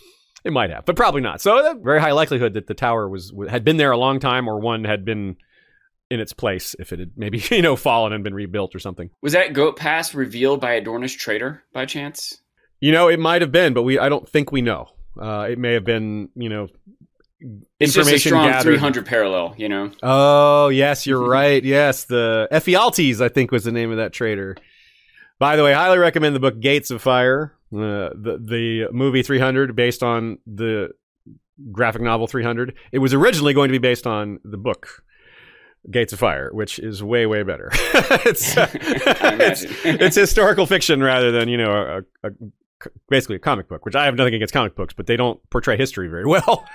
It 0.44 0.54
might 0.54 0.70
have, 0.70 0.86
but 0.86 0.96
probably 0.96 1.22
not. 1.22 1.42
So, 1.42 1.72
uh, 1.72 1.74
very 1.82 2.00
high 2.00 2.12
likelihood 2.12 2.54
that 2.54 2.68
the 2.68 2.74
tower 2.74 3.10
was 3.10 3.34
had 3.50 3.64
been 3.64 3.78
there 3.78 3.92
a 3.92 3.98
long 3.98 4.20
time, 4.20 4.48
or 4.48 4.60
one 4.60 4.86
had 4.86 5.04
been 5.04 5.36
in 6.10 6.20
its 6.22 6.32
place 6.32 6.74
if 6.80 6.94
it 6.94 7.00
had 7.00 7.12
maybe 7.18 7.44
you 7.52 7.62
know 7.62 7.76
fallen 7.76 8.14
and 8.14 8.24
been 8.24 8.34
rebuilt 8.34 8.76
or 8.76 8.80
something. 8.80 9.10
Was 9.22 9.34
that 9.34 9.54
goat 9.54 9.76
pass 9.76 10.14
revealed 10.14 10.62
by 10.62 10.74
a 10.74 10.82
Dornish 10.82 11.18
trader 11.18 11.64
by 11.74 11.86
chance? 11.86 12.42
You 12.80 12.92
know, 12.92 13.08
it 13.08 13.20
might 13.20 13.42
have 13.42 13.52
been, 13.52 13.74
but 13.74 13.84
we 13.84 13.98
I 14.00 14.10
don't 14.10 14.28
think 14.28 14.52
we 14.52 14.62
know. 14.62 14.88
Uh, 15.20 15.48
it 15.50 15.58
may 15.58 15.74
have 15.74 15.84
been, 15.84 16.30
you 16.36 16.48
know, 16.50 16.68
It's 17.80 17.94
just 17.94 17.98
a 17.98 18.00
Information 18.02 18.30
strong 18.30 18.48
gathered. 18.50 18.70
300 18.70 19.06
parallel, 19.06 19.56
you 19.58 19.68
know. 19.68 19.92
Oh, 20.04 20.70
yes, 20.70 21.08
you're 21.08 21.28
right. 21.28 21.64
Yes, 21.64 22.06
the 22.06 22.48
Ephialtes, 22.52 23.20
I 23.20 23.30
think, 23.30 23.52
was 23.52 23.64
the 23.64 23.72
name 23.72 23.90
of 23.90 23.98
that 23.98 24.14
trader. 24.14 24.56
By 25.40 25.56
the 25.56 25.64
way, 25.64 25.74
highly 25.74 25.98
recommend 25.98 26.36
the 26.36 26.40
book 26.40 26.60
Gates 26.60 26.92
of 26.92 27.02
Fire, 27.02 27.54
uh, 27.74 28.10
the 28.14 28.40
the 28.40 28.88
movie 28.92 29.24
300, 29.24 29.76
based 29.76 30.04
on 30.04 30.40
the 30.46 30.90
graphic 31.72 32.02
novel 32.02 32.28
300. 32.28 32.76
It 32.92 33.00
was 33.00 33.14
originally 33.14 33.54
going 33.54 33.70
to 33.70 33.74
be 33.74 33.78
based 33.80 34.08
on 34.08 34.40
the 34.44 34.58
book 34.58 35.04
Gates 35.90 36.14
of 36.14 36.20
Fire, 36.20 36.50
which 36.54 36.80
is 36.80 37.04
way 37.04 37.26
way 37.26 37.44
better. 37.44 37.70
it's, 37.74 38.58
I 38.58 38.70
it's 38.74 39.66
it's 39.84 40.16
historical 40.16 40.66
fiction 40.66 41.02
rather 41.04 41.32
than 41.32 41.50
you 41.50 41.58
know 41.58 42.04
a, 42.24 42.28
a, 42.28 42.32
basically 43.10 43.36
a 43.36 43.40
comic 43.40 43.68
book, 43.68 43.86
which 43.86 43.96
I 43.96 44.06
have 44.06 44.16
nothing 44.16 44.34
against 44.34 44.54
comic 44.54 44.76
books, 44.76 44.94
but 44.94 45.08
they 45.08 45.16
don't 45.18 45.40
portray 45.50 45.78
history 45.78 46.08
very 46.08 46.26
well. 46.28 46.66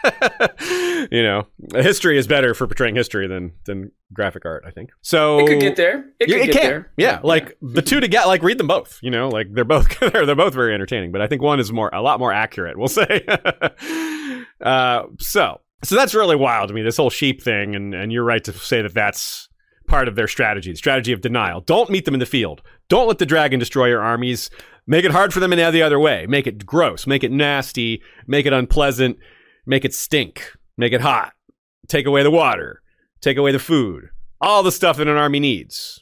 you 1.11 1.23
know, 1.23 1.47
history 1.75 2.19
is 2.19 2.27
better 2.27 2.55
for 2.55 2.67
portraying 2.67 2.95
history 2.95 3.27
than 3.29 3.53
than 3.67 3.93
graphic 4.13 4.45
art. 4.45 4.65
I 4.67 4.71
think 4.71 4.91
so. 5.03 5.39
It 5.41 5.47
could 5.47 5.61
get 5.61 5.77
there. 5.77 6.07
It 6.21 6.29
Yeah, 6.29 6.37
could 6.37 6.43
it 6.49 6.53
get 6.53 6.61
can. 6.61 6.71
there. 6.71 6.93
Yeah, 6.97 7.21
like 7.23 7.57
the 7.63 7.83
two 7.83 8.01
together. 8.01 8.27
Like 8.27 8.43
read 8.43 8.59
them 8.59 8.67
both. 8.69 8.99
You 9.03 9.11
know, 9.11 9.29
like 9.29 9.53
they're 9.53 9.65
both 9.65 9.89
they're, 10.13 10.27
they're 10.27 10.35
both 10.35 10.55
very 10.55 10.75
entertaining. 10.75 11.13
But 11.13 11.21
I 11.23 11.27
think 11.27 11.43
one 11.43 11.61
is 11.61 11.73
more 11.73 11.91
a 11.93 12.03
lot 12.03 12.19
more 12.19 12.33
accurate. 12.33 12.77
We'll 12.79 12.89
say. 12.89 13.25
uh, 14.61 15.03
so 15.19 15.61
so 15.85 15.97
that's 15.97 16.15
really 16.15 16.37
wild 16.37 16.69
to 16.69 16.75
me. 16.75 16.83
This 16.83 16.97
whole 16.97 17.11
sheep 17.11 17.43
thing, 17.43 17.75
and 17.75 17.95
and 17.95 18.13
you're 18.13 18.25
right 18.25 18.43
to 18.45 18.53
say 18.53 18.83
that 18.83 18.95
that's 18.95 19.49
part 19.93 20.09
of 20.09 20.17
their 20.17 20.27
strategy, 20.27 20.71
the 20.71 20.77
strategy 20.77 21.13
of 21.13 21.21
denial. 21.21 21.61
Don't 21.61 21.91
meet 21.91 22.07
them 22.07 22.15
in 22.15 22.21
the 22.21 22.25
field. 22.25 22.63
Don't 22.89 23.07
let 23.07 23.19
the 23.19 23.27
dragon 23.27 23.61
destroy 23.61 23.89
your 23.89 24.01
armies. 24.01 24.49
Make 24.87 25.05
it 25.05 25.11
hard 25.11 25.35
for 25.35 25.41
them 25.41 25.53
in 25.53 25.59
the 25.59 25.83
other 25.83 26.01
way. 26.01 26.25
Make 26.27 26.47
it 26.47 26.65
gross. 26.65 27.07
Make 27.07 27.23
it 27.23 27.31
nasty. 27.31 28.03
Make 28.27 28.47
it 28.47 28.55
unpleasant. 28.55 29.19
Make 29.67 29.85
it 29.85 29.93
stink. 29.93 30.57
Make 30.79 30.95
it 30.95 31.03
hot. 31.03 31.35
Take 31.89 32.07
away 32.07 32.23
the 32.23 32.31
water. 32.31 32.81
Take 33.21 33.37
away 33.37 33.53
the 33.53 33.59
food. 33.59 34.09
All 34.41 34.63
the 34.63 34.73
stuff 34.73 34.97
that 34.97 35.09
an 35.09 35.19
army 35.19 35.41
needs. 35.41 36.02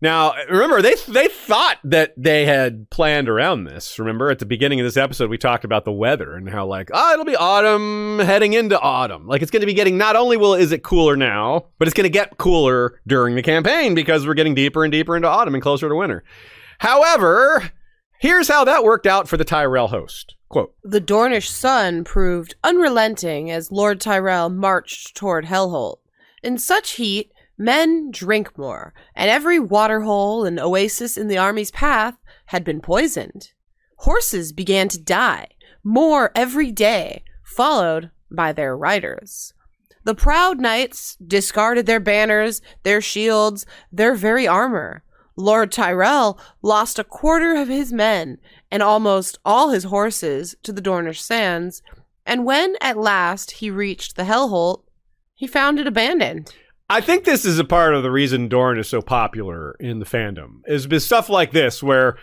Now, 0.00 0.34
remember, 0.48 0.80
they 0.80 0.94
they 1.08 1.26
thought 1.26 1.78
that 1.82 2.14
they 2.16 2.46
had 2.46 2.88
planned 2.88 3.28
around 3.28 3.64
this. 3.64 3.98
Remember, 3.98 4.30
at 4.30 4.38
the 4.38 4.46
beginning 4.46 4.78
of 4.78 4.84
this 4.84 4.96
episode, 4.96 5.28
we 5.28 5.38
talked 5.38 5.64
about 5.64 5.84
the 5.84 5.92
weather 5.92 6.34
and 6.34 6.48
how, 6.48 6.66
like, 6.66 6.90
oh, 6.92 7.12
it'll 7.12 7.24
be 7.24 7.34
autumn 7.34 8.20
heading 8.20 8.52
into 8.52 8.78
autumn. 8.78 9.26
Like, 9.26 9.42
it's 9.42 9.50
going 9.50 9.62
to 9.62 9.66
be 9.66 9.74
getting 9.74 9.98
not 9.98 10.14
only 10.14 10.36
will 10.36 10.54
is 10.54 10.70
it 10.70 10.84
cooler 10.84 11.16
now, 11.16 11.66
but 11.78 11.88
it's 11.88 11.94
going 11.94 12.04
to 12.04 12.10
get 12.10 12.38
cooler 12.38 13.00
during 13.08 13.34
the 13.34 13.42
campaign 13.42 13.96
because 13.96 14.24
we're 14.24 14.34
getting 14.34 14.54
deeper 14.54 14.84
and 14.84 14.92
deeper 14.92 15.16
into 15.16 15.28
autumn 15.28 15.54
and 15.54 15.62
closer 15.62 15.88
to 15.88 15.94
winter. 15.96 16.22
However, 16.78 17.72
here's 18.20 18.46
how 18.46 18.64
that 18.66 18.84
worked 18.84 19.06
out 19.06 19.28
for 19.28 19.36
the 19.36 19.44
Tyrell 19.44 19.88
host. 19.88 20.36
Quote, 20.48 20.74
The 20.84 21.00
Dornish 21.00 21.48
sun 21.48 22.04
proved 22.04 22.54
unrelenting 22.62 23.50
as 23.50 23.72
Lord 23.72 24.00
Tyrell 24.00 24.48
marched 24.48 25.16
toward 25.16 25.44
Hellholt. 25.44 25.98
In 26.42 26.56
such 26.56 26.92
heat, 26.92 27.32
men 27.58 28.10
drink 28.10 28.56
more, 28.56 28.94
and 29.14 29.28
every 29.28 29.58
waterhole 29.58 30.44
and 30.44 30.58
oasis 30.60 31.18
in 31.18 31.28
the 31.28 31.38
army's 31.38 31.70
path 31.70 32.16
had 32.46 32.64
been 32.64 32.80
poisoned. 32.80 33.50
Horses 33.98 34.52
began 34.52 34.88
to 34.88 35.00
die, 35.00 35.48
more 35.82 36.30
every 36.34 36.70
day, 36.70 37.24
followed 37.42 38.10
by 38.30 38.52
their 38.52 38.76
riders. 38.76 39.52
The 40.04 40.14
proud 40.14 40.60
knights 40.60 41.16
discarded 41.16 41.86
their 41.86 42.00
banners, 42.00 42.62
their 42.82 43.00
shields, 43.00 43.66
their 43.92 44.14
very 44.14 44.46
armor. 44.46 45.02
Lord 45.36 45.70
Tyrell 45.70 46.40
lost 46.62 46.98
a 46.98 47.04
quarter 47.04 47.54
of 47.54 47.68
his 47.68 47.92
men 47.92 48.38
and 48.70 48.82
almost 48.82 49.38
all 49.44 49.70
his 49.70 49.84
horses 49.84 50.56
to 50.62 50.72
the 50.72 50.80
Dornish 50.80 51.20
sands, 51.20 51.82
and 52.24 52.44
when 52.44 52.74
at 52.80 52.96
last 52.96 53.52
he 53.52 53.70
reached 53.70 54.16
the 54.16 54.24
Hellholt, 54.24 54.82
he 55.34 55.46
found 55.46 55.78
it 55.78 55.86
abandoned. 55.86 56.54
I 56.90 57.02
think 57.02 57.24
this 57.24 57.44
is 57.44 57.58
a 57.58 57.64
part 57.64 57.94
of 57.94 58.02
the 58.02 58.10
reason 58.10 58.48
Dorne 58.48 58.78
is 58.78 58.88
so 58.88 59.02
popular 59.02 59.76
in 59.78 59.98
the 59.98 60.06
fandom 60.06 60.60
is 60.66 60.86
because 60.86 61.04
stuff 61.04 61.28
like 61.28 61.52
this 61.52 61.82
where 61.82 62.16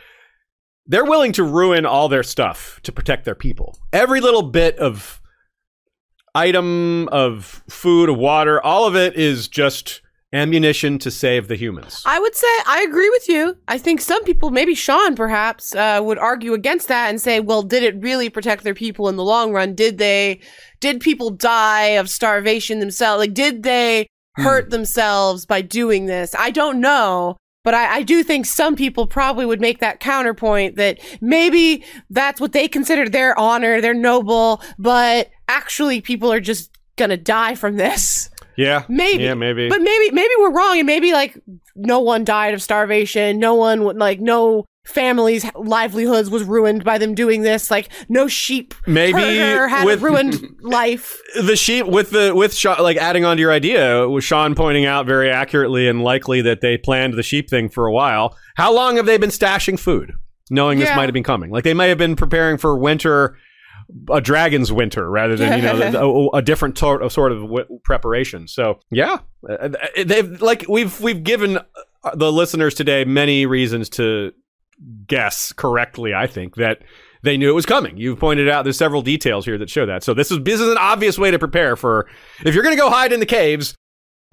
they're 0.88 1.06
willing 1.06 1.34
to 1.34 1.44
ruin 1.44 1.86
all 1.86 2.10
their 2.10 2.24
stuff 2.24 2.80
to 2.84 2.92
protect 2.92 3.26
their 3.26 3.36
people. 3.36 3.78
Every 3.94 4.22
little 4.22 4.42
bit 4.42 4.78
of 4.80 5.22
item 6.34 7.08
of 7.10 7.64
food, 7.70 8.10
of 8.10 8.18
water, 8.18 8.62
all 8.62 8.88
of 8.88 8.96
it 8.96 9.16
is 9.16 9.48
just 9.48 10.02
ammunition 10.34 10.98
to 11.00 11.12
save 11.12 11.48
the 11.48 11.56
humans. 11.56 12.02
I 12.04 12.20
would 12.20 12.36
say 12.36 12.48
I 12.66 12.86
agree 12.88 13.10
with 13.12 13.30
you. 13.30 13.56
I 13.68 13.78
think 13.78 14.02
some 14.02 14.24
people, 14.24 14.50
maybe 14.50 14.74
Sean 14.74 15.16
perhaps, 15.16 15.76
uh, 15.76 16.02
would 16.04 16.18
argue 16.18 16.54
against 16.54 16.88
that 16.88 17.10
and 17.10 17.22
say, 17.22 17.40
well, 17.40 17.62
did 17.62 17.84
it 17.84 18.02
really 18.02 18.30
protect 18.30 18.64
their 18.64 18.74
people 18.74 19.10
in 19.10 19.16
the 19.16 19.24
long 19.24 19.54
run? 19.54 19.76
Did 19.76 20.00
they, 20.00 20.42
did 20.82 21.00
people 21.02 21.30
die 21.30 21.90
of 21.90 22.10
starvation 22.10 22.80
themselves? 22.80 23.20
Like, 23.20 23.34
did 23.34 23.64
they 23.64 24.08
hurt 24.36 24.66
hmm. 24.66 24.72
themselves 24.72 25.46
by 25.46 25.62
doing 25.62 26.06
this? 26.06 26.36
I 26.38 26.52
don't 26.52 26.80
know. 26.80 27.38
But 27.64 27.74
I, 27.74 27.96
I 27.96 28.04
do 28.04 28.24
think 28.24 28.46
some 28.46 28.76
people 28.76 29.08
probably 29.08 29.46
would 29.46 29.60
make 29.60 29.80
that 29.80 30.00
counterpoint 30.00 30.76
that 30.76 31.00
maybe 31.20 31.84
that's 32.12 32.40
what 32.40 32.52
they 32.52 32.68
consider 32.68 33.10
their 33.10 33.38
honor, 33.40 33.82
their 33.82 33.96
noble, 33.96 34.62
but 34.78 35.32
actually 35.48 36.00
people 36.00 36.32
are 36.32 36.40
just 36.40 36.78
gonna 36.96 37.18
die 37.18 37.56
from 37.56 37.78
this. 37.78 38.30
yeah. 38.56 38.84
Maybe. 38.88 39.24
Yeah, 39.24 39.34
maybe. 39.34 39.68
But 39.68 39.82
maybe 39.82 40.12
maybe 40.12 40.34
we're 40.40 40.54
wrong, 40.54 40.78
and 40.78 40.86
maybe 40.86 41.12
like 41.12 41.38
no 41.76 42.00
one 42.00 42.24
died 42.24 42.54
of 42.54 42.62
starvation. 42.62 43.40
No 43.40 43.56
one 43.56 43.84
would 43.84 43.98
like 43.98 44.20
no 44.20 44.66
families' 44.86 45.46
livelihoods 45.56 46.30
was 46.30 46.44
ruined 46.44 46.84
by 46.84 46.98
them 46.98 47.14
doing 47.16 47.42
this. 47.42 47.70
Like 47.72 47.90
no 48.10 48.28
sheep 48.28 48.74
Maybe 48.88 49.14
herder 49.20 49.68
had 49.68 49.86
with- 49.86 50.02
ruined 50.02 50.56
life. 50.62 51.20
the 51.36 51.56
sheep 51.56 51.86
with 51.86 52.12
the 52.12 52.34
with 52.36 52.54
Sean, 52.54 52.78
like 52.82 52.98
adding 52.98 53.26
on 53.26 53.38
to 53.38 53.42
your 53.42 53.52
idea 53.52 54.08
was 54.08 54.24
Sean 54.24 54.56
pointing 54.56 54.86
out 54.86 55.06
very 55.06 55.30
accurately 55.30 55.88
and 55.88 56.04
likely 56.04 56.42
that 56.42 56.62
they 56.62 56.78
planned 56.78 57.16
the 57.16 57.24
sheep 57.24 57.50
thing 57.50 57.70
for 57.70 57.86
a 57.88 57.92
while. 57.94 58.38
How 58.56 58.74
long 58.74 58.96
have 58.98 59.06
they 59.06 59.18
been 59.18 59.30
stashing 59.32 59.80
food, 59.80 60.14
knowing 60.50 60.80
this 60.80 60.96
might 60.96 61.06
have 61.06 61.14
been 61.14 61.24
coming? 61.24 61.52
Like 61.52 61.64
they 61.64 61.74
may 61.74 61.90
have 61.90 61.98
been 61.98 62.16
preparing 62.16 62.58
for 62.58 62.78
winter, 62.78 63.38
a 64.12 64.22
dragon's 64.22 64.72
winter, 64.72 65.10
rather 65.10 65.36
than 65.36 65.60
you 65.60 65.66
know 65.66 66.30
a, 66.34 66.38
a 66.38 66.42
different 66.42 66.78
sort 66.78 67.02
of 67.04 67.12
sort 67.12 67.32
of 67.32 67.42
w- 67.42 67.80
preparation. 67.84 68.48
So 68.48 68.80
yeah, 68.92 69.18
Uh, 69.48 69.70
they've 70.06 70.42
like 70.42 70.66
we've 70.70 71.00
we've 71.02 71.24
given 71.24 71.58
uh, 71.58 72.16
the 72.16 72.32
listeners 72.32 72.74
today 72.76 73.04
many 73.04 73.46
reasons 73.46 73.90
to 73.90 74.32
guess 75.08 75.54
correctly. 75.54 76.14
I 76.14 76.28
think 76.28 76.56
that 76.56 76.82
they 77.24 77.38
knew 77.38 77.50
it 77.50 77.54
was 77.54 77.66
coming. 77.66 77.98
You've 77.98 78.20
pointed 78.20 78.48
out 78.50 78.64
there's 78.64 78.78
several 78.78 79.02
details 79.02 79.46
here 79.46 79.58
that 79.58 79.70
show 79.70 79.86
that. 79.86 80.04
So 80.04 80.14
this 80.14 80.32
is 80.32 80.40
this 80.44 80.62
is 80.62 80.70
an 80.70 80.78
obvious 80.78 81.18
way 81.18 81.32
to 81.32 81.40
prepare 81.40 81.76
for 81.76 82.08
if 82.46 82.54
you're 82.54 82.64
going 82.64 82.76
to 82.76 82.82
go 82.82 82.90
hide 82.90 83.12
in 83.12 83.20
the 83.20 83.26
caves. 83.26 83.76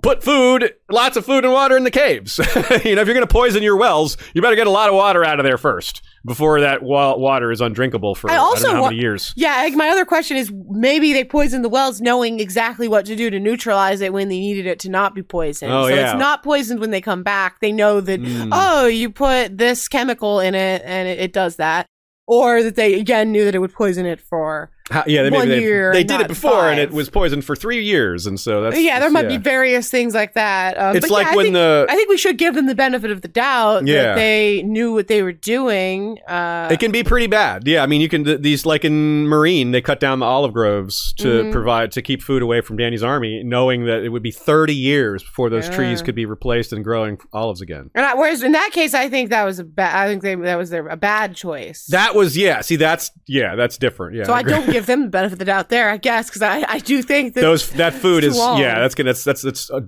Put 0.03 0.25
food, 0.25 0.75
lots 0.91 1.17
of 1.17 1.25
food 1.25 1.45
and 1.45 1.53
water 1.53 1.77
in 1.77 1.85
the 1.85 1.91
caves. 1.91 2.39
you 2.85 2.97
know, 2.97 3.03
if 3.03 3.07
you're 3.07 3.15
going 3.15 3.21
to 3.21 3.27
poison 3.27 3.63
your 3.63 3.77
wells, 3.77 4.17
you 4.35 4.43
better 4.43 4.57
get 4.57 4.67
a 4.67 4.71
lot 4.71 4.89
of 4.89 4.97
water 4.97 5.25
out 5.25 5.39
of 5.39 5.45
there 5.45 5.57
first 5.57 6.03
before 6.27 6.61
that 6.61 6.83
wa- 6.83 7.17
water 7.17 7.53
is 7.53 7.61
undrinkable 7.61 8.17
for 8.17 8.29
I 8.29 8.35
I, 8.35 8.39
also 8.39 8.65
don't 8.67 8.75
know 8.77 8.83
how 8.83 8.89
many 8.91 9.01
years. 9.01 9.33
Yeah, 9.37 9.69
my 9.75 9.89
other 9.91 10.05
question 10.05 10.37
is 10.37 10.53
maybe 10.71 11.13
they 11.13 11.23
poisoned 11.25 11.65
the 11.65 11.69
wells 11.69 12.01
knowing 12.01 12.41
exactly 12.41 12.89
what 12.89 13.07
to 13.07 13.15
do 13.15 13.31
to 13.31 13.39
neutralize 13.39 14.01
it 14.01 14.13
when 14.13 14.29
they 14.29 14.41
needed 14.41 14.67
it 14.67 14.81
to 14.81 14.91
not 14.91 15.15
be 15.15 15.23
poisoned. 15.23 15.73
Oh, 15.73 15.89
so 15.89 15.95
yeah. 15.95 16.11
it's 16.11 16.19
not 16.19 16.43
poisoned 16.43 16.81
when 16.81 16.91
they 16.91 17.01
come 17.01 17.23
back. 17.23 17.61
They 17.61 17.71
know 17.73 18.01
that, 18.01 18.21
Mm. 18.21 18.49
oh, 18.53 18.87
you 18.87 19.09
put 19.09 19.57
this 19.57 19.87
chemical 19.87 20.41
in 20.41 20.55
it 20.57 20.83
and 20.85 21.07
it, 21.09 21.21
it 21.21 21.33
does 21.33 21.57
that. 21.57 21.87
Or 22.27 22.63
that 22.63 22.77
they 22.77 22.95
again 22.99 23.31
knew 23.31 23.45
that 23.45 23.55
it 23.55 23.59
would 23.59 23.73
poison 23.73 24.07
it 24.07 24.21
for 24.21 24.71
How, 24.93 25.05
yeah, 25.07 25.29
maybe 25.31 25.49
they, 25.49 25.61
year 25.61 25.93
they 25.93 26.05
did 26.05 26.21
it 26.21 26.29
before, 26.29 26.69
and 26.69 26.79
it 26.79 26.91
was 26.93 27.09
poisoned 27.09 27.45
for 27.45 27.57
three 27.57 27.83
years, 27.83 28.27
and 28.27 28.39
so 28.39 28.61
that's 28.63 28.79
yeah, 28.79 29.01
there 29.01 29.11
might 29.11 29.23
yeah. 29.31 29.39
be 29.39 29.43
various 29.43 29.91
things 29.91 30.15
like 30.15 30.35
that. 30.35 30.79
Um, 30.79 30.97
It's 30.97 31.05
but 31.07 31.11
like 31.13 31.27
yeah, 31.27 31.33
I 31.33 31.37
when 31.37 31.45
think, 31.47 31.55
the 31.55 31.87
I 31.89 31.95
think 31.97 32.09
we 32.11 32.19
should 32.19 32.37
give 32.39 32.55
them 32.55 32.67
the 32.67 32.75
benefit 32.75 33.11
of 33.11 33.23
the 33.23 33.29
doubt 33.29 33.87
Yeah. 33.87 34.03
that 34.03 34.15
they 34.17 34.63
knew 34.63 34.93
what 34.93 35.09
they 35.09 35.23
were 35.23 35.33
doing. 35.33 36.19
Uh, 36.29 36.69
It 36.71 36.79
can 36.81 36.93
be 36.93 37.03
pretty 37.03 37.27
bad. 37.27 37.67
Yeah, 37.67 37.83
I 37.83 37.87
mean, 37.87 38.01
you 38.01 38.09
can 38.09 38.25
th- 38.25 38.41
these 38.41 38.67
like 38.67 38.85
in 38.85 39.27
Meereen, 39.27 39.73
they 39.73 39.81
cut 39.81 39.99
down 40.01 40.19
the 40.19 40.27
olive 40.27 40.53
groves 40.53 41.15
to 41.19 41.45
Mhm. 41.45 41.53
provide 41.53 41.93
to 41.93 42.03
keep 42.03 42.23
food 42.23 42.43
away 42.43 42.61
from 42.61 42.77
Dany's 42.77 43.03
army, 43.03 43.43
knowing 43.45 43.87
that 43.87 44.03
it 44.05 44.11
would 44.11 44.23
be 44.23 44.31
30 44.31 44.75
years 44.75 45.23
before 45.23 45.49
those 45.51 45.69
trees 45.69 46.03
could 46.03 46.15
be 46.15 46.27
replaced 46.27 46.73
and 46.73 46.85
growing 46.85 47.19
olives 47.33 47.61
again. 47.61 47.91
and 47.95 48.05
I, 48.05 48.15
whereas 48.15 48.43
in 48.43 48.53
that 48.53 48.71
case, 48.73 48.93
I 48.95 49.09
think 49.09 49.31
that 49.31 49.45
was 49.45 49.59
a 49.59 49.65
bad. 49.65 49.95
I 49.97 50.07
think 50.09 50.23
they, 50.23 50.35
that 50.35 50.59
was 50.59 50.71
their, 50.71 50.87
a 50.89 50.97
bad 50.97 51.35
choice. 51.35 51.87
That 51.91 52.15
was 52.15 52.37
yeah. 52.37 52.61
See, 52.61 52.77
that's 52.77 53.11
yeah, 53.27 53.55
that's 53.57 53.79
different. 53.79 54.17
Yeah. 54.17 54.25
so 54.25 54.33
I 54.35 54.43
don't 54.43 54.71
give 54.71 54.82
them 54.87 55.05
the 55.05 55.09
benefit 55.09 55.35
of 55.35 55.39
the 55.39 55.45
doubt 55.45 55.69
there, 55.69 55.91
I 55.91 55.97
guess, 55.97 56.29
because 56.29 56.43
I, 56.43 56.65
I 56.69 56.79
do 56.79 57.03
think 57.03 57.35
that 57.35 57.41
Those 57.41 57.71
that 57.73 57.95
food 57.95 58.25
is 58.25 58.37
long. 58.37 58.61
yeah. 58.61 58.79
That's 58.79 58.95
gonna 58.95 59.11
that's 59.11 59.25
that's, 59.25 59.43
that's 59.43 59.71
uh, 59.71 59.81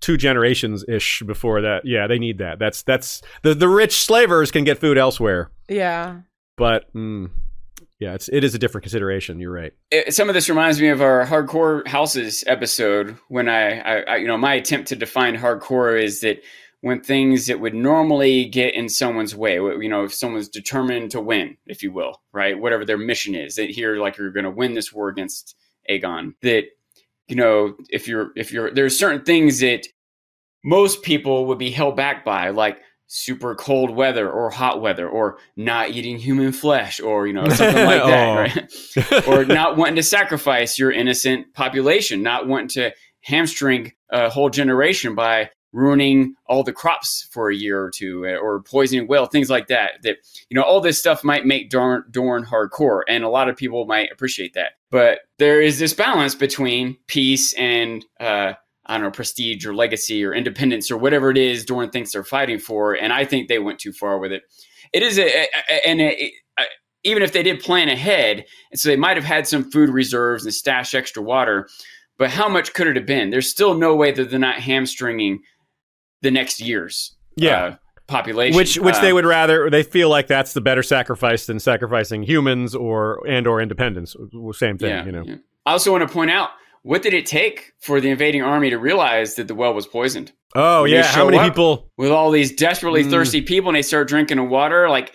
two 0.00 0.16
generations 0.16 0.84
ish 0.88 1.22
before 1.26 1.60
that. 1.62 1.82
Yeah, 1.84 2.06
they 2.06 2.18
need 2.18 2.38
that. 2.38 2.58
That's 2.58 2.82
that's 2.82 3.22
the 3.42 3.54
the 3.54 3.68
rich 3.68 4.02
slavers 4.02 4.50
can 4.50 4.64
get 4.64 4.78
food 4.78 4.98
elsewhere, 4.98 5.50
yeah. 5.68 6.20
but 6.56 6.92
mm, 6.94 7.30
yeah, 8.00 8.14
it's 8.14 8.28
it 8.32 8.44
is 8.44 8.54
a 8.54 8.58
different 8.58 8.84
consideration. 8.84 9.40
You're 9.40 9.52
right. 9.52 9.72
it, 9.90 10.14
some 10.14 10.28
of 10.28 10.34
this 10.34 10.48
reminds 10.48 10.80
me 10.80 10.88
of 10.88 11.02
our 11.02 11.26
hardcore 11.26 11.86
houses 11.86 12.42
episode 12.46 13.16
when 13.28 13.48
I, 13.48 13.78
I, 13.80 14.00
I 14.00 14.16
you 14.16 14.26
know 14.26 14.38
my 14.38 14.54
attempt 14.54 14.88
to 14.88 14.96
define 14.96 15.36
hardcore 15.36 16.02
is 16.02 16.20
that 16.20 16.42
when 16.82 17.00
things 17.00 17.46
that 17.46 17.60
would 17.60 17.74
normally 17.74 18.46
get 18.46 18.74
in 18.74 18.88
someone's 18.88 19.34
way 19.36 19.54
you 19.54 19.88
know 19.88 20.04
if 20.04 20.14
someone's 20.14 20.48
determined 20.48 21.10
to 21.10 21.20
win 21.20 21.56
if 21.66 21.82
you 21.82 21.92
will 21.92 22.20
right 22.32 22.58
whatever 22.58 22.84
their 22.84 22.98
mission 22.98 23.34
is 23.34 23.56
that 23.56 23.70
here 23.70 23.96
like 23.96 24.16
you're 24.16 24.30
going 24.30 24.44
to 24.44 24.50
win 24.50 24.74
this 24.74 24.92
war 24.92 25.08
against 25.08 25.56
aegon 25.90 26.34
that 26.42 26.64
you 27.28 27.36
know 27.36 27.74
if 27.90 28.08
you're 28.08 28.30
if 28.36 28.52
you're 28.52 28.70
there's 28.72 28.98
certain 28.98 29.22
things 29.24 29.60
that 29.60 29.86
most 30.64 31.02
people 31.02 31.46
would 31.46 31.58
be 31.58 31.70
held 31.70 31.96
back 31.96 32.24
by 32.24 32.50
like 32.50 32.78
super 33.12 33.54
cold 33.56 33.90
weather 33.90 34.30
or 34.30 34.50
hot 34.50 34.80
weather 34.80 35.08
or 35.08 35.38
not 35.56 35.90
eating 35.90 36.16
human 36.16 36.52
flesh 36.52 37.00
or 37.00 37.26
you 37.26 37.32
know 37.32 37.48
something 37.48 37.84
like 37.84 38.02
that 38.04 38.28
Oh. 38.28 38.36
right 38.36 39.28
or 39.28 39.44
not 39.44 39.76
wanting 39.76 39.96
to 39.96 40.02
sacrifice 40.02 40.78
your 40.78 40.92
innocent 40.92 41.52
population, 41.54 42.22
not 42.22 42.46
wanting 42.46 42.68
to 42.68 42.92
hamstring 43.22 43.92
a 44.10 44.30
whole 44.30 44.48
generation 44.48 45.14
by 45.14 45.50
ruining 45.72 46.34
all 46.46 46.62
the 46.62 46.72
crops 46.72 47.28
for 47.30 47.50
a 47.50 47.54
year 47.54 47.82
or 47.82 47.90
two, 47.90 48.26
eh, 48.26 48.36
or 48.36 48.62
poisoning 48.62 49.06
well, 49.06 49.26
things 49.26 49.50
like 49.50 49.68
that. 49.68 50.02
That 50.02 50.16
you 50.48 50.54
know, 50.54 50.62
all 50.62 50.80
this 50.80 50.98
stuff 50.98 51.22
might 51.24 51.46
make 51.46 51.70
Dorne, 51.70 52.04
Dorne 52.10 52.44
hardcore, 52.44 53.02
and 53.08 53.24
a 53.24 53.28
lot 53.28 53.48
of 53.48 53.56
people 53.56 53.86
might 53.86 54.10
appreciate 54.12 54.54
that. 54.54 54.72
But 54.90 55.20
there 55.38 55.60
is 55.60 55.78
this 55.78 55.94
balance 55.94 56.34
between 56.34 56.96
peace 57.06 57.52
and 57.54 58.04
uh, 58.18 58.54
I 58.86 58.94
don't 58.94 59.02
know, 59.02 59.10
prestige 59.12 59.64
or 59.64 59.74
legacy 59.74 60.24
or 60.24 60.34
independence 60.34 60.90
or 60.90 60.98
whatever 60.98 61.30
it 61.30 61.38
is 61.38 61.64
Dorne 61.64 61.90
thinks 61.90 62.12
they're 62.12 62.24
fighting 62.24 62.58
for. 62.58 62.94
And 62.94 63.12
I 63.12 63.24
think 63.24 63.46
they 63.46 63.60
went 63.60 63.78
too 63.78 63.92
far 63.92 64.18
with 64.18 64.32
it. 64.32 64.42
It 64.92 65.04
is 65.04 65.16
a, 65.16 65.26
a 65.26 65.86
and 65.86 66.00
a, 66.00 66.32
a, 66.58 66.64
even 67.04 67.22
if 67.22 67.32
they 67.32 67.44
did 67.44 67.60
plan 67.60 67.88
ahead, 67.88 68.44
and 68.70 68.80
so 68.80 68.88
they 68.88 68.96
might 68.96 69.16
have 69.16 69.24
had 69.24 69.46
some 69.46 69.70
food 69.70 69.90
reserves 69.90 70.44
and 70.44 70.52
stash 70.52 70.94
extra 70.94 71.22
water, 71.22 71.68
but 72.18 72.30
how 72.30 72.48
much 72.48 72.74
could 72.74 72.86
it 72.86 72.96
have 72.96 73.06
been? 73.06 73.30
There's 73.30 73.48
still 73.48 73.74
no 73.74 73.94
way 73.94 74.10
that 74.12 74.28
they're 74.28 74.38
not 74.38 74.56
hamstringing 74.56 75.40
the 76.22 76.30
next 76.30 76.60
year's 76.60 77.16
Yeah. 77.36 77.64
uh, 77.64 77.74
population, 78.06 78.56
which 78.56 78.78
which 78.78 78.96
Uh, 78.96 79.00
they 79.02 79.12
would 79.12 79.24
rather 79.24 79.70
they 79.70 79.82
feel 79.82 80.08
like 80.08 80.26
that's 80.26 80.52
the 80.52 80.60
better 80.60 80.82
sacrifice 80.82 81.46
than 81.46 81.58
sacrificing 81.60 82.22
humans 82.24 82.74
or 82.74 83.20
and 83.28 83.46
or 83.46 83.60
independence. 83.60 84.16
Same 84.52 84.78
thing, 84.78 84.90
yeah, 84.90 85.04
you 85.04 85.12
know. 85.12 85.22
yeah. 85.24 85.36
I 85.66 85.72
also 85.72 85.92
want 85.92 86.06
to 86.06 86.12
point 86.12 86.30
out 86.30 86.50
what 86.82 87.02
did 87.02 87.12
it 87.14 87.26
take 87.26 87.72
for 87.80 88.00
the 88.00 88.08
invading 88.10 88.42
army 88.42 88.70
to 88.70 88.78
realize 88.78 89.34
that 89.36 89.46
the 89.48 89.54
well 89.54 89.74
was 89.74 89.86
poisoned? 89.86 90.32
Oh 90.56 90.82
When 90.82 90.90
yeah, 90.92 91.02
how 91.04 91.28
many 91.28 91.38
people? 91.38 91.90
with 91.96 92.10
all 92.10 92.30
these 92.32 92.50
desperately 92.52 93.04
Mm. 93.04 93.10
thirsty 93.10 93.42
people 93.42 93.68
and 93.68 93.76
they 93.76 93.82
start 93.82 94.08
drinking 94.08 94.38
the 94.38 94.44
water 94.44 94.88
like 94.90 95.12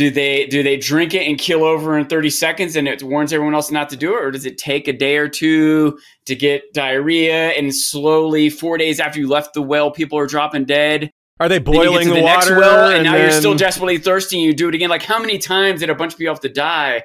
do 0.00 0.10
they 0.10 0.46
do 0.46 0.62
they 0.62 0.78
drink 0.78 1.12
it 1.12 1.28
and 1.28 1.36
kill 1.36 1.62
over 1.62 1.98
in 1.98 2.06
30 2.06 2.30
seconds 2.30 2.74
and 2.74 2.88
it 2.88 3.02
warns 3.02 3.34
everyone 3.34 3.54
else 3.54 3.70
not 3.70 3.90
to 3.90 3.98
do 3.98 4.14
it 4.14 4.24
or 4.24 4.30
does 4.30 4.46
it 4.46 4.56
take 4.56 4.88
a 4.88 4.94
day 4.94 5.18
or 5.18 5.28
two 5.28 5.98
to 6.24 6.34
get 6.34 6.72
diarrhea 6.72 7.48
and 7.50 7.74
slowly 7.74 8.48
4 8.48 8.78
days 8.78 8.98
after 8.98 9.20
you 9.20 9.28
left 9.28 9.52
the 9.52 9.60
well 9.60 9.90
people 9.90 10.18
are 10.18 10.26
dropping 10.26 10.64
dead 10.64 11.12
Are 11.38 11.50
they 11.50 11.58
then 11.58 11.64
boiling 11.64 12.08
the, 12.08 12.14
the, 12.14 12.22
next 12.22 12.48
water? 12.48 12.60
well 12.60 12.90
and, 12.90 13.04
now 13.04 13.14
you're 13.14 13.30
still 13.30 13.54
desperately 13.54 13.98
thirsty 13.98 14.38
and 14.38 14.46
you 14.46 14.54
do 14.54 14.70
it 14.70 14.74
again 14.74 14.88
like 14.88 15.02
how 15.02 15.18
many 15.18 15.36
times 15.36 15.80
did 15.80 15.90
a 15.90 15.94
bunch 15.94 16.14
of 16.14 16.18
people 16.18 16.32
have 16.32 16.40
to 16.40 16.48
die 16.48 17.04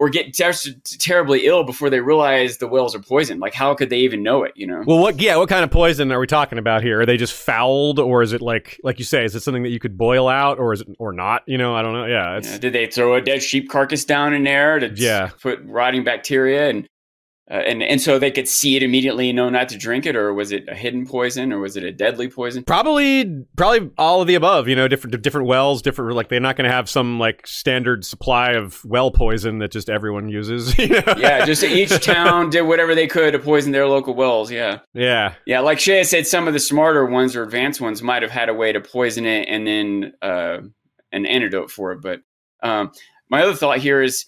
or 0.00 0.08
get 0.08 0.36
ter- 0.36 0.52
terribly 0.98 1.46
ill 1.46 1.64
before 1.64 1.90
they 1.90 2.00
realize 2.00 2.58
the 2.58 2.68
wells 2.68 2.94
are 2.94 3.00
poisoned 3.00 3.40
like 3.40 3.52
how 3.52 3.74
could 3.74 3.90
they 3.90 3.98
even 3.98 4.22
know 4.22 4.44
it 4.44 4.52
you 4.54 4.66
know 4.66 4.82
Well, 4.86 4.98
what? 4.98 5.20
Yeah, 5.20 5.36
what 5.36 5.48
kind 5.48 5.64
of 5.64 5.70
poison 5.70 6.12
are 6.12 6.20
we 6.20 6.26
talking 6.26 6.58
about 6.58 6.82
here? 6.82 7.00
Are 7.00 7.06
they 7.06 7.16
just 7.16 7.32
fouled, 7.34 7.98
or 7.98 8.22
is 8.22 8.32
it 8.32 8.40
like, 8.40 8.80
like 8.84 8.98
you 8.98 9.04
say, 9.04 9.24
is 9.24 9.34
it 9.34 9.40
something 9.40 9.64
that 9.64 9.70
you 9.70 9.80
could 9.80 9.98
boil 9.98 10.28
out, 10.28 10.58
or 10.58 10.72
is 10.72 10.82
it, 10.82 10.88
or 10.98 11.12
not? 11.12 11.42
You 11.46 11.58
know, 11.58 11.74
I 11.74 11.82
don't 11.82 11.92
know. 11.94 12.06
Yeah, 12.06 12.40
Yeah, 12.42 12.58
did 12.58 12.72
they 12.72 12.86
throw 12.86 13.14
a 13.14 13.20
dead 13.20 13.42
sheep 13.42 13.68
carcass 13.68 14.04
down 14.04 14.32
in 14.34 14.44
there 14.44 14.78
to 14.78 14.88
Yeah. 14.94 15.30
put 15.40 15.60
rotting 15.64 16.04
bacteria 16.04 16.68
and 16.70 16.88
uh, 17.50 17.54
and 17.54 17.82
and 17.82 18.00
so 18.00 18.18
they 18.18 18.30
could 18.30 18.46
see 18.46 18.76
it 18.76 18.82
immediately 18.82 19.30
and 19.30 19.36
know 19.36 19.48
not 19.48 19.70
to 19.70 19.78
drink 19.78 20.04
it, 20.04 20.14
or 20.14 20.34
was 20.34 20.52
it 20.52 20.68
a 20.68 20.74
hidden 20.74 21.06
poison, 21.06 21.50
or 21.52 21.58
was 21.58 21.76
it 21.76 21.84
a 21.84 21.90
deadly 21.90 22.28
poison? 22.28 22.62
probably 22.64 23.44
probably 23.56 23.90
all 23.96 24.20
of 24.20 24.26
the 24.26 24.34
above. 24.34 24.68
You 24.68 24.76
know, 24.76 24.86
different 24.86 25.22
different 25.22 25.46
wells, 25.46 25.80
different. 25.80 26.14
Like 26.14 26.28
they're 26.28 26.40
not 26.40 26.56
going 26.56 26.68
to 26.68 26.74
have 26.74 26.90
some 26.90 27.18
like 27.18 27.46
standard 27.46 28.04
supply 28.04 28.52
of 28.52 28.84
well 28.84 29.10
poison 29.10 29.58
that 29.60 29.70
just 29.70 29.88
everyone 29.88 30.28
uses. 30.28 30.76
You 30.88 30.88
know? 30.88 31.14
Yeah, 31.18 31.44
just 31.44 31.64
each 31.64 32.02
town 32.04 32.50
did 32.50 32.62
whatever 32.62 32.94
they 32.94 33.08
could 33.08 33.32
to 33.32 33.38
poison 33.38 33.72
their 33.72 33.88
local 33.88 34.14
wells. 34.14 34.50
Yeah, 34.50 34.78
yeah. 34.94 35.34
yeah. 35.44 35.60
Like 35.60 35.80
Shea 35.80 36.04
said, 36.04 36.26
some 36.26 36.46
of 36.46 36.54
the 36.54 36.60
smarter 36.60 37.04
ones 37.04 37.34
or 37.34 37.42
advanced 37.42 37.80
ones 37.80 38.00
might 38.00 38.22
have 38.22 38.30
had 38.30 38.48
a 38.48 38.54
way 38.54 38.72
to 38.72 38.80
poison 38.80 39.26
it 39.26 39.48
and 39.48 39.66
then 39.66 40.12
uh, 40.22 40.58
an 41.12 41.26
antidote 41.26 41.70
for 41.70 41.92
it. 41.92 42.00
But 42.00 42.20
um, 42.62 42.92
my 43.28 43.42
other 43.42 43.54
thought 43.54 43.78
here 43.78 44.00
is 44.00 44.24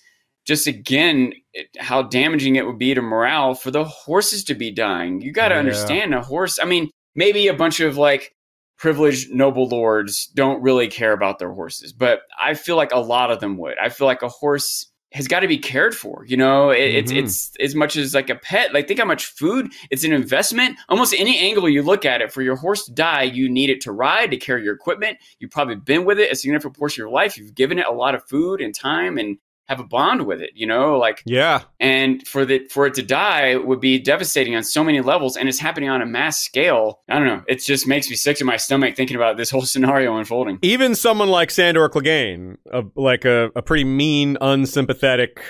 just 0.50 0.66
again 0.66 1.32
it, 1.54 1.68
how 1.78 2.02
damaging 2.02 2.56
it 2.56 2.66
would 2.66 2.76
be 2.78 2.92
to 2.92 3.00
morale 3.00 3.54
for 3.54 3.70
the 3.70 3.84
horses 3.84 4.42
to 4.44 4.54
be 4.54 4.72
dying. 4.72 5.20
You 5.20 5.30
got 5.32 5.48
to 5.48 5.54
Yeah. 5.54 5.60
understand 5.60 6.12
a 6.12 6.20
horse. 6.22 6.58
I 6.60 6.64
mean, 6.64 6.90
maybe 7.14 7.46
a 7.46 7.54
bunch 7.54 7.78
of 7.78 7.96
like 7.96 8.34
privileged 8.76 9.30
noble 9.32 9.68
lords 9.68 10.26
don't 10.34 10.60
really 10.62 10.88
care 10.88 11.12
about 11.12 11.38
their 11.38 11.52
horses, 11.52 11.92
but 11.92 12.22
I 12.40 12.54
feel 12.54 12.74
like 12.76 12.92
a 12.92 12.98
lot 12.98 13.30
of 13.30 13.38
them 13.38 13.56
would. 13.58 13.76
I 13.78 13.90
feel 13.90 14.06
like 14.08 14.22
a 14.22 14.28
horse 14.28 14.86
has 15.12 15.26
got 15.28 15.40
to 15.40 15.48
be 15.48 15.58
cared 15.58 15.94
for. 15.94 16.24
You 16.26 16.36
know, 16.36 16.70
it, 16.70 16.94
it's 16.94 17.12
Mhm. 17.12 17.18
it's 17.18 17.52
as 17.60 17.74
much 17.74 17.96
as 17.96 18.14
like 18.14 18.30
a 18.30 18.36
pet. 18.36 18.72
Like 18.72 18.86
think 18.88 19.00
how 19.00 19.06
much 19.06 19.26
food. 19.26 19.70
It's 19.90 20.04
an 20.04 20.12
investment. 20.12 20.78
Almost 20.88 21.14
any 21.18 21.36
angle 21.38 21.68
you 21.68 21.82
look 21.82 22.04
at 22.04 22.20
it, 22.22 22.32
for 22.32 22.42
your 22.42 22.56
horse 22.56 22.84
to 22.86 22.92
die, 22.92 23.24
you 23.24 23.48
need 23.48 23.70
it 23.70 23.80
to 23.82 23.92
ride, 23.92 24.30
to 24.30 24.36
carry 24.36 24.62
your 24.64 24.74
equipment. 24.74 25.18
You've 25.40 25.50
probably 25.50 25.76
been 25.76 26.04
with 26.04 26.18
it 26.20 26.30
a 26.32 26.36
significant 26.36 26.76
portion 26.76 27.02
of 27.02 27.06
your 27.06 27.14
life. 27.14 27.36
You've 27.36 27.54
given 27.56 27.78
it 27.78 27.86
a 27.86 27.92
lot 27.92 28.14
of 28.14 28.22
food 28.28 28.60
and 28.60 28.74
time 28.74 29.18
and 29.18 29.36
have 29.70 29.80
a 29.80 29.84
bond 29.84 30.26
with 30.26 30.42
it. 30.42 30.50
You 30.54 30.66
know, 30.66 30.98
like 30.98 31.22
Yeah. 31.24 31.62
and 31.78 32.26
for 32.28 32.44
the 32.44 32.66
for 32.70 32.86
it 32.86 32.94
to 32.94 33.02
die 33.02 33.56
would 33.56 33.80
be 33.80 33.98
devastating 33.98 34.54
on 34.56 34.62
so 34.64 34.84
many 34.84 35.00
levels 35.00 35.36
and 35.36 35.48
it's 35.48 35.58
happening 35.60 35.88
on 35.88 36.02
a 36.02 36.06
mass 36.06 36.40
scale 36.40 37.00
i 37.08 37.14
don't 37.18 37.26
know 37.26 37.42
it 37.48 37.62
just 37.62 37.86
makes 37.86 38.10
me 38.10 38.16
sick 38.16 38.36
to 38.36 38.44
my 38.44 38.56
stomach 38.56 38.96
thinking 38.96 39.16
about 39.16 39.36
this 39.36 39.50
whole 39.50 39.62
scenario 39.74 40.16
unfolding 40.18 40.58
Even 40.62 40.94
someone 40.94 41.28
like 41.28 41.50
Sandor 41.50 41.88
Clegane, 41.88 42.56
a, 42.72 42.82
like 42.96 43.24
a, 43.24 43.50
a 43.56 43.62
pretty 43.62 43.84
mean, 43.84 44.36
unsympathetic, 44.40 45.40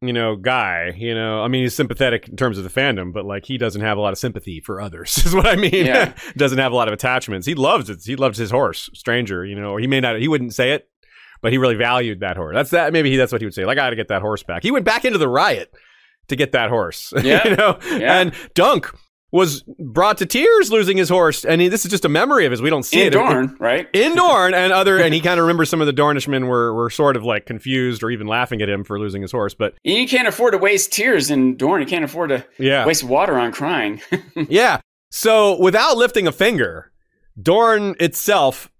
you 0.00 0.12
know, 0.12 0.36
guy. 0.36 0.92
You 0.96 1.14
know, 1.14 1.42
I 1.42 1.48
mean, 1.48 1.62
he's 1.62 1.74
sympathetic 1.74 2.28
in 2.28 2.36
terms 2.36 2.58
of 2.58 2.64
the 2.64 2.70
fandom, 2.70 3.12
but 3.12 3.24
like 3.24 3.44
he 3.46 3.56
doesn't 3.58 3.80
have 3.80 3.96
a 3.98 4.00
lot 4.00 4.12
of 4.12 4.18
sympathy 4.18 4.60
for 4.60 4.80
others. 4.80 5.16
Is 5.26 5.34
what 5.34 5.46
I 5.46 5.56
mean. 5.56 5.86
Yeah. 5.86 6.14
doesn't 6.36 6.58
have 6.58 6.72
a 6.72 6.76
lot 6.76 6.88
of 6.88 6.94
attachments. 6.94 7.46
He 7.46 7.54
loves 7.54 7.88
it. 7.90 8.00
He 8.04 8.16
loves 8.16 8.38
his 8.38 8.50
horse, 8.50 8.90
Stranger. 8.94 9.44
You 9.44 9.56
know, 9.58 9.70
or 9.70 9.80
he 9.80 9.86
may 9.86 10.00
not. 10.00 10.18
He 10.20 10.28
wouldn't 10.28 10.54
say 10.54 10.72
it, 10.72 10.88
but 11.44 11.52
he 11.52 11.58
really 11.58 11.74
valued 11.74 12.20
that 12.20 12.38
horse. 12.38 12.54
That's 12.54 12.70
that. 12.70 12.90
Maybe 12.94 13.10
he, 13.10 13.18
that's 13.18 13.30
what 13.30 13.42
he 13.42 13.44
would 13.44 13.52
say. 13.52 13.66
Like, 13.66 13.76
I 13.76 13.82
got 13.84 13.90
to 13.90 13.96
get 13.96 14.08
that 14.08 14.22
horse 14.22 14.42
back. 14.42 14.62
He 14.62 14.70
went 14.70 14.86
back 14.86 15.04
into 15.04 15.18
the 15.18 15.28
riot 15.28 15.70
to 16.28 16.36
get 16.36 16.52
that 16.52 16.70
horse. 16.70 17.12
Yeah. 17.22 17.46
you 17.46 17.54
know, 17.54 17.78
Yeah. 17.84 18.18
and 18.20 18.32
Dunk 18.54 18.90
was 19.30 19.62
brought 19.78 20.16
to 20.18 20.24
tears 20.26 20.72
losing 20.72 20.96
his 20.96 21.10
horse, 21.10 21.44
and 21.44 21.60
he, 21.60 21.68
this 21.68 21.84
is 21.84 21.90
just 21.90 22.06
a 22.06 22.08
memory 22.08 22.46
of 22.46 22.50
his. 22.52 22.62
We 22.62 22.70
don't 22.70 22.82
see 22.82 23.00
it. 23.02 23.08
in 23.08 23.20
it 23.20 23.22
Dorne, 23.22 23.56
right 23.60 23.88
in 23.92 24.14
Dorne 24.16 24.54
and 24.54 24.72
other, 24.72 24.98
and 24.98 25.12
he 25.12 25.20
kind 25.20 25.38
of 25.38 25.44
remembers 25.44 25.68
some 25.68 25.82
of 25.82 25.86
the 25.86 25.92
Dornishmen 25.92 26.46
were 26.46 26.72
were 26.72 26.88
sort 26.88 27.14
of 27.14 27.24
like 27.24 27.44
confused 27.44 28.02
or 28.02 28.10
even 28.10 28.26
laughing 28.26 28.62
at 28.62 28.70
him 28.70 28.84
for 28.84 28.98
losing 28.98 29.20
his 29.20 29.32
horse. 29.32 29.52
But 29.52 29.74
you 29.82 30.08
can't 30.08 30.26
afford 30.28 30.52
to 30.52 30.58
waste 30.58 30.92
tears 30.92 31.30
in 31.30 31.56
Dorne. 31.58 31.82
You 31.82 31.86
can't 31.86 32.04
afford 32.06 32.30
to 32.30 32.46
yeah, 32.58 32.86
waste 32.86 33.04
water 33.04 33.36
on 33.38 33.52
crying. 33.52 34.00
yeah. 34.48 34.80
So 35.10 35.60
without 35.60 35.96
lifting 35.98 36.26
a 36.26 36.32
finger, 36.32 36.90
Dorne 37.40 37.96
itself. 38.00 38.70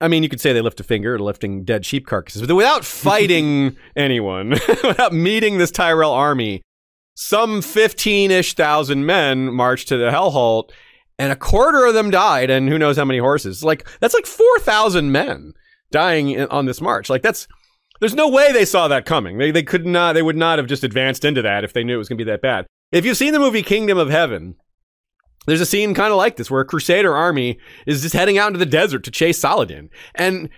I 0.00 0.08
mean, 0.08 0.22
you 0.22 0.28
could 0.28 0.40
say 0.40 0.52
they 0.52 0.60
lift 0.60 0.80
a 0.80 0.84
finger 0.84 1.18
lifting 1.18 1.64
dead 1.64 1.86
sheep 1.86 2.06
carcasses, 2.06 2.46
but 2.46 2.54
without 2.54 2.84
fighting 2.84 3.76
anyone, 3.96 4.50
without 4.84 5.12
meeting 5.12 5.58
this 5.58 5.70
Tyrell 5.70 6.12
army, 6.12 6.62
some 7.14 7.62
15 7.62 8.30
ish 8.30 8.54
thousand 8.54 9.06
men 9.06 9.52
marched 9.52 9.88
to 9.88 9.96
the 9.96 10.10
Hellholt, 10.10 10.70
and 11.18 11.32
a 11.32 11.36
quarter 11.36 11.86
of 11.86 11.94
them 11.94 12.10
died, 12.10 12.50
and 12.50 12.68
who 12.68 12.78
knows 12.78 12.96
how 12.96 13.04
many 13.04 13.20
horses. 13.20 13.62
Like, 13.62 13.86
that's 14.00 14.14
like 14.14 14.26
4,000 14.26 15.12
men 15.12 15.52
dying 15.92 16.30
in, 16.30 16.48
on 16.48 16.66
this 16.66 16.80
march. 16.80 17.08
Like, 17.08 17.22
that's. 17.22 17.46
There's 18.00 18.14
no 18.14 18.28
way 18.28 18.52
they 18.52 18.64
saw 18.64 18.88
that 18.88 19.06
coming. 19.06 19.38
They, 19.38 19.52
they 19.52 19.62
could 19.62 19.86
not, 19.86 20.14
they 20.14 20.22
would 20.22 20.36
not 20.36 20.58
have 20.58 20.66
just 20.66 20.82
advanced 20.82 21.24
into 21.24 21.40
that 21.42 21.62
if 21.62 21.72
they 21.72 21.84
knew 21.84 21.94
it 21.94 21.98
was 21.98 22.08
going 22.08 22.18
to 22.18 22.24
be 22.24 22.30
that 22.30 22.42
bad. 22.42 22.66
If 22.90 23.04
you've 23.04 23.16
seen 23.16 23.32
the 23.32 23.38
movie 23.38 23.62
Kingdom 23.62 23.96
of 23.96 24.10
Heaven, 24.10 24.56
there's 25.46 25.60
a 25.60 25.66
scene 25.66 25.94
kind 25.94 26.10
of 26.10 26.16
like 26.16 26.36
this 26.36 26.50
where 26.50 26.60
a 26.60 26.66
Crusader 26.66 27.14
army 27.14 27.58
is 27.86 28.02
just 28.02 28.14
heading 28.14 28.38
out 28.38 28.48
into 28.48 28.58
the 28.58 28.66
desert 28.66 29.04
to 29.04 29.10
chase 29.10 29.38
Saladin. 29.38 29.90
And 30.14 30.48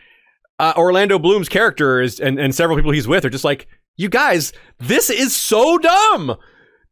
uh, 0.59 0.73
Orlando 0.77 1.19
Bloom's 1.19 1.49
character 1.49 2.01
is, 2.01 2.21
and, 2.21 2.39
and 2.39 2.55
several 2.55 2.77
people 2.77 2.93
he's 2.93 3.09
with 3.09 3.25
are 3.25 3.31
just 3.31 3.45
like, 3.45 3.69
you 3.97 4.09
guys, 4.09 4.53
this 4.79 5.11
is 5.11 5.35
so 5.35 5.79
dumb. 5.79 6.37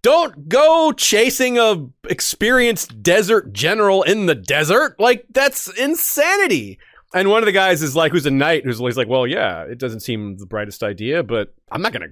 Don't 0.02 0.48
go 0.48 0.92
chasing 0.92 1.58
a 1.58 1.86
experienced 2.08 3.02
desert 3.02 3.52
general 3.52 4.02
in 4.02 4.26
the 4.26 4.34
desert. 4.34 4.96
Like 4.98 5.24
that's 5.30 5.68
insanity. 5.78 6.78
And 7.14 7.30
one 7.30 7.42
of 7.42 7.46
the 7.46 7.52
guys 7.52 7.82
is 7.82 7.94
like, 7.94 8.12
who's 8.12 8.26
a 8.26 8.30
knight, 8.30 8.64
who's 8.64 8.80
always 8.80 8.96
like, 8.96 9.08
well, 9.08 9.26
yeah, 9.26 9.62
it 9.62 9.78
doesn't 9.78 10.00
seem 10.00 10.36
the 10.36 10.46
brightest 10.46 10.82
idea, 10.82 11.22
but 11.22 11.54
I'm 11.70 11.80
not 11.80 11.92
gonna 11.92 12.08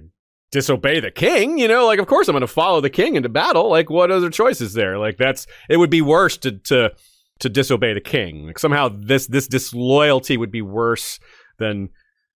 disobey 0.53 1.01
the 1.01 1.11
king. 1.11 1.57
You 1.57 1.67
know, 1.67 1.85
like 1.85 1.99
of 1.99 2.07
course 2.07 2.29
I'm 2.29 2.33
gonna 2.33 2.47
follow 2.47 2.79
the 2.79 2.89
king 2.89 3.15
into 3.15 3.27
battle. 3.27 3.69
Like 3.69 3.89
what 3.89 4.11
other 4.11 4.29
choice 4.29 4.61
is 4.61 4.73
there? 4.73 4.97
Like 4.97 5.17
that's 5.17 5.45
it 5.67 5.77
would 5.77 5.89
be 5.89 6.01
worse 6.01 6.37
to 6.37 6.53
to 6.59 6.93
to 7.39 7.49
disobey 7.49 7.93
the 7.93 8.01
king. 8.01 8.45
Like 8.47 8.59
somehow 8.59 8.89
this 8.89 9.27
this 9.27 9.47
disloyalty 9.47 10.37
would 10.37 10.51
be 10.51 10.61
worse 10.61 11.19
than 11.57 11.89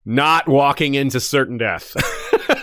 not 0.04 0.50
walking 0.50 0.96
into 0.96 1.20
certain 1.20 1.58
death. 1.58 1.96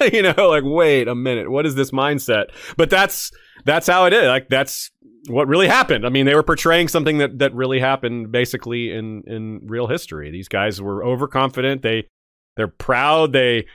you 0.12 0.22
know, 0.22 0.48
like 0.48 0.64
wait 0.66 1.08
a 1.08 1.14
minute, 1.14 1.50
what 1.50 1.66
is 1.66 1.76
this 1.76 1.92
mindset? 1.92 2.46
But 2.76 2.90
that's 2.90 3.30
that's 3.64 3.86
how 3.86 4.06
it 4.06 4.12
is. 4.12 4.26
Like 4.26 4.48
that's 4.48 4.90
what 5.28 5.48
really 5.48 5.68
happened. 5.68 6.04
I 6.04 6.10
mean, 6.10 6.26
they 6.26 6.34
were 6.34 6.42
portraying 6.42 6.88
something 6.88 7.18
that 7.18 7.38
that 7.38 7.54
really 7.54 7.78
happened 7.78 8.32
basically 8.32 8.90
in 8.90 9.22
in 9.26 9.60
real 9.64 9.86
history. 9.86 10.32
These 10.32 10.48
guys 10.48 10.82
were 10.82 11.04
overconfident. 11.04 11.82
They 11.82 12.08
they're 12.56 12.68
proud. 12.68 13.32
They 13.32 13.66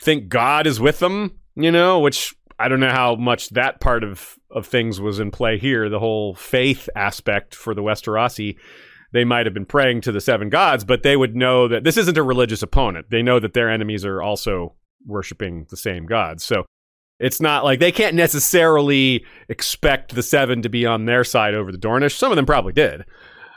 think 0.00 0.28
God 0.28 0.66
is 0.66 0.80
with 0.80 0.98
them, 0.98 1.38
you 1.54 1.70
know, 1.70 2.00
which 2.00 2.34
I 2.58 2.68
don't 2.68 2.80
know 2.80 2.90
how 2.90 3.14
much 3.14 3.50
that 3.50 3.80
part 3.80 4.04
of 4.04 4.38
of 4.50 4.66
things 4.66 5.00
was 5.00 5.20
in 5.20 5.30
play 5.30 5.58
here. 5.58 5.88
The 5.88 5.98
whole 5.98 6.34
faith 6.34 6.88
aspect 6.96 7.54
for 7.54 7.74
the 7.74 7.82
Westerosi, 7.82 8.56
they 9.12 9.24
might 9.24 9.46
have 9.46 9.54
been 9.54 9.66
praying 9.66 10.02
to 10.02 10.12
the 10.12 10.20
seven 10.20 10.48
gods, 10.48 10.84
but 10.84 11.02
they 11.02 11.16
would 11.16 11.36
know 11.36 11.68
that 11.68 11.84
this 11.84 11.96
isn't 11.96 12.16
a 12.16 12.22
religious 12.22 12.62
opponent. 12.62 13.10
They 13.10 13.22
know 13.22 13.38
that 13.40 13.52
their 13.52 13.70
enemies 13.70 14.04
are 14.04 14.22
also 14.22 14.74
worshiping 15.06 15.66
the 15.70 15.76
same 15.76 16.06
gods. 16.06 16.44
So 16.44 16.64
it's 17.18 17.40
not 17.40 17.64
like 17.64 17.80
they 17.80 17.92
can't 17.92 18.14
necessarily 18.14 19.24
expect 19.48 20.14
the 20.14 20.22
seven 20.22 20.62
to 20.62 20.68
be 20.68 20.86
on 20.86 21.04
their 21.04 21.24
side 21.24 21.54
over 21.54 21.72
the 21.72 21.78
Dornish. 21.78 22.16
Some 22.16 22.32
of 22.32 22.36
them 22.36 22.46
probably 22.46 22.72
did. 22.72 23.04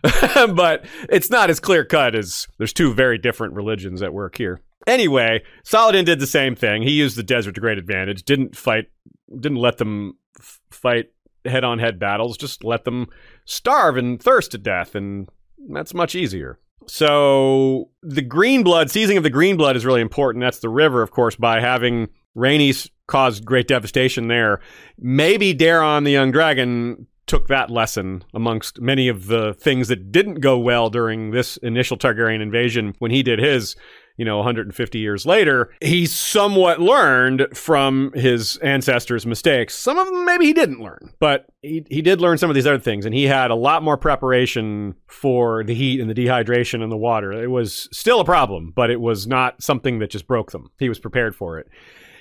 but 0.56 0.86
it's 1.10 1.30
not 1.30 1.50
as 1.50 1.60
clear 1.60 1.86
cut 1.86 2.16
as 2.16 2.48
there's 2.58 2.74
two 2.74 2.94
very 2.94 3.20
different 3.20 3.54
religions 3.54 4.02
at 4.02 4.14
work 4.14 4.36
here. 4.36 4.60
Anyway, 4.88 5.44
Saladin 5.64 6.06
did 6.06 6.20
the 6.20 6.28
same 6.28 6.56
thing. 6.56 6.82
He 6.82 6.92
used 6.92 7.16
the 7.16 7.24
desert 7.24 7.54
to 7.56 7.62
great 7.62 7.78
advantage. 7.78 8.24
Didn't 8.24 8.56
fight. 8.56 8.86
Didn't 9.30 9.60
let 9.60 9.78
them 9.78 10.18
f- 10.40 10.60
fight 10.72 11.12
head 11.46 11.64
on 11.64 11.80
head 11.80 12.00
battles, 12.00 12.38
just 12.38 12.64
let 12.64 12.86
them 12.86 13.08
starve 13.46 13.98
and 13.98 14.22
thirst 14.22 14.52
to 14.52 14.58
death, 14.58 14.96
and 14.96 15.28
that's 15.70 15.94
much 15.94 16.16
easier. 16.16 16.60
So 16.88 17.90
the 18.02 18.24
Greenblood, 18.24 18.90
seizing 18.90 19.18
of 19.18 19.24
the 19.24 19.32
Greenblood 19.32 19.76
is 19.76 19.86
really 19.86 20.02
important. 20.02 20.42
That's 20.42 20.60
the 20.60 20.70
river, 20.70 21.02
of 21.02 21.12
course, 21.12 21.36
by 21.36 21.62
having 21.62 22.10
Rhaenys 22.36 22.90
caused 23.08 23.46
great 23.46 23.68
devastation 23.68 24.28
there. 24.28 24.62
Maybe 24.98 25.54
Daeron 25.54 26.06
the 26.06 26.12
Young 26.12 26.32
Dragon 26.32 27.08
took 27.28 27.48
that 27.48 27.70
lesson 27.70 28.24
amongst 28.34 28.82
many 28.82 29.08
of 29.08 29.28
the 29.28 29.54
things 29.54 29.88
that 29.90 30.12
didn't 30.12 30.42
go 30.42 30.58
well 30.58 30.90
during 30.90 31.32
this 31.32 31.58
initial 31.58 31.98
Targaryen 31.98 32.42
invasion 32.42 32.96
when 33.00 33.12
he 33.12 33.22
did 33.24 33.40
his 33.40 33.76
you 34.18 34.26
know 34.26 34.38
150 34.38 35.00
years 35.00 35.26
later 35.26 35.72
he 35.82 36.06
somewhat 36.06 36.80
learned 36.80 37.48
from 37.54 38.12
his 38.14 38.58
ancestors 38.58 39.26
mistakes. 39.26 39.76
Some 39.76 39.98
of 39.98 40.08
them 40.08 40.26
maybe 40.26 40.46
he 40.46 40.54
didn't 40.54 40.82
learn 40.82 41.14
but 41.20 41.46
he, 41.62 41.86
he 41.90 42.02
did 42.02 42.22
learn 42.22 42.38
some 42.38 42.50
of 42.50 42.56
these 42.56 42.68
other 42.68 42.80
things 42.80 43.06
and 43.06 43.14
he 43.14 43.24
had 43.24 43.52
a 43.52 43.56
lot 43.56 43.84
more 43.84 43.98
preparation 43.98 44.96
for 45.08 45.64
the 45.64 45.74
heat 45.74 46.00
and 46.00 46.10
the 46.10 46.14
dehydration 46.14 46.82
and 46.82 46.92
the 46.92 46.98
water. 46.98 47.32
It 47.32 47.50
was 47.50 47.90
still 47.92 48.20
a 48.20 48.26
problem 48.26 48.74
but 48.76 48.90
it 48.90 49.02
was 49.02 49.28
not 49.28 49.62
something 49.62 50.00
that 50.00 50.12
just 50.12 50.28
broke 50.28 50.52
them. 50.52 50.72
He 50.80 50.90
was 50.90 51.00
prepared 51.00 51.36
for 51.36 51.60
it. 51.60 51.68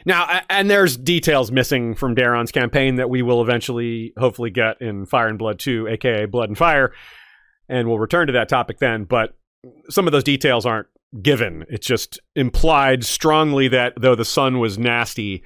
Now, 0.06 0.40
and 0.48 0.70
there's 0.70 0.96
details 0.96 1.52
missing 1.52 1.94
from 1.94 2.14
Daeron's 2.14 2.52
campaign 2.52 2.96
that 2.96 3.10
we 3.10 3.22
will 3.22 3.42
eventually, 3.42 4.12
hopefully, 4.18 4.50
get 4.50 4.80
in 4.80 5.06
Fire 5.06 5.28
and 5.28 5.38
Blood 5.38 5.58
2, 5.58 5.88
aka 5.88 6.24
Blood 6.26 6.48
and 6.48 6.56
Fire, 6.56 6.92
and 7.68 7.88
we'll 7.88 7.98
return 7.98 8.26
to 8.28 8.32
that 8.34 8.48
topic 8.48 8.78
then. 8.78 9.04
But 9.04 9.36
some 9.90 10.06
of 10.06 10.12
those 10.12 10.24
details 10.24 10.64
aren't 10.64 10.86
given. 11.22 11.64
It's 11.68 11.86
just 11.86 12.20
implied 12.34 13.04
strongly 13.04 13.68
that 13.68 13.94
though 13.96 14.14
the 14.14 14.24
sun 14.24 14.58
was 14.58 14.78
nasty, 14.78 15.42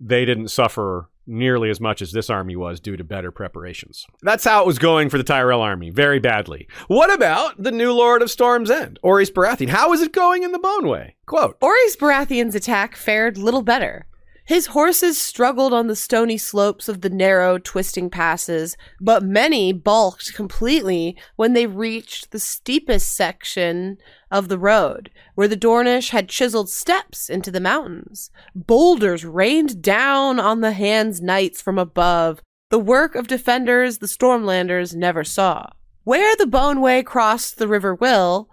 they 0.00 0.24
didn't 0.24 0.48
suffer 0.48 1.08
nearly 1.26 1.70
as 1.70 1.80
much 1.80 2.02
as 2.02 2.12
this 2.12 2.28
army 2.28 2.54
was 2.56 2.80
due 2.80 2.96
to 2.96 3.04
better 3.04 3.30
preparations. 3.30 4.06
That's 4.22 4.44
how 4.44 4.60
it 4.62 4.66
was 4.66 4.78
going 4.78 5.08
for 5.08 5.18
the 5.18 5.24
Tyrell 5.24 5.62
army, 5.62 5.90
very 5.90 6.18
badly. 6.18 6.68
What 6.88 7.12
about 7.12 7.62
the 7.62 7.72
new 7.72 7.92
Lord 7.92 8.22
of 8.22 8.30
Storm's 8.30 8.70
End, 8.70 8.98
Orys 9.02 9.32
Baratheon? 9.32 9.68
How 9.68 9.92
is 9.92 10.02
it 10.02 10.12
going 10.12 10.42
in 10.42 10.52
the 10.52 10.58
Boneway? 10.58 11.16
Quote 11.26 11.58
Orys 11.60 11.96
Baratheon's 11.96 12.54
attack 12.54 12.96
fared 12.96 13.38
little 13.38 13.62
better. 13.62 14.06
His 14.46 14.66
horses 14.66 15.20
struggled 15.20 15.72
on 15.72 15.86
the 15.86 15.96
stony 15.96 16.36
slopes 16.36 16.86
of 16.86 17.00
the 17.00 17.08
narrow, 17.08 17.56
twisting 17.56 18.10
passes, 18.10 18.76
but 19.00 19.22
many 19.22 19.72
balked 19.72 20.34
completely 20.34 21.16
when 21.36 21.54
they 21.54 21.66
reached 21.66 22.30
the 22.30 22.38
steepest 22.38 23.14
section 23.14 23.96
of 24.30 24.48
the 24.48 24.58
road, 24.58 25.10
where 25.34 25.48
the 25.48 25.56
Dornish 25.56 26.10
had 26.10 26.28
chiseled 26.28 26.68
steps 26.68 27.30
into 27.30 27.50
the 27.50 27.60
mountains. 27.60 28.30
Boulders 28.54 29.24
rained 29.24 29.80
down 29.80 30.38
on 30.38 30.60
the 30.60 30.72
hands 30.72 31.22
knights 31.22 31.62
from 31.62 31.78
above, 31.78 32.42
the 32.68 32.78
work 32.78 33.14
of 33.14 33.28
defenders 33.28 33.98
the 33.98 34.06
Stormlanders 34.06 34.94
never 34.94 35.24
saw. 35.24 35.70
Where 36.02 36.36
the 36.36 36.46
Boneway 36.46 37.02
crossed 37.02 37.56
the 37.56 37.68
River 37.68 37.94
Will, 37.94 38.50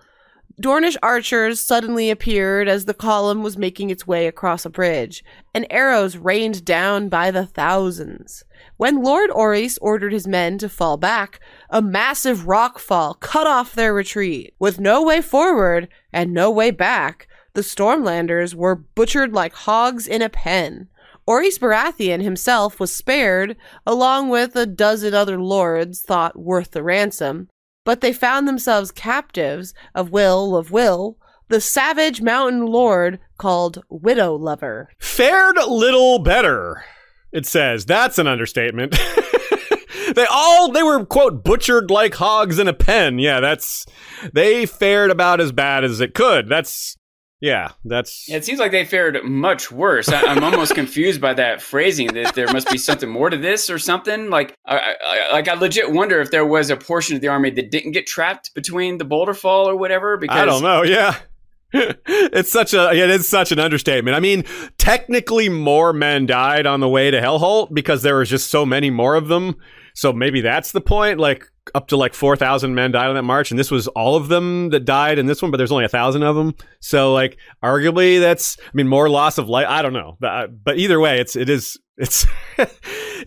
Dornish 0.61 0.95
archers 1.01 1.59
suddenly 1.59 2.11
appeared 2.11 2.67
as 2.67 2.85
the 2.85 2.93
column 2.93 3.41
was 3.41 3.57
making 3.57 3.89
its 3.89 4.05
way 4.05 4.27
across 4.27 4.63
a 4.63 4.69
bridge, 4.69 5.23
and 5.55 5.65
arrows 5.71 6.17
rained 6.17 6.63
down 6.63 7.09
by 7.09 7.31
the 7.31 7.47
thousands. 7.47 8.43
When 8.77 9.01
Lord 9.01 9.31
Orys 9.31 9.79
ordered 9.81 10.13
his 10.13 10.27
men 10.27 10.59
to 10.59 10.69
fall 10.69 10.97
back, 10.97 11.39
a 11.71 11.81
massive 11.81 12.45
rock 12.45 12.77
fall 12.77 13.15
cut 13.15 13.47
off 13.47 13.73
their 13.73 13.91
retreat. 13.91 14.53
With 14.59 14.79
no 14.79 15.01
way 15.01 15.19
forward 15.19 15.89
and 16.13 16.31
no 16.31 16.51
way 16.51 16.69
back, 16.69 17.27
the 17.55 17.63
Stormlanders 17.63 18.53
were 18.53 18.75
butchered 18.75 19.33
like 19.33 19.53
hogs 19.53 20.07
in 20.07 20.21
a 20.21 20.29
pen. 20.29 20.89
Orys 21.27 21.57
Baratheon 21.57 22.21
himself 22.21 22.79
was 22.79 22.93
spared, 22.93 23.57
along 23.87 24.29
with 24.29 24.55
a 24.55 24.67
dozen 24.67 25.15
other 25.15 25.41
lords 25.41 26.03
thought 26.03 26.37
worth 26.37 26.71
the 26.71 26.83
ransom, 26.83 27.47
but 27.83 28.01
they 28.01 28.13
found 28.13 28.47
themselves 28.47 28.91
captives 28.91 29.73
of 29.95 30.11
Wyl 30.11 30.55
of 30.55 30.71
Wyl, 30.71 31.17
the 31.49 31.61
savage 31.61 32.21
mountain 32.21 32.65
lord 32.65 33.19
called 33.37 33.83
Widow 33.89 34.35
Lover. 34.35 34.89
Fared 34.99 35.57
little 35.67 36.19
better, 36.19 36.83
it 37.31 37.45
says. 37.45 37.85
That's 37.85 38.17
an 38.17 38.27
understatement. 38.27 38.91
they 40.15 40.25
all 40.29 40.71
they 40.71 40.83
were 40.83 41.05
quote 41.05 41.43
butchered 41.43 41.91
like 41.91 42.15
hogs 42.15 42.59
in 42.59 42.67
a 42.67 42.73
pen. 42.73 43.19
Yeah, 43.19 43.39
that's 43.39 43.85
they 44.33 44.65
fared 44.65 45.11
about 45.11 45.41
as 45.41 45.51
bad 45.51 45.83
as 45.83 45.99
it 45.99 46.13
could. 46.13 46.49
That's 46.49 46.97
yeah, 47.41 47.71
that's. 47.83 48.29
It 48.29 48.45
seems 48.45 48.59
like 48.59 48.71
they 48.71 48.85
fared 48.85 49.23
much 49.23 49.71
worse. 49.71 50.09
I, 50.09 50.21
am 50.31 50.43
almost 50.43 50.75
confused 50.75 51.19
by 51.19 51.33
that 51.33 51.59
phrasing. 51.59 52.13
That 52.13 52.35
there 52.35 52.47
must 52.53 52.69
be 52.69 52.77
something 52.77 53.09
more 53.09 53.31
to 53.31 53.37
this 53.37 53.67
or 53.67 53.79
something. 53.79 54.29
Like, 54.29 54.55
I, 54.63 54.95
I, 55.03 55.31
like 55.33 55.47
I 55.47 55.55
legit 55.55 55.91
wonder 55.91 56.21
if 56.21 56.29
there 56.29 56.45
was 56.45 56.69
a 56.69 56.77
portion 56.77 57.15
of 57.15 57.21
the 57.21 57.29
army 57.29 57.49
that 57.49 57.71
didn't 57.71 57.93
get 57.93 58.05
trapped 58.05 58.53
between 58.53 58.99
the 58.99 59.05
boulder 59.05 59.33
fall 59.33 59.67
or 59.67 59.75
whatever. 59.75 60.17
Because 60.17 60.37
I 60.37 60.45
don't 60.45 60.61
know. 60.61 60.83
Yeah, 60.83 61.17
it's 61.73 62.51
such 62.51 62.75
a 62.75 62.91
it 62.91 63.09
is 63.09 63.27
such 63.27 63.51
an 63.51 63.57
understatement. 63.57 64.15
I 64.15 64.19
mean, 64.19 64.45
technically, 64.77 65.49
more 65.49 65.93
men 65.93 66.27
died 66.27 66.67
on 66.67 66.79
the 66.79 66.89
way 66.89 67.09
to 67.09 67.19
Hellholt 67.19 67.73
because 67.73 68.03
there 68.03 68.17
was 68.17 68.29
just 68.29 68.51
so 68.51 68.67
many 68.67 68.91
more 68.91 69.15
of 69.15 69.29
them. 69.29 69.55
So 69.95 70.13
maybe 70.13 70.41
that's 70.41 70.73
the 70.73 70.81
point. 70.81 71.19
Like 71.19 71.51
up 71.75 71.87
to 71.87 71.97
like 71.97 72.13
4,000 72.13 72.73
men 72.73 72.91
died 72.91 73.07
on 73.07 73.15
that 73.15 73.23
march, 73.23 73.51
and 73.51 73.59
this 73.59 73.71
was 73.71 73.87
all 73.89 74.15
of 74.15 74.27
them 74.27 74.69
that 74.69 74.85
died 74.85 75.19
in 75.19 75.25
this 75.25 75.41
one, 75.41 75.51
but 75.51 75.57
there's 75.57 75.71
only 75.71 75.85
a 75.85 75.89
thousand 75.89 76.23
of 76.23 76.35
them. 76.35 76.55
So 76.79 77.13
like, 77.13 77.37
arguably, 77.63 78.19
that's 78.19 78.57
I 78.59 78.69
mean 78.73 78.87
more 78.87 79.09
loss 79.09 79.37
of 79.37 79.49
life. 79.49 79.67
I 79.69 79.81
don't 79.81 79.93
know, 79.93 80.17
but, 80.19 80.27
uh, 80.27 80.47
but 80.47 80.77
either 80.77 80.99
way, 80.99 81.19
it's 81.19 81.35
it 81.35 81.49
is 81.49 81.77
it's 82.01 82.25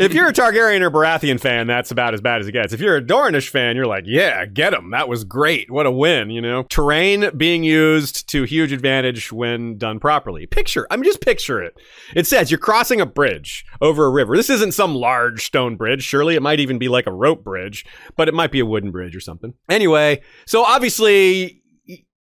if 0.00 0.12
you're 0.12 0.26
a 0.26 0.32
Targaryen 0.32 0.80
or 0.80 0.90
Baratheon 0.90 1.38
fan, 1.38 1.68
that's 1.68 1.92
about 1.92 2.12
as 2.12 2.20
bad 2.20 2.40
as 2.40 2.48
it 2.48 2.52
gets. 2.52 2.72
If 2.72 2.80
you're 2.80 2.96
a 2.96 3.02
Dornish 3.02 3.48
fan, 3.48 3.76
you're 3.76 3.86
like, 3.86 4.04
yeah, 4.06 4.44
get 4.46 4.74
him. 4.74 4.90
That 4.90 5.08
was 5.08 5.22
great. 5.22 5.70
What 5.70 5.86
a 5.86 5.92
win, 5.92 6.30
you 6.30 6.40
know? 6.40 6.64
Terrain 6.64 7.30
being 7.36 7.62
used 7.62 8.28
to 8.30 8.42
huge 8.42 8.72
advantage 8.72 9.30
when 9.30 9.78
done 9.78 10.00
properly. 10.00 10.46
Picture, 10.46 10.88
I 10.90 10.96
mean, 10.96 11.04
just 11.04 11.20
picture 11.20 11.62
it. 11.62 11.78
It 12.16 12.26
says 12.26 12.50
you're 12.50 12.58
crossing 12.58 13.00
a 13.00 13.06
bridge 13.06 13.64
over 13.80 14.06
a 14.06 14.10
river. 14.10 14.36
This 14.36 14.50
isn't 14.50 14.72
some 14.72 14.96
large 14.96 15.44
stone 15.44 15.76
bridge. 15.76 16.02
Surely 16.02 16.34
it 16.34 16.42
might 16.42 16.60
even 16.60 16.78
be 16.78 16.88
like 16.88 17.06
a 17.06 17.12
rope 17.12 17.44
bridge, 17.44 17.86
but 18.16 18.23
it 18.28 18.34
might 18.34 18.50
be 18.50 18.60
a 18.60 18.66
wooden 18.66 18.90
bridge 18.90 19.14
or 19.16 19.20
something. 19.20 19.54
Anyway, 19.68 20.22
so 20.46 20.64
obviously 20.64 21.62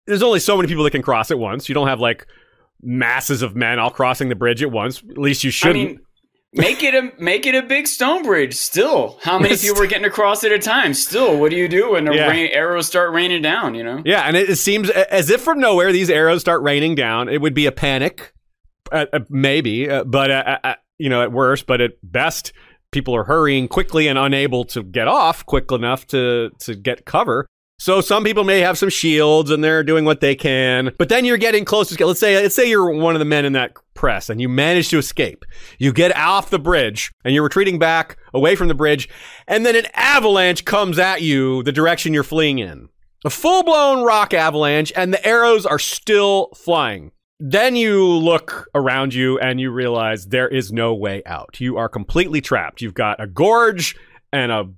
there's 0.07 0.23
only 0.23 0.41
so 0.41 0.57
many 0.57 0.69
people 0.69 0.85
that 0.85 0.91
can 0.91 1.03
cross 1.03 1.31
at 1.31 1.39
once. 1.39 1.69
You 1.69 1.75
don't 1.75 1.89
have 1.89 2.01
like 2.01 2.27
masses 2.83 3.43
of 3.43 3.55
men 3.55 3.79
all 3.79 3.91
crossing 3.91 4.29
the 4.29 4.35
bridge 4.35 4.63
at 4.63 4.71
once. 4.71 5.03
At 5.09 5.19
least 5.19 5.45
you 5.45 5.51
shouldn't. 5.51 5.77
I 5.77 5.93
mean, 5.93 6.01
make 6.53 6.83
it 6.83 6.95
a 6.95 7.13
make 7.23 7.47
it 7.47 7.55
a 7.55 7.63
big 7.63 7.87
stone 7.87 8.23
bridge. 8.23 8.55
Still, 8.55 9.19
how 9.23 9.39
many 9.39 9.57
people 9.57 9.83
are 9.83 9.87
getting 9.87 10.07
across 10.07 10.45
at 10.45 10.53
a 10.53 10.59
time? 10.59 10.95
Still, 10.95 11.39
what 11.39 11.51
do 11.51 11.57
you 11.57 11.69
do 11.69 11.93
when 11.93 12.05
the 12.05 12.15
yeah. 12.15 12.29
rain, 12.29 12.51
arrows 12.53 12.87
start 12.87 13.13
raining 13.13 13.43
down? 13.43 13.75
You 13.75 13.85
know. 13.85 14.03
Yeah, 14.05 14.23
and 14.23 14.37
it, 14.37 14.51
it, 14.51 14.57
seems 14.57 14.91
as 14.91 15.31
if 15.31 15.41
from 15.41 15.61
nowhere 15.61 15.93
these 15.93 16.11
arrows 16.11 16.41
start 16.41 16.63
raining 16.63 16.95
down. 16.95 17.29
It 17.29 17.41
would 17.41 17.55
be 17.55 17.67
a 17.67 17.73
panic, 17.73 18.33
uh, 18.93 19.07
uh, 19.13 19.21
maybe, 19.29 19.89
uh, 19.89 20.05
but 20.05 20.31
uh, 20.31 20.45
uh, 20.47 20.59
uh, 20.65 20.75
you 20.99 21.09
know, 21.09 21.23
at 21.23 21.33
worst, 21.33 21.67
but 21.67 21.81
at 21.81 21.93
best, 22.03 22.53
people 22.93 23.15
are 23.15 23.25
hurrying 23.25 23.69
quickly 23.69 24.09
and 24.09 24.19
unable 24.19 24.65
to 24.65 24.83
get 24.83 25.09
off 25.09 25.45
quick 25.47 25.71
enough 25.73 26.07
to 26.09 26.51
to 26.61 26.75
get 26.75 27.05
cover. 27.05 27.47
So 27.79 28.03
some 28.03 28.25
people 28.25 28.45
may 28.45 28.61
have 28.61 28.77
some 28.77 28.91
shields 28.91 29.51
and 29.51 29.65
they're 29.65 29.83
doing 29.83 30.05
what 30.05 30.21
they 30.21 30.35
can, 30.35 30.93
but 30.99 31.09
then 31.09 31.25
you're 31.25 31.39
getting 31.39 31.65
close 31.65 31.89
to 31.89 32.07
let's 32.07 32.21
say 32.21 32.37
let's 32.37 32.55
say 32.55 32.69
you're 32.69 32.91
one 32.91 33.15
of 33.15 33.21
the 33.21 33.25
men 33.25 33.47
in 33.47 33.55
that 33.55 33.73
press 33.95 34.29
and 34.29 34.39
you 34.41 34.51
manage 34.51 34.91
to 34.91 34.99
escape. 34.99 35.45
You 35.79 35.93
get 35.93 36.15
off 36.15 36.51
the 36.51 36.59
bridge 36.59 37.11
and 37.25 37.33
you're 37.35 37.45
retreating 37.45 37.79
back 37.79 38.19
away 38.35 38.55
from 38.55 38.69
the 38.69 38.75
bridge, 38.75 39.09
and 39.49 39.65
then 39.65 39.77
an 39.77 39.87
avalanche 39.95 40.65
comes 40.65 40.99
at 40.99 41.23
you 41.23 41.63
the 41.63 41.73
direction 41.73 42.13
you're 42.13 42.23
fleeing 42.23 42.59
in. 42.59 42.89
A 43.25 43.31
full-blown 43.31 44.03
rock 44.05 44.35
avalanche 44.35 44.93
and 44.95 45.13
the 45.13 45.27
arrows 45.27 45.65
are 45.65 45.79
still 45.79 46.49
flying. 46.55 47.13
Then 47.43 47.75
you 47.75 48.05
look 48.05 48.69
around 48.75 49.15
you 49.15 49.39
and 49.39 49.59
you 49.59 49.71
realize 49.71 50.27
there 50.27 50.49
is 50.49 50.71
no 50.71 50.95
way 50.95 51.23
out. 51.25 51.59
You 51.59 51.79
are 51.79 51.89
completely 51.89 52.43
trapped. 52.43 52.83
You've 52.83 52.95
got 52.95 53.19
a 53.19 53.27
gorge 53.27 53.97
and 54.31 54.53
a 54.53 54.69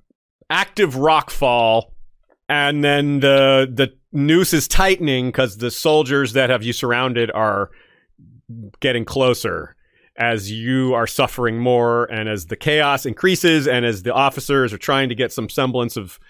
active 0.48 0.96
rock 0.96 1.30
fall 1.30 1.92
and 2.48 2.84
then 2.84 3.20
the 3.20 3.70
the 3.72 3.92
noose 4.12 4.52
is 4.52 4.68
tightening 4.68 5.28
because 5.28 5.56
the 5.56 5.70
soldiers 5.70 6.34
that 6.34 6.50
have 6.50 6.62
you 6.62 6.72
surrounded 6.72 7.30
are 7.30 7.70
getting 8.80 9.06
closer 9.06 9.74
as 10.18 10.52
you 10.52 10.92
are 10.92 11.06
suffering 11.06 11.58
more 11.58 12.04
and 12.04 12.28
as 12.28 12.46
the 12.46 12.56
chaos 12.56 13.06
increases 13.06 13.66
and 13.66 13.86
as 13.86 14.02
the 14.02 14.12
officers 14.12 14.72
are 14.72 14.78
trying 14.78 15.08
to 15.08 15.14
get 15.14 15.32
some 15.32 15.48
semblance 15.48 15.96
of 15.96 16.20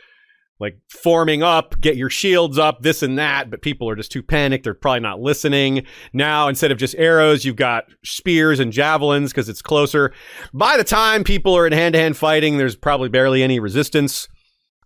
like 0.63 0.79
forming 0.89 1.43
up, 1.43 1.79
get 1.81 1.97
your 1.97 2.09
shields 2.09 2.57
up, 2.57 2.81
this 2.81 3.03
and 3.03 3.19
that, 3.19 3.51
but 3.51 3.61
people 3.61 3.91
are 3.91 3.97
just 3.97 4.11
too 4.13 4.23
panicked. 4.23 4.65
They're 4.65 4.73
probably 4.73 5.01
not 5.01 5.21
listening. 5.21 5.85
Now, 6.15 6.49
instead 6.49 6.71
of 6.71 6.79
just 6.79 6.95
arrows, 6.97 7.45
you've 7.45 7.57
got 7.57 7.85
spears 8.05 8.61
and 8.61 8.73
javelins 8.73 9.33
because 9.33 9.49
it's 9.51 9.61
closer. 9.61 10.13
By 10.55 10.79
the 10.79 10.85
time 10.85 11.25
people 11.25 11.55
are 11.55 11.67
in 11.67 11.73
hand 11.75 11.93
to 11.93 11.99
hand 11.99 12.17
fighting, 12.17 12.57
there's 12.57 12.77
probably 12.77 13.11
barely 13.11 13.43
any 13.43 13.61
resistance. 13.61 14.29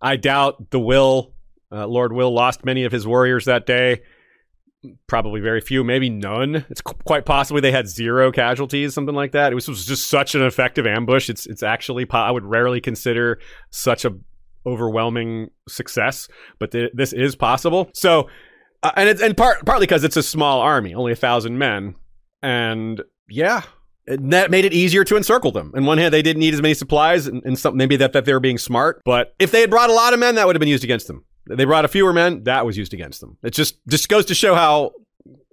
I 0.01 0.17
doubt 0.17 0.71
the 0.71 0.79
Wyl, 0.79 1.33
uh, 1.71 1.87
Lord 1.87 2.11
Wyl, 2.11 2.33
lost 2.33 2.65
many 2.65 2.83
of 2.83 2.91
his 2.91 3.07
warriors 3.07 3.45
that 3.45 3.65
day. 3.65 4.01
probably 5.07 5.41
very 5.41 5.61
few, 5.61 5.83
maybe 5.83 6.09
none. 6.09 6.65
It's 6.69 6.81
qu- 6.81 6.97
quite 7.05 7.25
possibly 7.25 7.61
they 7.61 7.71
had 7.71 7.87
zero 7.87 8.31
casualties, 8.31 8.93
something 8.93 9.15
like 9.15 9.31
that. 9.31 9.51
It 9.51 9.55
was, 9.55 9.67
was 9.67 9.85
just 9.85 10.07
such 10.07 10.35
an 10.35 10.43
effective 10.43 10.85
ambush. 10.85 11.29
It's 11.29 11.45
it's 11.45 11.63
actually 11.63 12.05
po- 12.05 12.19
I 12.19 12.31
would 12.31 12.45
rarely 12.45 12.81
consider 12.81 13.39
such 13.69 14.05
a 14.05 14.11
overwhelming 14.67 15.49
success, 15.67 16.27
but 16.59 16.71
th- 16.71 16.91
this 16.93 17.13
is 17.13 17.35
possible. 17.35 17.89
So, 17.93 18.29
uh, 18.83 18.91
and 18.95 19.09
it's 19.09 19.21
and 19.21 19.35
part 19.35 19.65
partly 19.65 19.87
because 19.87 20.03
it's 20.03 20.17
a 20.17 20.23
small 20.23 20.61
army, 20.61 20.93
only 20.93 21.13
a 21.13 21.15
thousand 21.15 21.57
men, 21.57 21.95
and 22.41 23.01
yeah. 23.29 23.63
And 24.09 24.31
that 24.31 24.51
made 24.51 24.63
it 24.63 24.71
easier 24.71 25.03
to 25.03 25.17
encircle 25.17 25.51
them. 25.51 25.73
On 25.75 25.85
one 25.85 25.97
hand, 25.97 26.13
they 26.13 26.21
didn't 26.21 26.39
need 26.39 26.53
as 26.53 26.61
many 26.61 26.73
supplies, 26.73 27.27
and, 27.27 27.43
and 27.43 27.59
some, 27.59 27.75
maybe 27.75 27.97
that, 27.97 28.13
that 28.13 28.23
they 28.23 28.31
were 28.31 28.39
being 28.39 28.57
smart. 28.57 29.01
But 29.03 29.33
if 29.37 29.51
they 29.51 29.59
had 29.59 29.69
brought 29.69 29.89
a 29.89 29.93
lot 29.93 30.13
of 30.13 30.19
men, 30.19 30.35
that 30.35 30.47
would 30.47 30.55
have 30.55 30.61
been 30.61 30.69
used 30.69 30.85
against 30.85 31.07
them. 31.07 31.25
They 31.45 31.65
brought 31.65 31.83
a 31.83 31.89
fewer 31.89 32.13
men, 32.13 32.43
that 32.43 32.65
was 32.65 32.77
used 32.77 32.93
against 32.93 33.19
them. 33.21 33.37
It 33.43 33.51
just 33.51 33.79
just 33.87 34.07
goes 34.07 34.25
to 34.25 34.35
show 34.35 34.55
how 34.55 34.91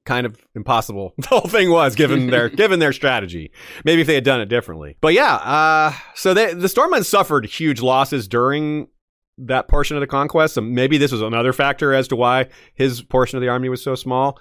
kind 0.04 0.26
of 0.26 0.36
impossible 0.54 1.14
the 1.18 1.28
whole 1.28 1.48
thing 1.48 1.70
was 1.70 1.94
given 1.94 2.28
their 2.28 2.48
given 2.62 2.78
their 2.78 2.92
strategy. 2.92 3.52
Maybe 3.84 4.02
if 4.02 4.06
they 4.06 4.14
had 4.14 4.24
done 4.24 4.40
it 4.40 4.46
differently. 4.46 4.96
But 5.00 5.14
yeah, 5.14 5.34
uh, 5.34 5.92
so 6.14 6.34
they, 6.34 6.54
the 6.54 6.68
Stormmen 6.68 7.04
suffered 7.04 7.46
huge 7.46 7.80
losses 7.80 8.28
during 8.28 8.88
that 9.38 9.68
portion 9.68 9.96
of 9.96 10.00
the 10.00 10.06
conquest. 10.06 10.54
So 10.54 10.60
maybe 10.60 10.98
this 10.98 11.12
was 11.12 11.22
another 11.22 11.52
factor 11.52 11.92
as 11.92 12.08
to 12.08 12.16
why 12.16 12.48
his 12.74 13.02
portion 13.02 13.36
of 13.36 13.42
the 13.42 13.48
army 13.48 13.68
was 13.68 13.82
so 13.82 13.94
small. 13.94 14.38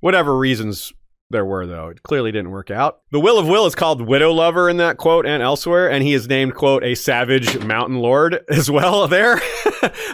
Whatever 0.00 0.36
reasons 0.36 0.92
there 1.32 1.44
were, 1.44 1.66
though. 1.66 1.88
It 1.88 2.02
clearly 2.02 2.30
didn't 2.30 2.50
work 2.50 2.70
out. 2.70 3.00
The 3.10 3.18
Wyl 3.18 3.38
of 3.38 3.48
Wyl 3.48 3.66
is 3.66 3.74
called 3.74 4.02
Widow 4.02 4.32
Lover 4.32 4.68
in 4.68 4.76
that 4.76 4.98
quote 4.98 5.26
and 5.26 5.42
elsewhere, 5.42 5.90
and 5.90 6.04
he 6.04 6.14
is 6.14 6.28
named, 6.28 6.54
quote, 6.54 6.84
a 6.84 6.94
savage 6.94 7.58
mountain 7.64 7.96
lord 7.96 8.40
as 8.48 8.70
well 8.70 9.08
there. 9.08 9.36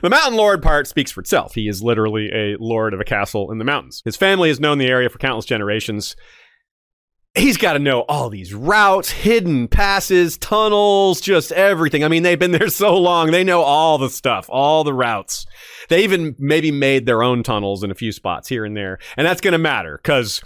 the 0.02 0.08
mountain 0.10 0.36
lord 0.36 0.62
part 0.62 0.86
speaks 0.86 1.10
for 1.10 1.20
itself. 1.20 1.54
He 1.54 1.68
is 1.68 1.82
literally 1.82 2.30
a 2.32 2.56
lord 2.58 2.94
of 2.94 3.00
a 3.00 3.04
castle 3.04 3.52
in 3.52 3.58
the 3.58 3.64
mountains. 3.64 4.00
His 4.04 4.16
family 4.16 4.48
has 4.48 4.60
known 4.60 4.78
the 4.78 4.86
area 4.86 5.10
for 5.10 5.18
countless 5.18 5.44
generations. 5.44 6.16
He's 7.34 7.56
got 7.56 7.74
to 7.74 7.78
know 7.78 8.00
all 8.08 8.30
these 8.30 8.52
routes, 8.52 9.10
hidden 9.10 9.68
passes, 9.68 10.36
tunnels, 10.38 11.20
just 11.20 11.52
everything. 11.52 12.02
I 12.02 12.08
mean, 12.08 12.22
they've 12.22 12.38
been 12.38 12.50
there 12.50 12.68
so 12.68 12.96
long. 12.96 13.30
They 13.30 13.44
know 13.44 13.62
all 13.62 13.98
the 13.98 14.10
stuff, 14.10 14.46
all 14.48 14.82
the 14.82 14.94
routes. 14.94 15.46
They 15.88 16.04
even 16.04 16.34
maybe 16.38 16.70
made 16.70 17.06
their 17.06 17.22
own 17.22 17.42
tunnels 17.42 17.84
in 17.84 17.90
a 17.90 17.94
few 17.94 18.12
spots 18.12 18.48
here 18.48 18.64
and 18.64 18.76
there. 18.76 18.98
And 19.16 19.26
that's 19.26 19.40
going 19.40 19.52
to 19.52 19.58
matter 19.58 20.00
because 20.02 20.42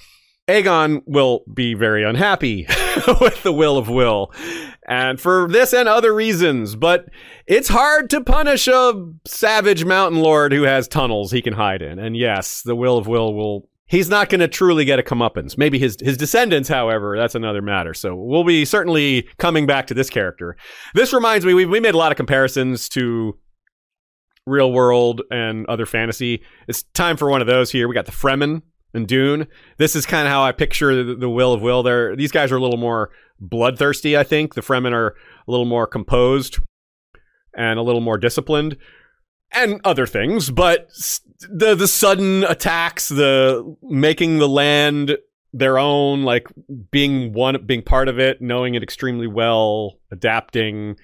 Aegon 0.48 1.02
will 1.06 1.44
be 1.52 1.74
very 1.74 2.04
unhappy 2.04 2.66
with 3.20 3.42
the 3.42 3.52
Wyl 3.52 3.78
of 3.78 3.88
Wyl, 3.88 4.32
and 4.88 5.20
for 5.20 5.46
this 5.48 5.72
and 5.72 5.88
other 5.88 6.12
reasons. 6.12 6.74
But 6.74 7.06
it's 7.46 7.68
hard 7.68 8.10
to 8.10 8.20
punish 8.20 8.66
a 8.66 8.92
savage 9.24 9.84
mountain 9.84 10.20
lord 10.20 10.52
who 10.52 10.62
has 10.62 10.88
tunnels 10.88 11.30
he 11.30 11.42
can 11.42 11.54
hide 11.54 11.80
in. 11.80 11.98
And 11.98 12.16
yes, 12.16 12.62
the 12.62 12.76
Wyl 12.76 12.98
of 12.98 13.06
Wyl 13.06 13.34
will. 13.34 13.68
He's 13.92 14.08
not 14.08 14.30
going 14.30 14.40
to 14.40 14.48
truly 14.48 14.86
get 14.86 14.98
a 14.98 15.02
comeuppance. 15.02 15.58
Maybe 15.58 15.78
his 15.78 15.98
his 16.00 16.16
descendants, 16.16 16.66
however, 16.66 17.14
that's 17.14 17.34
another 17.34 17.60
matter. 17.60 17.92
So 17.92 18.16
we'll 18.16 18.42
be 18.42 18.64
certainly 18.64 19.28
coming 19.36 19.66
back 19.66 19.86
to 19.88 19.94
this 19.94 20.08
character. 20.08 20.56
This 20.94 21.12
reminds 21.12 21.44
me, 21.44 21.52
we 21.52 21.66
we 21.66 21.78
made 21.78 21.94
a 21.94 21.98
lot 21.98 22.10
of 22.10 22.16
comparisons 22.16 22.88
to 22.88 23.38
real 24.46 24.72
world 24.72 25.20
and 25.30 25.66
other 25.66 25.84
fantasy. 25.84 26.42
It's 26.68 26.84
time 26.94 27.18
for 27.18 27.28
one 27.28 27.42
of 27.42 27.46
those 27.46 27.70
here. 27.70 27.86
We 27.86 27.94
got 27.94 28.06
the 28.06 28.12
Fremen 28.12 28.62
and 28.94 29.06
Dune. 29.06 29.46
This 29.76 29.94
is 29.94 30.06
kind 30.06 30.26
of 30.26 30.32
how 30.32 30.42
I 30.42 30.52
picture 30.52 31.04
the, 31.04 31.14
the, 31.14 31.28
Wyl 31.28 31.52
of 31.52 31.60
Wyl. 31.60 31.82
There, 31.82 32.16
these 32.16 32.32
guys 32.32 32.50
are 32.50 32.56
a 32.56 32.62
little 32.62 32.78
more 32.78 33.10
bloodthirsty. 33.40 34.16
I 34.16 34.24
think 34.24 34.54
the 34.54 34.62
Fremen 34.62 34.92
are 34.92 35.08
a 35.08 35.50
little 35.50 35.66
more 35.66 35.86
composed 35.86 36.60
and 37.54 37.78
a 37.78 37.82
little 37.82 38.00
more 38.00 38.16
disciplined, 38.16 38.78
and 39.52 39.82
other 39.84 40.06
things. 40.06 40.50
But 40.50 40.88
the 41.50 41.74
the 41.74 41.88
sudden 41.88 42.44
attacks, 42.44 43.08
the 43.08 43.76
making 43.82 44.38
the 44.38 44.48
land 44.48 45.16
their 45.52 45.78
own, 45.78 46.22
like 46.22 46.48
being 46.90 47.32
one, 47.32 47.64
being 47.66 47.82
part 47.82 48.08
of 48.08 48.18
it, 48.18 48.40
knowing 48.40 48.74
it 48.74 48.82
extremely 48.82 49.26
well, 49.26 49.98
adapting, 50.10 50.96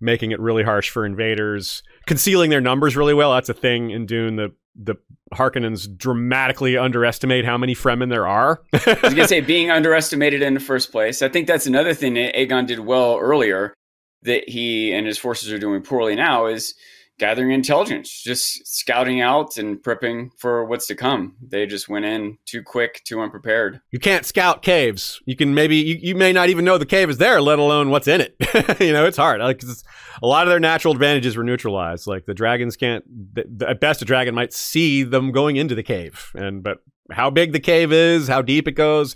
making 0.00 0.32
it 0.32 0.40
really 0.40 0.64
harsh 0.64 0.90
for 0.90 1.06
invaders, 1.06 1.82
concealing 2.06 2.50
their 2.50 2.60
numbers 2.60 2.96
really 2.96 3.14
well. 3.14 3.32
That's 3.32 3.48
a 3.48 3.54
thing 3.54 3.90
in 3.90 4.06
Dune. 4.06 4.36
The 4.36 4.52
the 4.74 4.96
Harkonnens 5.34 5.86
dramatically 5.96 6.76
underestimate 6.76 7.44
how 7.44 7.58
many 7.58 7.74
Fremen 7.74 8.10
there 8.10 8.26
are. 8.26 8.62
I 8.72 8.98
was 9.02 9.14
gonna 9.14 9.28
say 9.28 9.40
being 9.40 9.70
underestimated 9.70 10.42
in 10.42 10.54
the 10.54 10.60
first 10.60 10.90
place. 10.90 11.22
I 11.22 11.28
think 11.28 11.46
that's 11.46 11.66
another 11.66 11.94
thing 11.94 12.14
that 12.14 12.34
Aegon 12.34 12.66
did 12.66 12.80
well 12.80 13.18
earlier 13.18 13.74
that 14.22 14.48
he 14.48 14.92
and 14.92 15.06
his 15.06 15.18
forces 15.18 15.52
are 15.52 15.58
doing 15.58 15.82
poorly 15.82 16.14
now 16.14 16.46
is 16.46 16.74
gathering 17.22 17.52
intelligence, 17.52 18.20
just 18.20 18.66
scouting 18.66 19.20
out 19.20 19.56
and 19.56 19.80
prepping 19.80 20.28
for 20.36 20.64
what's 20.64 20.88
to 20.88 20.96
come. 20.96 21.36
They 21.40 21.66
just 21.66 21.88
went 21.88 22.04
in 22.04 22.36
too 22.46 22.64
quick, 22.64 23.00
too 23.04 23.20
unprepared. 23.20 23.80
You 23.92 24.00
can't 24.00 24.26
scout 24.26 24.62
caves. 24.62 25.22
You 25.24 25.36
can 25.36 25.54
maybe 25.54 25.76
you, 25.76 25.98
you 26.02 26.14
may 26.16 26.32
not 26.32 26.48
even 26.48 26.64
know 26.64 26.78
the 26.78 26.84
cave 26.84 27.08
is 27.08 27.18
there, 27.18 27.40
let 27.40 27.60
alone 27.60 27.90
what's 27.90 28.08
in 28.08 28.22
it. 28.22 28.34
you 28.80 28.92
know, 28.92 29.06
it's 29.06 29.16
hard. 29.16 29.40
Like 29.40 29.62
it's, 29.62 29.84
a 30.20 30.26
lot 30.26 30.48
of 30.48 30.50
their 30.50 30.58
natural 30.58 30.94
advantages 30.94 31.36
were 31.36 31.44
neutralized. 31.44 32.08
Like 32.08 32.26
the 32.26 32.34
dragons 32.34 32.76
can't. 32.76 33.04
The, 33.36 33.68
at 33.68 33.78
best, 33.78 34.02
a 34.02 34.04
dragon 34.04 34.34
might 34.34 34.52
see 34.52 35.04
them 35.04 35.30
going 35.30 35.54
into 35.54 35.76
the 35.76 35.84
cave, 35.84 36.32
and 36.34 36.60
but 36.60 36.78
how 37.12 37.30
big 37.30 37.52
the 37.52 37.60
cave 37.60 37.92
is, 37.92 38.26
how 38.26 38.42
deep 38.42 38.66
it 38.66 38.72
goes. 38.72 39.14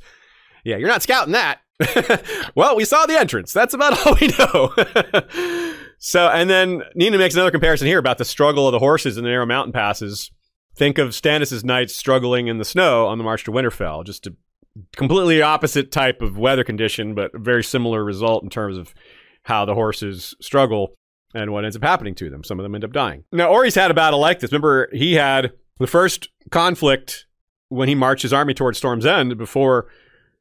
Yeah, 0.63 0.77
you're 0.77 0.89
not 0.89 1.03
scouting 1.03 1.33
that. 1.33 1.61
well, 2.55 2.77
we 2.77 2.85
saw 2.85 3.05
the 3.07 3.19
entrance. 3.19 3.53
That's 3.53 3.75
about 3.75 4.07
all 4.07 4.17
we 4.21 4.29
know. 4.29 5.75
So, 5.99 6.29
and 6.29 6.49
then 6.51 6.83
Nina 6.95 7.19
makes 7.19 7.35
another 7.35 7.51
comparison 7.51 7.87
here 7.87 7.99
about 7.99 8.19
the 8.19 8.25
struggle 8.25 8.69
of 8.69 8.73
the 8.73 8.79
horses 8.79 9.17
in 9.17 9.25
the 9.25 9.31
narrow 9.31 9.47
mountain 9.47 9.73
passes. 9.73 10.31
Think 10.75 10.99
of 10.99 11.11
Stannis' 11.11 11.65
knights 11.65 11.95
struggling 11.95 12.49
in 12.49 12.59
the 12.59 12.65
snow 12.65 13.07
on 13.07 13.19
the 13.19 13.25
march 13.25 13.45
to 13.45 13.53
Winterfell. 13.53 14.05
Just 14.05 14.27
a 14.27 14.35
completely 14.95 15.41
opposite 15.41 15.91
type 15.91 16.21
of 16.21 16.37
weather 16.37 16.65
condition, 16.65 17.15
but 17.15 17.35
a 17.35 17.39
very 17.39 17.65
similar 17.65 18.05
result 18.05 18.43
in 18.45 18.51
terms 18.51 18.77
of 18.77 18.95
how 19.45 19.65
the 19.65 19.75
horses 19.75 20.35
struggle 20.41 20.95
and 21.35 21.53
what 21.53 21.65
ends 21.65 21.77
up 21.77 21.83
happening 21.83 22.15
to 22.17 22.29
them. 22.29 22.45
Some 22.45 22.59
of 22.59 22.63
them 22.63 22.75
end 22.75 22.85
up 22.85 22.93
dying. 22.93 23.25
Now, 23.33 23.51
Orys 23.51 23.75
had 23.75 23.91
a 23.91 23.95
battle 23.95 24.21
like 24.21 24.41
this. 24.41 24.53
Remember, 24.53 24.89
he 24.93 25.15
had 25.15 25.53
the 25.79 25.87
first 25.87 26.29
conflict 26.51 27.27
when 27.69 27.89
he 27.89 27.95
marched 27.95 28.23
his 28.23 28.33
army 28.33 28.55
towards 28.55 28.79
Storm's 28.79 29.07
End 29.07 29.37
before 29.39 29.87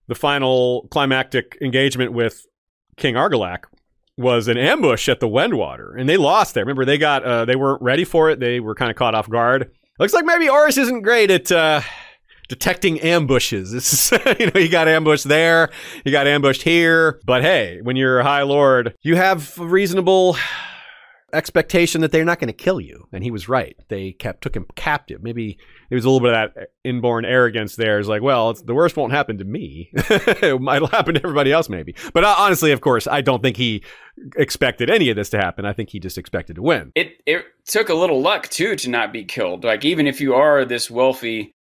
the 0.08 0.16
final 0.16 0.88
climactic 0.92 1.58
engagement 1.62 2.14
with 2.14 2.46
King 2.98 3.16
Argilac 3.16 3.66
was 4.18 4.48
an 4.48 4.58
ambush 4.58 5.10
at 5.10 5.20
the 5.20 5.28
Wendwater, 5.28 6.00
and 6.00 6.08
they 6.08 6.18
lost 6.18 6.54
there. 6.54 6.64
Remember, 6.64 6.86
they 6.86 6.98
got 6.98 7.24
uh, 7.24 7.46
they 7.46 7.56
weren't 7.56 7.82
ready 7.82 8.06
for 8.06 8.30
it. 8.30 8.40
They 8.40 8.60
were 8.60 8.76
kind 8.76 8.90
of 8.90 8.98
caught 8.98 9.16
off 9.16 9.30
guard. 9.30 9.72
Looks 10.00 10.14
like 10.14 10.26
maybe 10.26 10.48
Orys 10.48 10.78
isn't 10.78 11.02
great 11.02 11.32
at 11.32 11.52
uh, 11.52 11.82
detecting 12.48 13.00
ambushes. 13.02 13.72
This 13.76 14.12
is, 14.12 14.20
you 14.40 14.48
know, 14.48 14.60
you 14.60 14.70
got 14.70 14.88
ambushed 14.88 15.26
there, 15.26 15.70
you 16.04 16.12
got 16.12 16.28
ambushed 16.28 16.64
here. 16.64 17.20
But 17.26 17.42
hey, 17.42 17.80
when 17.82 17.96
you're 17.96 18.20
a 18.20 18.24
high 18.24 18.44
lord, 18.44 18.96
you 19.02 19.16
have 19.16 19.58
reasonable 19.58 20.38
expectation 21.36 22.02
that 22.02 22.12
they're 22.12 22.26
not 22.26 22.40
going 22.40 22.48
to 22.48 22.54
kill 22.54 22.80
you. 22.80 23.08
And 23.12 23.24
he 23.24 23.32
was 23.32 23.50
right. 23.50 23.78
They 23.90 24.12
kept 24.14 24.42
took 24.42 24.56
him 24.56 24.66
captive. 24.76 25.22
Maybe 25.22 25.58
it 25.90 25.96
was 25.96 26.06
a 26.06 26.10
little 26.10 26.26
bit 26.26 26.34
of 26.34 26.54
that 26.54 26.70
inborn 26.84 27.26
arrogance 27.26 27.76
there. 27.76 28.00
It's 28.00 28.08
like, 28.08 28.22
well, 28.22 28.54
the 28.54 28.74
worst 28.74 28.98
won't 28.98 29.14
happen 29.14 29.38
to 29.38 29.44
me. 29.44 29.90
it 29.94 30.62
might 30.62 30.84
happen 30.90 31.16
to 31.16 31.22
everybody 31.24 31.52
else, 31.52 31.70
maybe. 31.70 31.96
But 32.14 32.24
uh, 32.24 32.36
honestly, 32.38 32.72
of 32.72 32.82
course, 32.82 33.08
I 33.08 33.22
don't 33.22 33.44
think 33.44 33.58
he 33.58 33.84
expected 34.38 34.90
any 34.90 35.10
of 35.10 35.16
this 35.16 35.30
to 35.32 35.38
happen. 35.38 35.66
I 35.66 35.74
think 35.74 35.90
he 35.90 36.00
just 36.00 36.18
expected 36.18 36.56
to 36.56 36.62
win. 36.62 36.92
It 36.96 37.22
it 37.26 37.46
took 37.66 37.90
a 37.90 37.94
little 37.94 38.22
luck 38.22 38.48
too 38.50 38.76
to 38.78 38.90
not 38.90 39.12
be 39.12 39.26
killed. 39.26 39.64
Like 39.64 39.86
even 39.86 40.08
if 40.08 40.22
you 40.22 40.36
are 40.36 40.66
this 40.66 40.90
wealthy, 40.90 41.52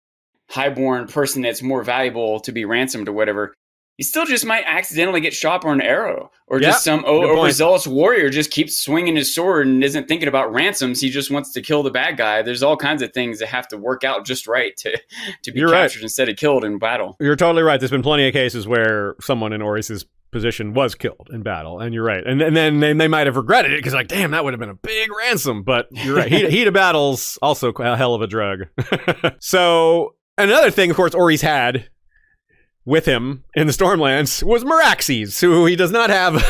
highborn 0.49 1.07
person 1.07 1.41
that's 1.41 1.61
more 1.61 1.83
valuable 1.83 2.39
to 2.41 2.51
be 2.51 2.65
ransomed 2.65 3.09
or 3.09 3.13
whatever, 3.13 3.53
you 3.97 4.03
still 4.03 4.25
just 4.25 4.45
might 4.45 4.63
accidentally 4.65 5.21
get 5.21 5.33
shot 5.33 5.61
by 5.61 5.71
an 5.71 5.81
arrow, 5.81 6.31
or 6.47 6.59
yep, 6.59 6.71
just 6.71 6.83
some 6.83 7.05
overzealous 7.05 7.87
warrior 7.87 8.29
just 8.29 8.51
keeps 8.51 8.77
swinging 8.77 9.15
his 9.15 9.33
sword 9.33 9.67
and 9.67 9.83
isn't 9.83 10.07
thinking 10.07 10.27
about 10.27 10.51
ransoms. 10.51 10.99
He 10.99 11.09
just 11.09 11.31
wants 11.31 11.51
to 11.53 11.61
kill 11.61 11.81
the 11.83 11.91
bad 11.91 12.17
guy. 12.17 12.41
There's 12.41 12.63
all 12.63 12.75
kinds 12.75 13.01
of 13.01 13.13
things 13.13 13.39
that 13.39 13.47
have 13.47 13.67
to 13.69 13.77
work 13.77 14.03
out 14.03 14.25
just 14.25 14.47
right 14.47 14.75
to 14.77 14.99
to 15.43 15.51
be 15.51 15.59
You're 15.59 15.69
captured 15.69 15.99
right. 15.99 16.03
instead 16.03 16.29
of 16.29 16.35
killed 16.35 16.65
in 16.65 16.77
battle. 16.77 17.15
You're 17.19 17.35
totally 17.35 17.63
right. 17.63 17.79
There's 17.79 17.91
been 17.91 18.03
plenty 18.03 18.27
of 18.27 18.33
cases 18.33 18.67
where 18.67 19.15
someone 19.21 19.53
in 19.53 19.61
Orys's 19.61 20.05
position 20.31 20.73
was 20.73 20.95
killed 20.95 21.29
in 21.31 21.43
battle, 21.43 21.79
and 21.79 21.93
you're 21.93 22.03
right. 22.03 22.27
And, 22.27 22.41
and 22.41 22.57
then 22.57 22.81
they, 22.81 22.91
they 22.91 23.07
might 23.07 23.27
have 23.27 23.37
regretted 23.37 23.71
it 23.71 23.77
because 23.77 23.93
like, 23.93 24.09
damn, 24.09 24.31
that 24.31 24.43
would 24.43 24.51
have 24.53 24.59
been 24.59 24.69
a 24.69 24.75
big 24.75 25.09
ransom. 25.17 25.63
But 25.63 25.87
you're 25.91 26.17
right. 26.17 26.29
heat, 26.29 26.49
heat 26.49 26.67
of 26.67 26.73
battles 26.73 27.39
also 27.41 27.71
a 27.71 27.95
hell 27.95 28.13
of 28.13 28.21
a 28.21 28.27
drug. 28.27 28.65
so 29.39 30.15
another 30.37 30.71
thing, 30.71 30.89
of 30.91 30.97
course, 30.97 31.15
Orys 31.15 31.41
had 31.41 31.87
with 32.85 33.05
him 33.05 33.43
in 33.55 33.67
the 33.67 33.73
Stormlands 33.73 34.43
was 34.43 34.63
Meraxes, 34.63 35.41
who 35.41 35.65
he 35.65 35.75
does 35.75 35.91
not 35.91 36.09
have. 36.09 36.33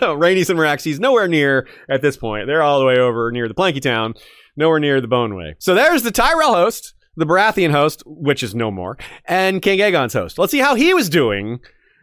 Rhaenys 0.00 0.50
and 0.50 0.58
Meraxes 0.58 0.98
nowhere 0.98 1.28
near 1.28 1.68
at 1.88 2.02
this 2.02 2.16
point. 2.16 2.46
They're 2.46 2.62
all 2.62 2.80
the 2.80 2.86
way 2.86 2.98
over 2.98 3.30
near 3.30 3.46
the 3.46 3.54
Planky 3.54 3.80
Town, 3.80 4.14
nowhere 4.56 4.80
near 4.80 5.00
the 5.00 5.08
Boneway. 5.08 5.54
So 5.58 5.74
there's 5.74 6.02
the 6.02 6.10
Tyrell 6.10 6.54
host, 6.54 6.94
the 7.16 7.26
Baratheon 7.26 7.70
host, 7.70 8.02
which 8.06 8.42
is 8.42 8.54
no 8.54 8.70
more, 8.70 8.96
and 9.26 9.62
King 9.62 9.78
Aegon's 9.80 10.14
host. 10.14 10.38
Let's 10.38 10.50
see 10.50 10.60
how 10.60 10.74
he 10.74 10.94
was 10.94 11.08
doing 11.08 11.60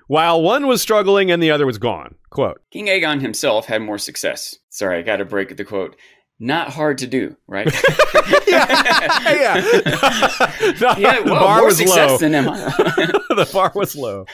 while 0.08 0.42
one 0.42 0.68
was 0.68 0.82
struggling 0.82 1.32
and 1.32 1.42
the 1.42 1.52
other 1.52 1.66
was 1.66 1.78
gone. 1.78 2.16
Quote 2.30 2.62
King 2.72 2.88
Aegon 2.88 3.22
himself 3.22 3.66
had 3.66 3.82
more 3.82 3.98
success. 3.98 4.56
Sorry, 4.70 5.00
I 5.00 5.02
got 5.02 5.18
to 5.18 5.26
break 5.26 5.56
the 5.56 5.66
quote. 5.66 5.96
Not 6.44 6.72
hard 6.72 6.98
to 6.98 7.08
do, 7.08 7.38
right? 7.48 7.66
yeah, 8.48 9.32
yeah. 9.32 9.62
No, 10.82 10.94
yeah, 10.98 11.22
the 11.22 11.32
well, 11.32 11.40
bar 11.40 11.58
more 11.60 11.68
was 11.68 11.78
success 11.78 12.12
low. 12.12 12.18
than 12.18 12.36
Emma. 12.36 12.52
the 13.30 13.50
bar 13.54 13.72
was 13.74 13.96
low. 13.96 14.26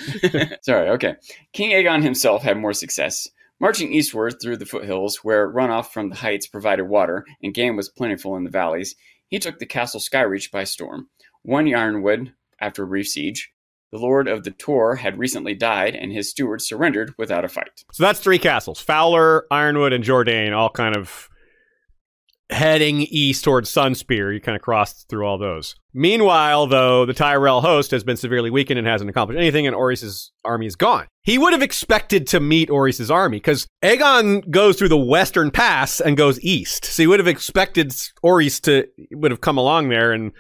Sorry, 0.64 0.90
okay. 0.90 1.18
King 1.54 1.70
Aegon 1.70 2.02
himself 2.02 2.42
had 2.42 2.58
more 2.58 2.74
success. 2.74 3.28
Marching 3.60 3.94
eastward 3.94 4.42
through 4.42 4.58
the 4.58 4.66
foothills, 4.66 5.18
where 5.18 5.54
runoff 5.54 5.92
from 5.92 6.10
the 6.10 6.16
heights 6.16 6.48
provided 6.48 6.86
water 6.86 7.28
and 7.44 7.54
game 7.54 7.76
was 7.76 7.90
plentiful 7.90 8.36
in 8.36 8.44
the 8.44 8.50
valleys, 8.50 8.96
he 9.28 9.38
took 9.38 9.60
the 9.60 9.68
castle 9.68 10.00
Skyreach 10.00 10.50
by 10.50 10.64
storm. 10.64 11.10
One 11.44 11.66
Yronwood, 11.66 12.34
after 12.60 12.82
a 12.82 12.88
brief 12.88 13.08
siege. 13.08 13.52
The 13.92 14.00
Lord 14.00 14.28
of 14.28 14.44
the 14.44 14.52
Tor 14.52 14.96
had 14.96 15.20
recently 15.20 15.54
died, 15.54 15.94
and 15.94 16.12
his 16.12 16.32
steward 16.32 16.64
surrendered 16.64 17.14
without 17.20 17.46
a 17.46 17.50
fight. 17.50 17.84
So 17.92 18.02
that's 18.02 18.20
three 18.20 18.40
castles: 18.40 18.80
Fowler, 18.80 19.46
Yronwood, 19.52 19.94
and 19.94 20.04
Jordayne, 20.04 20.56
all 20.56 20.72
kind 20.72 20.96
of 20.96 21.30
heading 22.50 23.02
east 23.04 23.44
towards 23.44 23.72
Sunspear. 23.72 24.34
You 24.34 24.42
kind 24.42 24.56
of 24.56 24.62
crossed 24.62 25.08
through 25.10 25.26
all 25.26 25.38
those. 25.38 25.76
Meanwhile, 25.94 26.68
though, 26.68 27.06
the 27.06 27.14
Tyrell 27.14 27.62
host 27.62 27.92
has 27.92 28.04
been 28.04 28.18
severely 28.18 28.50
weakened 28.50 28.78
and 28.78 28.88
hasn't 28.88 29.10
accomplished 29.10 29.40
anything, 29.40 29.68
and 29.68 29.76
Orys's 29.76 30.32
army 30.44 30.66
is 30.66 30.76
gone. 30.76 31.08
He 31.24 31.38
would 31.38 31.54
have 31.54 31.62
expected 31.62 32.28
to 32.28 32.40
meet 32.40 32.70
Orys's 32.70 33.12
army 33.12 33.38
because 33.38 33.68
Aegon 33.84 34.50
goes 34.50 34.78
through 34.78 34.90
the 34.90 34.98
western 34.98 35.52
pass 35.52 36.00
and 36.00 36.18
goes 36.18 36.40
east. 36.42 36.86
So 36.86 37.04
he 37.04 37.08
would 37.08 37.20
have 37.20 37.28
expected 37.28 37.94
Orys 38.24 38.60
to 38.62 38.88
would 39.12 39.32
have 39.32 39.42
come 39.42 39.58
along 39.58 39.90
there 39.90 40.12
and 40.12 40.32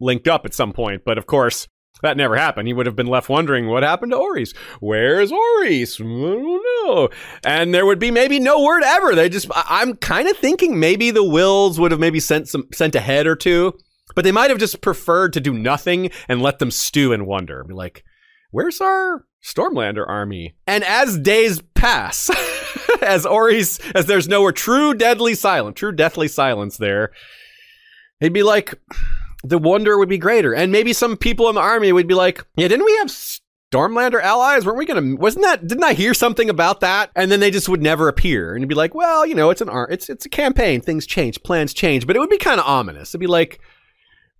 linked 0.00 0.28
up 0.28 0.44
at 0.44 0.54
some 0.54 0.72
point. 0.72 1.02
But 1.04 1.18
of 1.18 1.26
course, 1.26 1.66
that 2.02 2.16
never 2.16 2.36
happened. 2.36 2.68
He 2.68 2.74
would 2.74 2.86
have 2.86 2.96
been 2.96 3.06
left 3.06 3.28
wondering 3.28 3.66
what 3.66 3.82
happened 3.82 4.12
to 4.12 4.18
Orys. 4.18 4.54
Where's 4.80 5.32
Orys? 5.32 6.00
I 6.00 6.04
don't 6.04 6.86
know. 6.86 7.08
And 7.44 7.74
there 7.74 7.86
would 7.86 7.98
be 7.98 8.10
maybe 8.10 8.38
no 8.38 8.62
word 8.62 8.82
ever. 8.84 9.14
They 9.14 9.28
just 9.28 9.50
I'm 9.54 9.94
kind 9.96 10.28
of 10.28 10.36
thinking 10.36 10.78
maybe 10.78 11.10
the 11.10 11.24
Wyls 11.24 11.78
would 11.78 11.90
have 11.90 12.00
maybe 12.00 12.20
sent 12.20 12.48
some 12.48 12.68
sent 12.72 12.94
a 12.94 13.00
head 13.00 13.26
or 13.26 13.36
two, 13.36 13.74
but 14.14 14.24
they 14.24 14.32
might 14.32 14.50
have 14.50 14.58
just 14.58 14.80
preferred 14.80 15.32
to 15.34 15.40
do 15.40 15.52
nothing 15.52 16.10
and 16.28 16.42
let 16.42 16.58
them 16.58 16.70
stew 16.70 17.12
and 17.12 17.26
wonder. 17.26 17.64
Be 17.64 17.74
like, 17.74 18.04
where's 18.50 18.80
our 18.80 19.24
Stormlander 19.42 20.06
army? 20.08 20.56
And 20.66 20.84
as 20.84 21.18
days 21.18 21.62
pass, 21.74 22.30
as 23.02 23.24
Orys 23.24 23.80
as 23.94 24.06
there's 24.06 24.28
nowhere 24.28 24.52
true 24.52 24.94
deadly 24.94 25.34
silence, 25.34 25.78
true 25.78 25.92
deathly 25.92 26.28
silence 26.28 26.76
there, 26.76 27.12
he'd 28.20 28.32
be 28.32 28.42
like, 28.42 28.74
the 29.44 29.58
wonder 29.58 29.98
would 29.98 30.08
be 30.08 30.18
greater. 30.18 30.54
And 30.54 30.72
maybe 30.72 30.92
some 30.92 31.16
people 31.16 31.48
in 31.48 31.54
the 31.54 31.60
army 31.60 31.92
would 31.92 32.08
be 32.08 32.14
like, 32.14 32.44
yeah, 32.56 32.68
didn't 32.68 32.84
we 32.86 32.96
have 32.98 33.08
Stormlander 33.08 34.20
allies? 34.22 34.64
Weren't 34.64 34.78
we 34.78 34.86
gonna? 34.86 35.16
Wasn't 35.16 35.44
that? 35.44 35.66
Didn't 35.66 35.84
I 35.84 35.92
hear 35.92 36.14
something 36.14 36.48
about 36.48 36.80
that? 36.80 37.10
And 37.14 37.30
then 37.30 37.40
they 37.40 37.50
just 37.50 37.68
would 37.68 37.82
never 37.82 38.08
appear, 38.08 38.54
and 38.54 38.66
be 38.68 38.74
like, 38.74 38.94
well, 38.94 39.26
you 39.26 39.34
know, 39.34 39.50
it's 39.50 39.60
an 39.60 39.68
art, 39.68 39.92
it's 39.92 40.08
it's 40.08 40.24
a 40.26 40.30
campaign. 40.30 40.80
Things 40.80 41.06
change, 41.06 41.42
plans 41.42 41.74
change, 41.74 42.06
but 42.06 42.16
it 42.16 42.18
would 42.18 42.30
be 42.30 42.38
kind 42.38 42.58
of 42.60 42.66
ominous. 42.66 43.10
It'd 43.10 43.20
be 43.20 43.26
like, 43.26 43.60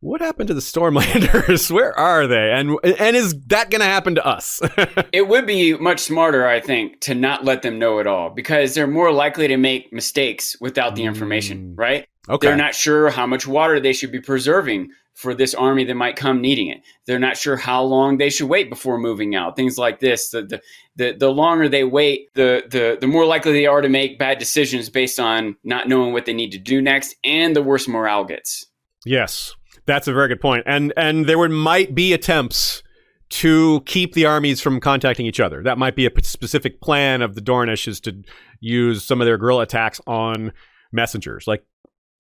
what 0.01 0.21
happened 0.23 0.49
to 0.49 0.55
the 0.55 0.61
Stormlanders? 0.73 1.71
Where 1.71 1.93
are 1.99 2.27
they? 2.27 2.53
And 2.53 2.79
and 2.83 3.17
is 3.17 3.39
that 3.49 3.71
gonna 3.71 3.85
happen 3.85 4.15
to 4.15 4.27
us? 4.27 4.61
It 5.13 5.27
would 5.29 5.47
be 5.47 5.75
much 5.77 6.01
smarter, 6.01 6.47
I 6.47 6.61
think, 6.61 7.01
to 7.03 7.15
not 7.15 7.45
let 7.45 7.63
them 7.63 7.79
know 7.79 7.99
at 8.01 8.07
all 8.07 8.31
because 8.31 8.75
they're 8.75 8.87
more 8.87 9.11
likely 9.13 9.49
to 9.49 9.57
make 9.57 9.93
mistakes 9.93 10.57
without 10.61 10.95
the 10.97 11.05
information, 11.05 11.75
Mm. 11.75 11.79
right? 11.79 12.07
Okay. 12.29 12.49
They're 12.49 12.57
not 12.57 12.75
sure 12.75 13.11
how 13.11 13.27
much 13.27 13.47
water 13.47 13.81
they 13.81 13.93
should 13.93 14.13
be 14.13 14.21
preserving 14.21 14.91
for 15.15 15.35
this 15.35 15.53
army 15.53 15.83
that 15.85 15.95
might 15.95 16.15
come 16.15 16.41
needing 16.41 16.69
it. 16.69 16.81
They're 17.07 17.19
not 17.19 17.37
sure 17.37 17.57
how 17.57 17.83
long 17.83 18.19
they 18.19 18.31
should 18.31 18.49
wait 18.49 18.71
before 18.71 18.99
moving 18.99 19.35
out. 19.35 19.57
Things 19.57 19.77
like 19.77 19.99
this. 19.99 20.31
The 20.31 20.43
the 20.43 20.63
the, 20.97 21.17
the 21.19 21.29
longer 21.29 21.69
they 21.69 21.85
wait, 21.85 22.33
the, 22.35 22.63
the 22.69 22.99
the 23.01 23.07
more 23.07 23.27
likely 23.27 23.53
they 23.53 23.67
are 23.67 23.81
to 23.81 23.89
make 23.89 24.19
bad 24.19 24.39
decisions 24.39 24.89
based 24.91 25.19
on 25.19 25.57
not 25.65 25.89
knowing 25.89 26.13
what 26.13 26.27
they 26.27 26.33
need 26.33 26.53
to 26.53 26.59
do 26.59 26.81
next, 26.81 27.17
and 27.25 27.55
the 27.55 27.63
worse 27.63 27.89
morale 27.89 28.25
gets. 28.25 28.67
Yes, 29.05 29.55
that's 29.87 30.07
a 30.07 30.13
very 30.13 30.29
good 30.29 30.41
point. 30.41 30.65
And 30.67 30.93
and 30.97 31.27
there 31.27 31.39
would 31.39 31.51
might 31.51 31.95
be 31.95 32.13
attempts 32.13 32.83
to 33.31 33.83
keep 33.87 34.15
the 34.15 34.25
armies 34.25 34.61
from 34.61 34.81
contacting 34.81 35.27
each 35.27 35.41
other. 35.41 35.63
That 35.63 35.79
might 35.79 35.97
be 35.97 36.07
a 36.07 36.11
p- 36.11 36.23
specific 36.23 36.81
plan 36.81 37.23
of 37.23 37.35
the 37.35 37.41
Dornish 37.41 37.87
is 37.87 38.01
to 38.01 38.23
use 38.61 39.05
some 39.05 39.21
of 39.21 39.27
their 39.27 39.37
guerrilla 39.37 39.63
attacks 39.63 40.01
on 40.07 40.53
messengers. 40.93 41.47
Like 41.47 41.65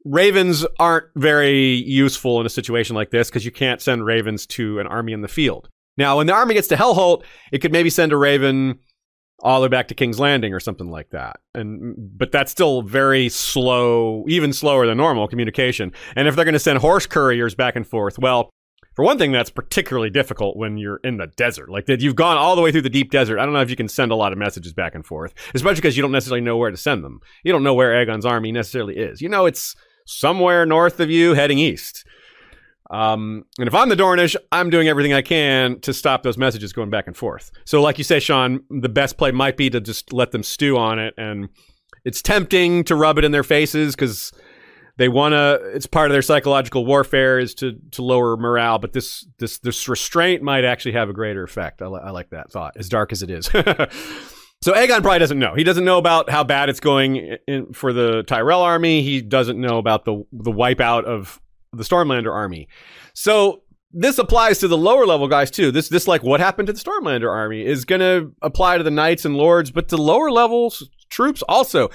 ravens 0.08 0.64
aren't 0.78 1.06
very 1.16 1.74
useful 1.74 2.40
in 2.40 2.46
a 2.46 2.50
situation 2.50 2.96
like 2.96 3.10
this 3.10 3.28
because 3.28 3.44
you 3.44 3.50
can't 3.50 3.80
send 3.80 4.04
ravens 4.04 4.46
to 4.46 4.78
an 4.80 4.86
army 4.86 5.12
in 5.12 5.20
the 5.20 5.28
field. 5.28 5.68
Now, 5.96 6.18
when 6.18 6.26
the 6.26 6.32
army 6.32 6.54
gets 6.54 6.68
to 6.68 6.76
Hellholt, 6.76 7.24
it 7.52 7.58
could 7.58 7.72
maybe 7.72 7.90
send 7.90 8.12
a 8.12 8.16
raven 8.16 8.78
all 9.40 9.60
the 9.60 9.66
way 9.66 9.68
back 9.68 9.88
to 9.88 9.94
King's 9.94 10.18
Landing 10.18 10.52
or 10.52 10.60
something 10.60 10.90
like 10.90 11.10
that. 11.10 11.40
And 11.54 11.94
but 11.96 12.32
that's 12.32 12.50
still 12.50 12.82
very 12.82 13.28
slow, 13.28 14.24
even 14.28 14.52
slower 14.52 14.86
than 14.86 14.96
normal 14.96 15.28
communication. 15.28 15.92
And 16.16 16.26
if 16.26 16.36
they're 16.36 16.44
going 16.44 16.54
to 16.54 16.58
send 16.58 16.78
horse 16.78 17.06
couriers 17.06 17.54
back 17.54 17.76
and 17.76 17.86
forth, 17.86 18.18
well, 18.18 18.50
for 18.94 19.04
one 19.04 19.18
thing, 19.18 19.30
that's 19.30 19.50
particularly 19.50 20.10
difficult 20.10 20.56
when 20.56 20.76
you're 20.76 21.00
in 21.04 21.18
the 21.18 21.28
desert. 21.28 21.70
Like 21.70 21.86
that, 21.86 22.00
you've 22.00 22.16
gone 22.16 22.36
all 22.36 22.56
the 22.56 22.62
way 22.62 22.72
through 22.72 22.82
the 22.82 22.90
deep 22.90 23.12
desert. 23.12 23.38
I 23.38 23.44
don't 23.44 23.54
know 23.54 23.60
if 23.60 23.70
you 23.70 23.76
can 23.76 23.88
send 23.88 24.10
a 24.10 24.16
lot 24.16 24.32
of 24.32 24.38
messages 24.38 24.72
back 24.72 24.96
and 24.96 25.06
forth, 25.06 25.34
especially 25.54 25.76
because 25.76 25.96
you 25.96 26.02
don't 26.02 26.10
necessarily 26.10 26.40
know 26.40 26.56
where 26.56 26.72
to 26.72 26.76
send 26.76 27.04
them. 27.04 27.20
You 27.44 27.52
don't 27.52 27.62
know 27.62 27.74
where 27.74 27.94
Aegon's 27.94 28.26
army 28.26 28.50
necessarily 28.50 28.96
is. 28.96 29.20
You 29.22 29.28
know, 29.28 29.46
it's 29.46 29.76
somewhere 30.08 30.66
north 30.66 31.00
of 31.00 31.10
you, 31.10 31.34
heading 31.34 31.58
east. 31.58 32.04
Um, 32.90 33.44
and 33.58 33.68
if 33.68 33.74
I'm 33.74 33.90
the 33.90 33.96
Dornish, 33.96 34.34
I'm 34.50 34.70
doing 34.70 34.88
everything 34.88 35.12
I 35.12 35.20
can 35.20 35.78
to 35.80 35.92
stop 35.92 36.22
those 36.22 36.38
messages 36.38 36.72
going 36.72 36.90
back 36.90 37.06
and 37.06 37.16
forth. 37.16 37.50
So, 37.66 37.82
like 37.82 37.98
you 37.98 38.04
say, 38.04 38.18
Sean, 38.18 38.60
the 38.70 38.88
best 38.88 39.18
play 39.18 39.30
might 39.30 39.56
be 39.56 39.68
to 39.70 39.80
just 39.80 40.12
let 40.12 40.32
them 40.32 40.42
stew 40.42 40.78
on 40.78 40.98
it. 40.98 41.12
And 41.18 41.50
it's 42.04 42.22
tempting 42.22 42.84
to 42.84 42.94
rub 42.94 43.18
it 43.18 43.24
in 43.24 43.32
their 43.32 43.44
faces 43.44 43.94
because 43.94 44.32
they 44.96 45.08
want 45.10 45.32
to. 45.32 45.60
It's 45.74 45.86
part 45.86 46.10
of 46.10 46.14
their 46.14 46.22
psychological 46.22 46.86
warfare 46.86 47.38
is 47.38 47.54
to 47.56 47.74
to 47.90 48.02
lower 48.02 48.38
morale. 48.38 48.78
But 48.78 48.94
this 48.94 49.26
this 49.38 49.58
this 49.58 49.86
restraint 49.86 50.42
might 50.42 50.64
actually 50.64 50.92
have 50.92 51.10
a 51.10 51.12
greater 51.12 51.42
effect. 51.42 51.82
I, 51.82 51.88
li- 51.88 52.00
I 52.02 52.10
like 52.10 52.30
that 52.30 52.50
thought, 52.50 52.74
as 52.78 52.88
dark 52.88 53.12
as 53.12 53.22
it 53.22 53.30
is. 53.30 53.50
So 54.60 54.72
Aegon 54.72 55.02
probably 55.02 55.20
doesn't 55.20 55.38
know. 55.38 55.54
He 55.54 55.62
doesn't 55.62 55.84
know 55.84 55.98
about 55.98 56.30
how 56.30 56.42
bad 56.42 56.68
it's 56.68 56.80
going 56.80 57.36
in, 57.46 57.72
for 57.72 57.92
the 57.92 58.24
Tyrell 58.24 58.62
army. 58.62 59.02
He 59.02 59.22
doesn't 59.22 59.60
know 59.60 59.78
about 59.78 60.04
the 60.04 60.24
the 60.32 60.50
wipeout 60.50 61.04
of 61.04 61.40
the 61.72 61.84
Stormlander 61.84 62.32
army. 62.32 62.68
So 63.14 63.62
this 63.92 64.18
applies 64.18 64.58
to 64.58 64.68
the 64.68 64.76
lower 64.76 65.06
level 65.06 65.28
guys 65.28 65.50
too. 65.50 65.70
This 65.70 65.88
this 65.88 66.08
like 66.08 66.22
what 66.22 66.40
happened 66.40 66.66
to 66.66 66.72
the 66.72 66.80
Stormlander 66.80 67.30
army 67.30 67.64
is 67.64 67.84
going 67.84 68.00
to 68.00 68.32
apply 68.42 68.78
to 68.78 68.84
the 68.84 68.90
knights 68.90 69.24
and 69.24 69.36
lords, 69.36 69.70
but 69.70 69.88
the 69.88 69.98
lower 69.98 70.30
levels 70.30 70.88
troops 71.08 71.42
also. 71.48 71.90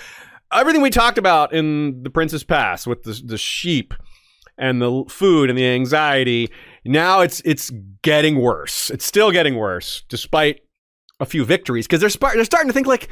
Everything 0.52 0.82
we 0.82 0.90
talked 0.90 1.18
about 1.18 1.54
in 1.54 2.04
the 2.04 2.10
Prince's 2.10 2.44
Pass 2.44 2.88
with 2.88 3.04
the 3.04 3.22
the 3.26 3.38
sheep 3.38 3.94
and 4.58 4.82
the 4.82 5.04
food 5.10 5.50
and 5.50 5.58
the 5.58 5.66
anxiety. 5.66 6.50
Now 6.86 7.22
it's 7.22 7.42
it's 7.44 7.72
getting 8.04 8.40
worse. 8.40 8.90
It's 8.90 9.06
still 9.06 9.32
getting 9.32 9.56
worse 9.56 10.04
despite 10.08 10.62
a 11.24 11.26
few 11.26 11.44
victories 11.44 11.88
because 11.88 12.02
they're 12.02 12.32
they're 12.34 12.46
starting 12.46 12.70
to 12.70 12.74
think 12.74 12.86
like 12.86 13.10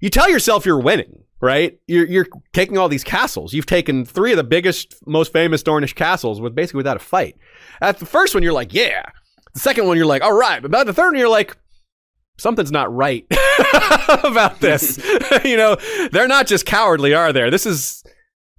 you 0.00 0.10
tell 0.10 0.28
yourself 0.28 0.66
you're 0.66 0.80
winning, 0.80 1.22
right? 1.40 1.78
You're 1.86 2.06
you're 2.06 2.26
taking 2.52 2.78
all 2.78 2.88
these 2.88 3.04
castles. 3.04 3.52
You've 3.52 3.66
taken 3.66 4.04
three 4.04 4.32
of 4.32 4.36
the 4.36 4.44
biggest, 4.44 4.96
most 5.06 5.32
famous 5.32 5.62
Dornish 5.62 5.94
castles 5.94 6.40
with 6.40 6.54
basically 6.54 6.78
without 6.78 6.96
a 6.96 7.00
fight. 7.00 7.36
At 7.80 7.98
the 7.98 8.06
first 8.06 8.34
one, 8.34 8.42
you're 8.42 8.52
like, 8.52 8.74
yeah. 8.74 9.04
The 9.54 9.60
second 9.60 9.86
one, 9.86 9.96
you're 9.96 10.06
like, 10.06 10.22
all 10.22 10.32
right. 10.32 10.60
But 10.62 10.68
about 10.68 10.86
the 10.86 10.92
third 10.92 11.10
one, 11.10 11.18
you're 11.18 11.28
like, 11.28 11.56
something's 12.38 12.72
not 12.72 12.92
right 12.94 13.26
about 14.24 14.60
this. 14.60 14.98
you 15.44 15.56
know, 15.56 15.76
they're 16.12 16.28
not 16.28 16.46
just 16.46 16.66
cowardly, 16.66 17.14
are 17.14 17.32
they? 17.32 17.50
This 17.50 17.66
is 17.66 18.02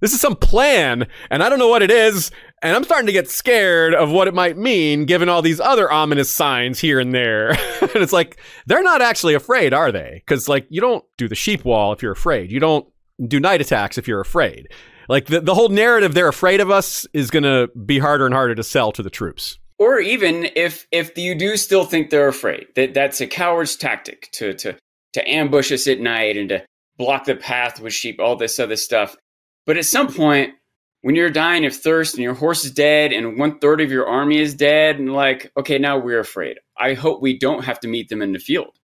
this 0.02 0.12
is 0.12 0.20
some 0.20 0.34
plan, 0.34 1.06
and 1.30 1.44
I 1.44 1.48
don't 1.48 1.60
know 1.60 1.68
what 1.68 1.80
it 1.80 1.90
is. 1.90 2.32
And 2.60 2.76
I'm 2.76 2.82
starting 2.82 3.06
to 3.06 3.12
get 3.12 3.30
scared 3.30 3.94
of 3.94 4.10
what 4.10 4.26
it 4.26 4.34
might 4.34 4.58
mean, 4.58 5.06
given 5.06 5.28
all 5.28 5.42
these 5.42 5.60
other 5.60 5.90
ominous 5.90 6.28
signs 6.28 6.80
here 6.80 6.98
and 6.98 7.14
there. 7.14 7.50
and 7.80 7.96
it's 7.96 8.12
like 8.12 8.38
they're 8.66 8.82
not 8.82 9.00
actually 9.00 9.34
afraid, 9.34 9.72
are 9.72 9.92
they? 9.92 10.22
Because 10.26 10.48
like 10.48 10.66
you 10.68 10.80
don't 10.80 11.04
do 11.16 11.28
the 11.28 11.36
sheep 11.36 11.64
wall 11.64 11.92
if 11.92 12.02
you're 12.02 12.12
afraid. 12.12 12.50
You 12.50 12.58
don't 12.58 12.86
do 13.28 13.38
night 13.38 13.60
attacks 13.60 13.96
if 13.96 14.08
you're 14.08 14.20
afraid. 14.20 14.68
Like 15.08 15.26
the 15.26 15.40
the 15.40 15.54
whole 15.54 15.68
narrative, 15.68 16.14
they're 16.14 16.28
afraid 16.28 16.60
of 16.60 16.68
us, 16.68 17.06
is 17.12 17.30
going 17.30 17.44
to 17.44 17.68
be 17.86 18.00
harder 18.00 18.26
and 18.26 18.34
harder 18.34 18.56
to 18.56 18.64
sell 18.64 18.90
to 18.92 19.04
the 19.04 19.10
troops. 19.10 19.58
Or 19.78 20.00
even 20.00 20.48
if 20.56 20.86
if 20.90 21.16
you 21.16 21.36
do 21.36 21.56
still 21.56 21.84
think 21.84 22.10
they're 22.10 22.28
afraid, 22.28 22.66
that 22.74 22.92
that's 22.92 23.20
a 23.20 23.26
coward's 23.28 23.76
tactic 23.76 24.30
to 24.32 24.52
to 24.54 24.76
to 25.12 25.30
ambush 25.30 25.70
us 25.70 25.86
at 25.86 26.00
night 26.00 26.36
and 26.36 26.48
to 26.48 26.64
block 26.98 27.24
the 27.24 27.36
path 27.36 27.80
with 27.80 27.92
sheep, 27.92 28.20
all 28.20 28.34
this 28.34 28.58
other 28.58 28.76
stuff. 28.76 29.16
But 29.66 29.76
at 29.76 29.84
some 29.84 30.12
point, 30.12 30.54
when 31.02 31.14
you're 31.14 31.30
dying 31.30 31.66
of 31.66 31.74
thirst 31.74 32.14
and 32.14 32.22
your 32.22 32.34
horse 32.34 32.64
is 32.64 32.70
dead 32.70 33.12
and 33.12 33.38
one 33.38 33.58
third 33.58 33.80
of 33.80 33.90
your 33.90 34.06
army 34.06 34.38
is 34.38 34.54
dead, 34.54 34.98
and 34.98 35.12
like, 35.12 35.50
okay, 35.56 35.78
now 35.78 35.98
we're 35.98 36.20
afraid. 36.20 36.58
I 36.78 36.94
hope 36.94 37.20
we 37.20 37.38
don't 37.38 37.64
have 37.64 37.80
to 37.80 37.88
meet 37.88 38.08
them 38.08 38.22
in 38.22 38.32
the 38.32 38.38
field, 38.38 38.78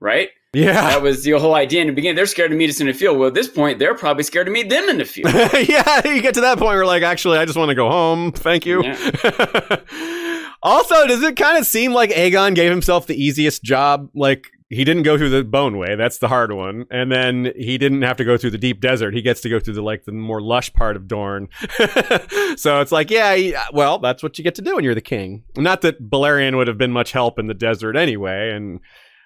right? 0.00 0.30
Yeah. 0.52 0.72
That 0.72 1.02
was 1.02 1.22
the 1.22 1.32
whole 1.32 1.54
idea 1.54 1.82
in 1.82 1.86
the 1.86 1.92
beginning. 1.92 2.16
They're 2.16 2.26
scared 2.26 2.50
to 2.50 2.56
meet 2.56 2.70
us 2.70 2.80
in 2.80 2.88
the 2.88 2.92
field. 2.92 3.18
Well, 3.18 3.28
at 3.28 3.34
this 3.34 3.48
point, 3.48 3.78
they're 3.78 3.94
probably 3.94 4.24
scared 4.24 4.46
to 4.46 4.52
meet 4.52 4.68
them 4.68 4.88
in 4.88 4.98
the 4.98 5.04
field. 5.06 5.32
yeah, 5.68 6.06
you 6.06 6.20
get 6.20 6.34
to 6.34 6.40
that 6.40 6.58
point 6.58 6.74
where 6.74 6.86
like, 6.86 7.02
actually, 7.02 7.38
I 7.38 7.44
just 7.44 7.56
want 7.56 7.68
to 7.68 7.74
go 7.74 7.88
home. 7.88 8.32
Thank 8.32 8.66
you. 8.66 8.80
also, 10.62 11.06
does 11.06 11.22
it 11.22 11.36
kind 11.36 11.56
of 11.58 11.66
seem 11.66 11.92
like 11.92 12.10
Aegon 12.10 12.54
gave 12.54 12.70
himself 12.70 13.06
the 13.06 13.22
easiest 13.22 13.62
job? 13.62 14.10
Like, 14.14 14.48
he 14.70 14.84
didn't 14.84 15.02
go 15.02 15.18
through 15.18 15.30
the 15.30 15.42
bone 15.42 15.78
way. 15.78 15.96
That's 15.96 16.18
the 16.18 16.28
hard 16.28 16.52
one. 16.52 16.86
And 16.92 17.10
then 17.10 17.52
he 17.56 17.76
didn't 17.76 18.02
have 18.02 18.16
to 18.18 18.24
go 18.24 18.36
through 18.36 18.52
the 18.52 18.58
deep 18.58 18.80
desert. 18.80 19.14
He 19.14 19.20
gets 19.20 19.40
to 19.40 19.48
go 19.48 19.58
through 19.58 19.74
the 19.74 19.82
like 19.82 20.04
the 20.04 20.12
more 20.12 20.40
lush 20.40 20.72
part 20.72 20.94
of 20.94 21.08
Dorne. 21.08 21.48
so 22.56 22.80
it's 22.80 22.92
like, 22.92 23.10
yeah, 23.10 23.34
he, 23.34 23.52
uh, 23.52 23.64
well, 23.72 23.98
that's 23.98 24.22
what 24.22 24.38
you 24.38 24.44
get 24.44 24.54
to 24.54 24.62
do 24.62 24.76
when 24.76 24.84
you're 24.84 24.94
the 24.94 25.00
king. 25.00 25.42
Not 25.56 25.80
that 25.80 26.08
Balerion 26.08 26.56
would 26.56 26.68
have 26.68 26.78
been 26.78 26.92
much 26.92 27.10
help 27.10 27.36
in 27.40 27.48
the 27.48 27.54
desert 27.54 27.96
anyway, 27.96 28.52
and 28.52 28.78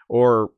or 0.09 0.51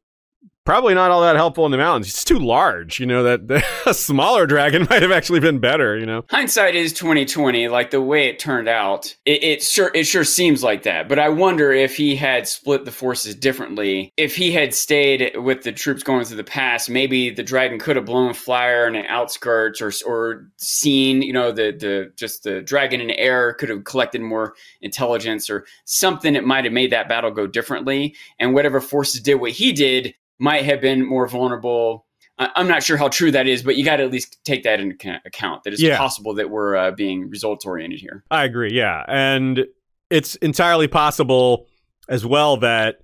probably 0.66 0.93
not 0.93 1.10
all 1.10 1.22
that 1.22 1.36
helpful 1.36 1.64
in 1.64 1.72
the 1.72 1.78
mountains. 1.78 2.09
It's 2.09 2.24
too 2.24 2.38
large. 2.38 3.01
You 3.01 3.06
know 3.06 3.22
that 3.22 3.64
a 3.86 3.94
smaller 3.94 4.47
dragon 4.47 4.86
might 4.90 5.02
have 5.02 5.12
actually 5.12 5.40
been 5.40 5.59
better. 5.59 5.97
You 5.97 6.05
know, 6.05 6.24
hindsight 6.28 6.74
is 6.74 6.93
twenty 6.93 7.24
twenty. 7.24 7.68
Like 7.68 7.90
the 7.90 8.02
way 8.02 8.28
it 8.28 8.38
turned 8.38 8.68
out, 8.68 9.16
it, 9.24 9.43
it, 9.43 9.62
sure 9.62 9.90
it 9.94 10.05
sure 10.05 10.24
seems 10.24 10.62
like 10.62 10.82
that. 10.82 11.09
But 11.09 11.18
I 11.18 11.30
wonder 11.30 11.72
if 11.72 11.97
he 11.97 12.16
had 12.16 12.47
split 12.47 12.84
the 12.84 12.93
forces 12.93 13.34
differently. 13.34 14.12
If 14.16 14.36
he 14.36 14.52
had 14.52 14.74
stayed 14.74 15.36
with 15.36 15.62
the 15.62 15.72
troops 15.72 16.02
going 16.02 16.24
through 16.24 16.36
the 16.36 16.44
pass, 16.44 16.88
maybe 16.88 17.30
the 17.30 17.43
dragon 17.43 17.78
could 17.78 17.97
have 17.97 18.05
blown 18.05 18.34
flyer 18.34 18.86
in 18.86 18.94
the 18.94 19.06
outskirts, 19.06 19.80
or 19.80 19.93
or 20.05 20.48
seen 20.56 21.22
you 21.22 21.32
know 21.32 21.52
the 21.52 21.72
the 21.72 22.12
just 22.16 22.43
the 22.43 22.60
dragon 22.60 23.01
in 23.01 23.10
air 23.12 23.55
could 23.55 23.68
have 23.68 23.84
collected 23.84 24.20
more 24.20 24.55
intelligence 24.82 25.48
or 25.48 25.64
something. 25.84 26.34
It 26.34 26.44
might 26.44 26.64
have 26.64 26.72
made 26.72 26.93
that 26.93 27.09
battle 27.09 27.30
go 27.30 27.47
differently. 27.47 28.14
And 28.38 28.55
whatever 28.55 28.80
forces 28.80 29.20
did 29.20 29.36
what 29.36 29.52
he 29.52 29.72
did, 29.72 30.14
might 30.39 30.65
have 30.65 30.81
been 30.81 31.07
more 31.07 31.27
vulnerable. 31.27 32.07
I'm 32.39 32.69
not 32.69 32.83
sure 32.83 32.99
how 32.99 33.09
true 33.09 33.31
that 33.31 33.47
is, 33.47 33.63
but 33.63 33.77
you 33.77 33.85
got 33.85 33.97
to 33.97 34.03
at 34.03 34.11
least 34.11 34.39
take 34.45 34.63
that 34.65 34.79
into 34.79 34.95
account. 35.25 35.65
That 35.65 35.73
it's 35.73 35.83
yeah. 35.83 35.97
possible 35.97 36.35
that 36.35 36.51
we're 36.51 36.77
uh, 36.77 36.91
being 36.91 37.31
results 37.31 37.65
oriented 37.65 37.99
here. 38.01 38.25
I 38.31 38.45
agree. 38.45 38.73
Yeah, 38.73 39.05
and 39.09 39.67
it's 40.11 40.35
entirely 40.37 40.87
possible 40.87 41.67
as 42.09 42.27
well 42.27 42.59
that 42.59 43.01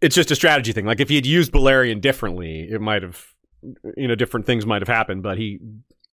it's 0.00 0.14
just 0.14 0.30
a 0.30 0.34
strategy 0.34 0.72
thing. 0.72 0.86
Like 0.86 1.00
if 1.00 1.10
he 1.10 1.16
had 1.16 1.26
used 1.26 1.52
Balerion 1.52 2.00
differently, 2.00 2.66
it 2.70 2.80
might 2.80 3.02
have, 3.02 3.26
you 3.96 4.08
know, 4.08 4.14
different 4.14 4.46
things 4.46 4.64
might 4.64 4.80
have 4.80 4.88
happened. 4.88 5.22
But 5.22 5.36
he 5.36 5.58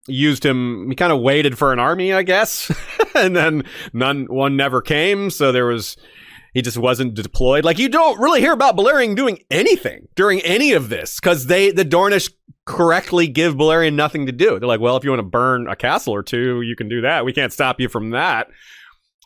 used 0.09 0.45
him. 0.45 0.89
He 0.89 0.97
kind 0.97 1.13
of 1.13 1.21
waited 1.21 1.57
for 1.57 1.73
an 1.73 1.79
army, 1.79 2.13
I 2.13 2.25
guess, 2.25 2.73
and 3.15 3.37
then 3.37 3.63
none. 3.93 4.25
One 4.25 4.57
never 4.57 4.83
came, 4.83 5.31
so 5.31 5.53
there 5.53 5.67
was 5.67 5.97
he 6.53 6.63
just 6.63 6.79
wasn't 6.79 7.15
deployed. 7.15 7.65
Like 7.65 7.79
you 7.79 7.89
don't 7.89 8.21
really 8.21 8.41
hear 8.41 8.53
about 8.53 8.77
Balerion 8.77 9.17
doing 9.17 9.39
anything 9.51 10.09
during 10.15 10.41
any 10.41 10.73
of 10.73 10.89
this 10.89 11.19
because 11.21 11.47
they 11.47 11.71
the 11.71 11.85
Dornish 11.85 12.31
correctly 12.65 13.27
give 13.27 13.55
Balerion 13.55 13.95
nothing 13.95 14.27
to 14.27 14.33
do. 14.33 14.59
They're 14.59 14.69
like, 14.69 14.81
well, 14.81 14.97
if 14.97 15.05
you 15.05 15.11
want 15.11 15.21
to 15.21 15.29
burn 15.29 15.69
a 15.69 15.77
castle 15.77 16.15
or 16.15 16.23
two, 16.23 16.63
you 16.63 16.77
can 16.77 16.89
do 16.89 17.01
that. 17.03 17.25
We 17.25 17.33
can't 17.33 17.53
stop 17.53 17.81
you 17.81 17.89
from 17.89 18.11
that. 18.11 18.49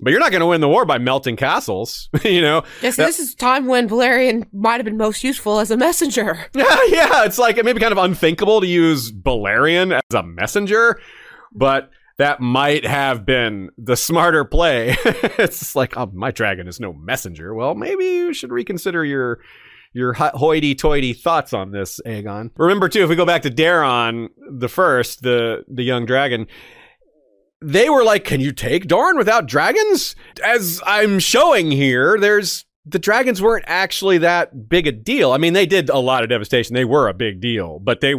But 0.01 0.11
you're 0.11 0.21
not 0.21 0.31
going 0.31 0.41
to 0.41 0.47
win 0.47 0.61
the 0.61 0.69
war 0.69 0.85
by 0.85 0.99
melting 0.99 1.37
castles, 1.37 2.11
you 2.25 2.43
know. 2.43 2.65
Yes, 2.83 2.97
this 2.97 3.19
is 3.19 3.35
time 3.35 3.67
when 3.67 3.89
Balerion 3.89 4.47
might 4.53 4.77
have 4.77 4.85
been 4.85 4.99
most 4.99 5.25
useful 5.25 5.59
as 5.59 5.71
a 5.71 5.77
messenger. 5.77 6.39
Yeah, 6.55 6.79
yeah. 6.89 7.25
It's 7.25 7.39
like 7.39 7.57
it 7.57 7.65
may 7.65 7.73
be 7.73 7.81
kind 7.81 7.93
of 7.93 7.99
unthinkable 7.99 8.61
to 8.61 8.67
use 8.67 9.11
Balerion 9.11 9.95
as 9.95 10.15
a 10.15 10.23
messenger, 10.23 11.01
but 11.53 11.91
that 12.19 12.41
might 12.41 12.87
have 12.87 13.27
been 13.27 13.71
the 13.77 13.97
smarter 13.97 14.45
play. 14.45 14.97
it's 15.05 15.77
like, 15.77 15.97
oh, 15.97 16.11
my 16.13 16.31
dragon 16.31 16.67
is 16.67 16.81
no 16.81 16.93
messenger. 16.93 17.55
Well, 17.55 17.75
maybe 17.75 18.05
you 18.05 18.35
should 18.35 18.51
reconsider 18.51 19.05
your 19.05 19.41
your 19.93 20.13
hoity-toity 20.13 21.15
thoughts 21.15 21.55
on 21.55 21.71
this, 21.71 22.01
Aegon. 22.05 22.51
Remember 22.59 22.87
too, 22.87 23.03
if 23.03 23.09
we 23.09 23.17
go 23.17 23.25
back 23.25 23.41
to 23.43 23.51
Daeron 23.51 24.29
the 24.51 24.69
first, 24.69 25.23
the 25.23 25.65
the 25.69 25.83
young 25.83 26.05
dragon, 26.05 26.47
they 27.63 27.89
were 27.89 28.05
like, 28.05 28.25
"Can 28.25 28.41
you 28.41 28.53
take 28.53 28.87
Dorne 28.87 29.17
without 29.17 29.47
dragons?" 29.47 30.15
As 30.45 30.83
I'm 30.87 31.19
showing 31.19 31.71
here, 31.71 32.19
there's 32.19 32.67
the 32.85 32.99
dragons 32.99 33.43
weren't 33.43 33.65
actually 33.67 34.19
that 34.19 34.69
big 34.69 34.87
a 34.87 34.93
deal. 34.93 35.33
I 35.33 35.39
mean, 35.39 35.55
they 35.55 35.67
did 35.67 35.89
a 35.89 35.99
lot 35.99 36.23
of 36.23 36.29
devastation. 36.29 36.75
They 36.75 36.85
were 36.85 37.09
a 37.09 37.15
big 37.15 37.41
deal, 37.41 37.79
but 37.79 38.01
they 38.01 38.15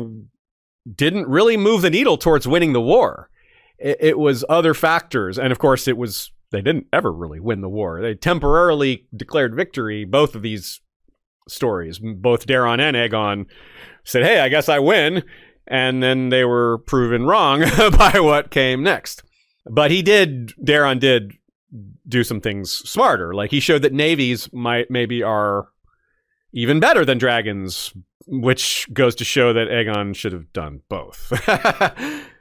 didn't 0.94 1.28
really 1.28 1.58
move 1.58 1.82
the 1.82 1.90
needle 1.90 2.18
towards 2.18 2.48
winning 2.48 2.74
the 2.74 2.82
war 2.82 3.30
it, 3.78 3.98
it 4.00 4.20
was 4.20 4.44
other 4.50 4.74
factors, 4.74 5.38
and 5.38 5.52
of 5.52 5.60
course, 5.60 5.88
it 5.88 5.98
was 5.98 6.32
they 6.52 6.62
didn't 6.62 6.88
ever 6.94 7.12
really 7.12 7.40
win 7.40 7.62
the 7.62 7.70
war. 7.70 8.02
They 8.02 8.16
temporarily 8.16 9.08
declared 9.16 9.56
victory. 9.56 10.06
Both 10.06 10.36
of 10.36 10.42
these 10.42 10.82
stories, 11.48 12.00
both 12.00 12.48
Daeron 12.48 12.80
and 12.80 12.96
Aegon, 12.96 13.46
said, 14.04 14.24
"Hey, 14.24 14.40
I 14.40 14.50
guess 14.50 14.70
I 14.70 14.80
win," 14.80 15.24
and 15.68 16.02
then 16.02 16.30
they 16.30 16.46
were 16.46 16.80
proven 16.80 17.26
wrong 17.26 17.60
by 17.98 18.20
what 18.20 18.52
came 18.52 18.84
next. 18.84 19.24
But 19.70 19.92
he 19.92 20.02
did, 20.02 20.54
Daeron 20.64 21.00
did 21.00 21.34
do 22.08 22.24
some 22.24 22.40
things 22.40 22.72
smarter. 22.72 23.34
Like 23.34 23.52
he 23.52 23.60
showed 23.60 23.82
that 23.82 23.94
navies 23.94 24.52
might 24.54 24.90
maybe 24.90 25.22
are 25.22 25.68
even 26.54 26.80
better 26.80 27.04
than 27.04 27.18
dragons, 27.18 27.94
which 28.26 28.88
goes 28.94 29.16
to 29.16 29.26
show 29.26 29.54
that 29.54 29.68
Aegon 29.68 30.16
should 30.16 30.32
have 30.32 30.52
done 30.54 30.82
both. 30.90 31.32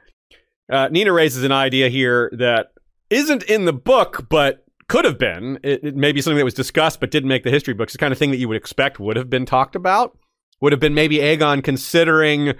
Uh, 0.69 0.89
Nina 0.89 1.11
raises 1.13 1.43
an 1.43 1.51
idea 1.51 1.89
here 1.89 2.31
that 2.37 2.73
isn't 3.09 3.43
in 3.43 3.65
the 3.65 3.73
book, 3.73 4.27
but 4.29 4.65
could 4.87 5.05
have 5.05 5.17
been. 5.17 5.59
It, 5.63 5.83
it 5.83 5.95
may 5.95 6.11
be 6.11 6.21
something 6.21 6.37
that 6.37 6.45
was 6.45 6.53
discussed 6.53 6.99
but 6.99 7.11
didn't 7.11 7.29
make 7.29 7.43
the 7.43 7.51
history 7.51 7.73
books. 7.73 7.93
The 7.93 7.99
kind 7.99 8.11
of 8.11 8.17
thing 8.17 8.31
that 8.31 8.37
you 8.37 8.47
would 8.47 8.57
expect 8.57 8.99
would 8.99 9.17
have 9.17 9.29
been 9.29 9.45
talked 9.45 9.75
about. 9.75 10.17
Would 10.61 10.73
have 10.73 10.79
been 10.79 10.93
maybe 10.93 11.17
Aegon 11.17 11.63
considering 11.63 12.53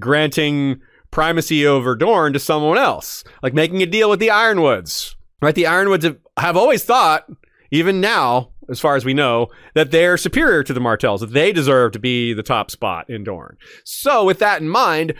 granting 0.00 0.80
primacy 1.10 1.66
over 1.66 1.94
Dorne 1.94 2.32
to 2.32 2.38
someone 2.38 2.78
else, 2.78 3.24
like 3.42 3.52
making 3.52 3.82
a 3.82 3.86
deal 3.86 4.08
with 4.08 4.20
the 4.20 4.28
Yronwoods. 4.28 5.14
Right? 5.42 5.54
The 5.54 5.64
Yronwoods 5.64 6.04
have, 6.04 6.18
have 6.38 6.56
always 6.56 6.84
thought, 6.84 7.26
even 7.70 8.00
now, 8.00 8.52
as 8.70 8.80
far 8.80 8.96
as 8.96 9.04
we 9.04 9.12
know, 9.12 9.48
that 9.74 9.90
they're 9.90 10.16
superior 10.16 10.62
to 10.62 10.72
the 10.72 10.80
Martells, 10.80 11.20
that 11.20 11.32
they 11.32 11.52
deserve 11.52 11.92
to 11.92 11.98
be 11.98 12.32
the 12.32 12.42
top 12.42 12.70
spot 12.70 13.10
in 13.10 13.24
Dorne. 13.24 13.58
So, 13.84 14.24
with 14.24 14.38
that 14.38 14.62
in 14.62 14.68
mind, 14.68 15.14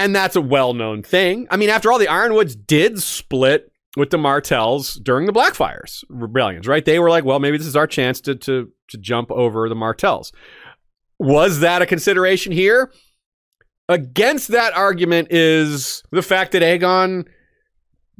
and 0.00 0.16
that's 0.16 0.34
a 0.34 0.40
well 0.40 0.72
known 0.72 1.02
thing. 1.02 1.46
I 1.50 1.56
mean, 1.56 1.68
after 1.68 1.92
all, 1.92 1.98
the 1.98 2.06
Yronwoods 2.06 2.56
did 2.66 3.02
split 3.02 3.70
with 3.96 4.10
the 4.10 4.18
Martells 4.18 4.94
during 4.94 5.26
the 5.26 5.32
Blackfyres 5.32 6.04
rebellions, 6.08 6.66
right? 6.66 6.84
They 6.84 6.98
were 6.98 7.10
like, 7.10 7.24
well, 7.24 7.38
maybe 7.38 7.58
this 7.58 7.66
is 7.66 7.76
our 7.76 7.86
chance 7.86 8.20
to, 8.22 8.34
to, 8.36 8.72
to 8.88 8.98
jump 8.98 9.30
over 9.30 9.68
the 9.68 9.74
Martells. 9.74 10.32
Was 11.18 11.60
that 11.60 11.82
a 11.82 11.86
consideration 11.86 12.50
here? 12.50 12.90
Against 13.90 14.48
that 14.48 14.72
argument 14.74 15.28
is 15.30 16.02
the 16.12 16.22
fact 16.22 16.52
that 16.52 16.62
Aegon 16.62 17.26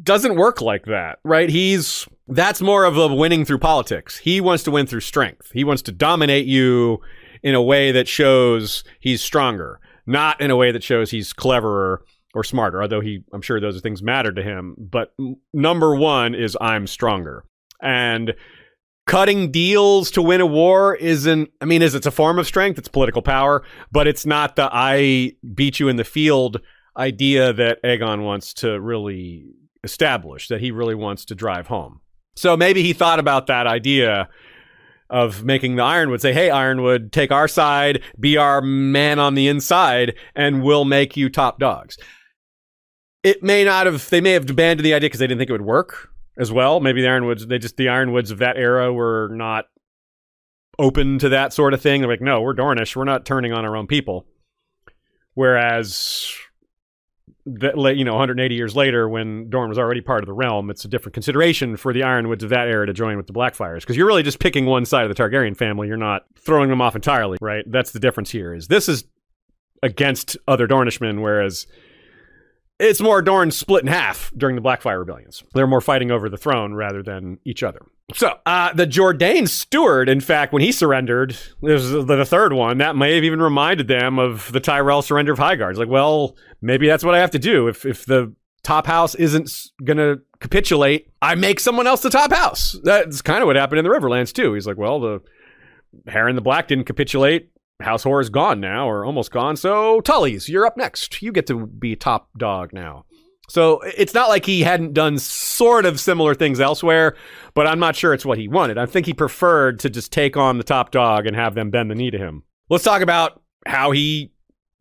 doesn't 0.02 0.36
work 0.36 0.61
like 0.61 0.85
that, 0.85 1.19
right? 1.24 1.48
He's 1.48 2.07
that's 2.28 2.61
more 2.61 2.85
of 2.85 2.98
a 2.98 3.15
winning 3.15 3.44
through 3.44 3.59
politics. 3.59 4.19
He 4.19 4.40
wants 4.40 4.65
to 4.65 4.70
win 4.70 4.86
through 4.86 5.01
strength. 5.01 5.51
He 5.52 5.65
wants 5.65 5.82
to 5.82 5.93
dominate 5.93 6.47
you 6.47 7.01
in 7.43 7.55
a 7.55 7.62
way 7.62 7.90
that 7.93 8.07
shows 8.07 8.85
he's 9.01 9.23
stronger 9.23 9.81
not 10.07 10.41
in 10.41 10.51
a 10.51 10.57
way 10.57 10.73
that 10.73 10.83
shows 10.83 11.11
he's 11.11 11.33
cleverer 11.33 12.03
or 12.35 12.45
smarter, 12.45 12.83
although 12.83 13.01
he, 13.01 13.25
I'm 13.33 13.43
sure 13.43 13.61
those 13.61 13.81
things 13.81 14.03
matter 14.03 14.33
to 14.33 14.43
him. 14.43 14.77
But 14.79 15.13
number 15.53 15.95
one 15.95 16.35
is 16.35 16.57
I'm 16.61 16.87
stronger. 16.87 17.45
And 17.83 18.35
cutting 19.07 19.51
deals 19.51 20.11
to 20.13 20.23
win 20.23 20.41
a 20.41 20.47
war 20.47 20.95
isn't, 20.95 21.51
I 21.61 21.65
mean, 21.65 21.83
is 21.83 21.95
it's 21.95 22.07
a 22.07 22.13
form 22.13 22.39
of 22.39 22.47
strength, 22.47 22.79
it's 22.79 22.89
political 22.89 23.23
power, 23.23 23.65
but 23.91 24.07
it's 24.07 24.25
not 24.25 24.57
the 24.57 24.69
I 24.73 25.33
beat 25.55 25.81
you 25.81 25.89
in 25.89 25.97
the 25.97 26.05
field 26.05 26.61
idea 26.97 27.53
that 27.53 27.83
Aegon 27.83 28.23
wants 28.23 28.55
to 28.55 28.81
really 28.81 29.47
establish, 29.83 30.49
that 30.49 30.61
he 30.61 30.71
really 30.71 30.95
wants 30.95 31.25
to 31.27 31.35
drive 31.35 31.67
home. 31.67 32.01
So 32.37 32.57
maybe 32.57 32.83
he 32.83 32.93
thought 32.93 33.19
about 33.19 33.49
that 33.49 33.67
idea 33.67 34.29
of 35.11 35.45
making 35.45 35.77
the 35.77 35.82
Yronwood 35.82 36.20
say, 36.20 36.32
"Hey, 36.32 36.49
Yronwood, 36.49 37.11
take 37.11 37.31
our 37.31 37.49
side, 37.49 38.03
be 38.19 38.37
our 38.37 38.62
man 38.62 39.19
on 39.19 39.35
the 39.35 39.49
inside, 39.49 40.15
and 40.35 40.62
we'll 40.62 40.85
make 40.85 41.16
you 41.16 41.28
top 41.28 41.59
dogs." 41.59 41.99
It 43.23 43.43
may 43.43 43.65
not 43.65 43.87
have. 43.87 44.09
They 44.09 44.20
may 44.20 44.32
have 44.32 44.49
abandoned 44.49 44.87
the 44.87 44.95
idea 44.95 45.09
because 45.09 45.20
they 45.20 45.27
didn't 45.27 45.41
think 45.41 45.51
it 45.51 45.55
would 45.55 45.62
work 45.62 46.11
as 46.39 46.51
well. 46.51 46.81
Maybe 46.81 47.03
the 47.03 47.09
Yronwoods, 47.09 47.49
they 47.49 47.59
just 47.59 47.77
the 47.77 47.87
Yronwoods 47.87 48.31
of 48.31 48.39
that 48.39 48.57
era 48.57 48.93
were 48.93 49.28
not 49.32 49.66
open 50.78 51.19
to 51.19 51.28
that 51.28 51.53
sort 51.53 51.74
of 51.74 51.82
thing. 51.82 52.01
They're 52.01 52.09
like, 52.09 52.23
"No, 52.23 52.41
we're 52.41 52.55
Dornish. 52.55 52.97
We're 52.97 53.05
not 53.05 53.27
turning 53.27 53.53
on 53.53 53.65
our 53.65 53.77
own 53.77 53.87
people." 53.87 54.27
Whereas 55.35 56.32
that 57.47 57.97
you 57.97 58.05
know 58.05 58.12
180 58.12 58.55
years 58.55 58.77
later 58.77 59.09
when 59.09 59.49
Dorne 59.49 59.69
was 59.69 59.79
already 59.79 60.01
part 60.01 60.23
of 60.23 60.27
the 60.27 60.33
realm 60.33 60.71
it's 60.71 60.85
a 60.85 60.89
different 60.89 61.15
consideration 61.15 61.77
for 61.77 61.93
the 61.93 62.01
Yronwoods 62.01 62.43
of 62.43 62.51
that 62.51 62.69
era 62.69 62.87
to 62.87 62.93
join 62.93 63.17
with 63.17 63.27
the 63.27 63.33
Blackfyres 63.33 63.81
because 63.81 63.97
you're 63.97 64.07
really 64.07 64.23
just 64.23 64.39
picking 64.39 64.67
one 64.67 64.85
side 64.85 65.09
of 65.09 65.15
the 65.15 65.21
Targaryen 65.21 65.57
family. 65.57 65.89
You're 65.89 65.97
not 65.97 66.27
throwing 66.39 66.69
them 66.69 66.81
off 66.81 66.95
entirely 66.95 67.39
right? 67.41 67.65
That's 67.67 67.93
the 67.93 68.01
difference 68.01 68.31
here 68.31 68.55
is 68.55 68.69
this 68.69 68.89
is 68.89 69.05
against 69.83 70.37
other 70.47 70.69
Dornishmen 70.69 71.23
whereas 71.23 71.67
it's 72.79 73.01
more 73.01 73.21
Dorne 73.23 73.51
split 73.51 73.83
in 73.83 73.89
half 73.89 74.33
during 74.37 74.57
the 74.57 74.62
Blackfyre 74.62 74.99
rebellions. 74.99 75.43
They're 75.55 75.67
more 75.67 75.83
fighting 75.83 76.11
over 76.11 76.31
the 76.31 76.39
throne 76.39 76.75
rather 76.75 77.03
than 77.03 77.39
each 77.45 77.62
other 77.62 77.83
so, 78.15 78.39
uh, 78.47 78.73
the 78.73 78.87
Jordayne 78.87 79.49
steward, 79.49 80.09
in 80.09 80.20
fact, 80.20 80.53
when 80.53 80.62
he 80.62 80.73
surrendered, 80.73 81.37
there's 81.62 81.91
the 81.91 82.24
third 82.24 82.53
one, 82.53 82.78
that 82.78 82.97
may 82.97 83.15
have 83.15 83.24
even 83.24 83.41
reminded 83.41 83.89
them 83.89 84.19
of 84.19 84.51
the 84.53 84.61
Tyrell 84.61 85.03
surrender 85.03 85.32
of 85.32 85.39
Highgarden. 85.39 85.70
It's 85.70 85.78
like, 85.78 85.89
well, 85.89 86.37
maybe 86.61 86.87
that's 86.87 87.05
what 87.05 87.15
I 87.15 87.19
have 87.19 87.31
to 87.32 87.39
do. 87.39 87.69
If, 87.69 87.85
if 87.85 88.07
the 88.07 88.35
top 88.62 88.87
house 88.87 89.15
isn't 89.15 89.51
going 89.85 89.97
to 89.97 90.20
capitulate, 90.41 91.11
I 91.23 91.35
make 91.35 91.61
someone 91.61 91.87
else 91.87 92.03
the 92.03 92.11
top 92.11 92.32
house. 92.32 92.77
That's 92.82 93.23
kind 93.23 93.43
of 93.43 93.47
what 93.47 93.57
happened 93.57 93.78
in 93.78 93.85
the 93.85 93.91
Riverlands, 93.91 94.32
too. 94.32 94.55
He's 94.55 94.66
like, 94.66 94.78
well, 94.78 95.01
the 95.01 95.20
Harren 96.09 96.35
the 96.35 96.41
Black 96.41 96.69
didn't 96.69 96.85
capitulate. 96.85 97.51
House 97.81 98.03
Hoare 98.03 98.20
is 98.20 98.28
gone 98.28 98.61
now, 98.61 98.89
or 98.89 99.05
almost 99.07 99.31
gone. 99.31 99.57
So 99.57 100.01
Tully's, 100.03 100.49
you're 100.49 100.66
up 100.66 100.77
next. 100.77 101.23
You 101.23 101.32
get 101.32 101.47
to 101.47 101.66
be 101.66 101.97
top 101.97 102.28
dog 102.37 102.73
now. 102.73 103.07
So 103.51 103.81
it's 103.81 104.15
not 104.15 104.29
like 104.29 104.47
he 104.47 104.63
hadn't 104.63 104.95
done 104.95 105.19
sort 105.19 105.85
of 105.85 105.99
similar 105.99 106.37
things 106.37 106.61
elsewhere, 106.61 107.17
but 107.53 107.67
I'm 107.67 107.81
not 107.81 107.97
sure 107.97 108.15
it's 108.15 108.25
what 108.25 108.39
he 108.39 108.47
wanted. 108.47 108.79
I 108.79 108.87
think 108.87 109.07
he 109.07 109.13
preferred 109.13 109.81
to 109.81 109.91
just 109.91 110.13
take 110.13 110.37
on 110.37 110.57
the 110.57 110.63
top 110.63 110.93
dog 110.93 111.27
and 111.27 111.35
have 111.35 111.57
them 111.57 111.69
bend 111.69 111.91
the 111.91 111.97
knee 111.97 112.13
to 112.13 112.19
him. 112.19 112.45
Let's 112.69 112.85
talk 112.85 113.03
about 113.03 113.43
how 113.67 113.91
he 113.91 114.31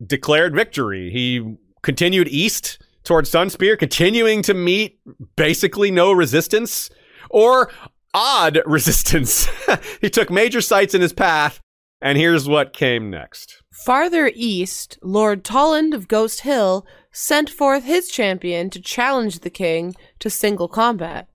declared 0.06 0.54
victory. 0.54 1.10
He 1.10 1.56
continued 1.82 2.28
east 2.28 2.80
towards 3.02 3.28
Sunspear, 3.28 3.76
continuing 3.76 4.40
to 4.42 4.54
meet 4.54 5.00
basically 5.34 5.90
no 5.90 6.12
resistance 6.12 6.90
or 7.28 7.72
odd 8.14 8.60
resistance. 8.66 9.48
he 10.00 10.08
took 10.08 10.30
major 10.30 10.60
sites 10.60 10.94
in 10.94 11.00
his 11.00 11.12
path, 11.12 11.58
and 12.00 12.16
here's 12.16 12.48
what 12.48 12.72
came 12.72 13.10
next. 13.10 13.64
Farther 13.84 14.30
east, 14.32 14.96
Lord 15.02 15.42
Tolland 15.42 15.92
of 15.92 16.06
Ghost 16.06 16.42
Hill 16.42 16.86
sent 17.12 17.50
forth 17.50 17.84
his 17.84 18.08
champion 18.08 18.70
to 18.70 18.80
challenge 18.80 19.40
the 19.40 19.50
king 19.50 19.94
to 20.18 20.30
single 20.30 20.68
combat. 20.68 21.28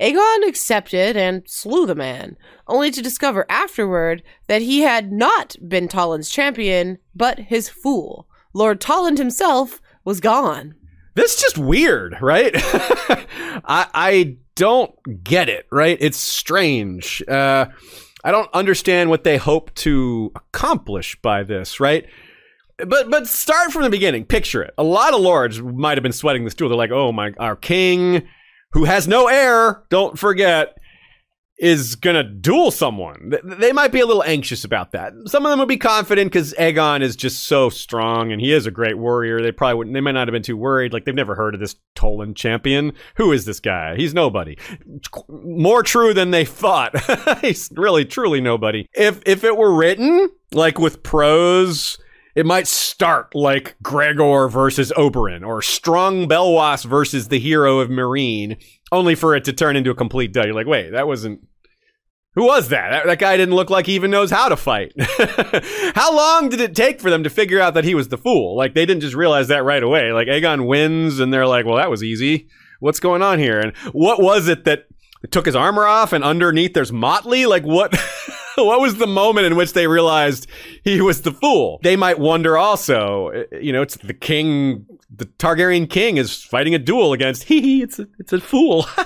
Aegon 0.00 0.46
accepted 0.46 1.16
and 1.16 1.42
slew 1.48 1.84
the 1.84 1.94
man, 1.94 2.36
only 2.68 2.90
to 2.90 3.02
discover 3.02 3.44
afterward 3.48 4.22
that 4.46 4.62
he 4.62 4.80
had 4.80 5.12
not 5.12 5.56
been 5.68 5.88
Tolland's 5.88 6.30
champion, 6.30 6.98
but 7.16 7.38
his 7.40 7.68
fool. 7.68 8.28
Lord 8.52 8.80
Tolland 8.80 9.18
himself 9.18 9.80
was 10.04 10.20
gone. 10.20 10.74
This 11.14 11.34
is 11.34 11.40
just 11.40 11.58
weird, 11.58 12.16
right? 12.20 12.52
I, 13.64 13.86
I 13.92 14.36
don't 14.54 14.94
get 15.24 15.48
it, 15.48 15.66
right? 15.72 15.98
It's 16.00 16.16
strange. 16.16 17.22
Uh, 17.26 17.66
I 18.22 18.30
don't 18.30 18.52
understand 18.54 19.10
what 19.10 19.24
they 19.24 19.36
hope 19.36 19.74
to 19.76 20.30
accomplish 20.36 21.20
by 21.20 21.42
this, 21.42 21.80
right? 21.80 22.06
But 22.86 23.10
but 23.10 23.26
start 23.26 23.72
from 23.72 23.82
the 23.82 23.90
beginning. 23.90 24.24
Picture 24.24 24.62
it. 24.62 24.72
A 24.78 24.84
lot 24.84 25.12
of 25.12 25.20
lords 25.20 25.60
might 25.60 25.98
have 25.98 26.02
been 26.02 26.12
sweating 26.12 26.44
this 26.44 26.54
duel. 26.54 26.68
They're 26.68 26.78
like, 26.78 26.92
"Oh 26.92 27.10
my, 27.10 27.32
our 27.38 27.56
king, 27.56 28.26
who 28.72 28.84
has 28.84 29.08
no 29.08 29.26
heir, 29.26 29.82
don't 29.90 30.16
forget, 30.16 30.78
is 31.58 31.96
gonna 31.96 32.22
duel 32.22 32.70
someone." 32.70 33.32
They 33.42 33.72
might 33.72 33.90
be 33.90 33.98
a 33.98 34.06
little 34.06 34.22
anxious 34.22 34.62
about 34.62 34.92
that. 34.92 35.12
Some 35.26 35.44
of 35.44 35.50
them 35.50 35.58
would 35.58 35.66
be 35.66 35.76
confident 35.76 36.30
because 36.30 36.54
Aegon 36.54 37.02
is 37.02 37.16
just 37.16 37.44
so 37.44 37.68
strong 37.68 38.30
and 38.30 38.40
he 38.40 38.52
is 38.52 38.64
a 38.64 38.70
great 38.70 38.96
warrior. 38.96 39.42
They 39.42 39.50
probably 39.50 39.74
wouldn't. 39.74 39.94
They 39.94 40.00
might 40.00 40.12
not 40.12 40.28
have 40.28 40.32
been 40.32 40.44
too 40.44 40.56
worried. 40.56 40.92
Like 40.92 41.04
they've 41.04 41.12
never 41.12 41.34
heard 41.34 41.54
of 41.54 41.60
this 41.60 41.74
Tolland 41.96 42.36
champion. 42.36 42.92
Who 43.16 43.32
is 43.32 43.44
this 43.44 43.58
guy? 43.58 43.96
He's 43.96 44.14
nobody. 44.14 44.56
More 45.28 45.82
true 45.82 46.14
than 46.14 46.30
they 46.30 46.44
thought. 46.44 46.94
He's 47.40 47.72
really 47.74 48.04
truly 48.04 48.40
nobody. 48.40 48.86
If 48.94 49.20
if 49.26 49.42
it 49.42 49.56
were 49.56 49.74
written 49.74 50.30
like 50.52 50.78
with 50.78 51.02
prose 51.02 51.98
it 52.38 52.46
might 52.46 52.68
start 52.68 53.34
like 53.34 53.74
Gregor 53.82 54.46
versus 54.46 54.92
Oberyn 54.96 55.44
or 55.44 55.60
Strong 55.60 56.28
Belwas 56.28 56.84
versus 56.84 57.26
the 57.26 57.40
hero 57.40 57.80
of 57.80 57.88
Meereen, 57.88 58.62
only 58.92 59.16
for 59.16 59.34
it 59.34 59.44
to 59.46 59.52
turn 59.52 59.74
into 59.74 59.90
a 59.90 59.94
complete 59.96 60.32
dud. 60.32 60.44
You're 60.44 60.54
like, 60.54 60.68
wait, 60.68 60.90
that 60.90 61.08
wasn't. 61.08 61.40
Who 62.36 62.44
was 62.44 62.68
that? 62.68 62.90
that? 62.90 63.06
That 63.06 63.18
guy 63.18 63.36
didn't 63.36 63.56
look 63.56 63.70
like 63.70 63.86
he 63.86 63.96
even 63.96 64.12
knows 64.12 64.30
how 64.30 64.48
to 64.48 64.56
fight. 64.56 64.92
how 65.96 66.14
long 66.14 66.48
did 66.48 66.60
it 66.60 66.76
take 66.76 67.00
for 67.00 67.10
them 67.10 67.24
to 67.24 67.30
figure 67.30 67.60
out 67.60 67.74
that 67.74 67.82
he 67.82 67.96
was 67.96 68.06
the 68.06 68.16
fool? 68.16 68.56
Like, 68.56 68.72
they 68.72 68.86
didn't 68.86 69.02
just 69.02 69.16
realize 69.16 69.48
that 69.48 69.64
right 69.64 69.82
away. 69.82 70.12
Like, 70.12 70.28
Aegon 70.28 70.68
wins, 70.68 71.18
and 71.18 71.32
they're 71.32 71.44
like, 71.44 71.66
well, 71.66 71.78
that 71.78 71.90
was 71.90 72.04
easy. 72.04 72.46
What's 72.78 73.00
going 73.00 73.20
on 73.20 73.40
here? 73.40 73.58
And 73.58 73.76
what 73.90 74.22
was 74.22 74.46
it 74.46 74.62
that 74.62 74.84
took 75.30 75.46
his 75.46 75.56
armor 75.56 75.84
off 75.84 76.12
and 76.12 76.22
underneath 76.22 76.74
there's 76.74 76.92
motley 76.92 77.44
like 77.46 77.64
what 77.64 77.92
what 78.64 78.80
was 78.80 78.96
the 78.96 79.06
moment 79.06 79.46
in 79.46 79.56
which 79.56 79.72
they 79.72 79.86
realized 79.86 80.46
he 80.84 81.00
was 81.00 81.22
the 81.22 81.32
fool? 81.32 81.80
They 81.82 81.96
might 81.96 82.18
wonder 82.18 82.56
also 82.56 83.28
uh, 83.28 83.56
you 83.56 83.72
know 83.72 83.82
it's 83.82 83.96
the 83.96 84.14
king 84.14 84.86
the 85.10 85.26
targaryen 85.26 85.88
king 85.88 86.16
is 86.16 86.42
fighting 86.42 86.74
a 86.74 86.78
duel 86.78 87.12
against 87.12 87.44
he 87.44 87.82
it's 87.82 87.98
a, 87.98 88.06
it's 88.18 88.32
a 88.32 88.40
fool. 88.40 88.86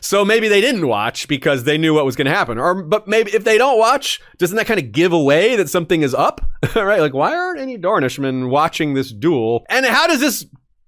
So 0.00 0.24
maybe 0.24 0.48
they 0.48 0.60
didn't 0.60 0.88
watch 0.88 1.28
because 1.28 1.64
they 1.64 1.78
knew 1.78 1.94
what 1.94 2.04
was 2.04 2.16
going 2.16 2.26
to 2.26 2.32
happen. 2.32 2.58
Or 2.58 2.82
but 2.82 3.06
maybe 3.06 3.30
if 3.32 3.44
they 3.44 3.56
don't 3.56 3.78
watch 3.78 4.20
doesn't 4.36 4.56
that 4.56 4.66
kind 4.66 4.80
of 4.80 4.90
give 4.90 5.12
away 5.12 5.54
that 5.56 5.70
something 5.70 6.02
is 6.02 6.14
up? 6.14 6.40
Right? 6.74 7.00
Like 7.00 7.14
why 7.14 7.34
aren't 7.34 7.60
any 7.60 7.78
dornishmen 7.78 8.50
watching 8.50 8.94
this 8.94 9.12
duel? 9.12 9.64
And 9.70 9.86
how 9.86 10.08
does 10.08 10.20
this 10.20 10.44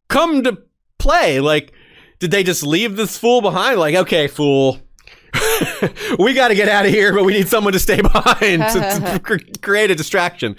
come 0.09 0.43
to 0.43 0.59
play? 0.99 1.41
Like 1.41 1.73
did 2.19 2.31
they 2.31 2.43
just 2.43 2.63
leave 2.63 2.97
this 2.97 3.19
fool 3.19 3.41
behind? 3.41 3.79
Like, 3.79 3.95
okay, 3.95 4.27
fool, 4.27 4.81
we 6.19 6.35
got 6.35 6.49
to 6.49 6.55
get 6.55 6.69
out 6.69 6.87
of 6.87 6.91
here, 6.91 7.13
but 7.13 7.25
we 7.25 7.33
need 7.33 7.49
someone 7.49 7.73
to 7.73 7.79
stay 7.79 8.01
behind 8.03 8.63
to, 8.63 9.21
to, 9.23 9.59
create 9.63 9.91
a 9.91 9.95
distraction. 9.95 10.57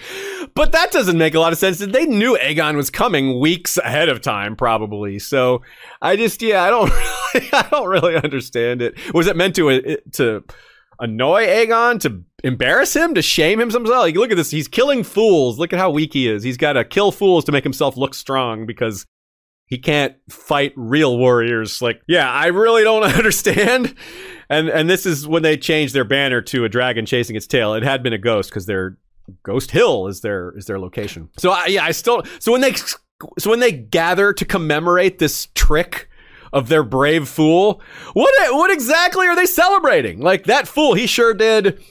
But 0.53 0.71
that 0.71 0.91
doesn't 0.91 1.17
make 1.17 1.35
a 1.35 1.39
lot 1.39 1.53
of 1.53 1.59
sense. 1.59 1.79
They 1.79 2.05
knew 2.05 2.37
Aegon 2.37 2.75
was 2.75 2.89
coming 2.89 3.39
weeks 3.39 3.77
ahead 3.77 4.09
of 4.09 4.21
time, 4.21 4.55
probably. 4.55 5.19
So 5.19 5.61
I 6.01 6.15
just, 6.15 6.41
yeah, 6.41 6.63
I 6.63 6.69
don't, 6.69 6.89
really, 6.89 7.49
I 7.53 7.67
don't 7.69 7.87
really 7.87 8.15
understand 8.15 8.81
it. 8.81 8.97
Was 9.13 9.27
it 9.27 9.35
meant 9.35 9.55
to 9.55 9.69
uh, 9.69 9.95
to 10.13 10.43
annoy 10.99 11.45
Aegon, 11.45 11.99
to 12.01 12.23
embarrass 12.43 12.95
him, 12.95 13.13
to 13.13 13.21
shame 13.21 13.59
him 13.59 13.69
himself? 13.69 13.87
Like, 13.87 14.15
look 14.15 14.31
at 14.31 14.37
this. 14.37 14.51
He's 14.51 14.67
killing 14.67 15.03
fools. 15.03 15.59
Look 15.59 15.73
at 15.73 15.79
how 15.79 15.91
weak 15.91 16.13
he 16.13 16.27
is. 16.27 16.43
He's 16.43 16.57
got 16.57 16.73
to 16.73 16.83
kill 16.83 17.11
fools 17.11 17.45
to 17.45 17.51
make 17.51 17.63
himself 17.63 17.97
look 17.97 18.13
strong 18.13 18.65
because 18.65 19.05
he 19.67 19.77
can't 19.77 20.15
fight 20.29 20.71
real 20.75 21.17
warriors. 21.17 21.81
Like, 21.81 22.01
yeah, 22.07 22.31
I 22.31 22.47
really 22.47 22.83
don't 22.83 23.03
understand. 23.17 23.93
And 24.49 24.69
and 24.69 24.89
this 24.89 25.05
is 25.05 25.27
when 25.27 25.43
they 25.43 25.57
changed 25.57 25.93
their 25.93 26.05
banner 26.05 26.41
to 26.43 26.63
a 26.63 26.69
dragon 26.69 27.05
chasing 27.05 27.35
its 27.35 27.45
tail. 27.45 27.73
It 27.73 27.83
had 27.83 28.01
been 28.01 28.13
a 28.13 28.17
ghost 28.17 28.49
because 28.49 28.65
their 28.65 28.97
Ghost 29.43 29.71
Hill 29.71 30.07
is 30.07 30.21
their 30.21 30.57
is 30.57 30.65
their 30.65 30.79
location. 30.79 31.29
So 31.37 31.51
I, 31.51 31.65
yeah, 31.67 31.83
I 31.83 31.91
still 31.91 32.23
so 32.39 32.53
when 32.53 32.61
they 32.61 32.73
so 32.73 33.49
when 33.49 33.59
they 33.59 33.73
gather 33.73 34.31
to 34.31 34.45
commemorate 34.45 35.19
this 35.19 35.47
trick 35.53 36.09
of 36.53 36.69
their 36.69 36.83
brave 36.83 37.27
fool, 37.27 37.81
what 38.13 38.33
what 38.53 38.71
exactly 38.71 39.27
are 39.27 39.35
they 39.35 39.45
celebrating? 39.45 40.21
Like 40.21 40.45
that 40.45 40.67
fool, 40.67 40.93
he 40.93 41.07
sure 41.07 41.33
did 41.33 41.83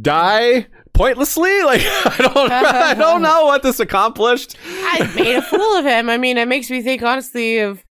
die 0.00 0.66
pointlessly. 0.92 1.50
Like 1.62 1.82
I 1.82 2.16
don't, 2.18 2.52
I 2.52 2.94
don't 2.94 3.22
know 3.22 3.46
what 3.46 3.62
this 3.62 3.80
accomplished. 3.80 4.56
I 4.66 5.10
made 5.14 5.36
a 5.36 5.42
fool 5.42 5.76
of 5.76 5.84
him. 5.84 6.10
I 6.10 6.18
mean, 6.18 6.36
it 6.36 6.48
makes 6.48 6.70
me 6.70 6.82
think 6.82 7.02
honestly 7.02 7.58
of 7.58 7.84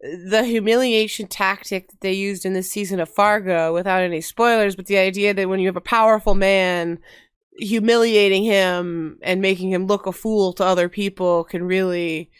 the 0.00 0.44
humiliation 0.44 1.26
tactic 1.26 1.88
that 1.88 2.00
they 2.00 2.12
used 2.12 2.44
in 2.44 2.52
this 2.52 2.70
season 2.70 3.00
of 3.00 3.08
Fargo, 3.08 3.72
without 3.72 4.02
any 4.02 4.20
spoilers. 4.20 4.76
But 4.76 4.86
the 4.86 4.98
idea 4.98 5.34
that 5.34 5.48
when 5.48 5.60
you 5.60 5.66
have 5.66 5.76
a 5.76 5.80
powerful 5.80 6.34
man, 6.34 6.98
humiliating 7.58 8.44
him 8.44 9.18
and 9.22 9.40
making 9.40 9.70
him 9.70 9.86
look 9.86 10.06
a 10.06 10.12
fool 10.12 10.52
to 10.54 10.64
other 10.64 10.88
people 10.88 11.44
can 11.44 11.64
really 11.64 12.30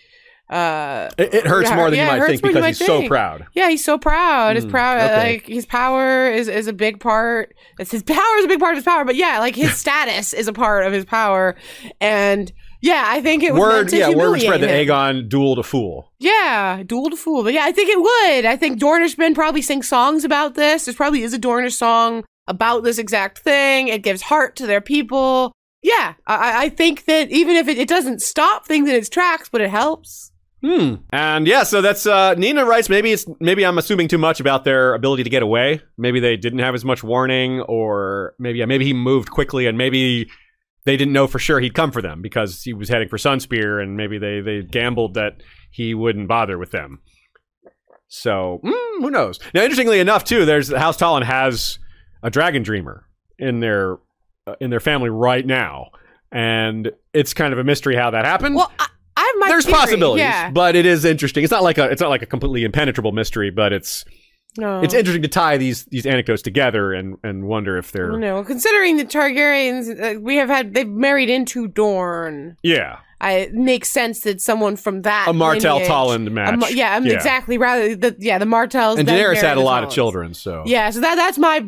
uh 0.49 1.09
it, 1.19 1.35
it 1.35 1.47
hurts 1.47 1.71
more 1.73 1.91
than 1.91 1.99
yeah, 1.99 2.15
you 2.15 2.21
might 2.21 2.27
think 2.27 2.43
because 2.43 2.65
he's 2.65 2.79
think. 2.79 2.87
so 2.87 3.09
proud 3.09 3.47
yeah 3.55 3.69
he's 3.69 3.85
so 3.85 3.99
proud 3.99 4.53
mm, 4.53 4.57
his 4.57 4.65
proud 4.65 4.99
okay. 5.01 5.33
like 5.33 5.47
his 5.47 5.67
power 5.67 6.31
is 6.31 6.47
is 6.47 6.69
a 6.69 6.73
big 6.73 7.01
part 7.01 7.55
it's 7.81 7.91
his 7.91 8.05
power 8.05 8.37
is 8.39 8.45
a 8.45 8.49
big 8.49 8.61
part 8.61 8.73
of 8.73 8.77
his 8.77 8.85
power 8.85 9.05
but 9.05 9.17
yeah 9.17 9.41
like 9.41 9.57
his 9.57 9.77
status 9.77 10.33
is 10.33 10.47
a 10.47 10.53
part 10.53 10.87
of 10.87 10.93
his 10.93 11.05
power 11.05 11.57
and 12.01 12.53
yeah, 12.83 13.05
I 13.07 13.21
think 13.21 13.43
it 13.43 13.53
was 13.53 13.61
word. 13.61 13.93
yeah, 13.93 14.11
word 14.11 14.41
spread 14.41 14.61
that 14.61 14.71
Aegon 14.71 15.29
dueled 15.29 15.59
a 15.59 15.63
fool. 15.65 16.13
Yeah, 16.19 16.83
dueled 16.85 17.13
a 17.13 17.17
fool. 17.17 17.43
But 17.43 17.53
yeah, 17.53 17.65
I 17.65 17.73
think 17.73 17.89
it 17.89 17.99
would. 17.99 18.45
I 18.45 18.57
think 18.57 18.81
Dornishmen 18.81 19.35
probably 19.35 19.63
sing 19.63 19.83
songs 19.83 20.25
about 20.25 20.55
this. 20.55 20.85
There 20.85 20.95
probably 20.95 21.23
is 21.23 21.35
a 21.35 21.39
Dornish 21.39 21.73
song 21.73 22.25
about 22.47 22.85
this 22.85 22.99
exact 22.99 23.39
thing. 23.39 23.89
It 23.89 24.03
gives 24.03 24.23
heart 24.23 24.57
to 24.57 24.67
their 24.67 24.81
people. 24.81 25.53
Yeah, 25.83 26.15
I, 26.27 26.65
I 26.65 26.69
think 26.69 27.05
that 27.05 27.31
even 27.31 27.57
if 27.57 27.69
it, 27.69 27.79
it 27.79 27.89
doesn't 27.89 28.23
stop 28.23 28.67
things 28.67 28.89
in 28.89 28.95
its 28.95 29.09
tracks, 29.09 29.49
but 29.49 29.61
it 29.61 29.71
helps. 29.71 30.33
Hmm. 30.67 30.95
And 31.11 31.47
yeah, 31.47 31.63
so 31.63 31.81
that's 31.81 32.07
uh, 32.07 32.35
Nina 32.35 32.65
writes. 32.65 32.89
Maybe 32.89 33.13
it's 33.13 33.25
maybe 33.39 33.65
I'm 33.65 33.79
assuming 33.79 34.09
too 34.09 34.19
much 34.19 34.41
about 34.41 34.65
their 34.65 34.95
ability 34.95 35.23
to 35.23 35.31
get 35.31 35.45
away. 35.45 35.81
Maybe 35.97 36.19
they 36.19 36.37
didn't 36.37 36.59
have 36.59 36.75
as 36.75 36.85
much 36.85 37.05
warning, 37.05 37.61
or 37.61 38.35
maybe 38.41 38.59
yeah, 38.59 38.65
maybe 38.65 38.85
he 38.85 38.93
moved 38.93 39.31
quickly, 39.31 39.67
and 39.67 39.79
maybe 39.79 40.29
they 40.85 40.97
didn't 40.97 41.13
know 41.13 41.29
for 41.29 41.39
sure 41.39 41.61
he'd 41.61 41.75
come 41.75 41.93
for 41.93 42.03
them 42.03 42.21
because 42.21 42.63
he 42.65 42.73
was 42.73 42.89
heading 42.89 43.09
for 43.09 43.17
Sunspear, 43.17 43.81
and 43.81 43.97
maybe 43.97 44.19
they 44.19 44.41
they 44.41 44.63
gambled 44.63 45.15
that 45.15 45.41
he 45.71 45.95
wouldn't 45.95 46.27
bother 46.27 46.59
with 46.59 46.73
them. 46.73 47.01
So 48.09 48.61
mm, 48.65 49.01
who 49.01 49.11
knows? 49.11 49.39
Now, 49.55 49.63
interestingly 49.63 50.01
enough, 50.01 50.25
too, 50.25 50.45
there's 50.47 50.75
House 50.75 50.97
Tolland 50.97 51.25
has 51.25 51.79
a 52.25 52.31
dragon 52.31 52.65
dreamer 52.65 53.07
in 53.39 53.61
their 53.61 53.99
uh, 54.49 54.57
in 54.61 54.71
their 54.71 54.81
family 54.81 55.11
right 55.11 55.47
now, 55.47 55.91
and 56.33 56.91
it's 57.13 57.35
kind 57.35 57.53
of 57.53 57.61
a 57.61 57.65
mystery 57.65 57.95
how 57.95 58.11
that 58.11 58.25
happened. 58.25 58.57
Well. 58.57 58.73
I- 58.81 58.89
I 59.27 59.33
have 59.33 59.41
my 59.41 59.49
There's 59.49 59.65
theory, 59.65 59.77
possibilities, 59.77 60.23
yeah. 60.23 60.51
but 60.51 60.77
it 60.77 60.87
is 60.87 61.05
interesting. 61.05 61.45
It's 61.45 61.51
not 61.51 61.63
like 61.63 61.79
a 61.79 61.91
it's 61.91 62.01
not 62.01 62.11
like 62.11 62.23
a 62.23 62.27
completely 62.27 62.65
impenetrable 62.65 63.13
mystery, 63.13 63.51
but 63.51 63.73
it's 63.73 64.05
no. 64.59 64.81
it's 64.83 64.95
interesting 64.95 65.23
to 65.23 65.29
tie 65.29 65.57
these 65.57 65.85
these 65.87 66.07
anecdotes 66.07 66.43
together 66.43 66.93
and 66.93 67.17
and 67.23 67.47
wonder 67.47 67.77
if 67.79 67.93
they're 67.93 68.17
no 68.17 68.45
considering 68.45 68.97
the 68.97 69.05
Targaryens 69.05 70.17
uh, 70.17 70.21
we 70.21 70.37
have 70.37 70.49
had 70.49 70.75
they've 70.75 70.89
married 70.89 71.29
into 71.29 71.69
Dorne. 71.69 72.57
Yeah. 72.63 72.99
I 73.21 73.33
it 73.33 73.55
makes 73.55 73.91
sense 73.91 74.21
that 74.21 74.41
someone 74.43 74.77
from 74.77 75.03
that 75.03 75.27
A 75.29 75.33
Martell 75.33 75.81
Tolland 75.81 76.27
a 76.27 76.31
match. 76.31 76.59
Mar- 76.59 76.71
yeah, 76.71 76.97
um, 76.97 77.07
exactly. 77.07 77.57
Rather, 77.57 77.97
the 77.97 78.15
yeah, 78.19 78.39
the 78.39 78.47
Martells 78.47 78.99
And 78.99 79.09
Daenerys 79.09 79.41
had 79.41 79.57
a 79.57 79.63
lot 79.63 79.85
of 79.85 79.91
children, 79.91 80.35
so 80.35 80.65
Yeah, 80.67 80.91
so 80.91 81.01
that 81.01 81.15
that's 81.15 81.39
my 81.39 81.67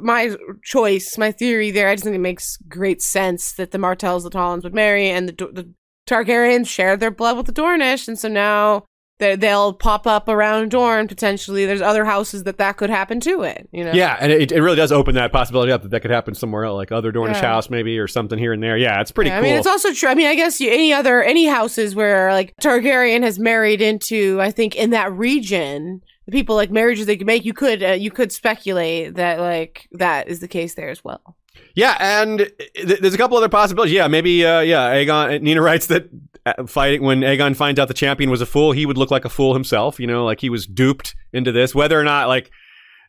my 0.00 0.36
choice, 0.64 1.16
my 1.16 1.30
theory 1.30 1.70
there. 1.70 1.88
I 1.88 1.94
just 1.94 2.04
think 2.04 2.16
it 2.16 2.20
makes 2.20 2.56
great 2.68 3.00
sense 3.00 3.52
that 3.52 3.70
the 3.70 3.78
Martells, 3.78 4.24
the 4.24 4.30
Tollands 4.30 4.64
would 4.64 4.74
marry, 4.74 5.08
and 5.08 5.28
the 5.28 5.32
the 5.32 5.72
Targaryens 6.08 6.66
share 6.66 6.96
their 6.96 7.10
blood 7.10 7.36
with 7.36 7.46
the 7.46 7.52
Dornish, 7.52 8.08
and 8.08 8.18
so 8.18 8.28
now 8.28 8.84
they 9.18 9.36
they'll 9.36 9.72
pop 9.72 10.06
up 10.06 10.28
around 10.28 10.70
Dorne 10.70 11.06
potentially. 11.08 11.66
There's 11.66 11.82
other 11.82 12.04
houses 12.04 12.44
that 12.44 12.58
that 12.58 12.76
could 12.76 12.88
happen 12.88 13.20
to 13.20 13.42
it. 13.42 13.68
You 13.72 13.84
know. 13.84 13.92
Yeah, 13.92 14.16
and 14.20 14.32
it, 14.32 14.52
it 14.52 14.62
really 14.62 14.76
does 14.76 14.92
open 14.92 15.14
that 15.16 15.32
possibility 15.32 15.72
up 15.72 15.82
that 15.82 15.90
that 15.90 16.00
could 16.00 16.10
happen 16.10 16.34
somewhere 16.34 16.64
else, 16.64 16.76
like 16.76 16.92
other 16.92 17.12
Dornish 17.12 17.34
Yeah. 17.34 17.48
house 17.52 17.68
maybe 17.68 17.98
or 17.98 18.06
something 18.06 18.38
here 18.38 18.52
and 18.52 18.62
there. 18.62 18.76
Yeah, 18.76 19.00
it's 19.00 19.10
pretty 19.10 19.30
Yeah, 19.30 19.40
cool. 19.40 19.46
I 19.46 19.50
mean, 19.50 19.58
it's 19.58 19.66
also 19.66 19.92
true. 19.92 20.08
I 20.08 20.14
mean, 20.14 20.28
I 20.28 20.34
guess 20.34 20.60
you, 20.60 20.70
any 20.70 20.92
other 20.92 21.22
any 21.22 21.46
houses 21.46 21.94
where 21.94 22.32
like 22.32 22.54
Targaryen 22.62 23.22
has 23.22 23.38
married 23.38 23.80
into, 23.82 24.40
I 24.40 24.50
think 24.50 24.76
in 24.76 24.90
that 24.90 25.12
region, 25.12 26.00
the 26.26 26.32
people 26.32 26.54
like 26.56 26.70
marriages 26.70 27.06
they 27.06 27.16
could 27.16 27.26
make, 27.26 27.44
you 27.44 27.54
could 27.54 27.82
uh, 27.82 27.88
you 27.92 28.10
could 28.10 28.30
speculate 28.32 29.14
that 29.16 29.40
like 29.40 29.88
that 29.92 30.28
is 30.28 30.40
the 30.40 30.48
case 30.48 30.74
there 30.74 30.90
as 30.90 31.02
well. 31.02 31.36
Yeah, 31.74 31.96
and 32.00 32.38
th- 32.74 33.00
there's 33.00 33.14
a 33.14 33.18
couple 33.18 33.36
other 33.36 33.48
possibilities. 33.48 33.94
Yeah, 33.94 34.08
maybe. 34.08 34.44
Uh, 34.44 34.60
yeah, 34.60 34.92
Aegon. 34.92 35.42
Nina 35.42 35.62
writes 35.62 35.86
that 35.86 36.08
uh, 36.46 36.66
fighting 36.66 37.02
when 37.02 37.20
Aegon 37.20 37.54
finds 37.56 37.78
out 37.78 37.88
the 37.88 37.94
champion 37.94 38.30
was 38.30 38.40
a 38.40 38.46
fool, 38.46 38.72
he 38.72 38.86
would 38.86 38.98
look 38.98 39.10
like 39.10 39.24
a 39.24 39.28
fool 39.28 39.54
himself. 39.54 40.00
You 40.00 40.06
know, 40.06 40.24
like 40.24 40.40
he 40.40 40.50
was 40.50 40.66
duped 40.66 41.14
into 41.32 41.52
this. 41.52 41.74
Whether 41.74 41.98
or 41.98 42.04
not 42.04 42.28
like. 42.28 42.50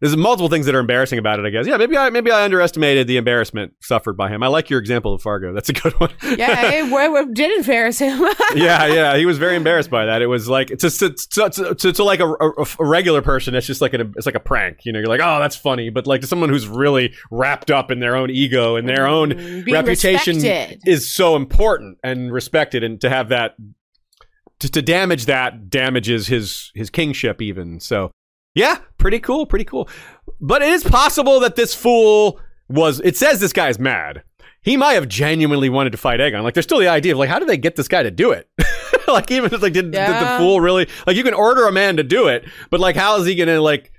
There's 0.01 0.15
multiple 0.15 0.47
things 0.47 0.65
that 0.65 0.75
are 0.75 0.79
embarrassing 0.79 1.19
about 1.19 1.39
it, 1.39 1.45
I 1.45 1.49
guess. 1.49 1.67
Yeah, 1.67 1.75
maybe 1.75 1.97
I 1.97 2.09
maybe 2.09 2.31
I 2.31 2.45
underestimated 2.45 3.07
the 3.07 3.17
embarrassment 3.17 3.73
suffered 3.81 4.15
by 4.15 4.29
him. 4.29 4.41
I 4.43 4.47
like 4.47 4.69
your 4.69 4.79
example 4.79 5.13
of 5.13 5.21
Fargo. 5.21 5.53
That's 5.53 5.67
a 5.67 5.73
good 5.73 5.91
one. 5.99 6.11
Yeah, 6.23 6.71
it, 6.71 6.85
it, 6.91 7.27
it 7.27 7.33
did 7.33 7.59
embarrass 7.59 7.99
him. 7.99 8.19
yeah, 8.55 8.85
yeah, 8.85 9.17
he 9.17 9.25
was 9.25 9.37
very 9.37 9.57
embarrassed 9.57 9.89
by 9.89 10.05
that. 10.05 10.21
It 10.21 10.27
was 10.27 10.47
like 10.47 10.67
to 10.69 10.89
to 10.89 11.09
to, 11.09 11.75
to, 11.75 11.91
to, 11.93 12.03
like 12.03 12.21
a, 12.21 12.29
a, 12.29 12.65
a 12.79 12.85
regular 12.85 13.21
person, 13.21 13.55
it's 13.55 13.67
just 13.67 13.81
like 13.81 13.93
an 13.93 14.13
it's 14.15 14.25
like 14.25 14.35
a 14.35 14.39
prank. 14.39 14.85
You 14.85 14.93
know, 14.93 14.99
you're 14.99 15.09
like, 15.09 15.21
oh, 15.21 15.39
that's 15.39 15.55
funny, 15.57 15.89
but 15.89 16.07
like 16.07 16.21
to 16.21 16.27
someone 16.27 16.49
who's 16.49 16.67
really 16.67 17.13
wrapped 17.29 17.69
up 17.69 17.91
in 17.91 17.99
their 17.99 18.15
own 18.15 18.29
ego 18.29 18.75
and 18.77 18.87
their 18.87 19.05
own 19.07 19.29
Mm, 19.29 19.65
Being 19.65 19.75
reputation 19.75 20.35
respected. 20.35 20.81
is 20.85 21.13
so 21.13 21.35
important 21.35 21.97
and 22.03 22.31
respected, 22.31 22.83
and 22.83 22.99
to 23.01 23.09
have 23.09 23.29
that 23.29 23.55
to, 24.59 24.69
to 24.69 24.81
damage 24.81 25.25
that 25.25 25.69
damages 25.69 26.27
his 26.27 26.71
his 26.75 26.89
kingship 26.89 27.41
even. 27.41 27.79
So 27.79 28.11
yeah, 28.55 28.79
pretty 28.97 29.19
cool, 29.19 29.45
pretty 29.45 29.65
cool. 29.65 29.89
But 30.41 30.61
it 30.61 30.69
is 30.69 30.83
possible 30.83 31.39
that 31.41 31.55
this 31.55 31.73
fool 31.73 32.39
was. 32.67 32.99
It 33.01 33.17
says 33.17 33.39
this 33.39 33.53
guy's 33.53 33.79
mad. 33.79 34.23
He 34.61 34.75
might 34.75 34.93
have 34.93 35.07
genuinely 35.07 35.69
wanted 35.69 35.91
to 35.91 35.97
fight 35.97 36.19
Aegon. 36.19 36.43
Like, 36.43 36.53
there's 36.53 36.65
still 36.65 36.79
the 36.79 36.89
idea 36.89 37.13
of 37.13 37.17
like, 37.17 37.29
how 37.29 37.39
did 37.39 37.47
they 37.47 37.57
get 37.57 37.75
this 37.77 37.87
guy 37.87 38.03
to 38.03 38.11
do 38.11 38.31
it? 38.31 38.49
like, 39.07 39.31
even 39.31 39.53
if 39.53 39.61
like, 39.61 39.73
did, 39.73 39.91
did 39.91 39.93
the 39.93 40.35
fool 40.37 40.59
really? 40.59 40.87
Like, 41.07 41.15
you 41.15 41.23
can 41.23 41.33
order 41.33 41.65
a 41.65 41.71
man 41.71 41.97
to 41.97 42.03
do 42.03 42.27
it, 42.27 42.45
but 42.69 42.79
like, 42.79 42.95
how 42.97 43.17
is 43.17 43.25
he 43.25 43.35
gonna 43.35 43.61
like? 43.61 43.93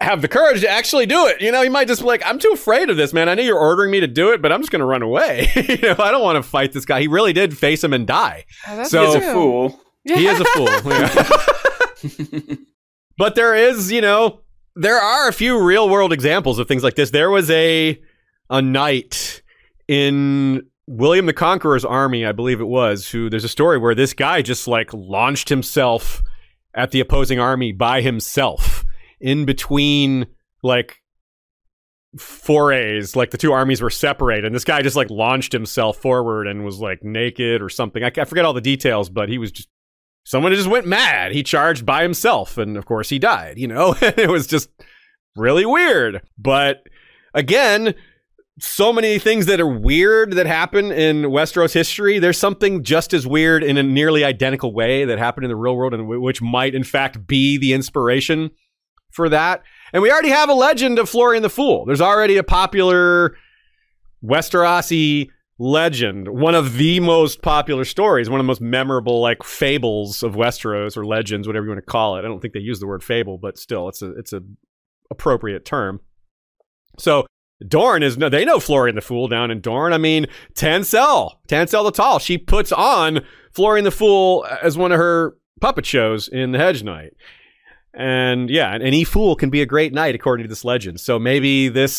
have 0.00 0.20
the 0.20 0.28
courage 0.28 0.60
to 0.60 0.68
actually 0.68 1.06
do 1.06 1.26
it. 1.28 1.40
You 1.40 1.52
know, 1.52 1.62
he 1.62 1.68
might 1.68 1.86
just 1.86 2.02
be 2.02 2.06
like, 2.06 2.20
I'm 2.26 2.38
too 2.38 2.50
afraid 2.52 2.90
of 2.90 2.96
this, 2.96 3.12
man. 3.14 3.28
I 3.28 3.34
know 3.34 3.42
you're 3.42 3.58
ordering 3.58 3.90
me 3.92 4.00
to 4.00 4.08
do 4.08 4.32
it, 4.32 4.42
but 4.42 4.52
I'm 4.52 4.60
just 4.60 4.72
going 4.72 4.80
to 4.80 4.84
run 4.86 5.02
away. 5.02 5.48
you 5.54 5.78
know, 5.78 5.94
I 5.98 6.10
don't 6.10 6.22
want 6.22 6.36
to 6.36 6.42
fight 6.42 6.72
this 6.72 6.84
guy. 6.84 7.00
He 7.00 7.06
really 7.06 7.32
did 7.32 7.56
face 7.56 7.82
him 7.82 7.92
and 7.92 8.06
die. 8.06 8.44
Oh, 8.68 8.76
that's 8.76 8.90
So- 8.90 9.06
He's 9.06 9.14
a 9.14 9.20
true. 9.20 9.32
fool. 9.32 9.80
He 10.04 10.26
is 10.26 10.40
a 10.40 10.44
fool. 10.46 10.68
Yeah. 10.90 12.56
but 13.16 13.34
there 13.34 13.54
is, 13.54 13.90
you 13.92 14.00
know, 14.00 14.40
there 14.76 14.98
are 14.98 15.28
a 15.28 15.32
few 15.32 15.62
real 15.62 15.88
world 15.88 16.12
examples 16.12 16.58
of 16.58 16.68
things 16.68 16.82
like 16.82 16.94
this. 16.94 17.10
There 17.10 17.30
was 17.30 17.50
a 17.50 18.00
a 18.50 18.60
knight 18.60 19.42
in 19.88 20.62
William 20.86 21.26
the 21.26 21.32
Conqueror's 21.32 21.84
army, 21.84 22.26
I 22.26 22.32
believe 22.32 22.60
it 22.60 22.66
was, 22.66 23.08
who 23.08 23.30
there's 23.30 23.44
a 23.44 23.48
story 23.48 23.78
where 23.78 23.94
this 23.94 24.12
guy 24.12 24.42
just 24.42 24.68
like 24.68 24.92
launched 24.92 25.48
himself 25.48 26.22
at 26.74 26.90
the 26.90 27.00
opposing 27.00 27.38
army 27.38 27.72
by 27.72 28.00
himself 28.00 28.84
in 29.20 29.44
between 29.44 30.26
like 30.62 31.00
forays 32.18 33.16
like 33.16 33.30
the 33.30 33.38
two 33.38 33.52
armies 33.52 33.82
were 33.82 33.90
separated 33.90 34.44
and 34.44 34.54
this 34.54 34.64
guy 34.64 34.82
just 34.82 34.94
like 34.94 35.10
launched 35.10 35.52
himself 35.52 35.96
forward 35.96 36.46
and 36.46 36.64
was 36.64 36.78
like 36.78 37.02
naked 37.02 37.60
or 37.60 37.68
something 37.68 38.04
i, 38.04 38.12
I 38.16 38.24
forget 38.24 38.44
all 38.44 38.52
the 38.52 38.60
details 38.60 39.10
but 39.10 39.28
he 39.28 39.36
was 39.36 39.50
just 39.50 39.68
someone 40.24 40.52
just 40.52 40.68
went 40.68 40.86
mad 40.86 41.32
he 41.32 41.42
charged 41.42 41.84
by 41.86 42.02
himself 42.02 42.58
and 42.58 42.76
of 42.76 42.86
course 42.86 43.08
he 43.08 43.18
died 43.18 43.58
you 43.58 43.68
know 43.68 43.94
it 44.02 44.28
was 44.28 44.46
just 44.46 44.70
really 45.36 45.66
weird 45.66 46.22
but 46.38 46.86
again 47.32 47.94
so 48.60 48.92
many 48.92 49.18
things 49.18 49.46
that 49.46 49.60
are 49.60 49.66
weird 49.66 50.32
that 50.34 50.46
happen 50.46 50.92
in 50.92 51.22
Westeros 51.22 51.72
history. 51.72 52.18
There's 52.18 52.38
something 52.38 52.84
just 52.84 53.12
as 53.12 53.26
weird 53.26 53.64
in 53.64 53.76
a 53.76 53.82
nearly 53.82 54.22
identical 54.22 54.72
way 54.72 55.04
that 55.04 55.18
happened 55.18 55.44
in 55.44 55.48
the 55.48 55.56
real 55.56 55.74
world, 55.74 55.92
and 55.92 56.06
which 56.06 56.40
might, 56.40 56.74
in 56.74 56.84
fact, 56.84 57.26
be 57.26 57.58
the 57.58 57.72
inspiration 57.72 58.50
for 59.10 59.28
that. 59.28 59.62
And 59.92 60.02
we 60.02 60.10
already 60.10 60.30
have 60.30 60.48
a 60.48 60.54
legend 60.54 60.98
of 60.98 61.08
Florian 61.08 61.42
the 61.42 61.50
Fool. 61.50 61.84
There's 61.84 62.00
already 62.00 62.36
a 62.36 62.44
popular 62.44 63.36
Westerosi 64.24 65.30
legend, 65.58 66.28
one 66.28 66.54
of 66.54 66.76
the 66.76 67.00
most 67.00 67.42
popular 67.42 67.84
stories, 67.84 68.28
one 68.28 68.40
of 68.40 68.44
the 68.44 68.48
most 68.48 68.60
memorable 68.60 69.20
like 69.20 69.42
fables 69.42 70.22
of 70.22 70.34
Westeros 70.34 70.96
or 70.96 71.04
legends, 71.04 71.46
whatever 71.46 71.66
you 71.66 71.70
want 71.70 71.84
to 71.84 71.90
call 71.90 72.16
it. 72.16 72.20
I 72.20 72.22
don't 72.22 72.40
think 72.40 72.54
they 72.54 72.60
use 72.60 72.80
the 72.80 72.86
word 72.86 73.04
fable, 73.04 73.38
but 73.38 73.58
still, 73.58 73.88
it's 73.88 74.02
a 74.02 74.10
it's 74.12 74.32
a 74.32 74.42
appropriate 75.10 75.64
term. 75.64 76.00
So 76.98 77.26
Dorne 77.66 78.02
is 78.02 78.18
no, 78.18 78.28
they 78.28 78.44
know 78.44 78.60
Florian 78.60 78.96
the 78.96 79.02
Fool 79.02 79.28
down 79.28 79.50
in 79.50 79.60
Dorne. 79.60 79.92
I 79.92 79.98
mean, 79.98 80.26
Tanselle, 80.54 81.38
Tanselle 81.46 81.84
the 81.84 81.92
Tall, 81.92 82.18
she 82.18 82.38
puts 82.38 82.72
on 82.72 83.24
Florian 83.52 83.84
the 83.84 83.90
Fool 83.90 84.46
as 84.62 84.76
one 84.76 84.92
of 84.92 84.98
her 84.98 85.36
puppet 85.60 85.86
shows 85.86 86.28
in 86.28 86.52
the 86.52 86.58
Hedge 86.58 86.82
Knight. 86.82 87.12
And 87.96 88.50
yeah, 88.50 88.76
any 88.80 89.04
fool 89.04 89.36
can 89.36 89.50
be 89.50 89.62
a 89.62 89.66
great 89.66 89.92
knight 89.92 90.16
according 90.16 90.44
to 90.44 90.48
this 90.48 90.64
legend. 90.64 90.98
So 90.98 91.18
maybe 91.18 91.68
this 91.68 91.94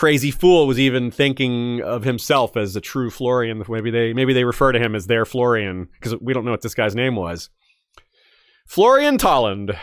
crazy 0.00 0.30
fool 0.30 0.66
was 0.66 0.80
even 0.80 1.10
thinking 1.10 1.82
of 1.82 2.04
himself 2.04 2.56
as 2.56 2.74
a 2.74 2.80
true 2.80 3.10
Florian. 3.10 3.62
Maybe 3.68 3.90
they 3.90 4.14
maybe 4.14 4.32
they 4.32 4.44
refer 4.44 4.72
to 4.72 4.78
him 4.78 4.94
as 4.94 5.06
their 5.06 5.26
Florian 5.26 5.88
because 5.92 6.18
we 6.22 6.32
don't 6.32 6.46
know 6.46 6.52
what 6.52 6.62
this 6.62 6.74
guy's 6.74 6.94
name 6.94 7.16
was. 7.16 7.50
Florian 8.66 9.18
Tolland, 9.18 9.76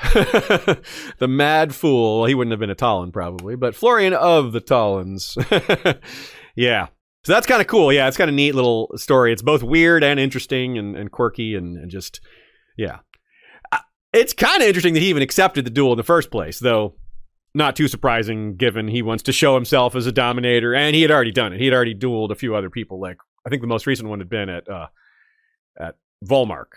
the 1.19 1.27
mad 1.27 1.75
fool. 1.75 2.25
He 2.25 2.33
wouldn't 2.33 2.51
have 2.51 2.59
been 2.59 2.71
a 2.71 2.75
Tolland 2.75 3.13
probably, 3.13 3.55
but 3.55 3.75
Florian 3.75 4.13
of 4.13 4.53
the 4.53 4.59
Tollands. 4.59 5.37
yeah. 6.55 6.87
So 7.23 7.33
that's 7.33 7.45
kind 7.45 7.61
of 7.61 7.67
cool. 7.67 7.93
Yeah, 7.93 8.07
it's 8.07 8.17
kind 8.17 8.29
of 8.29 8.35
neat 8.35 8.55
little 8.55 8.89
story. 8.95 9.31
It's 9.31 9.43
both 9.43 9.61
weird 9.61 10.03
and 10.03 10.19
interesting 10.19 10.79
and, 10.79 10.95
and 10.95 11.11
quirky 11.11 11.53
and, 11.53 11.77
and 11.77 11.91
just, 11.91 12.21
yeah. 12.75 12.99
Uh, 13.71 13.79
It's 14.13 14.33
kind 14.33 14.63
of 14.63 14.67
interesting 14.67 14.95
that 14.95 15.01
he 15.01 15.09
even 15.09 15.21
accepted 15.21 15.63
the 15.63 15.69
duel 15.69 15.91
in 15.91 15.97
the 15.97 16.03
first 16.03 16.31
place, 16.31 16.57
though 16.57 16.95
not 17.53 17.75
too 17.75 17.87
surprising 17.87 18.55
given 18.55 18.87
he 18.87 19.01
wants 19.01 19.23
to 19.23 19.31
show 19.31 19.55
himself 19.55 19.95
as 19.95 20.05
a 20.05 20.11
dominator 20.11 20.75
and 20.75 20.95
he 20.95 21.01
had 21.01 21.11
already 21.11 21.31
done 21.31 21.53
it. 21.53 21.59
He 21.59 21.65
had 21.65 21.73
already 21.73 21.95
dueled 21.95 22.31
a 22.31 22.35
few 22.35 22.55
other 22.55 22.69
people. 22.69 22.99
Like, 22.99 23.17
I 23.45 23.49
think 23.49 23.61
the 23.61 23.67
most 23.67 23.87
recent 23.87 24.09
one 24.09 24.19
had 24.19 24.29
been 24.29 24.49
at, 24.49 24.69
uh, 24.69 24.87
at 25.79 25.95
Volmark 26.25 26.67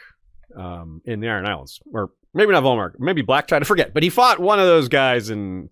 um, 0.57 1.03
in 1.05 1.21
the 1.21 1.29
Iron 1.29 1.47
Islands, 1.47 1.81
or 1.93 2.11
maybe 2.33 2.53
not 2.53 2.63
Volmark, 2.63 2.99
maybe 2.99 3.23
Blacktyde. 3.23 3.61
I 3.61 3.65
forget, 3.65 3.93
but 3.93 4.03
he 4.03 4.11
fought 4.11 4.39
one 4.41 4.59
of 4.59 4.67
those 4.67 4.89
guys 4.89 5.31
in, 5.31 5.69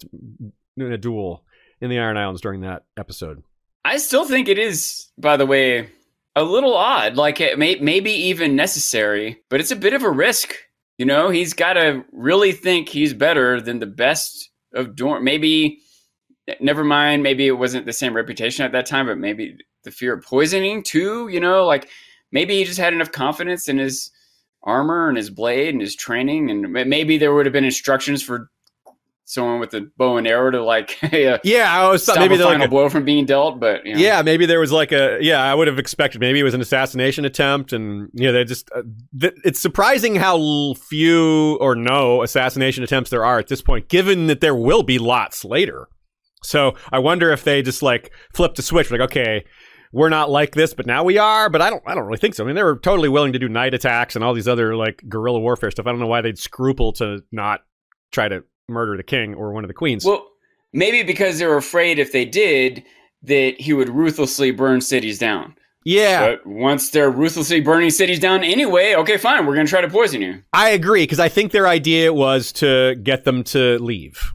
in 0.76 0.92
a 0.92 0.98
duel 0.98 1.44
in 1.80 1.90
the 1.90 1.98
Iron 1.98 2.16
Islands 2.16 2.40
during 2.40 2.62
that 2.62 2.84
episode. 2.96 3.42
I 3.84 3.98
still 3.98 4.24
think 4.24 4.48
it 4.48 4.58
is, 4.58 5.08
by 5.16 5.36
the 5.36 5.46
way, 5.46 5.88
a 6.36 6.42
little 6.42 6.74
odd. 6.74 7.16
Like 7.16 7.40
it 7.40 7.58
may 7.58 7.76
maybe 7.76 8.10
even 8.10 8.56
necessary, 8.56 9.40
but 9.48 9.60
it's 9.60 9.70
a 9.70 9.76
bit 9.76 9.94
of 9.94 10.02
a 10.02 10.10
risk. 10.10 10.54
You 10.98 11.06
know, 11.06 11.30
he's 11.30 11.54
got 11.54 11.74
to 11.74 12.04
really 12.12 12.52
think 12.52 12.88
he's 12.88 13.14
better 13.14 13.60
than 13.60 13.78
the 13.78 13.86
best 13.86 14.47
of 14.74 14.96
Dorne. 14.96 15.24
Maybe, 15.24 15.80
never 16.60 16.84
mind. 16.84 17.22
Maybe 17.22 17.46
it 17.46 17.52
wasn't 17.52 17.86
the 17.86 17.92
same 17.92 18.14
reputation 18.14 18.64
at 18.64 18.72
that 18.72 18.86
time, 18.86 19.06
but 19.06 19.18
maybe 19.18 19.56
the 19.84 19.90
fear 19.90 20.14
of 20.14 20.24
poisoning 20.24 20.82
too. 20.82 21.28
You 21.28 21.40
know, 21.40 21.66
like 21.66 21.88
maybe 22.32 22.56
he 22.56 22.64
just 22.64 22.78
had 22.78 22.92
enough 22.92 23.12
confidence 23.12 23.68
in 23.68 23.78
his 23.78 24.10
armor 24.62 25.08
and 25.08 25.16
his 25.16 25.30
blade 25.30 25.74
and 25.74 25.80
his 25.80 25.94
training, 25.94 26.50
and 26.50 26.72
maybe 26.72 27.16
there 27.16 27.34
would 27.34 27.46
have 27.46 27.52
been 27.52 27.64
instructions 27.64 28.22
for 28.22 28.50
someone 29.28 29.60
with 29.60 29.74
a 29.74 29.82
bow 29.96 30.16
and 30.16 30.26
arrow 30.26 30.50
to 30.50 30.64
like 30.64 30.90
hey, 31.00 31.28
uh, 31.28 31.38
Yeah, 31.44 31.70
I 31.70 31.88
was 31.90 32.02
stop 32.02 32.18
maybe 32.18 32.34
a 32.34 32.38
final 32.38 32.58
like 32.58 32.66
a, 32.66 32.70
blow 32.70 32.88
from 32.88 33.04
being 33.04 33.26
dealt. 33.26 33.60
But 33.60 33.86
you 33.86 33.94
know. 33.94 34.00
yeah, 34.00 34.22
maybe 34.22 34.46
there 34.46 34.58
was 34.58 34.72
like 34.72 34.90
a 34.90 35.18
yeah. 35.20 35.42
I 35.42 35.54
would 35.54 35.68
have 35.68 35.78
expected 35.78 36.20
maybe 36.20 36.40
it 36.40 36.44
was 36.44 36.54
an 36.54 36.60
assassination 36.60 37.24
attempt, 37.24 37.72
and 37.72 38.08
you 38.14 38.26
know 38.26 38.32
they 38.32 38.44
just 38.44 38.70
uh, 38.74 38.82
th- 39.18 39.34
it's 39.44 39.60
surprising 39.60 40.16
how 40.16 40.74
few 40.74 41.56
or 41.60 41.76
no 41.76 42.22
assassination 42.22 42.82
attempts 42.82 43.10
there 43.10 43.24
are 43.24 43.38
at 43.38 43.48
this 43.48 43.62
point, 43.62 43.88
given 43.88 44.26
that 44.26 44.40
there 44.40 44.56
will 44.56 44.82
be 44.82 44.98
lots 44.98 45.44
later. 45.44 45.88
So 46.42 46.74
I 46.90 46.98
wonder 46.98 47.30
if 47.30 47.44
they 47.44 47.62
just 47.62 47.82
like 47.82 48.12
flipped 48.34 48.58
a 48.58 48.62
switch, 48.62 48.90
like 48.90 49.00
okay. 49.00 49.44
We're 49.90 50.10
not 50.10 50.28
like 50.28 50.54
this, 50.54 50.74
but 50.74 50.84
now 50.84 51.02
we 51.02 51.16
are. 51.16 51.48
But 51.48 51.62
I 51.62 51.70
don't. 51.70 51.82
I 51.86 51.94
don't 51.94 52.04
really 52.04 52.18
think 52.18 52.34
so. 52.34 52.44
I 52.44 52.46
mean, 52.46 52.56
they 52.56 52.62
were 52.62 52.78
totally 52.78 53.08
willing 53.08 53.32
to 53.32 53.38
do 53.38 53.48
night 53.48 53.72
attacks 53.72 54.16
and 54.16 54.22
all 54.22 54.34
these 54.34 54.46
other 54.46 54.76
like 54.76 55.02
guerrilla 55.08 55.40
warfare 55.40 55.70
stuff. 55.70 55.86
I 55.86 55.92
don't 55.92 55.98
know 55.98 56.06
why 56.06 56.20
they'd 56.20 56.38
scruple 56.38 56.92
to 56.96 57.20
not 57.32 57.62
try 58.12 58.28
to 58.28 58.44
murder 58.68 58.96
the 58.96 59.02
king 59.02 59.34
or 59.34 59.52
one 59.52 59.64
of 59.64 59.68
the 59.68 59.74
queens. 59.74 60.04
Well, 60.04 60.26
maybe 60.72 61.02
because 61.02 61.38
they 61.38 61.46
were 61.46 61.56
afraid 61.56 61.98
if 61.98 62.12
they 62.12 62.24
did 62.24 62.84
that 63.22 63.60
he 63.60 63.72
would 63.72 63.88
ruthlessly 63.88 64.50
burn 64.50 64.80
cities 64.80 65.18
down. 65.18 65.56
Yeah, 65.84 66.36
But 66.36 66.46
once 66.46 66.90
they're 66.90 67.10
ruthlessly 67.10 67.60
burning 67.60 67.90
cities 67.90 68.20
down 68.20 68.44
anyway, 68.44 68.94
okay, 68.94 69.16
fine, 69.16 69.46
we're 69.46 69.54
going 69.54 69.66
to 69.66 69.70
try 69.70 69.80
to 69.80 69.88
poison 69.88 70.20
you. 70.20 70.42
I 70.52 70.70
agree 70.70 71.04
because 71.04 71.20
I 71.20 71.30
think 71.30 71.50
their 71.52 71.66
idea 71.66 72.12
was 72.12 72.52
to 72.54 72.96
get 72.96 73.24
them 73.24 73.42
to 73.44 73.78
leave. 73.78 74.32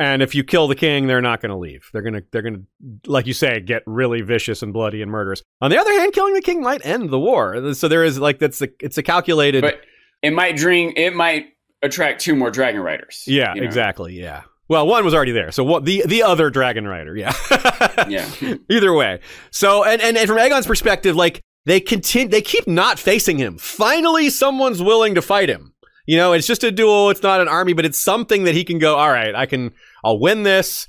And 0.00 0.22
if 0.22 0.34
you 0.34 0.42
kill 0.42 0.66
the 0.66 0.74
king, 0.74 1.06
they're 1.06 1.20
not 1.20 1.40
going 1.40 1.50
to 1.50 1.56
leave. 1.56 1.88
They're 1.92 2.02
going 2.02 2.14
to 2.14 2.24
they're 2.32 2.42
going 2.42 2.66
to 2.82 3.10
like 3.10 3.26
you 3.26 3.32
say 3.32 3.60
get 3.60 3.82
really 3.86 4.22
vicious 4.22 4.62
and 4.62 4.72
bloody 4.72 5.02
and 5.02 5.10
murderous. 5.10 5.42
On 5.60 5.70
the 5.70 5.78
other 5.78 5.92
hand, 5.92 6.12
killing 6.12 6.34
the 6.34 6.40
king 6.40 6.62
might 6.62 6.84
end 6.84 7.10
the 7.10 7.18
war. 7.18 7.74
So 7.74 7.88
there 7.88 8.04
is 8.04 8.18
like 8.18 8.38
that's 8.38 8.62
a, 8.62 8.68
it's 8.80 8.98
a 8.98 9.02
calculated 9.02 9.62
But 9.62 9.80
it 10.22 10.32
might 10.32 10.56
bring, 10.56 10.92
it 10.92 11.14
might 11.14 11.46
attract 11.82 12.20
two 12.20 12.34
more 12.34 12.50
dragon 12.50 12.80
riders. 12.80 13.24
Yeah, 13.26 13.54
you 13.54 13.60
know? 13.60 13.66
exactly. 13.66 14.14
Yeah. 14.14 14.42
Well, 14.68 14.86
one 14.86 15.04
was 15.04 15.14
already 15.14 15.32
there. 15.32 15.50
So 15.50 15.64
what 15.64 15.84
the 15.84 16.04
the 16.06 16.22
other 16.22 16.50
dragon 16.50 16.86
rider, 16.86 17.16
yeah. 17.16 17.32
Yeah. 18.08 18.28
Either 18.70 18.92
way. 18.92 19.20
So 19.50 19.84
and, 19.84 20.00
and 20.00 20.16
and 20.16 20.28
from 20.28 20.38
Aegon's 20.38 20.66
perspective, 20.66 21.16
like 21.16 21.40
they 21.64 21.80
continue 21.80 22.28
they 22.28 22.42
keep 22.42 22.66
not 22.66 22.98
facing 22.98 23.38
him. 23.38 23.58
Finally 23.58 24.30
someone's 24.30 24.82
willing 24.82 25.14
to 25.14 25.22
fight 25.22 25.48
him. 25.48 25.72
You 26.06 26.16
know, 26.16 26.32
it's 26.32 26.46
just 26.46 26.64
a 26.64 26.70
duel, 26.70 27.10
it's 27.10 27.22
not 27.22 27.40
an 27.40 27.48
army, 27.48 27.72
but 27.72 27.84
it's 27.84 27.98
something 27.98 28.44
that 28.44 28.54
he 28.54 28.64
can 28.64 28.78
go, 28.78 28.96
all 28.96 29.10
right, 29.10 29.34
I 29.34 29.46
can 29.46 29.72
I'll 30.04 30.18
win 30.18 30.42
this. 30.42 30.86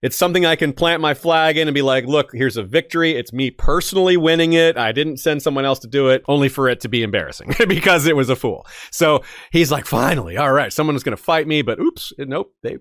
It's 0.00 0.16
something 0.16 0.46
I 0.46 0.54
can 0.54 0.72
plant 0.72 1.00
my 1.00 1.14
flag 1.14 1.56
in 1.56 1.66
and 1.66 1.74
be 1.74 1.82
like, 1.82 2.04
look, 2.04 2.30
here's 2.32 2.56
a 2.56 2.62
victory. 2.62 3.16
It's 3.16 3.32
me 3.32 3.50
personally 3.50 4.16
winning 4.16 4.52
it. 4.52 4.76
I 4.76 4.92
didn't 4.92 5.16
send 5.16 5.42
someone 5.42 5.64
else 5.64 5.80
to 5.80 5.88
do 5.88 6.08
it, 6.08 6.22
only 6.28 6.48
for 6.48 6.68
it 6.68 6.80
to 6.80 6.88
be 6.88 7.02
embarrassing 7.02 7.52
because 7.68 8.06
it 8.06 8.14
was 8.14 8.30
a 8.30 8.36
fool. 8.36 8.64
So 8.92 9.22
he's 9.50 9.72
like, 9.72 9.86
finally, 9.86 10.36
all 10.36 10.52
right, 10.52 10.72
someone 10.72 10.94
was 10.94 11.02
going 11.02 11.16
to 11.16 11.22
fight 11.22 11.48
me, 11.48 11.62
but 11.62 11.80
oops, 11.80 12.12
nope, 12.18 12.54
they 12.62 12.78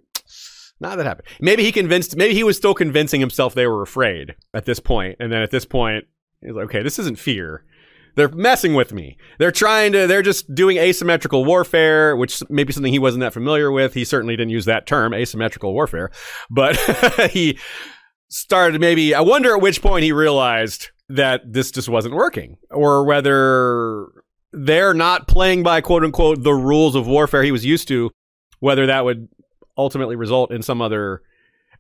not 0.80 0.98
that 0.98 1.06
happened. 1.06 1.28
Maybe 1.42 1.64
he 1.64 1.72
convinced. 1.72 2.16
Maybe 2.16 2.36
he 2.36 2.44
was 2.44 2.56
still 2.56 2.76
convincing 2.76 3.20
himself 3.20 3.56
they 3.56 3.68
were 3.68 3.82
afraid 3.82 4.36
at 4.54 4.66
this 4.66 4.80
point, 4.80 5.16
and 5.20 5.32
then 5.32 5.42
at 5.42 5.50
this 5.50 5.66
point, 5.66 6.06
he's 6.42 6.54
like, 6.54 6.66
"Okay, 6.66 6.84
this 6.84 7.00
isn't 7.00 7.18
fear. 7.18 7.66
They're 8.18 8.30
messing 8.30 8.74
with 8.74 8.94
me. 8.94 9.16
They're 9.38 9.52
trying 9.52 9.92
to. 9.92 10.08
They're 10.08 10.24
just 10.24 10.54
doing 10.54 10.78
asymmetrical 10.78 11.46
warfare, 11.46 12.16
which 12.16 12.42
maybe 12.50 12.74
something 12.74 12.92
he 12.92 12.98
wasn't 12.98 13.22
that 13.22 13.32
familiar 13.32 13.72
with. 13.72 13.94
He 13.94 14.04
certainly 14.04 14.36
didn't 14.36 14.50
use 14.50 14.66
that 14.66 14.88
term, 14.88 15.14
asymmetrical 15.14 15.72
warfare, 15.72 16.10
but 16.50 16.76
he 17.32 17.60
started. 18.28 18.82
Maybe 18.82 19.14
I 19.14 19.22
wonder 19.22 19.56
at 19.56 19.62
which 19.62 19.84
point 19.84 20.04
he 20.04 20.12
realized 20.12 20.90
that 21.10 21.42
this 21.46 21.70
just 21.70 21.90
wasn't 21.90 22.16
working, 22.16 22.58
or 22.72 23.04
whether 23.04 24.08
they're 24.52 24.96
not 24.96 25.28
playing 25.28 25.62
by 25.62 25.82
quote 25.82 26.04
unquote 26.04 26.42
the 26.42 26.56
rules 26.56 26.96
of 26.96 27.06
warfare 27.06 27.44
he 27.44 27.52
was 27.52 27.66
used 27.66 27.88
to. 27.90 28.10
Whether 28.60 28.88
that 28.88 29.06
would 29.06 29.28
ultimately 29.78 30.16
result 30.16 30.52
in 30.52 30.64
some 30.64 30.82
other 30.82 31.22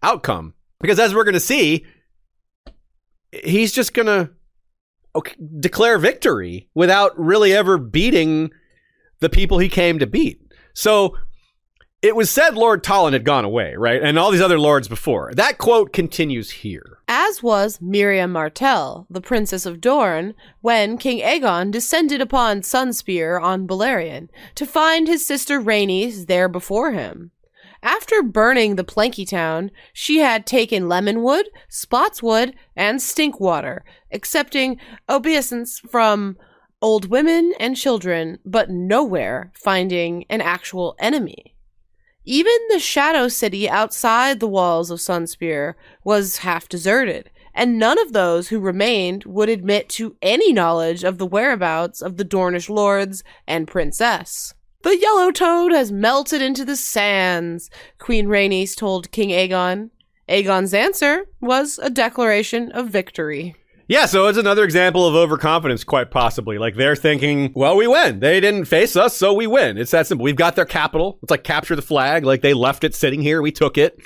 outcome. 0.03 0.53
Because 0.79 0.99
as 0.99 1.15
we're 1.15 1.23
going 1.23 1.33
to 1.33 1.39
see, 1.39 1.87
he's 3.31 3.71
just 3.71 3.95
going 3.95 4.05
to 4.05 4.29
okay, 5.17 5.35
declare 5.59 5.97
victory 5.97 6.69
without 6.73 7.17
really 7.19 7.53
ever 7.53 7.77
beating 7.77 8.51
the 9.19 9.29
people 9.29 9.59
he 9.59 9.69
came 9.69 9.99
to 9.99 10.07
beat. 10.07 10.41
So 10.73 11.17
it 12.01 12.15
was 12.15 12.29
said 12.29 12.55
Lord 12.55 12.83
Tolland 12.83 13.13
had 13.13 13.25
gone 13.25 13.43
away, 13.43 13.73
right? 13.75 14.01
And 14.01 14.19
all 14.19 14.29
these 14.29 14.41
other 14.41 14.59
lords 14.59 14.87
before. 14.87 15.33
That 15.33 15.57
quote 15.57 15.91
continues 15.91 16.51
here. 16.51 16.99
As 17.07 17.41
was 17.41 17.81
Meria 17.81 18.27
Martell, 18.27 19.07
the 19.09 19.21
Princess 19.21 19.65
of 19.65 19.81
Dorne, 19.81 20.35
when 20.61 20.97
King 20.97 21.19
Aegon 21.21 21.71
descended 21.71 22.21
upon 22.21 22.61
Sunspear 22.61 23.41
on 23.41 23.67
Balerion 23.67 24.29
to 24.55 24.65
find 24.65 25.07
his 25.07 25.25
sister 25.25 25.59
Rhaenys 25.59 26.27
there 26.27 26.47
before 26.47 26.91
him. 26.91 27.31
After 27.81 28.21
burning 28.23 28.75
the 28.75 28.83
Planky 28.83 29.27
Town, 29.27 29.71
she 29.93 30.17
had 30.17 30.45
taken 30.45 30.89
Lemonwood, 30.89 31.43
Spotswood, 31.69 32.53
and 32.75 32.99
Stinkwater, 32.99 33.81
accepting 34.11 34.79
obeisance 35.09 35.79
from 35.79 36.37
old 36.81 37.09
women 37.09 37.53
and 37.59 37.75
children, 37.75 38.39
but 38.45 38.69
nowhere 38.69 39.51
finding 39.55 40.25
an 40.29 40.41
actual 40.41 40.95
enemy. 40.99 41.55
Even 42.23 42.57
the 42.69 42.79
Shadow 42.79 43.29
City 43.29 43.69
outside 43.69 44.39
the 44.39 44.47
walls 44.47 44.91
of 44.91 44.99
Sunspear 44.99 45.75
was 46.03 46.39
half 46.39 46.67
deserted, 46.67 47.29
and 47.53 47.79
none 47.79 47.97
of 47.99 48.13
those 48.13 48.49
who 48.49 48.59
remained 48.59 49.23
would 49.23 49.49
admit 49.49 49.89
to 49.89 50.17
any 50.21 50.51
knowledge 50.51 51.03
of 51.03 51.17
the 51.17 51.25
whereabouts 51.25 52.01
of 52.01 52.17
the 52.17 52.25
Dornish 52.25 52.69
lords 52.69 53.23
and 53.47 53.67
princess. 53.67 54.53
The 54.83 54.97
yellow 54.97 55.31
toad 55.31 55.71
has 55.71 55.91
melted 55.91 56.41
into 56.41 56.63
the 56.63 56.75
sands, 56.75 57.69
Queen 57.97 58.27
Rhaenys 58.27 58.75
told 58.75 59.11
King 59.11 59.29
Aegon. 59.29 59.89
Aegon's 60.29 60.73
answer 60.73 61.25
was 61.41 61.79
a 61.79 61.89
declaration 61.89 62.71
of 62.73 62.89
victory. 62.89 63.55
Yeah, 63.89 64.05
so 64.05 64.27
it's 64.27 64.37
another 64.37 64.65
example 64.65 65.07
of 65.07 65.15
overconfidence, 65.15 65.85
quite 65.85 66.11
possibly. 66.11 66.57
Like 66.57 66.75
they're 66.75 66.95
thinking, 66.95 67.53
well, 67.55 67.77
we 67.77 67.87
win. 67.87 68.19
They 68.19 68.41
didn't 68.41 68.65
face 68.65 68.97
us, 68.97 69.15
so 69.15 69.33
we 69.33 69.47
win. 69.47 69.77
It's 69.77 69.91
that 69.91 70.07
simple. 70.07 70.25
We've 70.25 70.35
got 70.35 70.55
their 70.57 70.65
capital. 70.65 71.19
It's 71.23 71.31
like 71.31 71.45
capture 71.45 71.75
the 71.75 71.81
flag. 71.81 72.25
Like 72.25 72.41
they 72.41 72.53
left 72.53 72.83
it 72.83 72.95
sitting 72.95 73.21
here. 73.21 73.41
We 73.41 73.51
took 73.51 73.77
it. 73.77 73.97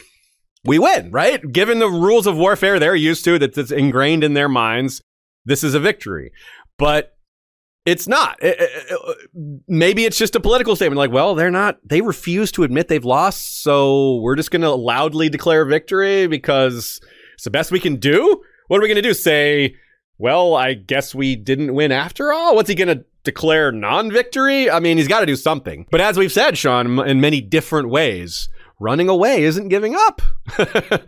We 0.64 0.78
win, 0.78 1.10
right? 1.10 1.42
Given 1.52 1.80
the 1.80 1.90
rules 1.90 2.28
of 2.28 2.38
warfare 2.38 2.78
they're 2.80 2.96
used 2.96 3.26
to, 3.26 3.40
that's 3.40 3.72
ingrained 3.72 4.24
in 4.24 4.36
their 4.36 4.50
minds, 4.50 5.02
this 5.46 5.64
is 5.64 5.74
a 5.74 5.80
victory. 5.80 6.32
But 6.78 7.18
it's 7.84 8.08
not. 8.08 8.38
It, 8.44 8.60
it, 8.60 8.70
it, 8.92 9.62
maybe 9.68 10.06
it's 10.06 10.20
just 10.20 10.36
a 10.36 10.40
political 10.40 10.76
statement. 10.76 11.00
Like, 11.00 11.12
well, 11.12 11.34
they're 11.34 11.50
not. 11.50 11.80
They 11.84 12.02
refuse 12.02 12.52
to 12.52 12.64
admit 12.64 12.88
they've 12.88 13.04
lost, 13.04 13.64
so 13.64 14.18
we're 14.18 14.36
just 14.36 14.52
going 14.52 14.62
to 14.62 14.70
loudly 14.70 15.30
declare 15.30 15.66
victory 15.66 16.28
because 16.28 17.02
it's 17.34 17.44
the 17.46 17.50
best 17.50 17.72
we 17.72 17.80
can 17.80 17.96
do. 17.96 18.44
What 18.72 18.78
are 18.78 18.84
we 18.84 18.88
going 18.88 18.96
to 18.96 19.02
do? 19.02 19.14
Say, 19.14 19.76
well, 20.18 20.56
I 20.56 20.76
guess 20.76 21.14
we 21.14 21.36
didn't 21.36 21.74
win 21.74 21.92
after 21.92 22.32
all. 22.32 22.56
What's 22.56 22.70
he 22.70 22.76
going 22.76 22.88
to 22.88 23.04
declare 23.26 23.70
non-victory? 23.74 24.72
I 24.72 24.80
mean, 24.80 24.96
he's 24.96 25.10
got 25.10 25.20
to 25.20 25.26
do 25.26 25.36
something. 25.36 25.88
But 25.92 26.00
as 26.00 26.18
we've 26.18 26.32
said, 26.32 26.58
Sean, 26.58 27.06
in 27.06 27.20
many 27.20 27.42
different 27.42 27.90
ways, 27.90 28.48
running 28.80 29.10
away 29.10 29.44
isn't 29.44 29.68
giving 29.68 29.94
up. 29.94 30.22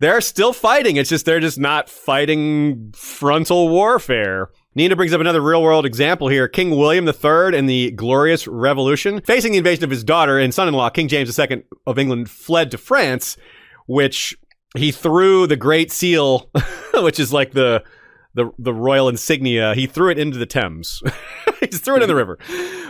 they're 0.00 0.22
still 0.22 0.54
fighting. 0.54 0.96
It's 0.96 1.10
just 1.10 1.26
they're 1.26 1.40
just 1.40 1.58
not 1.58 1.90
fighting 1.90 2.94
frontal 2.96 3.68
warfare. 3.68 4.48
Nina 4.74 4.96
brings 4.96 5.12
up 5.12 5.20
another 5.20 5.42
real 5.42 5.62
world 5.62 5.84
example 5.84 6.28
here. 6.28 6.48
King 6.48 6.70
William 6.70 7.06
III 7.06 7.54
in 7.54 7.66
the 7.66 7.90
Glorious 7.90 8.48
Revolution, 8.48 9.20
facing 9.20 9.52
the 9.52 9.58
invasion 9.58 9.84
of 9.84 9.90
his 9.90 10.04
daughter 10.04 10.38
and 10.38 10.54
son 10.54 10.68
in 10.68 10.72
law, 10.72 10.88
King 10.88 11.08
James 11.08 11.38
II 11.38 11.64
of 11.86 11.98
England, 11.98 12.30
fled 12.30 12.70
to 12.70 12.78
France, 12.78 13.36
which 13.86 14.34
he 14.76 14.92
threw 14.92 15.46
the 15.46 15.56
Great 15.56 15.90
Seal, 15.90 16.50
which 16.94 17.18
is 17.18 17.32
like 17.32 17.52
the. 17.52 17.84
The, 18.34 18.52
the 18.56 18.74
royal 18.74 19.08
insignia, 19.08 19.74
he 19.74 19.88
threw 19.88 20.10
it 20.10 20.18
into 20.18 20.38
the 20.38 20.46
Thames. 20.46 21.02
he 21.60 21.66
just 21.66 21.84
threw 21.84 21.96
it 21.96 22.02
in 22.02 22.08
the 22.08 22.14
hmm. 22.14 22.18
river. 22.18 22.38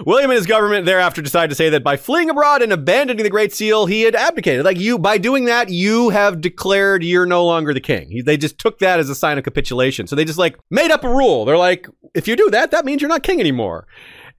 William 0.05 0.31
and 0.31 0.37
his 0.37 0.47
government 0.47 0.85
thereafter 0.85 1.23
decided 1.23 1.49
to 1.49 1.55
say 1.55 1.71
that 1.71 1.83
by 1.83 1.97
fleeing 1.97 2.29
abroad 2.29 2.61
and 2.61 2.71
abandoning 2.71 3.23
the 3.23 3.31
Great 3.31 3.55
Seal, 3.55 3.87
he 3.87 4.03
had 4.03 4.15
abdicated. 4.15 4.67
Like 4.67 4.79
you, 4.79 4.99
by 4.99 5.17
doing 5.17 5.47
that, 5.47 5.71
you 5.71 6.11
have 6.11 6.43
declared 6.43 7.03
you're 7.03 7.25
no 7.25 7.47
longer 7.47 7.73
the 7.73 7.81
king. 7.81 8.11
He, 8.11 8.21
they 8.21 8.37
just 8.37 8.59
took 8.59 8.79
that 8.81 8.99
as 8.99 9.09
a 9.09 9.15
sign 9.15 9.39
of 9.39 9.45
capitulation. 9.45 10.07
So 10.07 10.17
they 10.17 10.25
just 10.27 10.39
like 10.39 10.59
made 10.71 10.91
up 10.91 11.05
a 11.05 11.09
rule. 11.09 11.47
They're 11.47 11.57
like, 11.57 11.89
if 12.15 12.29
you 12.29 12.37
do 12.37 12.51
that, 12.51 12.71
that 12.73 12.85
means 12.85 13.01
you're 13.01 13.09
not 13.09 13.23
king 13.23 13.41
anymore. 13.41 13.87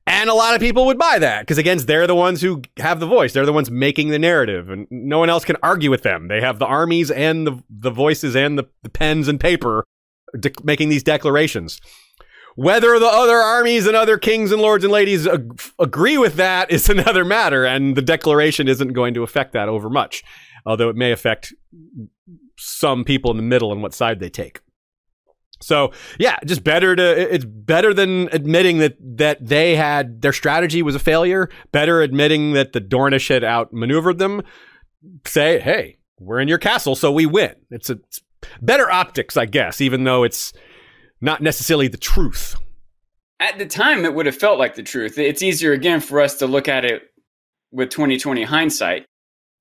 And 0.10 0.27
a 0.27 0.34
lot 0.34 0.56
of 0.56 0.60
people 0.60 0.88
would 0.88 0.98
buy 0.98 1.19
that 1.19 1.41
because, 1.41 1.60
again, 1.60 1.77
they're 1.77 2.07
the 2.07 2.15
ones 2.15 2.41
who 2.41 2.64
have 2.77 2.99
the 2.99 3.06
voice. 3.06 3.31
They're 3.31 3.45
the 3.45 3.53
ones 3.53 3.69
making 3.69 4.10
the 4.10 4.18
narrative, 4.18 4.72
and 4.72 4.88
no 4.90 5.19
one 5.19 5.30
else 5.30 5.45
can 5.45 5.56
argue 5.61 5.91
with 5.91 6.02
them. 6.02 6.30
They 6.30 6.41
have 6.41 6.57
the 6.57 6.65
armies 6.65 7.11
and 7.11 7.45
the, 7.45 7.64
the 7.69 7.91
voices 7.91 8.36
and 8.36 8.57
the, 8.57 8.64
the 8.81 8.90
pens 8.90 9.27
and 9.27 9.40
paper 9.40 9.86
de- 10.38 10.52
making 10.64 10.90
these 10.90 11.03
declarations. 11.03 11.80
Whether 12.56 12.98
the 12.98 13.06
other 13.06 13.38
armies 13.38 13.86
and 13.86 13.95
other 13.95 14.18
kings 14.18 14.52
and 14.52 14.60
lords 14.60 14.84
and 14.84 14.91
ladies 14.91 15.27
ag- 15.27 15.61
agree 15.77 16.18
with 16.18 16.38
that 16.38 16.72
is 16.72 16.90
another 16.90 17.23
matter, 17.23 17.64
and 17.64 17.95
the 17.95 18.02
declaration 18.02 18.68
isn't 18.68 18.94
going 18.94 19.14
to 19.14 19.22
affect 19.22 19.53
that 19.53 19.69
over 19.69 19.91
much, 19.91 20.23
although 20.65 20.90
it 20.90 20.95
may 20.95 21.11
affect 21.11 21.53
some 22.57 23.03
people 23.03 23.30
in 23.30 23.38
the 23.38 23.44
middle 23.44 23.72
and 23.72 23.84
what 23.84 23.94
side 23.94 24.19
they 24.19 24.30
take. 24.30 24.60
So 25.61 25.91
yeah, 26.19 26.38
just 26.45 26.64
better 26.64 26.95
to 26.95 27.34
it's 27.34 27.45
better 27.45 27.94
than 27.94 28.30
admitting 28.31 28.77
that 28.80 28.98
that 29.18 29.45
they 29.45 29.76
had 29.76 30.22
their 30.22 30.34
strategy 30.34 30.81
was 30.81 30.95
a 30.95 30.99
failure. 30.99 31.49
Better 31.72 32.02
admitting 32.02 32.53
that 32.53 32.73
the 32.73 32.81
Dornish 32.81 33.30
had 33.30 33.44
outmaneuvered 33.44 34.19
them. 34.19 34.41
Say, 35.26 35.60
hey, 35.60 35.98
we're 36.19 36.40
in 36.40 36.48
your 36.48 36.57
castle, 36.57 36.95
so 36.95 37.11
we 37.11 37.26
win. 37.26 37.56
It's 37.72 37.90
a 37.90 37.94
it's 37.94 38.22
better 38.61 38.90
optics, 38.90 39.38
I 39.38 39.45
guess, 39.45 39.81
even 39.81 40.03
though 40.03 40.23
it's 40.23 40.53
not 41.22 41.41
necessarily 41.41 41.88
the 41.88 41.98
truth. 41.98 42.56
At 43.41 43.57
the 43.57 43.65
time, 43.65 44.03
it 44.03 44.14
would 44.14 44.26
have 44.26 44.36
felt 44.36 44.60
like 44.60 44.76
the 44.76 44.84
truth. 44.84 45.18
It's 45.18 45.41
easier 45.41 45.72
again 45.72 46.02
for 46.02 46.19
us 46.19 46.36
to 46.36 46.48
look 46.48 46.68
at 46.68 46.84
it 46.84 47.03
with 47.72 47.90
2020 47.90 48.44
hindsight, 48.44 49.06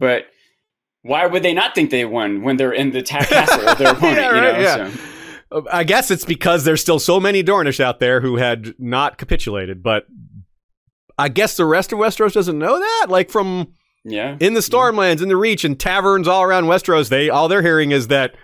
but 0.01 0.27
why 1.03 1.27
would 1.27 1.43
they 1.43 1.55
not 1.55 1.75
think 1.75 1.91
they 1.91 2.05
won 2.05 2.43
when 2.43 2.57
they're 2.57 2.73
in 2.73 2.91
the 2.91 3.03
castle 3.05 3.69
of 3.69 3.79
their 3.79 3.93
opponent? 3.93 4.19
Yeah, 4.19 4.35
you 4.35 4.41
know, 4.41 4.59
yeah. 4.59 4.91
so. 4.91 5.01
I 5.71 5.85
guess 5.85 6.11
it's 6.11 6.25
because 6.25 6.65
there's 6.65 6.81
still 6.81 6.99
so 6.99 7.19
many 7.19 7.43
Dornish 7.43 7.81
out 7.81 8.01
there 8.01 8.21
who 8.21 8.37
had 8.37 8.75
not 8.79 9.17
capitulated, 9.17 9.83
but 9.83 10.07
I 11.17 11.29
guess 11.29 11.57
the 11.57 11.65
rest 11.65 11.93
of 11.93 11.99
Westeros 11.99 12.33
doesn't 12.35 12.59
know 12.59 12.79
that. 12.79 13.07
Like 13.09 13.31
from 13.31 13.73
yeah, 14.05 14.37
in 14.41 14.55
the 14.55 14.61
Stormlands, 14.61 15.23
in 15.23 15.29
the 15.29 15.37
Reach, 15.37 15.65
and 15.65 15.79
taverns 15.79 16.29
all 16.29 16.43
around 16.43 16.65
Westeros, 16.65 17.09
they 17.09 17.31
all 17.31 17.49
they're 17.49 17.63
hearing 17.63 17.91
is 17.93 18.09
that 18.09 18.35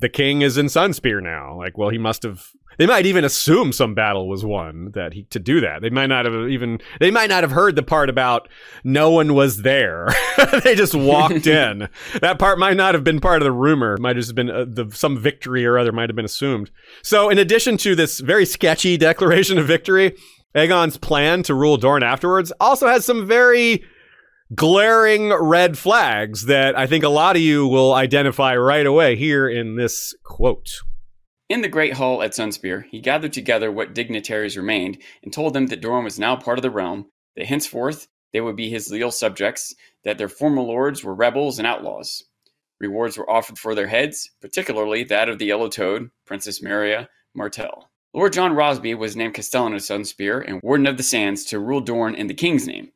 the 0.00 0.08
king 0.08 0.42
is 0.42 0.58
in 0.58 0.66
Sunspear 0.66 1.22
now. 1.22 1.56
Like, 1.56 1.78
well, 1.78 1.90
he 1.90 1.98
must 1.98 2.22
have. 2.22 2.50
They 2.78 2.86
might 2.86 3.04
even 3.04 3.24
assume 3.24 3.72
some 3.72 3.94
battle 3.94 4.26
was 4.26 4.42
won 4.42 4.92
that 4.92 5.12
he 5.12 5.24
to 5.24 5.38
do 5.38 5.60
that. 5.60 5.82
They 5.82 5.90
might 5.90 6.06
not 6.06 6.24
have 6.24 6.48
even. 6.48 6.80
They 6.98 7.10
might 7.10 7.28
not 7.28 7.42
have 7.42 7.50
heard 7.50 7.76
the 7.76 7.82
part 7.82 8.08
about 8.08 8.48
no 8.84 9.10
one 9.10 9.34
was 9.34 9.62
there. 9.62 10.08
they 10.64 10.74
just 10.74 10.94
walked 10.94 11.46
in. 11.46 11.88
That 12.20 12.38
part 12.38 12.58
might 12.58 12.76
not 12.76 12.94
have 12.94 13.04
been 13.04 13.20
part 13.20 13.42
of 13.42 13.44
the 13.44 13.52
rumor. 13.52 13.96
Might 13.98 14.16
have 14.16 14.24
just 14.24 14.34
been 14.34 14.50
uh, 14.50 14.64
the, 14.66 14.90
some 14.92 15.18
victory 15.18 15.66
or 15.66 15.78
other 15.78 15.92
might 15.92 16.08
have 16.08 16.16
been 16.16 16.24
assumed. 16.24 16.70
So, 17.02 17.28
in 17.28 17.38
addition 17.38 17.76
to 17.78 17.94
this 17.94 18.20
very 18.20 18.46
sketchy 18.46 18.96
declaration 18.98 19.58
of 19.58 19.66
victory, 19.66 20.16
Aegon's 20.54 20.96
plan 20.96 21.42
to 21.44 21.54
rule 21.54 21.76
Dorne 21.76 22.02
afterwards 22.02 22.50
also 22.60 22.88
has 22.88 23.04
some 23.04 23.26
very 23.26 23.84
glaring 24.54 25.32
red 25.32 25.78
flags 25.78 26.46
that 26.46 26.76
I 26.76 26.86
think 26.86 27.04
a 27.04 27.08
lot 27.08 27.36
of 27.36 27.42
you 27.42 27.66
will 27.66 27.92
identify 27.92 28.56
right 28.56 28.86
away 28.86 29.14
here 29.16 29.48
in 29.48 29.76
this 29.76 30.14
quote. 30.24 30.70
In 31.48 31.62
the 31.62 31.68
great 31.68 31.94
hall 31.94 32.22
at 32.22 32.32
Sunspear, 32.32 32.84
he 32.90 33.00
gathered 33.00 33.32
together 33.32 33.70
what 33.70 33.94
dignitaries 33.94 34.56
remained 34.56 34.98
and 35.22 35.32
told 35.32 35.54
them 35.54 35.66
that 35.66 35.80
Dorne 35.80 36.04
was 36.04 36.18
now 36.18 36.36
part 36.36 36.58
of 36.58 36.62
the 36.62 36.70
realm, 36.70 37.06
that 37.36 37.46
henceforth 37.46 38.08
they 38.32 38.40
would 38.40 38.56
be 38.56 38.70
his 38.70 38.90
leal 38.90 39.10
subjects, 39.10 39.74
that 40.04 40.18
their 40.18 40.28
former 40.28 40.62
lords 40.62 41.02
were 41.02 41.14
rebels 41.14 41.58
and 41.58 41.66
outlaws. 41.66 42.24
Rewards 42.78 43.18
were 43.18 43.28
offered 43.28 43.58
for 43.58 43.74
their 43.74 43.88
heads, 43.88 44.30
particularly 44.40 45.04
that 45.04 45.28
of 45.28 45.38
the 45.38 45.46
Yellow 45.46 45.68
Toad, 45.68 46.10
Princess 46.24 46.62
Meria 46.62 47.08
Martell. 47.34 47.90
Lord 48.14 48.32
Jon 48.32 48.54
Rosby 48.54 48.94
was 48.94 49.16
named 49.16 49.34
Castellan 49.34 49.74
of 49.74 49.80
Sunspear 49.80 50.44
and 50.44 50.60
Warden 50.62 50.86
of 50.86 50.96
the 50.96 51.02
Sands 51.02 51.44
to 51.46 51.60
rule 51.60 51.80
Dorne 51.80 52.14
in 52.14 52.26
the 52.26 52.34
king's 52.34 52.66
name. 52.66 52.90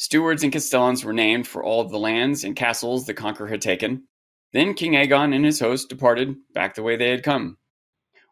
Stewards 0.00 0.42
and 0.42 0.50
castellans 0.50 1.04
were 1.04 1.12
named 1.12 1.46
for 1.46 1.62
all 1.62 1.82
of 1.82 1.90
the 1.90 1.98
lands 1.98 2.42
and 2.42 2.56
castles 2.56 3.04
the 3.04 3.12
conqueror 3.12 3.48
had 3.48 3.60
taken. 3.60 4.04
Then 4.50 4.72
King 4.72 4.92
Aegon 4.94 5.34
and 5.34 5.44
his 5.44 5.60
host 5.60 5.90
departed 5.90 6.36
back 6.54 6.74
the 6.74 6.82
way 6.82 6.96
they 6.96 7.10
had 7.10 7.22
come, 7.22 7.58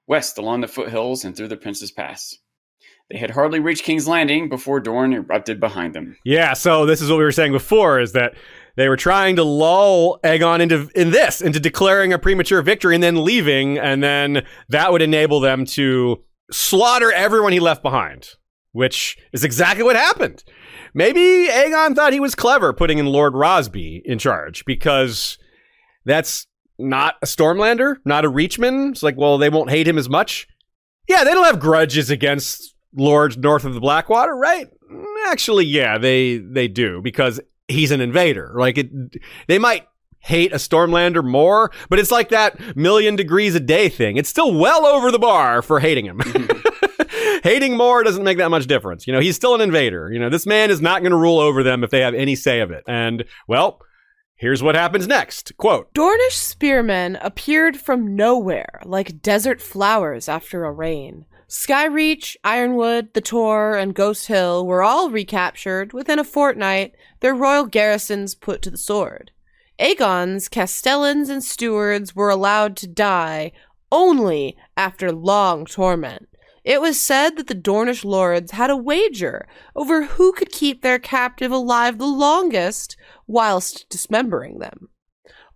west 0.06 0.38
along 0.38 0.62
the 0.62 0.66
foothills 0.66 1.26
and 1.26 1.36
through 1.36 1.48
the 1.48 1.58
Prince's 1.58 1.92
Pass. 1.92 2.38
They 3.10 3.18
had 3.18 3.32
hardly 3.32 3.60
reached 3.60 3.84
King's 3.84 4.08
Landing 4.08 4.48
before 4.48 4.80
Dorne 4.80 5.12
erupted 5.12 5.60
behind 5.60 5.94
them. 5.94 6.16
Yeah, 6.24 6.54
so 6.54 6.86
this 6.86 7.02
is 7.02 7.10
what 7.10 7.18
we 7.18 7.24
were 7.24 7.32
saying 7.32 7.52
before 7.52 8.00
is 8.00 8.12
that 8.12 8.32
they 8.76 8.88
were 8.88 8.96
trying 8.96 9.36
to 9.36 9.44
lull 9.44 10.20
Aegon 10.24 10.60
into 10.60 10.88
in 10.94 11.10
this, 11.10 11.42
into 11.42 11.60
declaring 11.60 12.14
a 12.14 12.18
premature 12.18 12.62
victory 12.62 12.94
and 12.94 13.04
then 13.04 13.22
leaving, 13.22 13.76
and 13.76 14.02
then 14.02 14.46
that 14.70 14.90
would 14.90 15.02
enable 15.02 15.40
them 15.40 15.66
to 15.66 16.24
slaughter 16.50 17.12
everyone 17.12 17.52
he 17.52 17.60
left 17.60 17.82
behind, 17.82 18.36
which 18.72 19.16
is 19.32 19.44
exactly 19.44 19.82
what 19.82 19.96
happened. 19.96 20.44
Maybe 20.94 21.48
Aegon 21.50 21.94
thought 21.94 22.12
he 22.12 22.20
was 22.20 22.34
clever 22.34 22.72
putting 22.72 22.98
in 22.98 23.06
Lord 23.06 23.34
Rosby 23.34 24.02
in 24.04 24.18
charge 24.18 24.64
because 24.64 25.38
that's 26.04 26.46
not 26.78 27.16
a 27.22 27.26
Stormlander, 27.26 27.96
not 28.04 28.24
a 28.24 28.30
Reachman. 28.30 28.90
It's 28.90 29.02
like, 29.02 29.16
well, 29.16 29.38
they 29.38 29.50
won't 29.50 29.70
hate 29.70 29.88
him 29.88 29.98
as 29.98 30.08
much. 30.08 30.46
Yeah, 31.08 31.24
they 31.24 31.32
don't 31.32 31.46
have 31.46 31.60
grudges 31.60 32.10
against 32.10 32.74
lords 32.94 33.36
north 33.36 33.64
of 33.64 33.74
the 33.74 33.80
Blackwater, 33.80 34.34
right? 34.34 34.66
Actually, 35.26 35.66
yeah, 35.66 35.98
they 35.98 36.38
they 36.38 36.68
do 36.68 37.02
because 37.02 37.40
he's 37.66 37.90
an 37.90 38.00
invader. 38.00 38.52
Like 38.56 38.78
it, 38.78 38.90
they 39.46 39.58
might 39.58 39.86
hate 40.20 40.52
a 40.52 40.56
Stormlander 40.56 41.24
more, 41.24 41.70
but 41.88 41.98
it's 41.98 42.10
like 42.10 42.30
that 42.30 42.76
million 42.76 43.16
degrees 43.16 43.54
a 43.54 43.60
day 43.60 43.88
thing. 43.88 44.16
It's 44.16 44.28
still 44.28 44.54
well 44.54 44.86
over 44.86 45.10
the 45.10 45.18
bar 45.18 45.62
for 45.62 45.80
hating 45.80 46.06
him. 46.06 46.20
hating 47.48 47.76
more 47.76 48.02
doesn't 48.02 48.24
make 48.24 48.38
that 48.38 48.50
much 48.50 48.66
difference. 48.66 49.06
You 49.06 49.12
know, 49.12 49.20
he's 49.20 49.36
still 49.36 49.54
an 49.54 49.60
invader. 49.60 50.12
You 50.12 50.18
know, 50.18 50.28
this 50.28 50.46
man 50.46 50.70
is 50.70 50.80
not 50.80 51.00
going 51.00 51.12
to 51.12 51.18
rule 51.18 51.38
over 51.38 51.62
them 51.62 51.82
if 51.82 51.90
they 51.90 52.00
have 52.00 52.14
any 52.14 52.36
say 52.36 52.60
of 52.60 52.70
it. 52.70 52.84
And, 52.86 53.24
well, 53.46 53.80
here's 54.36 54.62
what 54.62 54.74
happens 54.74 55.06
next. 55.06 55.56
Quote 55.56 55.92
Dornish 55.94 56.32
spearmen 56.32 57.16
appeared 57.22 57.78
from 57.78 58.14
nowhere 58.14 58.80
like 58.84 59.22
desert 59.22 59.62
flowers 59.62 60.28
after 60.28 60.64
a 60.64 60.72
rain. 60.72 61.24
Skyreach, 61.48 62.36
Yronwood, 62.44 63.14
the 63.14 63.22
Tor, 63.22 63.74
and 63.78 63.94
Ghost 63.94 64.26
Hill 64.26 64.66
were 64.66 64.82
all 64.82 65.08
recaptured 65.08 65.94
within 65.94 66.18
a 66.18 66.24
fortnight, 66.24 66.94
their 67.20 67.34
royal 67.34 67.64
garrisons 67.64 68.34
put 68.34 68.60
to 68.62 68.70
the 68.70 68.76
sword. 68.76 69.30
Aegon's 69.78 70.48
castellans 70.48 71.30
and 71.30 71.42
stewards 71.42 72.14
were 72.14 72.28
allowed 72.28 72.76
to 72.76 72.86
die 72.86 73.52
only 73.90 74.58
after 74.76 75.10
long 75.10 75.64
torment. 75.64 76.27
It 76.68 76.82
was 76.82 77.00
said 77.00 77.38
that 77.38 77.46
the 77.46 77.54
Dornish 77.54 78.04
lords 78.04 78.50
had 78.50 78.68
a 78.68 78.76
wager 78.76 79.48
over 79.74 80.02
who 80.04 80.32
could 80.32 80.52
keep 80.52 80.82
their 80.82 80.98
captive 80.98 81.50
alive 81.50 81.96
the 81.96 82.04
longest 82.04 82.94
whilst 83.26 83.88
dismembering 83.88 84.58
them. 84.58 84.90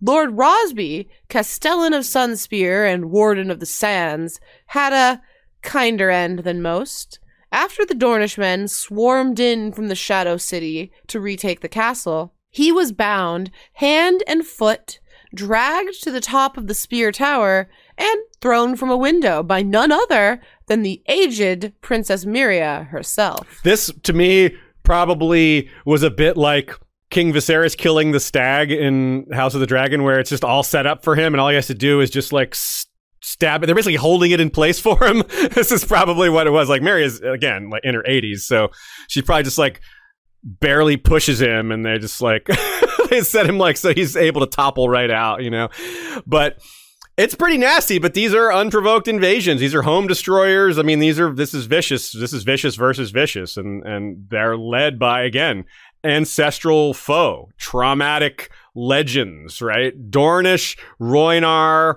Lord 0.01 0.39
Rosby, 0.39 1.11
Castellan 1.29 1.93
of 1.93 2.05
Sunspear 2.05 2.91
and 2.91 3.11
Warden 3.11 3.51
of 3.51 3.61
the 3.61 3.67
Sands, 3.67 4.41
had 4.69 4.95
a 4.95 5.21
kinder 5.61 6.09
end 6.09 6.41
than 6.41 6.63
most. 6.63 7.19
After 7.53 7.85
the 7.85 7.95
Dornishmen 7.95 8.71
swarmed 8.71 9.39
in 9.39 9.71
from 9.71 9.89
the 9.89 9.95
Shadow 9.95 10.39
City 10.39 10.93
to 11.09 11.21
retake 11.21 11.61
the 11.61 11.69
castle, 11.69 12.33
he 12.49 12.73
was 12.73 12.91
bound 12.91 13.51
hand 13.75 14.23
and 14.27 14.47
foot, 14.47 14.99
dragged 15.35 16.03
to 16.05 16.11
the 16.11 16.23
top 16.23 16.57
of 16.57 16.69
the 16.69 16.75
Spear 16.75 17.13
Tower, 17.13 17.69
and 17.99 18.21
thrown 18.41 18.77
from 18.77 18.91
a 18.91 18.97
window 18.97 19.43
by 19.43 19.63
none 19.63 19.93
other 19.93 20.41
than 20.67 20.83
the 20.83 21.03
aged 21.07 21.73
Princess 21.81 22.27
Meria 22.27 22.89
herself. 22.91 23.61
This, 23.63 23.93
to 24.03 24.13
me, 24.13 24.57
probably 24.83 25.71
was 25.85 26.03
a 26.03 26.11
bit 26.11 26.37
like 26.37 26.75
King 27.11 27.33
Viserys 27.33 27.77
killing 27.77 28.13
the 28.13 28.21
stag 28.21 28.73
in 28.73 29.27
House 29.33 29.55
of 29.55 29.61
the 29.61 29.67
Dragon, 29.67 30.03
where 30.03 30.19
it's 30.19 30.31
just 30.31 30.45
all 30.45 30.63
set 30.63 30.87
up 30.87 31.05
for 31.05 31.15
him, 31.15 31.35
and 31.35 31.41
all 31.41 31.49
he 31.49 31.55
has 31.55 31.67
to 31.69 31.75
do 31.75 32.01
is 32.01 32.11
just 32.11 32.33
like 32.33 32.55
stab 33.21 33.63
it. 33.63 33.67
They're 33.67 33.75
basically 33.75 33.97
holding 33.97 34.31
it 34.31 34.41
in 34.41 34.51
place 34.51 34.81
for 34.81 35.03
him. 35.05 35.23
this 35.53 35.71
is 35.71 35.85
probably 35.85 36.29
what 36.29 36.47
it 36.47 36.51
was. 36.51 36.69
Like 36.69 36.83
Mary 36.83 37.05
is 37.05 37.21
again 37.21 37.71
like 37.71 37.85
in 37.85 37.95
her 37.95 38.03
80s, 38.03 38.41
so 38.41 38.71
she 39.09 39.23
probably 39.23 39.45
just 39.45 39.59
like 39.59 39.81
barely 40.43 40.97
pushes 40.97 41.41
him, 41.41 41.71
and 41.71 41.85
they 41.85 41.99
just 41.99 42.21
like 42.21 42.49
they 43.11 43.21
set 43.21 43.47
him 43.47 43.59
like 43.59 43.77
so 43.77 43.93
he's 43.93 44.17
able 44.17 44.41
to 44.41 44.47
topple 44.47 44.89
right 44.89 45.11
out, 45.11 45.43
you 45.43 45.51
know. 45.51 45.69
But 46.27 46.59
it's 47.17 47.35
pretty 47.35 47.59
nasty, 47.59 47.99
but 47.99 48.15
these 48.15 48.35
are 48.35 48.53
unprovoked 48.53 49.07
invasions. 49.07 49.61
These 49.61 49.75
are 49.75 49.83
home 49.83 50.07
destroyers. 50.07 50.79
I 50.79 50.83
mean, 50.83 50.99
these 50.99 51.21
are 51.21 51.33
this 51.33 51.53
is 51.53 51.67
vicious. 51.67 52.13
This 52.13 52.33
is 52.33 52.43
vicious 52.43 52.75
versus 52.75 53.11
vicious, 53.11 53.57
and 53.57 53.85
and 53.87 54.27
they're 54.31 54.57
led 54.57 54.99
by 54.99 55.23
again 55.23 55.65
ancestral 56.05 56.95
foe, 56.95 57.51
traumatic 57.59 58.51
legends, 58.75 59.61
right? 59.61 60.11
Dornish, 60.11 60.79
Rhoynar. 61.01 61.97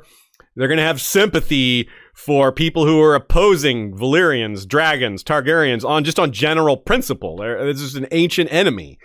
They're 0.55 0.67
gonna 0.67 0.81
have 0.81 1.01
sympathy 1.01 1.89
for 2.13 2.51
people 2.51 2.85
who 2.85 3.01
are 3.01 3.15
opposing 3.15 3.93
Valyrians, 3.95 4.67
dragons, 4.67 5.23
Targaryens 5.23 5.83
on 5.83 6.03
just 6.03 6.19
on 6.19 6.31
general 6.31 6.77
principle. 6.77 7.37
This 7.37 7.81
is 7.81 7.95
an 7.95 8.07
ancient 8.11 8.51
enemy. 8.51 8.97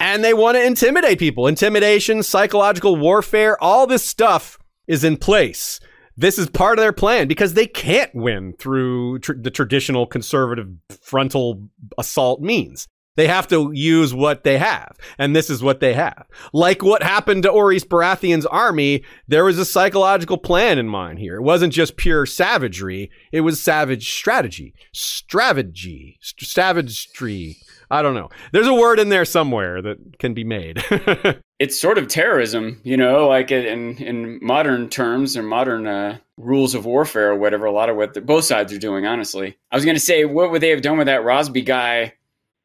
And 0.00 0.24
they 0.24 0.34
want 0.34 0.56
to 0.56 0.64
intimidate 0.64 1.20
people. 1.20 1.46
Intimidation, 1.46 2.24
psychological 2.24 2.96
warfare, 2.96 3.62
all 3.62 3.86
this 3.86 4.04
stuff 4.04 4.58
is 4.86 5.04
in 5.04 5.16
place. 5.16 5.80
This 6.16 6.38
is 6.38 6.48
part 6.48 6.78
of 6.78 6.82
their 6.82 6.92
plan 6.92 7.26
because 7.26 7.54
they 7.54 7.66
can't 7.66 8.14
win 8.14 8.54
through 8.58 9.18
tr- 9.18 9.32
the 9.34 9.50
traditional 9.50 10.06
conservative 10.06 10.68
frontal 11.02 11.68
assault 11.98 12.40
means. 12.40 12.88
They 13.16 13.28
have 13.28 13.46
to 13.48 13.70
use 13.72 14.12
what 14.12 14.42
they 14.42 14.58
have, 14.58 14.96
and 15.18 15.36
this 15.36 15.48
is 15.48 15.62
what 15.62 15.78
they 15.78 15.94
have. 15.94 16.26
Like 16.52 16.82
what 16.82 17.04
happened 17.04 17.44
to 17.44 17.48
Orys 17.50 17.84
Baratheon's 17.84 18.46
army, 18.46 19.04
there 19.28 19.44
was 19.44 19.56
a 19.56 19.64
psychological 19.64 20.36
plan 20.36 20.78
in 20.80 20.88
mind 20.88 21.20
here. 21.20 21.36
It 21.36 21.42
wasn't 21.42 21.72
just 21.72 21.96
pure 21.96 22.26
savagery; 22.26 23.12
it 23.30 23.42
was 23.42 23.62
savage 23.62 24.12
strategy, 24.12 24.74
strategy, 24.92 26.18
savagery. 26.20 27.56
I 27.90 28.02
don't 28.02 28.14
know. 28.14 28.30
There's 28.52 28.66
a 28.66 28.74
word 28.74 28.98
in 28.98 29.08
there 29.08 29.24
somewhere 29.24 29.82
that 29.82 30.18
can 30.18 30.34
be 30.34 30.44
made. 30.44 30.82
it's 31.58 31.78
sort 31.78 31.98
of 31.98 32.08
terrorism, 32.08 32.80
you 32.82 32.96
know, 32.96 33.28
like 33.28 33.50
in 33.50 33.96
in 33.98 34.38
modern 34.42 34.88
terms 34.88 35.36
or 35.36 35.42
modern 35.42 35.86
uh, 35.86 36.18
rules 36.36 36.74
of 36.74 36.86
warfare 36.86 37.30
or 37.30 37.36
whatever. 37.36 37.66
A 37.66 37.72
lot 37.72 37.88
of 37.88 37.96
what 37.96 38.14
the, 38.14 38.20
both 38.20 38.44
sides 38.44 38.72
are 38.72 38.78
doing, 38.78 39.06
honestly. 39.06 39.56
I 39.70 39.76
was 39.76 39.84
going 39.84 39.96
to 39.96 40.00
say, 40.00 40.24
what 40.24 40.50
would 40.50 40.62
they 40.62 40.70
have 40.70 40.82
done 40.82 40.98
with 40.98 41.06
that 41.06 41.24
Rosby 41.24 41.62
guy 41.62 42.14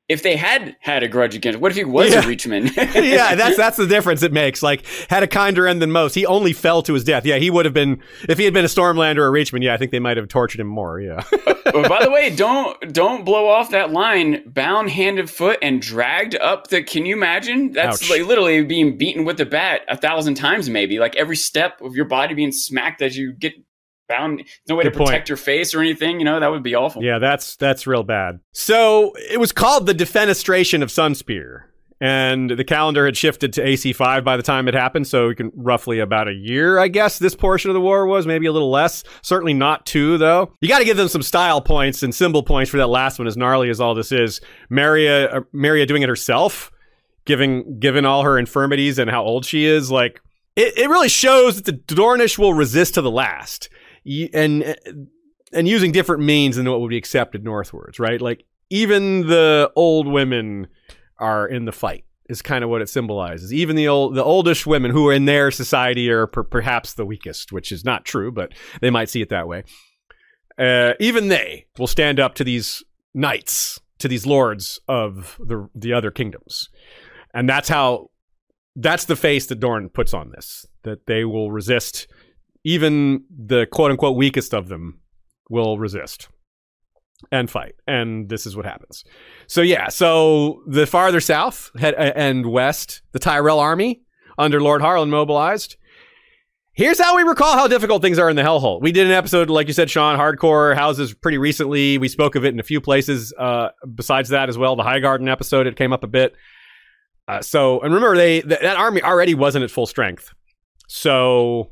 if 0.10 0.24
they 0.24 0.36
had 0.36 0.76
had 0.80 1.04
a 1.04 1.08
grudge 1.08 1.36
against, 1.36 1.60
what 1.60 1.72
if 1.72 1.78
he 1.78 1.84
was 1.84 2.12
yeah. 2.12 2.20
a 2.20 2.24
Reachman? 2.24 2.76
yeah, 2.96 3.36
that's 3.36 3.56
that's 3.56 3.78
the 3.78 3.86
difference 3.86 4.24
it 4.24 4.34
makes. 4.34 4.64
Like 4.64 4.84
had 5.10 5.22
a 5.22 5.28
kinder 5.28 5.68
end 5.68 5.82
than 5.82 5.92
most. 5.92 6.16
He 6.16 6.26
only 6.26 6.52
fell 6.52 6.82
to 6.84 6.94
his 6.94 7.04
death. 7.04 7.26
Yeah, 7.26 7.38
he 7.38 7.52
would 7.52 7.66
have 7.66 7.74
been 7.74 8.02
if 8.28 8.40
he 8.40 8.46
had 8.46 8.54
been 8.54 8.66
a 8.66 8.70
Stormlander 8.70 9.20
or 9.20 9.28
a 9.28 9.32
Reachman. 9.32 9.64
Yeah, 9.64 9.76
I 9.76 9.78
think 9.78 9.92
they 9.92 10.00
might 10.00 10.18
have 10.18 10.28
tortured 10.28 10.60
him 10.60 10.68
more. 10.68 11.00
Yeah. 11.00 11.24
uh, 11.66 11.88
by 11.88 12.04
the 12.04 12.10
way, 12.12 12.36
don't 12.36 12.92
don't 12.92 13.24
blow 13.24 13.48
off 13.48 13.70
that 13.70 13.92
line. 13.92 14.44
Bound 14.50 14.90
hand 14.90 15.20
and 15.20 15.30
foot 15.30 15.60
and 15.62 15.80
dragged 15.80 16.36
up 16.36 16.68
the. 16.68 16.82
Can 16.82 17.06
you 17.06 17.16
imagine? 17.16 17.72
That's 17.72 18.02
Ouch. 18.02 18.10
like 18.10 18.26
literally 18.26 18.64
being 18.64 18.98
beaten 18.98 19.26
with 19.26 19.38
the 19.38 19.46
bat 19.46 19.82
a 19.88 19.96
thousand 19.96 20.36
times, 20.36 20.70
maybe. 20.70 20.98
Like 20.98 21.16
every 21.16 21.36
step 21.36 21.82
of 21.82 21.96
your 21.96 22.06
body 22.06 22.34
being 22.34 22.52
smacked 22.52 23.04
as 23.04 23.16
you 23.16 23.32
get 23.34 23.54
bound 24.10 24.44
no 24.68 24.76
way 24.76 24.84
Good 24.84 24.94
to 24.94 24.98
protect 24.98 25.12
point. 25.22 25.30
your 25.30 25.38
face 25.38 25.74
or 25.74 25.80
anything 25.80 26.20
you 26.20 26.26
know 26.26 26.40
that 26.40 26.52
would 26.52 26.64
be 26.64 26.76
awful 26.76 27.02
yeah 27.04 27.20
that's 27.20 27.56
that's 27.56 27.88
real 27.88 28.04
bad 28.04 28.40
so 28.52 29.14
it 29.30 29.40
was 29.40 29.54
called 29.54 29.86
the 29.86 29.94
defenestration 29.94 30.84
of 30.84 30.90
sunspear 30.90 31.64
and 32.02 32.50
the 32.52 32.64
calendar 32.64 33.06
had 33.06 33.18
shifted 33.18 33.52
to 33.54 33.62
AC5 33.62 34.24
by 34.24 34.38
the 34.38 34.44
time 34.44 34.68
it 34.70 34.74
happened, 34.74 35.06
so 35.06 35.28
we 35.28 35.36
can 35.36 35.52
roughly 35.54 36.00
about 36.00 36.30
a 36.30 36.34
year, 36.34 36.80
I 36.80 36.88
guess, 36.88 37.20
this 37.20 37.36
portion 37.36 37.70
of 37.70 37.74
the 37.74 37.82
war 37.82 38.06
was, 38.06 38.26
maybe 38.26 38.46
a 38.46 38.54
little 38.54 38.72
less. 38.72 39.04
Certainly 39.22 39.56
not 39.56 39.86
two, 39.86 40.18
though. 40.18 40.54
You 40.62 40.70
got 40.70 40.80
to 40.80 40.86
give 40.86 40.96
them 40.96 41.10
some 41.10 41.22
style 41.22 41.60
points 41.60 42.02
and 42.02 42.16
symbol 42.16 42.42
points 42.42 42.72
for 42.72 42.78
that 42.78 42.88
last 42.88 43.20
one, 43.20 43.28
as 43.28 43.36
gnarly 43.36 43.70
as 43.70 43.82
all 43.82 43.96
this 43.96 44.14
is. 44.14 44.40
Meria, 44.70 45.30
uh, 45.30 45.42
Meria 45.52 45.86
doing 45.86 46.02
it 46.02 46.08
herself, 46.08 46.72
giving, 47.26 47.80
given 47.80 48.06
all 48.06 48.24
her 48.24 48.40
infirmities 48.40 48.98
and 48.98 49.10
how 49.10 49.24
old 49.26 49.46
she 49.46 49.66
is, 49.66 49.92
like, 49.92 50.22
it, 50.56 50.78
it 50.78 50.90
really 50.90 51.10
shows 51.10 51.62
that 51.62 51.66
the 51.66 51.74
Dornish 51.96 52.38
will 52.38 52.54
resist 52.54 52.94
to 52.94 53.02
the 53.02 53.12
last. 53.12 53.70
And, 54.34 54.76
and 55.54 55.68
using 55.68 55.92
different 55.92 56.24
means 56.24 56.56
than 56.56 56.70
what 56.70 56.82
would 56.82 56.90
be 56.90 56.98
accepted 56.98 57.44
northwards, 57.44 58.00
right? 58.00 58.22
Like, 58.22 58.46
even 58.70 59.28
the 59.28 59.72
old 59.76 60.08
women 60.08 60.68
are 61.18 61.48
in 61.48 61.66
the 61.66 61.72
fight 61.72 62.06
is 62.28 62.42
kind 62.42 62.64
of 62.64 62.70
what 62.70 62.82
it 62.82 62.90
symbolizes. 62.90 63.52
Even 63.52 63.76
the 63.76 63.88
old, 63.88 64.16
the 64.16 64.24
oldish 64.24 64.66
women 64.66 64.92
who 64.92 65.08
are 65.08 65.14
in 65.14 65.26
their 65.26 65.50
society 65.52 66.10
are 66.12 66.28
per- 66.28 66.44
perhaps 66.44 66.94
the 66.94 67.06
weakest, 67.06 67.52
which 67.52 67.72
is 67.72 67.84
not 67.84 68.06
true, 68.06 68.32
but 68.32 68.54
they 68.82 68.90
might 68.90 69.10
see 69.10 69.22
it 69.22 69.30
that 69.30 69.48
way. 69.48 69.64
Uh, 70.58 70.94
even 71.00 71.30
they 71.30 71.66
will 71.78 71.88
stand 71.88 72.20
up 72.20 72.36
to 72.36 72.44
these 72.44 72.84
knights, 73.14 73.80
to 73.98 74.08
these 74.08 74.26
lords 74.26 74.80
of 74.88 75.40
the 75.40 75.68
the 75.74 75.94
other 75.94 76.12
kingdoms, 76.12 76.70
and 77.34 77.50
that's 77.50 77.70
how. 77.70 78.10
That's 78.76 79.06
the 79.06 79.18
face 79.18 79.48
that 79.48 79.60
Dorne 79.60 79.90
puts 79.90 80.14
on 80.14 80.30
this. 80.30 80.66
That 80.84 81.06
they 81.06 81.26
will 81.26 81.52
resist. 81.52 82.08
Even 82.64 83.24
the 83.30 83.66
quote 83.72 83.92
unquote 83.92 84.18
weakest 84.18 84.54
of 84.54 84.68
them 84.68 85.00
will 85.50 85.78
resist 85.78 86.28
and 87.32 87.50
fight. 87.50 87.76
And 87.88 88.30
this 88.30 88.46
is 88.46 88.56
what 88.56 88.66
happens. 88.66 89.04
So 89.48 89.62
yeah, 89.62 89.90
so 89.90 90.62
the 90.68 90.86
farther 90.86 91.20
south 91.20 91.72
and 91.82 92.46
west, 92.46 93.02
the 93.12 93.20
Tyrell 93.20 93.60
army 93.60 94.02
under 94.38 94.62
Lord 94.62 94.82
Harlen 94.82 95.10
mobilized. 95.10 95.76
Here's 96.74 97.00
how 97.00 97.18
we 97.18 97.24
recall 97.24 97.56
how 97.56 97.68
difficult 97.68 98.02
things 98.02 98.18
are 98.18 98.30
in 98.30 98.38
the 98.38 98.42
Hellholt. 98.42 98.82
We 98.82 98.94
did 98.94 99.06
an 99.06 99.12
episode, 99.12 99.50
like 99.50 99.68
you 99.68 99.74
said, 99.74 99.90
Sean, 99.90 100.18
hardcore 100.18 100.76
houses 100.76 101.14
pretty 101.14 101.38
recently. 101.38 101.98
We 101.98 102.08
spoke 102.08 102.36
of 102.36 102.46
it 102.46 102.54
in 102.54 102.60
a 102.60 102.64
few 102.64 102.80
places. 102.80 103.34
Uh, 103.38 103.70
besides 103.96 104.30
that, 104.30 104.48
as 104.48 104.58
well, 104.58 104.78
the 104.78 104.84
Highgarden 104.84 105.30
episode, 105.30 105.68
it 105.68 105.76
came 105.76 105.92
up 105.92 106.06
a 106.06 106.08
bit. 106.08 106.36
Uh, 107.28 107.42
so, 107.42 107.82
and 107.82 107.94
remember, 107.94 108.16
they 108.16 108.42
th- 108.42 108.62
that 108.62 108.78
army 108.78 109.04
already 109.04 109.34
wasn't 109.34 109.64
at 109.64 109.72
full 109.72 109.88
strength. 109.88 110.34
So 110.88 111.70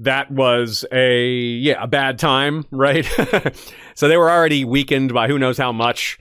that 0.00 0.30
was 0.30 0.84
a 0.92 1.26
yeah 1.26 1.82
a 1.82 1.86
bad 1.86 2.18
time, 2.18 2.64
right? 2.70 3.04
so 3.94 4.08
they 4.08 4.16
were 4.16 4.30
already 4.30 4.64
weakened 4.64 5.12
by 5.12 5.28
who 5.28 5.38
knows 5.38 5.58
how 5.58 5.72
much. 5.72 6.18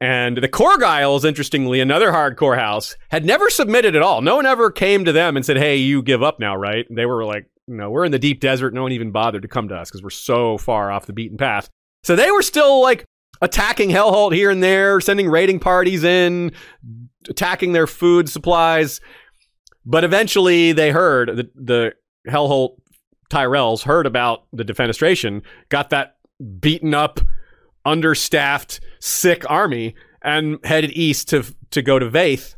And 0.00 0.36
the 0.36 0.48
Qorgyles, 0.48 1.24
interestingly, 1.24 1.80
another 1.80 2.12
hardcore 2.12 2.56
house, 2.56 2.96
had 3.10 3.24
never 3.24 3.50
submitted 3.50 3.96
at 3.96 4.02
all. 4.02 4.22
No 4.22 4.36
one 4.36 4.46
ever 4.46 4.70
came 4.70 5.04
to 5.04 5.12
them 5.12 5.36
and 5.36 5.44
said, 5.44 5.58
"Hey, 5.58 5.76
you 5.76 6.02
give 6.02 6.22
up 6.22 6.38
now, 6.38 6.54
right?" 6.54 6.86
They 6.88 7.04
were 7.04 7.24
like, 7.24 7.46
"No, 7.66 7.90
we're 7.90 8.04
in 8.04 8.12
the 8.12 8.18
deep 8.18 8.40
desert. 8.40 8.72
No 8.72 8.82
one 8.82 8.92
even 8.92 9.10
bothered 9.10 9.42
to 9.42 9.48
come 9.48 9.68
to 9.68 9.74
us 9.74 9.90
because 9.90 10.02
we're 10.02 10.10
so 10.10 10.56
far 10.56 10.92
off 10.92 11.06
the 11.06 11.12
beaten 11.12 11.36
path." 11.36 11.68
So 12.04 12.14
they 12.14 12.30
were 12.30 12.42
still 12.42 12.80
like 12.80 13.04
attacking 13.42 13.90
Hellholt 13.90 14.34
here 14.34 14.50
and 14.50 14.62
there, 14.62 15.00
sending 15.00 15.28
raiding 15.28 15.58
parties 15.58 16.04
in, 16.04 16.52
attacking 17.28 17.72
their 17.72 17.88
food 17.88 18.28
supplies. 18.28 19.00
But 19.84 20.04
eventually, 20.04 20.72
they 20.72 20.90
heard 20.90 21.36
the 21.36 21.50
the 21.56 21.92
Hellholt 22.28 22.78
Tyrells 23.30 23.82
heard 23.82 24.06
about 24.06 24.44
the 24.52 24.64
defenestration, 24.64 25.42
got 25.68 25.90
that 25.90 26.16
beaten 26.60 26.94
up, 26.94 27.20
understaffed, 27.84 28.80
sick 29.00 29.48
army, 29.50 29.94
and 30.22 30.58
headed 30.64 30.90
east 30.92 31.28
to 31.28 31.44
to 31.70 31.82
go 31.82 31.98
to 31.98 32.10
Vaith 32.10 32.54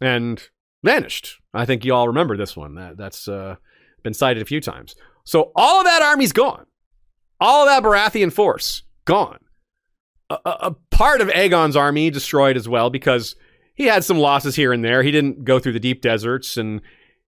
and 0.00 0.48
vanished. 0.82 1.40
I 1.52 1.64
think 1.66 1.84
you 1.84 1.94
all 1.94 2.08
remember 2.08 2.36
this 2.36 2.56
one. 2.56 2.74
That 2.74 2.96
that's 2.96 3.28
uh, 3.28 3.56
been 4.02 4.14
cited 4.14 4.42
a 4.42 4.46
few 4.46 4.60
times. 4.60 4.94
So 5.24 5.52
all 5.54 5.80
of 5.80 5.86
that 5.86 6.02
army's 6.02 6.32
gone. 6.32 6.66
All 7.40 7.66
that 7.66 7.82
Baratheon 7.82 8.32
force 8.32 8.82
gone. 9.04 9.38
A, 10.30 10.38
a, 10.44 10.50
a 10.50 10.76
part 10.90 11.20
of 11.20 11.28
Aegon's 11.28 11.76
army 11.76 12.10
destroyed 12.10 12.56
as 12.56 12.68
well 12.68 12.90
because 12.90 13.36
he 13.74 13.84
had 13.84 14.04
some 14.04 14.18
losses 14.18 14.56
here 14.56 14.72
and 14.72 14.84
there. 14.84 15.02
He 15.02 15.10
didn't 15.10 15.44
go 15.44 15.58
through 15.58 15.72
the 15.72 15.80
deep 15.80 16.00
deserts 16.00 16.56
and 16.56 16.80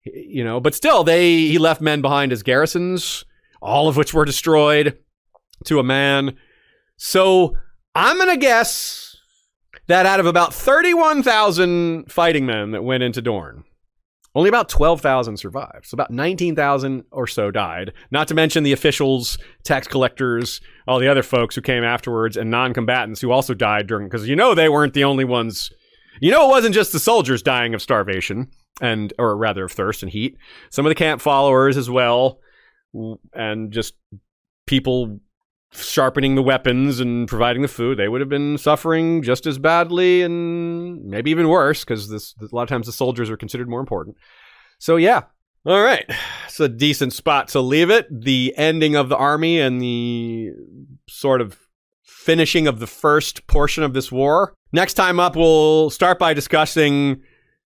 you 0.04 0.44
know, 0.44 0.60
but 0.60 0.74
still 0.74 1.04
they 1.04 1.28
he 1.28 1.58
left 1.58 1.80
men 1.80 2.02
behind 2.02 2.32
as 2.32 2.42
garrisons, 2.42 3.24
all 3.60 3.88
of 3.88 3.96
which 3.96 4.14
were 4.14 4.24
destroyed 4.24 4.98
to 5.64 5.78
a 5.78 5.84
man. 5.84 6.36
So 6.96 7.56
I'm 7.94 8.18
gonna 8.18 8.36
guess 8.36 9.16
that 9.86 10.06
out 10.06 10.20
of 10.20 10.26
about 10.26 10.54
31,000 10.54 12.10
fighting 12.10 12.46
men 12.46 12.70
that 12.72 12.84
went 12.84 13.02
into 13.02 13.20
Dorne, 13.20 13.64
only 14.34 14.48
about 14.48 14.68
12,000 14.68 15.36
survived. 15.36 15.86
So 15.86 15.94
about 15.94 16.10
19,000 16.10 17.04
or 17.10 17.26
so 17.26 17.50
died. 17.50 17.92
Not 18.10 18.28
to 18.28 18.34
mention 18.34 18.62
the 18.62 18.72
officials, 18.72 19.38
tax 19.64 19.86
collectors, 19.86 20.60
all 20.86 20.98
the 20.98 21.08
other 21.08 21.22
folks 21.22 21.54
who 21.54 21.60
came 21.62 21.84
afterwards, 21.84 22.36
and 22.36 22.50
non-combatants 22.50 23.20
who 23.20 23.30
also 23.30 23.54
died 23.54 23.86
during. 23.86 24.08
Because 24.08 24.28
you 24.28 24.36
know 24.36 24.54
they 24.54 24.68
weren't 24.68 24.94
the 24.94 25.04
only 25.04 25.24
ones. 25.24 25.70
You 26.20 26.30
know 26.30 26.46
it 26.46 26.50
wasn't 26.50 26.74
just 26.74 26.92
the 26.92 27.00
soldiers 27.00 27.42
dying 27.42 27.74
of 27.74 27.82
starvation 27.82 28.48
and, 28.82 29.12
or 29.18 29.34
rather, 29.36 29.64
of 29.64 29.72
thirst 29.72 30.02
and 30.02 30.12
heat. 30.12 30.36
Some 30.70 30.84
of 30.84 30.90
the 30.90 30.94
camp 30.94 31.22
followers 31.22 31.78
as 31.78 31.88
well, 31.88 32.40
and 33.32 33.72
just 33.72 33.94
people 34.66 35.20
sharpening 35.72 36.34
the 36.34 36.42
weapons 36.42 37.00
and 37.00 37.26
providing 37.26 37.62
the 37.62 37.68
food, 37.68 37.98
they 37.98 38.08
would 38.08 38.20
have 38.20 38.28
been 38.28 38.58
suffering 38.58 39.22
just 39.22 39.46
as 39.46 39.58
badly 39.58 40.22
and 40.22 41.02
maybe 41.04 41.30
even 41.30 41.48
worse 41.48 41.84
because 41.84 42.10
this 42.10 42.34
a 42.40 42.54
lot 42.54 42.64
of 42.64 42.68
times 42.68 42.86
the 42.86 42.92
soldiers 42.92 43.30
are 43.30 43.38
considered 43.38 43.68
more 43.68 43.80
important. 43.80 44.16
So 44.78 44.96
yeah, 44.96 45.22
all 45.64 45.80
right, 45.80 46.04
it's 46.46 46.60
a 46.60 46.68
decent 46.68 47.12
spot 47.12 47.48
to 47.48 47.60
leave 47.60 47.88
it. 47.88 48.06
The 48.10 48.52
ending 48.56 48.96
of 48.96 49.08
the 49.08 49.16
army 49.16 49.60
and 49.60 49.80
the 49.80 50.50
sort 51.08 51.40
of 51.40 51.58
finishing 52.02 52.66
of 52.66 52.78
the 52.78 52.86
first 52.86 53.46
portion 53.46 53.82
of 53.82 53.94
this 53.94 54.12
war. 54.12 54.54
Next 54.72 54.94
time 54.94 55.18
up, 55.18 55.36
we'll 55.36 55.90
start 55.90 56.18
by 56.18 56.34
discussing 56.34 57.22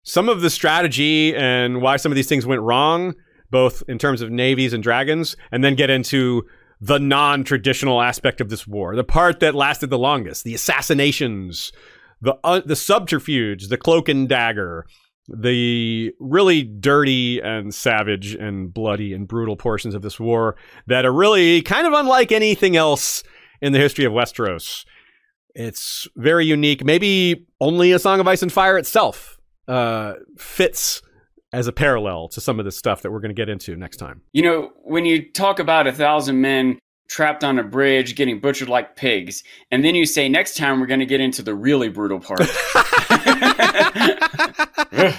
some 0.02 0.28
of 0.28 0.40
the 0.40 0.50
strategy 0.50 1.34
and 1.34 1.80
why 1.80 1.96
some 1.96 2.10
of 2.12 2.16
these 2.16 2.28
things 2.28 2.46
went 2.46 2.62
wrong, 2.62 3.14
both 3.50 3.82
in 3.88 3.98
terms 3.98 4.20
of 4.20 4.30
navies 4.30 4.72
and 4.72 4.82
dragons, 4.82 5.36
and 5.50 5.62
then 5.62 5.74
get 5.74 5.90
into 5.90 6.42
the 6.80 6.98
non-traditional 6.98 8.02
aspect 8.02 8.40
of 8.40 8.50
this 8.50 8.66
war, 8.66 8.96
the 8.96 9.04
part 9.04 9.38
that 9.40 9.54
lasted 9.54 9.90
the 9.90 9.98
longest, 9.98 10.42
the 10.42 10.54
assassinations, 10.54 11.72
the 12.20 12.36
uh, 12.42 12.60
the 12.64 12.76
subterfuge, 12.76 13.68
the 13.68 13.76
cloak 13.76 14.08
and 14.08 14.28
dagger, 14.28 14.84
the 15.28 16.12
really 16.18 16.64
dirty 16.64 17.40
and 17.40 17.72
savage 17.72 18.34
and 18.34 18.74
bloody 18.74 19.12
and 19.12 19.28
brutal 19.28 19.56
portions 19.56 19.94
of 19.94 20.02
this 20.02 20.18
war 20.18 20.56
that 20.88 21.04
are 21.04 21.12
really 21.12 21.62
kind 21.62 21.86
of 21.86 21.92
unlike 21.92 22.32
anything 22.32 22.76
else 22.76 23.22
in 23.60 23.72
the 23.72 23.78
history 23.78 24.04
of 24.04 24.12
Westeros. 24.12 24.84
It's 25.54 26.08
very 26.16 26.46
unique. 26.46 26.84
Maybe 26.84 27.46
only 27.60 27.92
A 27.92 27.98
Song 28.00 28.18
of 28.18 28.26
Ice 28.26 28.42
and 28.42 28.52
Fire 28.52 28.76
itself 28.78 29.38
uh, 29.68 30.14
fits 30.36 31.02
as 31.52 31.66
a 31.66 31.72
parallel 31.72 32.28
to 32.28 32.40
some 32.40 32.58
of 32.58 32.64
the 32.64 32.72
stuff 32.72 33.02
that 33.02 33.10
we're 33.10 33.20
going 33.20 33.30
to 33.30 33.34
get 33.34 33.48
into 33.48 33.76
next 33.76 33.98
time. 33.98 34.22
You 34.32 34.42
know, 34.42 34.72
when 34.84 35.04
you 35.04 35.30
talk 35.30 35.58
about 35.58 35.86
a 35.86 35.92
thousand 35.92 36.40
men 36.40 36.78
trapped 37.08 37.44
on 37.44 37.58
a 37.58 37.62
bridge 37.62 38.14
getting 38.14 38.40
butchered 38.40 38.68
like 38.68 38.96
pigs, 38.96 39.44
and 39.70 39.84
then 39.84 39.94
you 39.94 40.06
say 40.06 40.28
next 40.28 40.56
time 40.56 40.80
we're 40.80 40.86
going 40.86 41.00
to 41.00 41.06
get 41.06 41.20
into 41.20 41.42
the 41.42 41.54
really 41.54 41.90
brutal 41.90 42.20
part. 42.20 42.40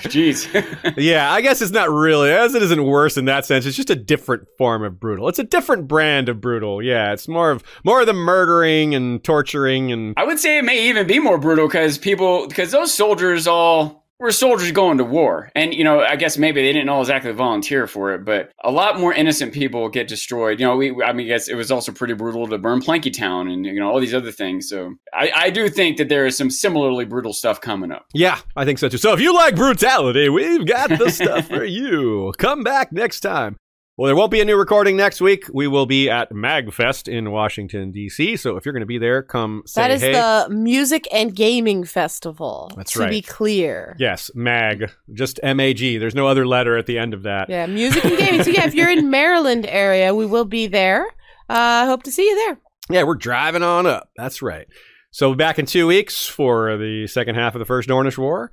Jeez. 0.04 0.48
yeah, 0.98 1.32
I 1.32 1.42
guess 1.42 1.62
it's 1.62 1.72
not 1.72 1.90
really, 1.90 2.32
as 2.32 2.56
it 2.56 2.64
isn't 2.64 2.84
worse 2.84 3.18
in 3.18 3.26
that 3.26 3.46
sense. 3.46 3.66
It's 3.66 3.76
just 3.76 3.90
a 3.90 3.96
different 3.96 4.48
form 4.58 4.84
of 4.84 5.00
brutal. 5.00 5.28
It's 5.28 5.40
a 5.40 5.44
different 5.44 5.88
brand 5.88 6.30
of 6.30 6.42
brutal. 6.42 6.82
Yeah, 6.82 7.14
it's 7.14 7.28
more 7.28 7.52
of 7.52 7.64
more 7.84 8.02
of 8.02 8.08
the 8.08 8.14
murdering 8.14 8.96
and 8.96 9.24
torturing 9.24 9.92
and. 9.92 10.14
I 10.18 10.24
would 10.24 10.40
say 10.40 10.58
it 10.58 10.64
may 10.64 10.88
even 10.90 11.06
be 11.06 11.20
more 11.20 11.38
brutal 11.38 11.68
because 11.68 11.98
people, 11.98 12.48
because 12.48 12.72
those 12.72 12.94
soldiers 12.94 13.46
all 13.46 14.03
were 14.20 14.32
soldiers 14.32 14.72
going 14.72 14.98
to 15.00 15.04
war. 15.04 15.52
And, 15.56 15.74
you 15.74 15.84
know, 15.84 16.02
I 16.02 16.16
guess 16.16 16.38
maybe 16.38 16.62
they 16.62 16.72
didn't 16.72 16.90
all 16.90 17.02
exactly 17.02 17.32
volunteer 17.32 17.88
for 17.88 18.14
it, 18.14 18.24
but 18.24 18.52
a 18.64 18.72
lot 18.72 19.00
more 19.00 19.14
innocent 19.14 19.54
people 19.54 19.90
get 19.90 20.08
destroyed. 20.08 20.60
You 20.60 20.68
know, 20.68 20.76
we, 20.78 21.04
I 21.04 21.14
mean, 21.14 21.28
I 21.28 21.30
guess 21.30 21.48
it 21.48 21.56
was 21.56 21.72
also 21.72 21.92
pretty 21.92 22.14
brutal 22.14 22.48
to 22.48 22.58
burn 22.58 22.82
Planky 22.82 23.12
Town 23.12 23.48
and, 23.50 23.66
you 23.66 23.80
know, 23.80 23.90
all 23.92 24.00
these 24.00 24.14
other 24.14 24.32
things. 24.32 24.70
So 24.70 24.94
I, 25.14 25.32
I 25.36 25.50
do 25.50 25.68
think 25.68 25.98
that 25.98 26.10
there 26.10 26.26
is 26.26 26.38
some 26.38 26.50
similarly 26.50 27.06
brutal 27.06 27.34
stuff 27.34 27.60
coming 27.60 27.92
up. 27.92 28.06
Yeah, 28.14 28.40
I 28.56 28.66
think 28.66 28.80
so 28.80 28.88
too. 28.88 28.98
So 28.98 29.14
if 29.14 29.20
you 29.20 29.34
like 29.34 29.56
brutality, 29.56 30.30
we've 30.30 30.66
got 30.66 30.90
the 30.90 31.10
stuff 31.10 31.48
for 31.48 31.64
you. 31.64 32.32
Come 32.38 32.64
back 32.64 32.92
next 32.92 33.22
time. 33.22 33.58
Well, 33.96 34.08
there 34.08 34.16
won't 34.16 34.32
be 34.32 34.42
a 34.42 34.46
new 34.46 34.58
recording 34.58 34.98
next 34.98 35.22
week. 35.22 35.46
We 35.54 35.68
will 35.68 35.86
be 35.86 36.10
at 36.10 36.32
MagFest 36.32 37.08
in 37.08 37.30
Washington, 37.30 37.92
D.C. 37.92 38.38
So 38.38 38.58
if 38.58 38.66
you're 38.66 38.74
going 38.74 38.82
to 38.82 38.88
be 38.88 38.98
there, 38.98 39.22
come 39.22 39.62
say 39.68 39.84
That 39.84 39.92
is 39.92 40.02
hey. 40.02 40.14
the 40.14 40.48
Music 40.50 41.08
and 41.14 41.36
Gaming 41.36 41.84
Festival. 41.84 42.72
That's 42.76 42.94
to 42.94 43.02
right. 43.02 43.10
be 43.12 43.22
clear. 43.22 43.96
Yes, 44.00 44.32
MAG. 44.34 44.90
Just 45.14 45.40
M 45.44 45.60
A 45.60 45.76
G. 45.76 46.00
There's 46.00 46.16
no 46.16 46.26
other 46.28 46.48
letter 46.48 46.76
at 46.76 46.88
the 46.88 46.98
end 46.98 47.14
of 47.14 47.22
that. 47.24 47.50
Yeah, 47.50 47.68
music 47.68 48.04
and 48.04 48.18
gaming. 48.18 48.44
So 48.44 48.50
yeah, 48.50 48.66
if 48.66 48.74
you're 48.74 48.90
in 48.90 49.10
Maryland 49.12 49.68
area, 49.70 50.16
we 50.16 50.26
will 50.26 50.46
be 50.46 50.66
there. 50.66 51.06
Uh, 51.48 51.86
hope 51.86 52.02
to 52.04 52.12
see 52.12 52.24
you 52.28 52.36
there. 52.48 52.58
Yeah, 52.90 53.04
we're 53.04 53.14
driving 53.14 53.62
on 53.62 53.86
up. 53.86 54.10
That's 54.18 54.42
right. 54.42 54.66
So 55.12 55.28
we'll 55.28 55.36
be 55.36 55.44
back 55.44 55.60
in 55.60 55.68
two 55.68 55.86
weeks 55.86 56.26
for 56.26 56.78
the 56.78 57.06
second 57.06 57.36
half 57.36 57.54
of 57.54 57.60
the 57.60 57.66
First 57.66 57.90
Dornish 57.90 58.18
War. 58.18 58.52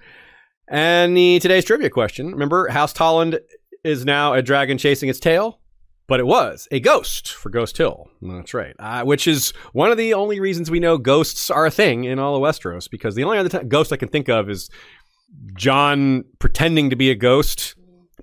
And 0.68 1.16
the 1.16 1.38
today's 1.40 1.64
trivia 1.64 1.88
question. 1.88 2.30
Remember, 2.30 2.68
House 2.68 2.92
Tolland 2.92 3.38
is 3.84 4.04
now 4.04 4.34
a 4.34 4.42
dragon 4.42 4.78
chasing 4.78 5.08
its 5.08 5.20
tail, 5.20 5.60
but 6.06 6.20
it 6.20 6.26
was 6.26 6.68
a 6.70 6.80
ghost 6.80 7.32
for 7.32 7.50
Ghost 7.50 7.76
Hill. 7.76 8.10
That's 8.20 8.52
right. 8.54 8.74
Uh, 8.78 9.04
which 9.04 9.26
is 9.26 9.52
one 9.72 9.90
of 9.90 9.98
the 9.98 10.14
only 10.14 10.40
reasons 10.40 10.70
we 10.70 10.80
know 10.80 10.98
ghosts 10.98 11.50
are 11.50 11.66
a 11.66 11.70
thing 11.70 12.04
in 12.04 12.18
all 12.18 12.36
of 12.36 12.42
Westeros, 12.42 12.90
because 12.90 13.14
the 13.14 13.24
only 13.24 13.38
other 13.38 13.48
t- 13.48 13.64
ghost 13.66 13.92
I 13.92 13.96
can 13.96 14.08
think 14.08 14.28
of 14.28 14.50
is 14.50 14.68
Jon 15.54 16.24
pretending 16.38 16.90
to 16.90 16.96
be 16.96 17.10
a 17.10 17.14
ghost 17.14 17.74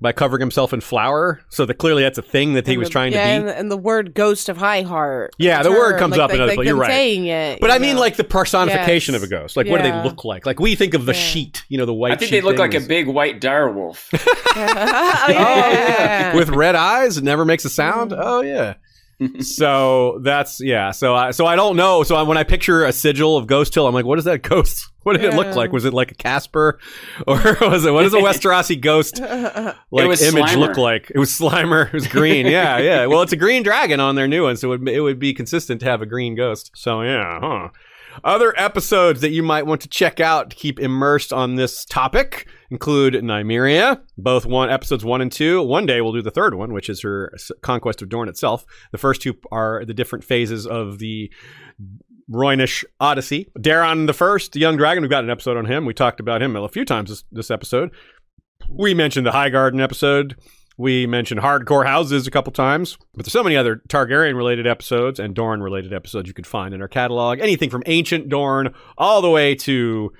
by 0.02 0.12
covering 0.12 0.40
himself 0.42 0.74
in 0.74 0.82
flour. 0.82 1.42
So 1.50 1.66
that 1.66 1.76
clearly 1.76 2.04
that's 2.04 2.18
a 2.18 2.22
thing 2.22 2.54
that 2.54 2.66
he 2.68 2.74
And 2.74 2.80
was 2.80 2.90
the- 2.90 2.94
trying 2.94 3.14
yeah, 3.14 3.24
to 3.26 3.30
and 3.32 3.44
be. 3.46 3.52
the, 3.52 3.58
and 3.58 3.72
the 3.72 3.78
word 3.78 4.14
"ghost 4.14 4.50
of 4.50 4.58
High 4.58 4.82
Heart." 4.84 5.36
Yeah, 5.38 5.64
the 5.64 5.72
word 5.72 5.98
comes 6.00 6.12
like, 6.12 6.20
up 6.22 6.32
in 6.32 6.38
other- 6.42 6.48
like 6.48 6.56
but 6.58 6.66
you're 6.66 6.76
them 6.76 6.82
right. 6.82 6.90
Saying 6.92 7.26
it, 7.26 7.60
But 7.60 7.70
you 7.70 7.76
I 7.76 7.80
mean, 7.80 7.96
know. 7.96 8.02
like 8.02 8.16
the 8.18 8.24
personification 8.24 9.14
Yes. 9.14 9.24
of 9.24 9.28
a 9.28 9.30
ghost. 9.30 9.58
Like, 9.58 9.68
what 9.68 9.82
do 9.82 9.90
they 9.92 10.04
look 10.04 10.24
like? 10.26 10.46
Like 10.46 10.60
we 10.60 10.76
think 10.76 10.94
of 10.94 11.06
the 11.06 11.14
Yeah. 11.14 11.20
sheet, 11.20 11.64
you 11.70 11.78
know, 11.78 11.86
the 11.86 11.94
white. 11.94 12.12
I 12.12 12.16
think 12.16 12.32
they 12.32 12.38
sheet 12.38 12.44
look 12.46 12.58
like 12.58 12.74
a 12.74 12.80
big 12.82 13.08
white 13.08 13.42
dire 13.42 13.72
wolf. 13.72 14.10
oh, 14.14 15.30
yeah. 15.30 16.36
with 16.36 16.50
red 16.50 16.76
eyes. 16.76 17.18
It 17.18 17.24
never 17.24 17.46
makes 17.46 17.66
a 17.66 17.70
sound. 17.70 18.12
Mm. 18.12 18.20
Oh 18.22 18.42
yeah. 18.42 18.76
so 19.40 20.20
that's 20.22 20.60
yeah. 20.62 20.92
So 20.92 21.16
I 21.16 21.32
so 21.32 21.46
I 21.46 21.56
don't 21.56 21.76
know. 21.76 22.04
So 22.04 22.16
I, 22.16 22.24
when 22.24 22.38
I 22.38 22.44
picture 22.44 22.86
a 22.86 22.94
sigil 22.94 23.38
of 23.38 23.48
Ghost 23.48 23.74
Hill, 23.74 23.88
I'm 23.88 23.94
like, 23.94 24.06
what 24.06 24.20
is 24.20 24.26
that 24.26 24.44
ghost? 24.44 24.90
What 25.08 25.22
did 25.22 25.34
it 25.34 25.38
look 25.38 25.56
like? 25.56 25.72
Was 25.72 25.86
it 25.86 25.94
like 25.94 26.12
a 26.12 26.16
Casper, 26.16 26.80
or 27.28 27.38
was 27.62 27.86
it 27.86 27.94
what 27.94 28.04
does 28.04 28.14
a 28.14 28.18
Westerosi 28.18 28.82
ghost 28.82 29.22
like 29.22 30.06
was 30.06 30.22
image 30.22 30.44
Slimer. 30.44 30.58
look 30.58 30.76
like? 30.76 31.10
It 31.16 31.18
was 31.18 31.30
Slimer. 31.30 31.88
It 31.88 31.94
was 31.94 32.08
green. 32.08 32.46
yeah, 32.46 32.78
yeah. 32.80 33.06
Well, 33.06 33.22
it's 33.22 33.32
a 33.32 33.38
green 33.38 33.64
dragon 33.64 34.02
on 34.02 34.16
their 34.16 34.28
new 34.28 34.44
one, 34.44 34.58
so 34.58 34.74
it 34.74 34.82
would, 34.82 34.90
it 34.90 35.00
would 35.00 35.18
be 35.18 35.34
consistent 35.34 35.80
to 35.80 35.86
have 35.86 36.02
a 36.02 36.06
green 36.06 36.36
ghost. 36.36 36.72
So 36.76 37.04
yeah, 37.04 37.40
huh. 37.40 37.70
Other 38.26 38.54
episodes 38.60 39.22
that 39.22 39.30
you 39.30 39.44
might 39.44 39.66
want 39.66 39.80
to 39.80 39.88
check 39.88 40.20
out 40.20 40.50
to 40.50 40.58
keep 40.58 40.78
immersed 40.78 41.32
on 41.32 41.56
this 41.56 41.86
topic 41.86 42.46
include 42.70 43.14
Nymeria, 43.14 44.02
both 44.18 44.46
one 44.46 44.70
episodes 44.70 45.06
one 45.06 45.22
and 45.22 45.32
two. 45.32 45.62
One 45.62 45.86
day 45.86 46.02
we'll 46.02 46.14
do 46.14 46.22
the 46.22 46.32
third 46.32 46.56
one, 46.56 46.74
which 46.74 46.90
is 46.90 47.02
her 47.02 47.34
conquest 47.62 48.02
of 48.02 48.10
Dorne 48.10 48.30
itself. 48.30 48.66
The 48.92 48.98
first 48.98 49.22
two 49.22 49.36
are 49.52 49.86
the 49.86 49.94
different 49.94 50.24
phases 50.24 50.68
of 50.68 51.00
the 51.00 51.32
Rhoynish 52.30 52.84
Odyssey. 53.00 53.50
Daeron 53.58 54.08
the 54.08 54.14
First, 54.14 54.52
the 54.52 54.60
Young 54.60 54.78
Dragon, 54.78 55.02
we've 55.02 55.10
got 55.10 55.24
an 55.24 55.30
episode 55.30 55.58
on 55.58 55.66
him. 55.66 55.86
We 55.86 55.94
talked 55.94 56.20
about 56.20 56.42
him 56.42 56.56
a 56.56 56.68
few 56.68 56.86
times 56.86 57.10
this, 57.10 57.24
this 57.32 57.52
episode. 57.52 57.92
We 58.70 58.94
mentioned 58.94 59.26
the 59.26 59.32
Highgarden 59.32 59.82
episode. 59.82 60.36
We 60.80 61.08
mentioned 61.08 61.42
hardcore 61.42 61.88
houses 61.88 62.28
a 62.28 62.32
couple 62.32 62.54
times, 62.54 62.98
but 63.16 63.26
there's 63.26 63.34
so 63.34 63.44
many 63.44 63.56
other 63.56 63.82
Targaryen 63.88 64.36
related 64.36 64.68
episodes 64.68 65.20
and 65.20 65.34
Dorne 65.34 65.64
related 65.64 65.92
episodes 65.92 66.28
you 66.28 66.36
could 66.36 66.46
find 66.46 66.72
in 66.74 66.82
our 66.82 66.88
catalog. 66.88 67.40
Anything 67.40 67.72
from 67.72 67.82
ancient 67.88 68.30
Dorne 68.30 68.76
all 68.96 69.24
the 69.24 69.30
way 69.30 69.56
to 69.56 70.14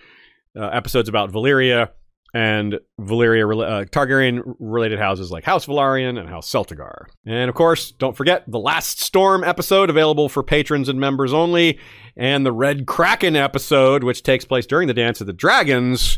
uh, 0.56 0.68
episodes 0.70 1.10
about 1.10 1.32
Valyria 1.32 1.90
and 2.34 2.80
Valyria 3.00 3.46
uh, 3.46 3.86
Targaryen 3.86 4.56
related 4.60 5.00
houses 5.00 5.32
like 5.32 5.44
House 5.44 5.66
Velaryon 5.66 6.20
and 6.20 6.30
House 6.30 6.52
Celtigar. 6.52 7.08
And 7.26 7.50
of 7.50 7.56
course, 7.56 7.92
don't 7.92 8.16
forget 8.16 8.44
the 8.48 8.60
Last 8.60 9.00
Storm 9.00 9.44
episode 9.44 9.90
available 9.90 10.30
for 10.30 10.44
patrons 10.44 10.90
and 10.90 11.00
members 11.00 11.34
only, 11.34 11.80
and 12.16 12.46
the 12.46 12.52
Red 12.52 12.86
Kraken 12.86 13.36
episode, 13.36 14.04
which 14.04 14.24
takes 14.24 14.46
place 14.46 14.66
during 14.66 14.88
the 14.88 14.94
Dance 14.94 15.22
of 15.22 15.28
the 15.28 15.34
Dragons 15.34 16.18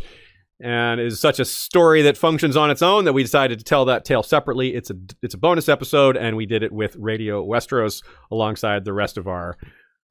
and 0.62 1.00
is 1.00 1.20
such 1.20 1.40
a 1.40 1.46
story 1.46 2.02
that 2.02 2.18
functions 2.18 2.58
on 2.58 2.70
its 2.70 2.82
own 2.82 3.06
that 3.06 3.14
we 3.14 3.24
decided 3.24 3.60
to 3.60 3.66
tell 3.66 3.86
that 3.86 4.04
tale 4.04 4.24
separately. 4.24 4.76
It's 4.76 4.90
a 4.90 4.96
it's 5.22 5.34
a 5.34 5.38
bonus 5.38 5.70
episode, 5.70 6.18
and 6.18 6.36
we 6.36 6.46
did 6.46 6.64
it 6.64 6.72
with 6.72 6.96
Radio 6.98 7.46
Westeros 7.46 8.04
alongside 8.32 8.84
the 8.84 8.94
rest 8.94 9.18
of 9.18 9.28
our 9.28 9.58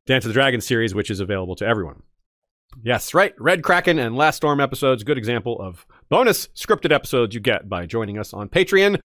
Dance 0.06 0.24
of 0.24 0.30
the 0.30 0.34
Dragons 0.34 0.66
series, 0.66 0.94
which 0.94 1.10
is 1.10 1.20
available 1.20 1.54
to 1.56 1.66
everyone. 1.66 2.02
Yes, 2.82 3.14
right. 3.14 3.34
Red 3.38 3.62
Kraken 3.62 3.98
and 3.98 4.16
Last 4.16 4.36
Storm 4.36 4.60
episodes, 4.60 5.02
good 5.02 5.18
example 5.18 5.60
of 5.60 5.86
bonus 6.08 6.48
scripted 6.48 6.92
episodes 6.92 7.34
you 7.34 7.40
get 7.40 7.68
by 7.68 7.86
joining 7.86 8.18
us 8.18 8.32
on 8.32 8.48
Patreon. 8.48 9.00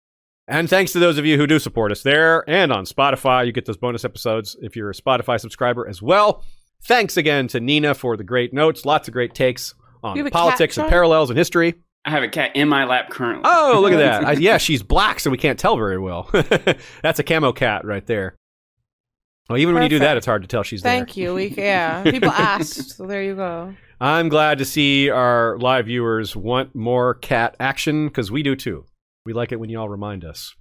And 0.48 0.68
thanks 0.68 0.93
to 0.93 0.98
those 0.98 1.18
of 1.18 1.24
you 1.24 1.36
who 1.36 1.47
do 1.47 1.59
support 1.59 1.93
us 1.93 2.02
there 2.02 2.48
and 2.48 2.72
on 2.72 2.84
Spotify. 2.84 3.47
You 3.47 3.52
get 3.52 3.64
those 3.64 3.76
bonus 3.76 4.05
episodes 4.05 4.56
if 4.60 4.76
you're 4.76 4.90
a 4.90 4.94
Spotify 4.94 5.40
subscriber 5.40 5.89
as 5.89 6.02
well. 6.02 6.44
Thanks 6.82 7.16
again 7.16 7.47
to 7.48 7.60
Nina 7.60 7.94
for 7.94 8.16
the 8.16 8.24
great 8.24 8.52
notes, 8.52 8.84
lots 8.84 9.09
of 9.09 9.14
great 9.14 9.34
takes 9.34 9.74
on 10.02 10.16
You 10.16 10.24
have 10.24 10.32
a 10.32 10.34
politics 10.34 10.76
and 10.76 10.89
parallels 10.89 11.30
and 11.30 11.39
history. 11.39 11.74
I 12.05 12.10
have 12.10 12.24
a 12.24 12.28
cat 12.28 12.56
in 12.56 12.68
my 12.68 12.84
lap 12.84 13.10
currently. 13.10 13.43
Oh, 13.44 13.78
look 13.80 13.93
at 13.93 13.98
that. 13.98 14.24
I, 14.26 14.32
yeah, 14.32 14.59
she's 14.59 14.82
black, 14.82 15.20
so 15.20 15.30
we 15.30 15.39
can't 15.39 15.59
tell 15.59 15.76
very 15.76 15.98
well. 15.98 16.28
That's 17.02 17.20
a 17.20 17.22
camo 17.22 17.52
cat 17.52 17.84
right 17.84 18.05
there. 18.05 18.34
Well, 19.53 19.61
even 19.61 19.74
when 19.74 19.83
you 19.83 19.91
do 19.91 19.99
that, 19.99 20.16
it's 20.16 20.24
hard 20.24 20.41
to 20.41 20.49
tell 20.49 20.62
she's 20.62 20.81
Thank 20.81 21.01
there. 21.01 21.07
Thank 21.07 21.16
you. 21.19 21.35
We 21.35 21.49
yeah. 21.49 22.03
People 22.11 22.31
asked, 22.31 22.97
so 22.97 23.07
there 23.07 23.23
you 23.23 23.35
go. 23.35 23.74
I'm 24.01 24.31
glad 24.31 24.57
to 24.59 24.65
see 24.65 25.11
our 25.11 25.59
live 25.59 25.85
viewers 25.87 26.35
want 26.35 26.74
more 26.74 27.15
cat 27.16 27.55
action 27.61 28.09
because 28.09 28.31
we 28.31 28.43
do 28.43 28.57
too. 28.57 28.87
We 29.27 29.35
like 29.35 29.53
it 29.53 29.61
when 29.61 29.69
you 29.69 29.79
all 29.79 29.91
remind 29.91 30.24
us. 30.24 30.55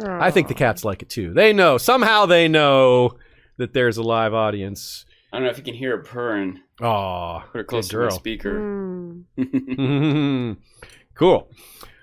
I 0.00 0.30
think 0.30 0.46
the 0.46 0.54
cats 0.54 0.84
like 0.84 1.02
it 1.02 1.08
too. 1.08 1.34
They 1.34 1.52
know. 1.52 1.76
Somehow 1.76 2.26
they 2.26 2.46
know 2.46 3.14
that 3.58 3.74
there's 3.74 3.96
a 3.96 4.02
live 4.04 4.32
audience. 4.32 5.04
I 5.32 5.38
don't 5.38 5.46
know 5.46 5.50
if 5.50 5.58
you 5.58 5.64
can 5.64 5.74
hear 5.74 5.94
it 5.94 6.04
purring. 6.04 6.60
Aw, 6.82 7.40
Put 7.50 7.60
it 7.62 7.66
close 7.66 7.88
to 7.88 7.96
the 7.96 8.02
girl. 8.04 8.10
speaker. 8.12 9.24
Mm. 9.36 10.56
cool. 11.16 11.50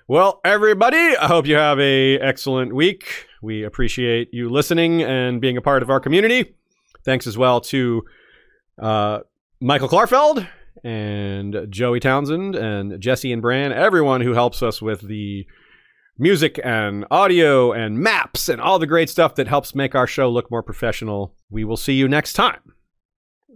Well, 0.08 0.42
everybody, 0.44 1.16
I 1.16 1.26
hope 1.26 1.46
you 1.46 1.56
have 1.56 1.80
a 1.80 2.18
excellent 2.18 2.74
week. 2.74 3.28
We 3.42 3.64
appreciate 3.64 4.28
you 4.32 4.48
listening 4.48 5.02
and 5.02 5.40
being 5.40 5.56
a 5.56 5.62
part 5.62 5.82
of 5.82 5.90
our 5.90 5.98
community. 5.98 6.54
Thanks 7.04 7.26
as 7.26 7.36
well 7.36 7.60
to 7.62 8.04
uh, 8.80 9.18
Michael 9.60 9.88
Klarfeld 9.88 10.48
and 10.84 11.66
Joey 11.68 11.98
Townsend 11.98 12.54
and 12.54 13.00
Jesse 13.00 13.32
and 13.32 13.42
Bran, 13.42 13.72
everyone 13.72 14.20
who 14.20 14.32
helps 14.32 14.62
us 14.62 14.80
with 14.80 15.00
the 15.00 15.44
music 16.18 16.60
and 16.62 17.04
audio 17.10 17.72
and 17.72 17.98
maps 17.98 18.48
and 18.48 18.60
all 18.60 18.78
the 18.78 18.86
great 18.86 19.10
stuff 19.10 19.34
that 19.34 19.48
helps 19.48 19.74
make 19.74 19.96
our 19.96 20.06
show 20.06 20.30
look 20.30 20.50
more 20.50 20.62
professional. 20.62 21.34
We 21.50 21.64
will 21.64 21.76
see 21.76 21.94
you 21.94 22.06
next 22.06 22.34
time. 22.34 22.60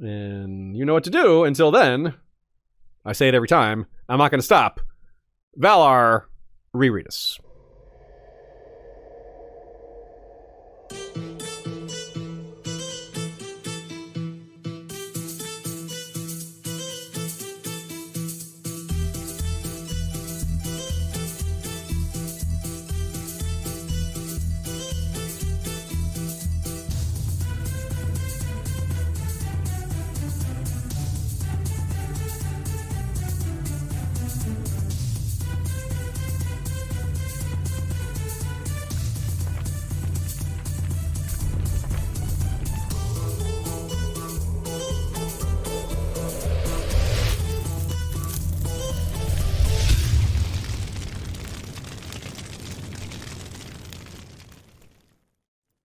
And 0.01 0.77
you 0.77 0.85
know 0.85 0.95
what 0.95 1.05
to 1.05 1.11
do. 1.11 1.45
Until 1.45 1.71
then, 1.71 2.15
I 3.05 3.13
say 3.13 3.29
it 3.29 3.35
every 3.35 3.49
time. 3.49 3.87
I'm 4.09 4.19
not 4.19 4.33
going 4.33 4.41
to 4.41 4.45
stop. 4.45 4.81
Valar, 5.59 6.25
reread 6.73 7.07
us. 7.07 7.39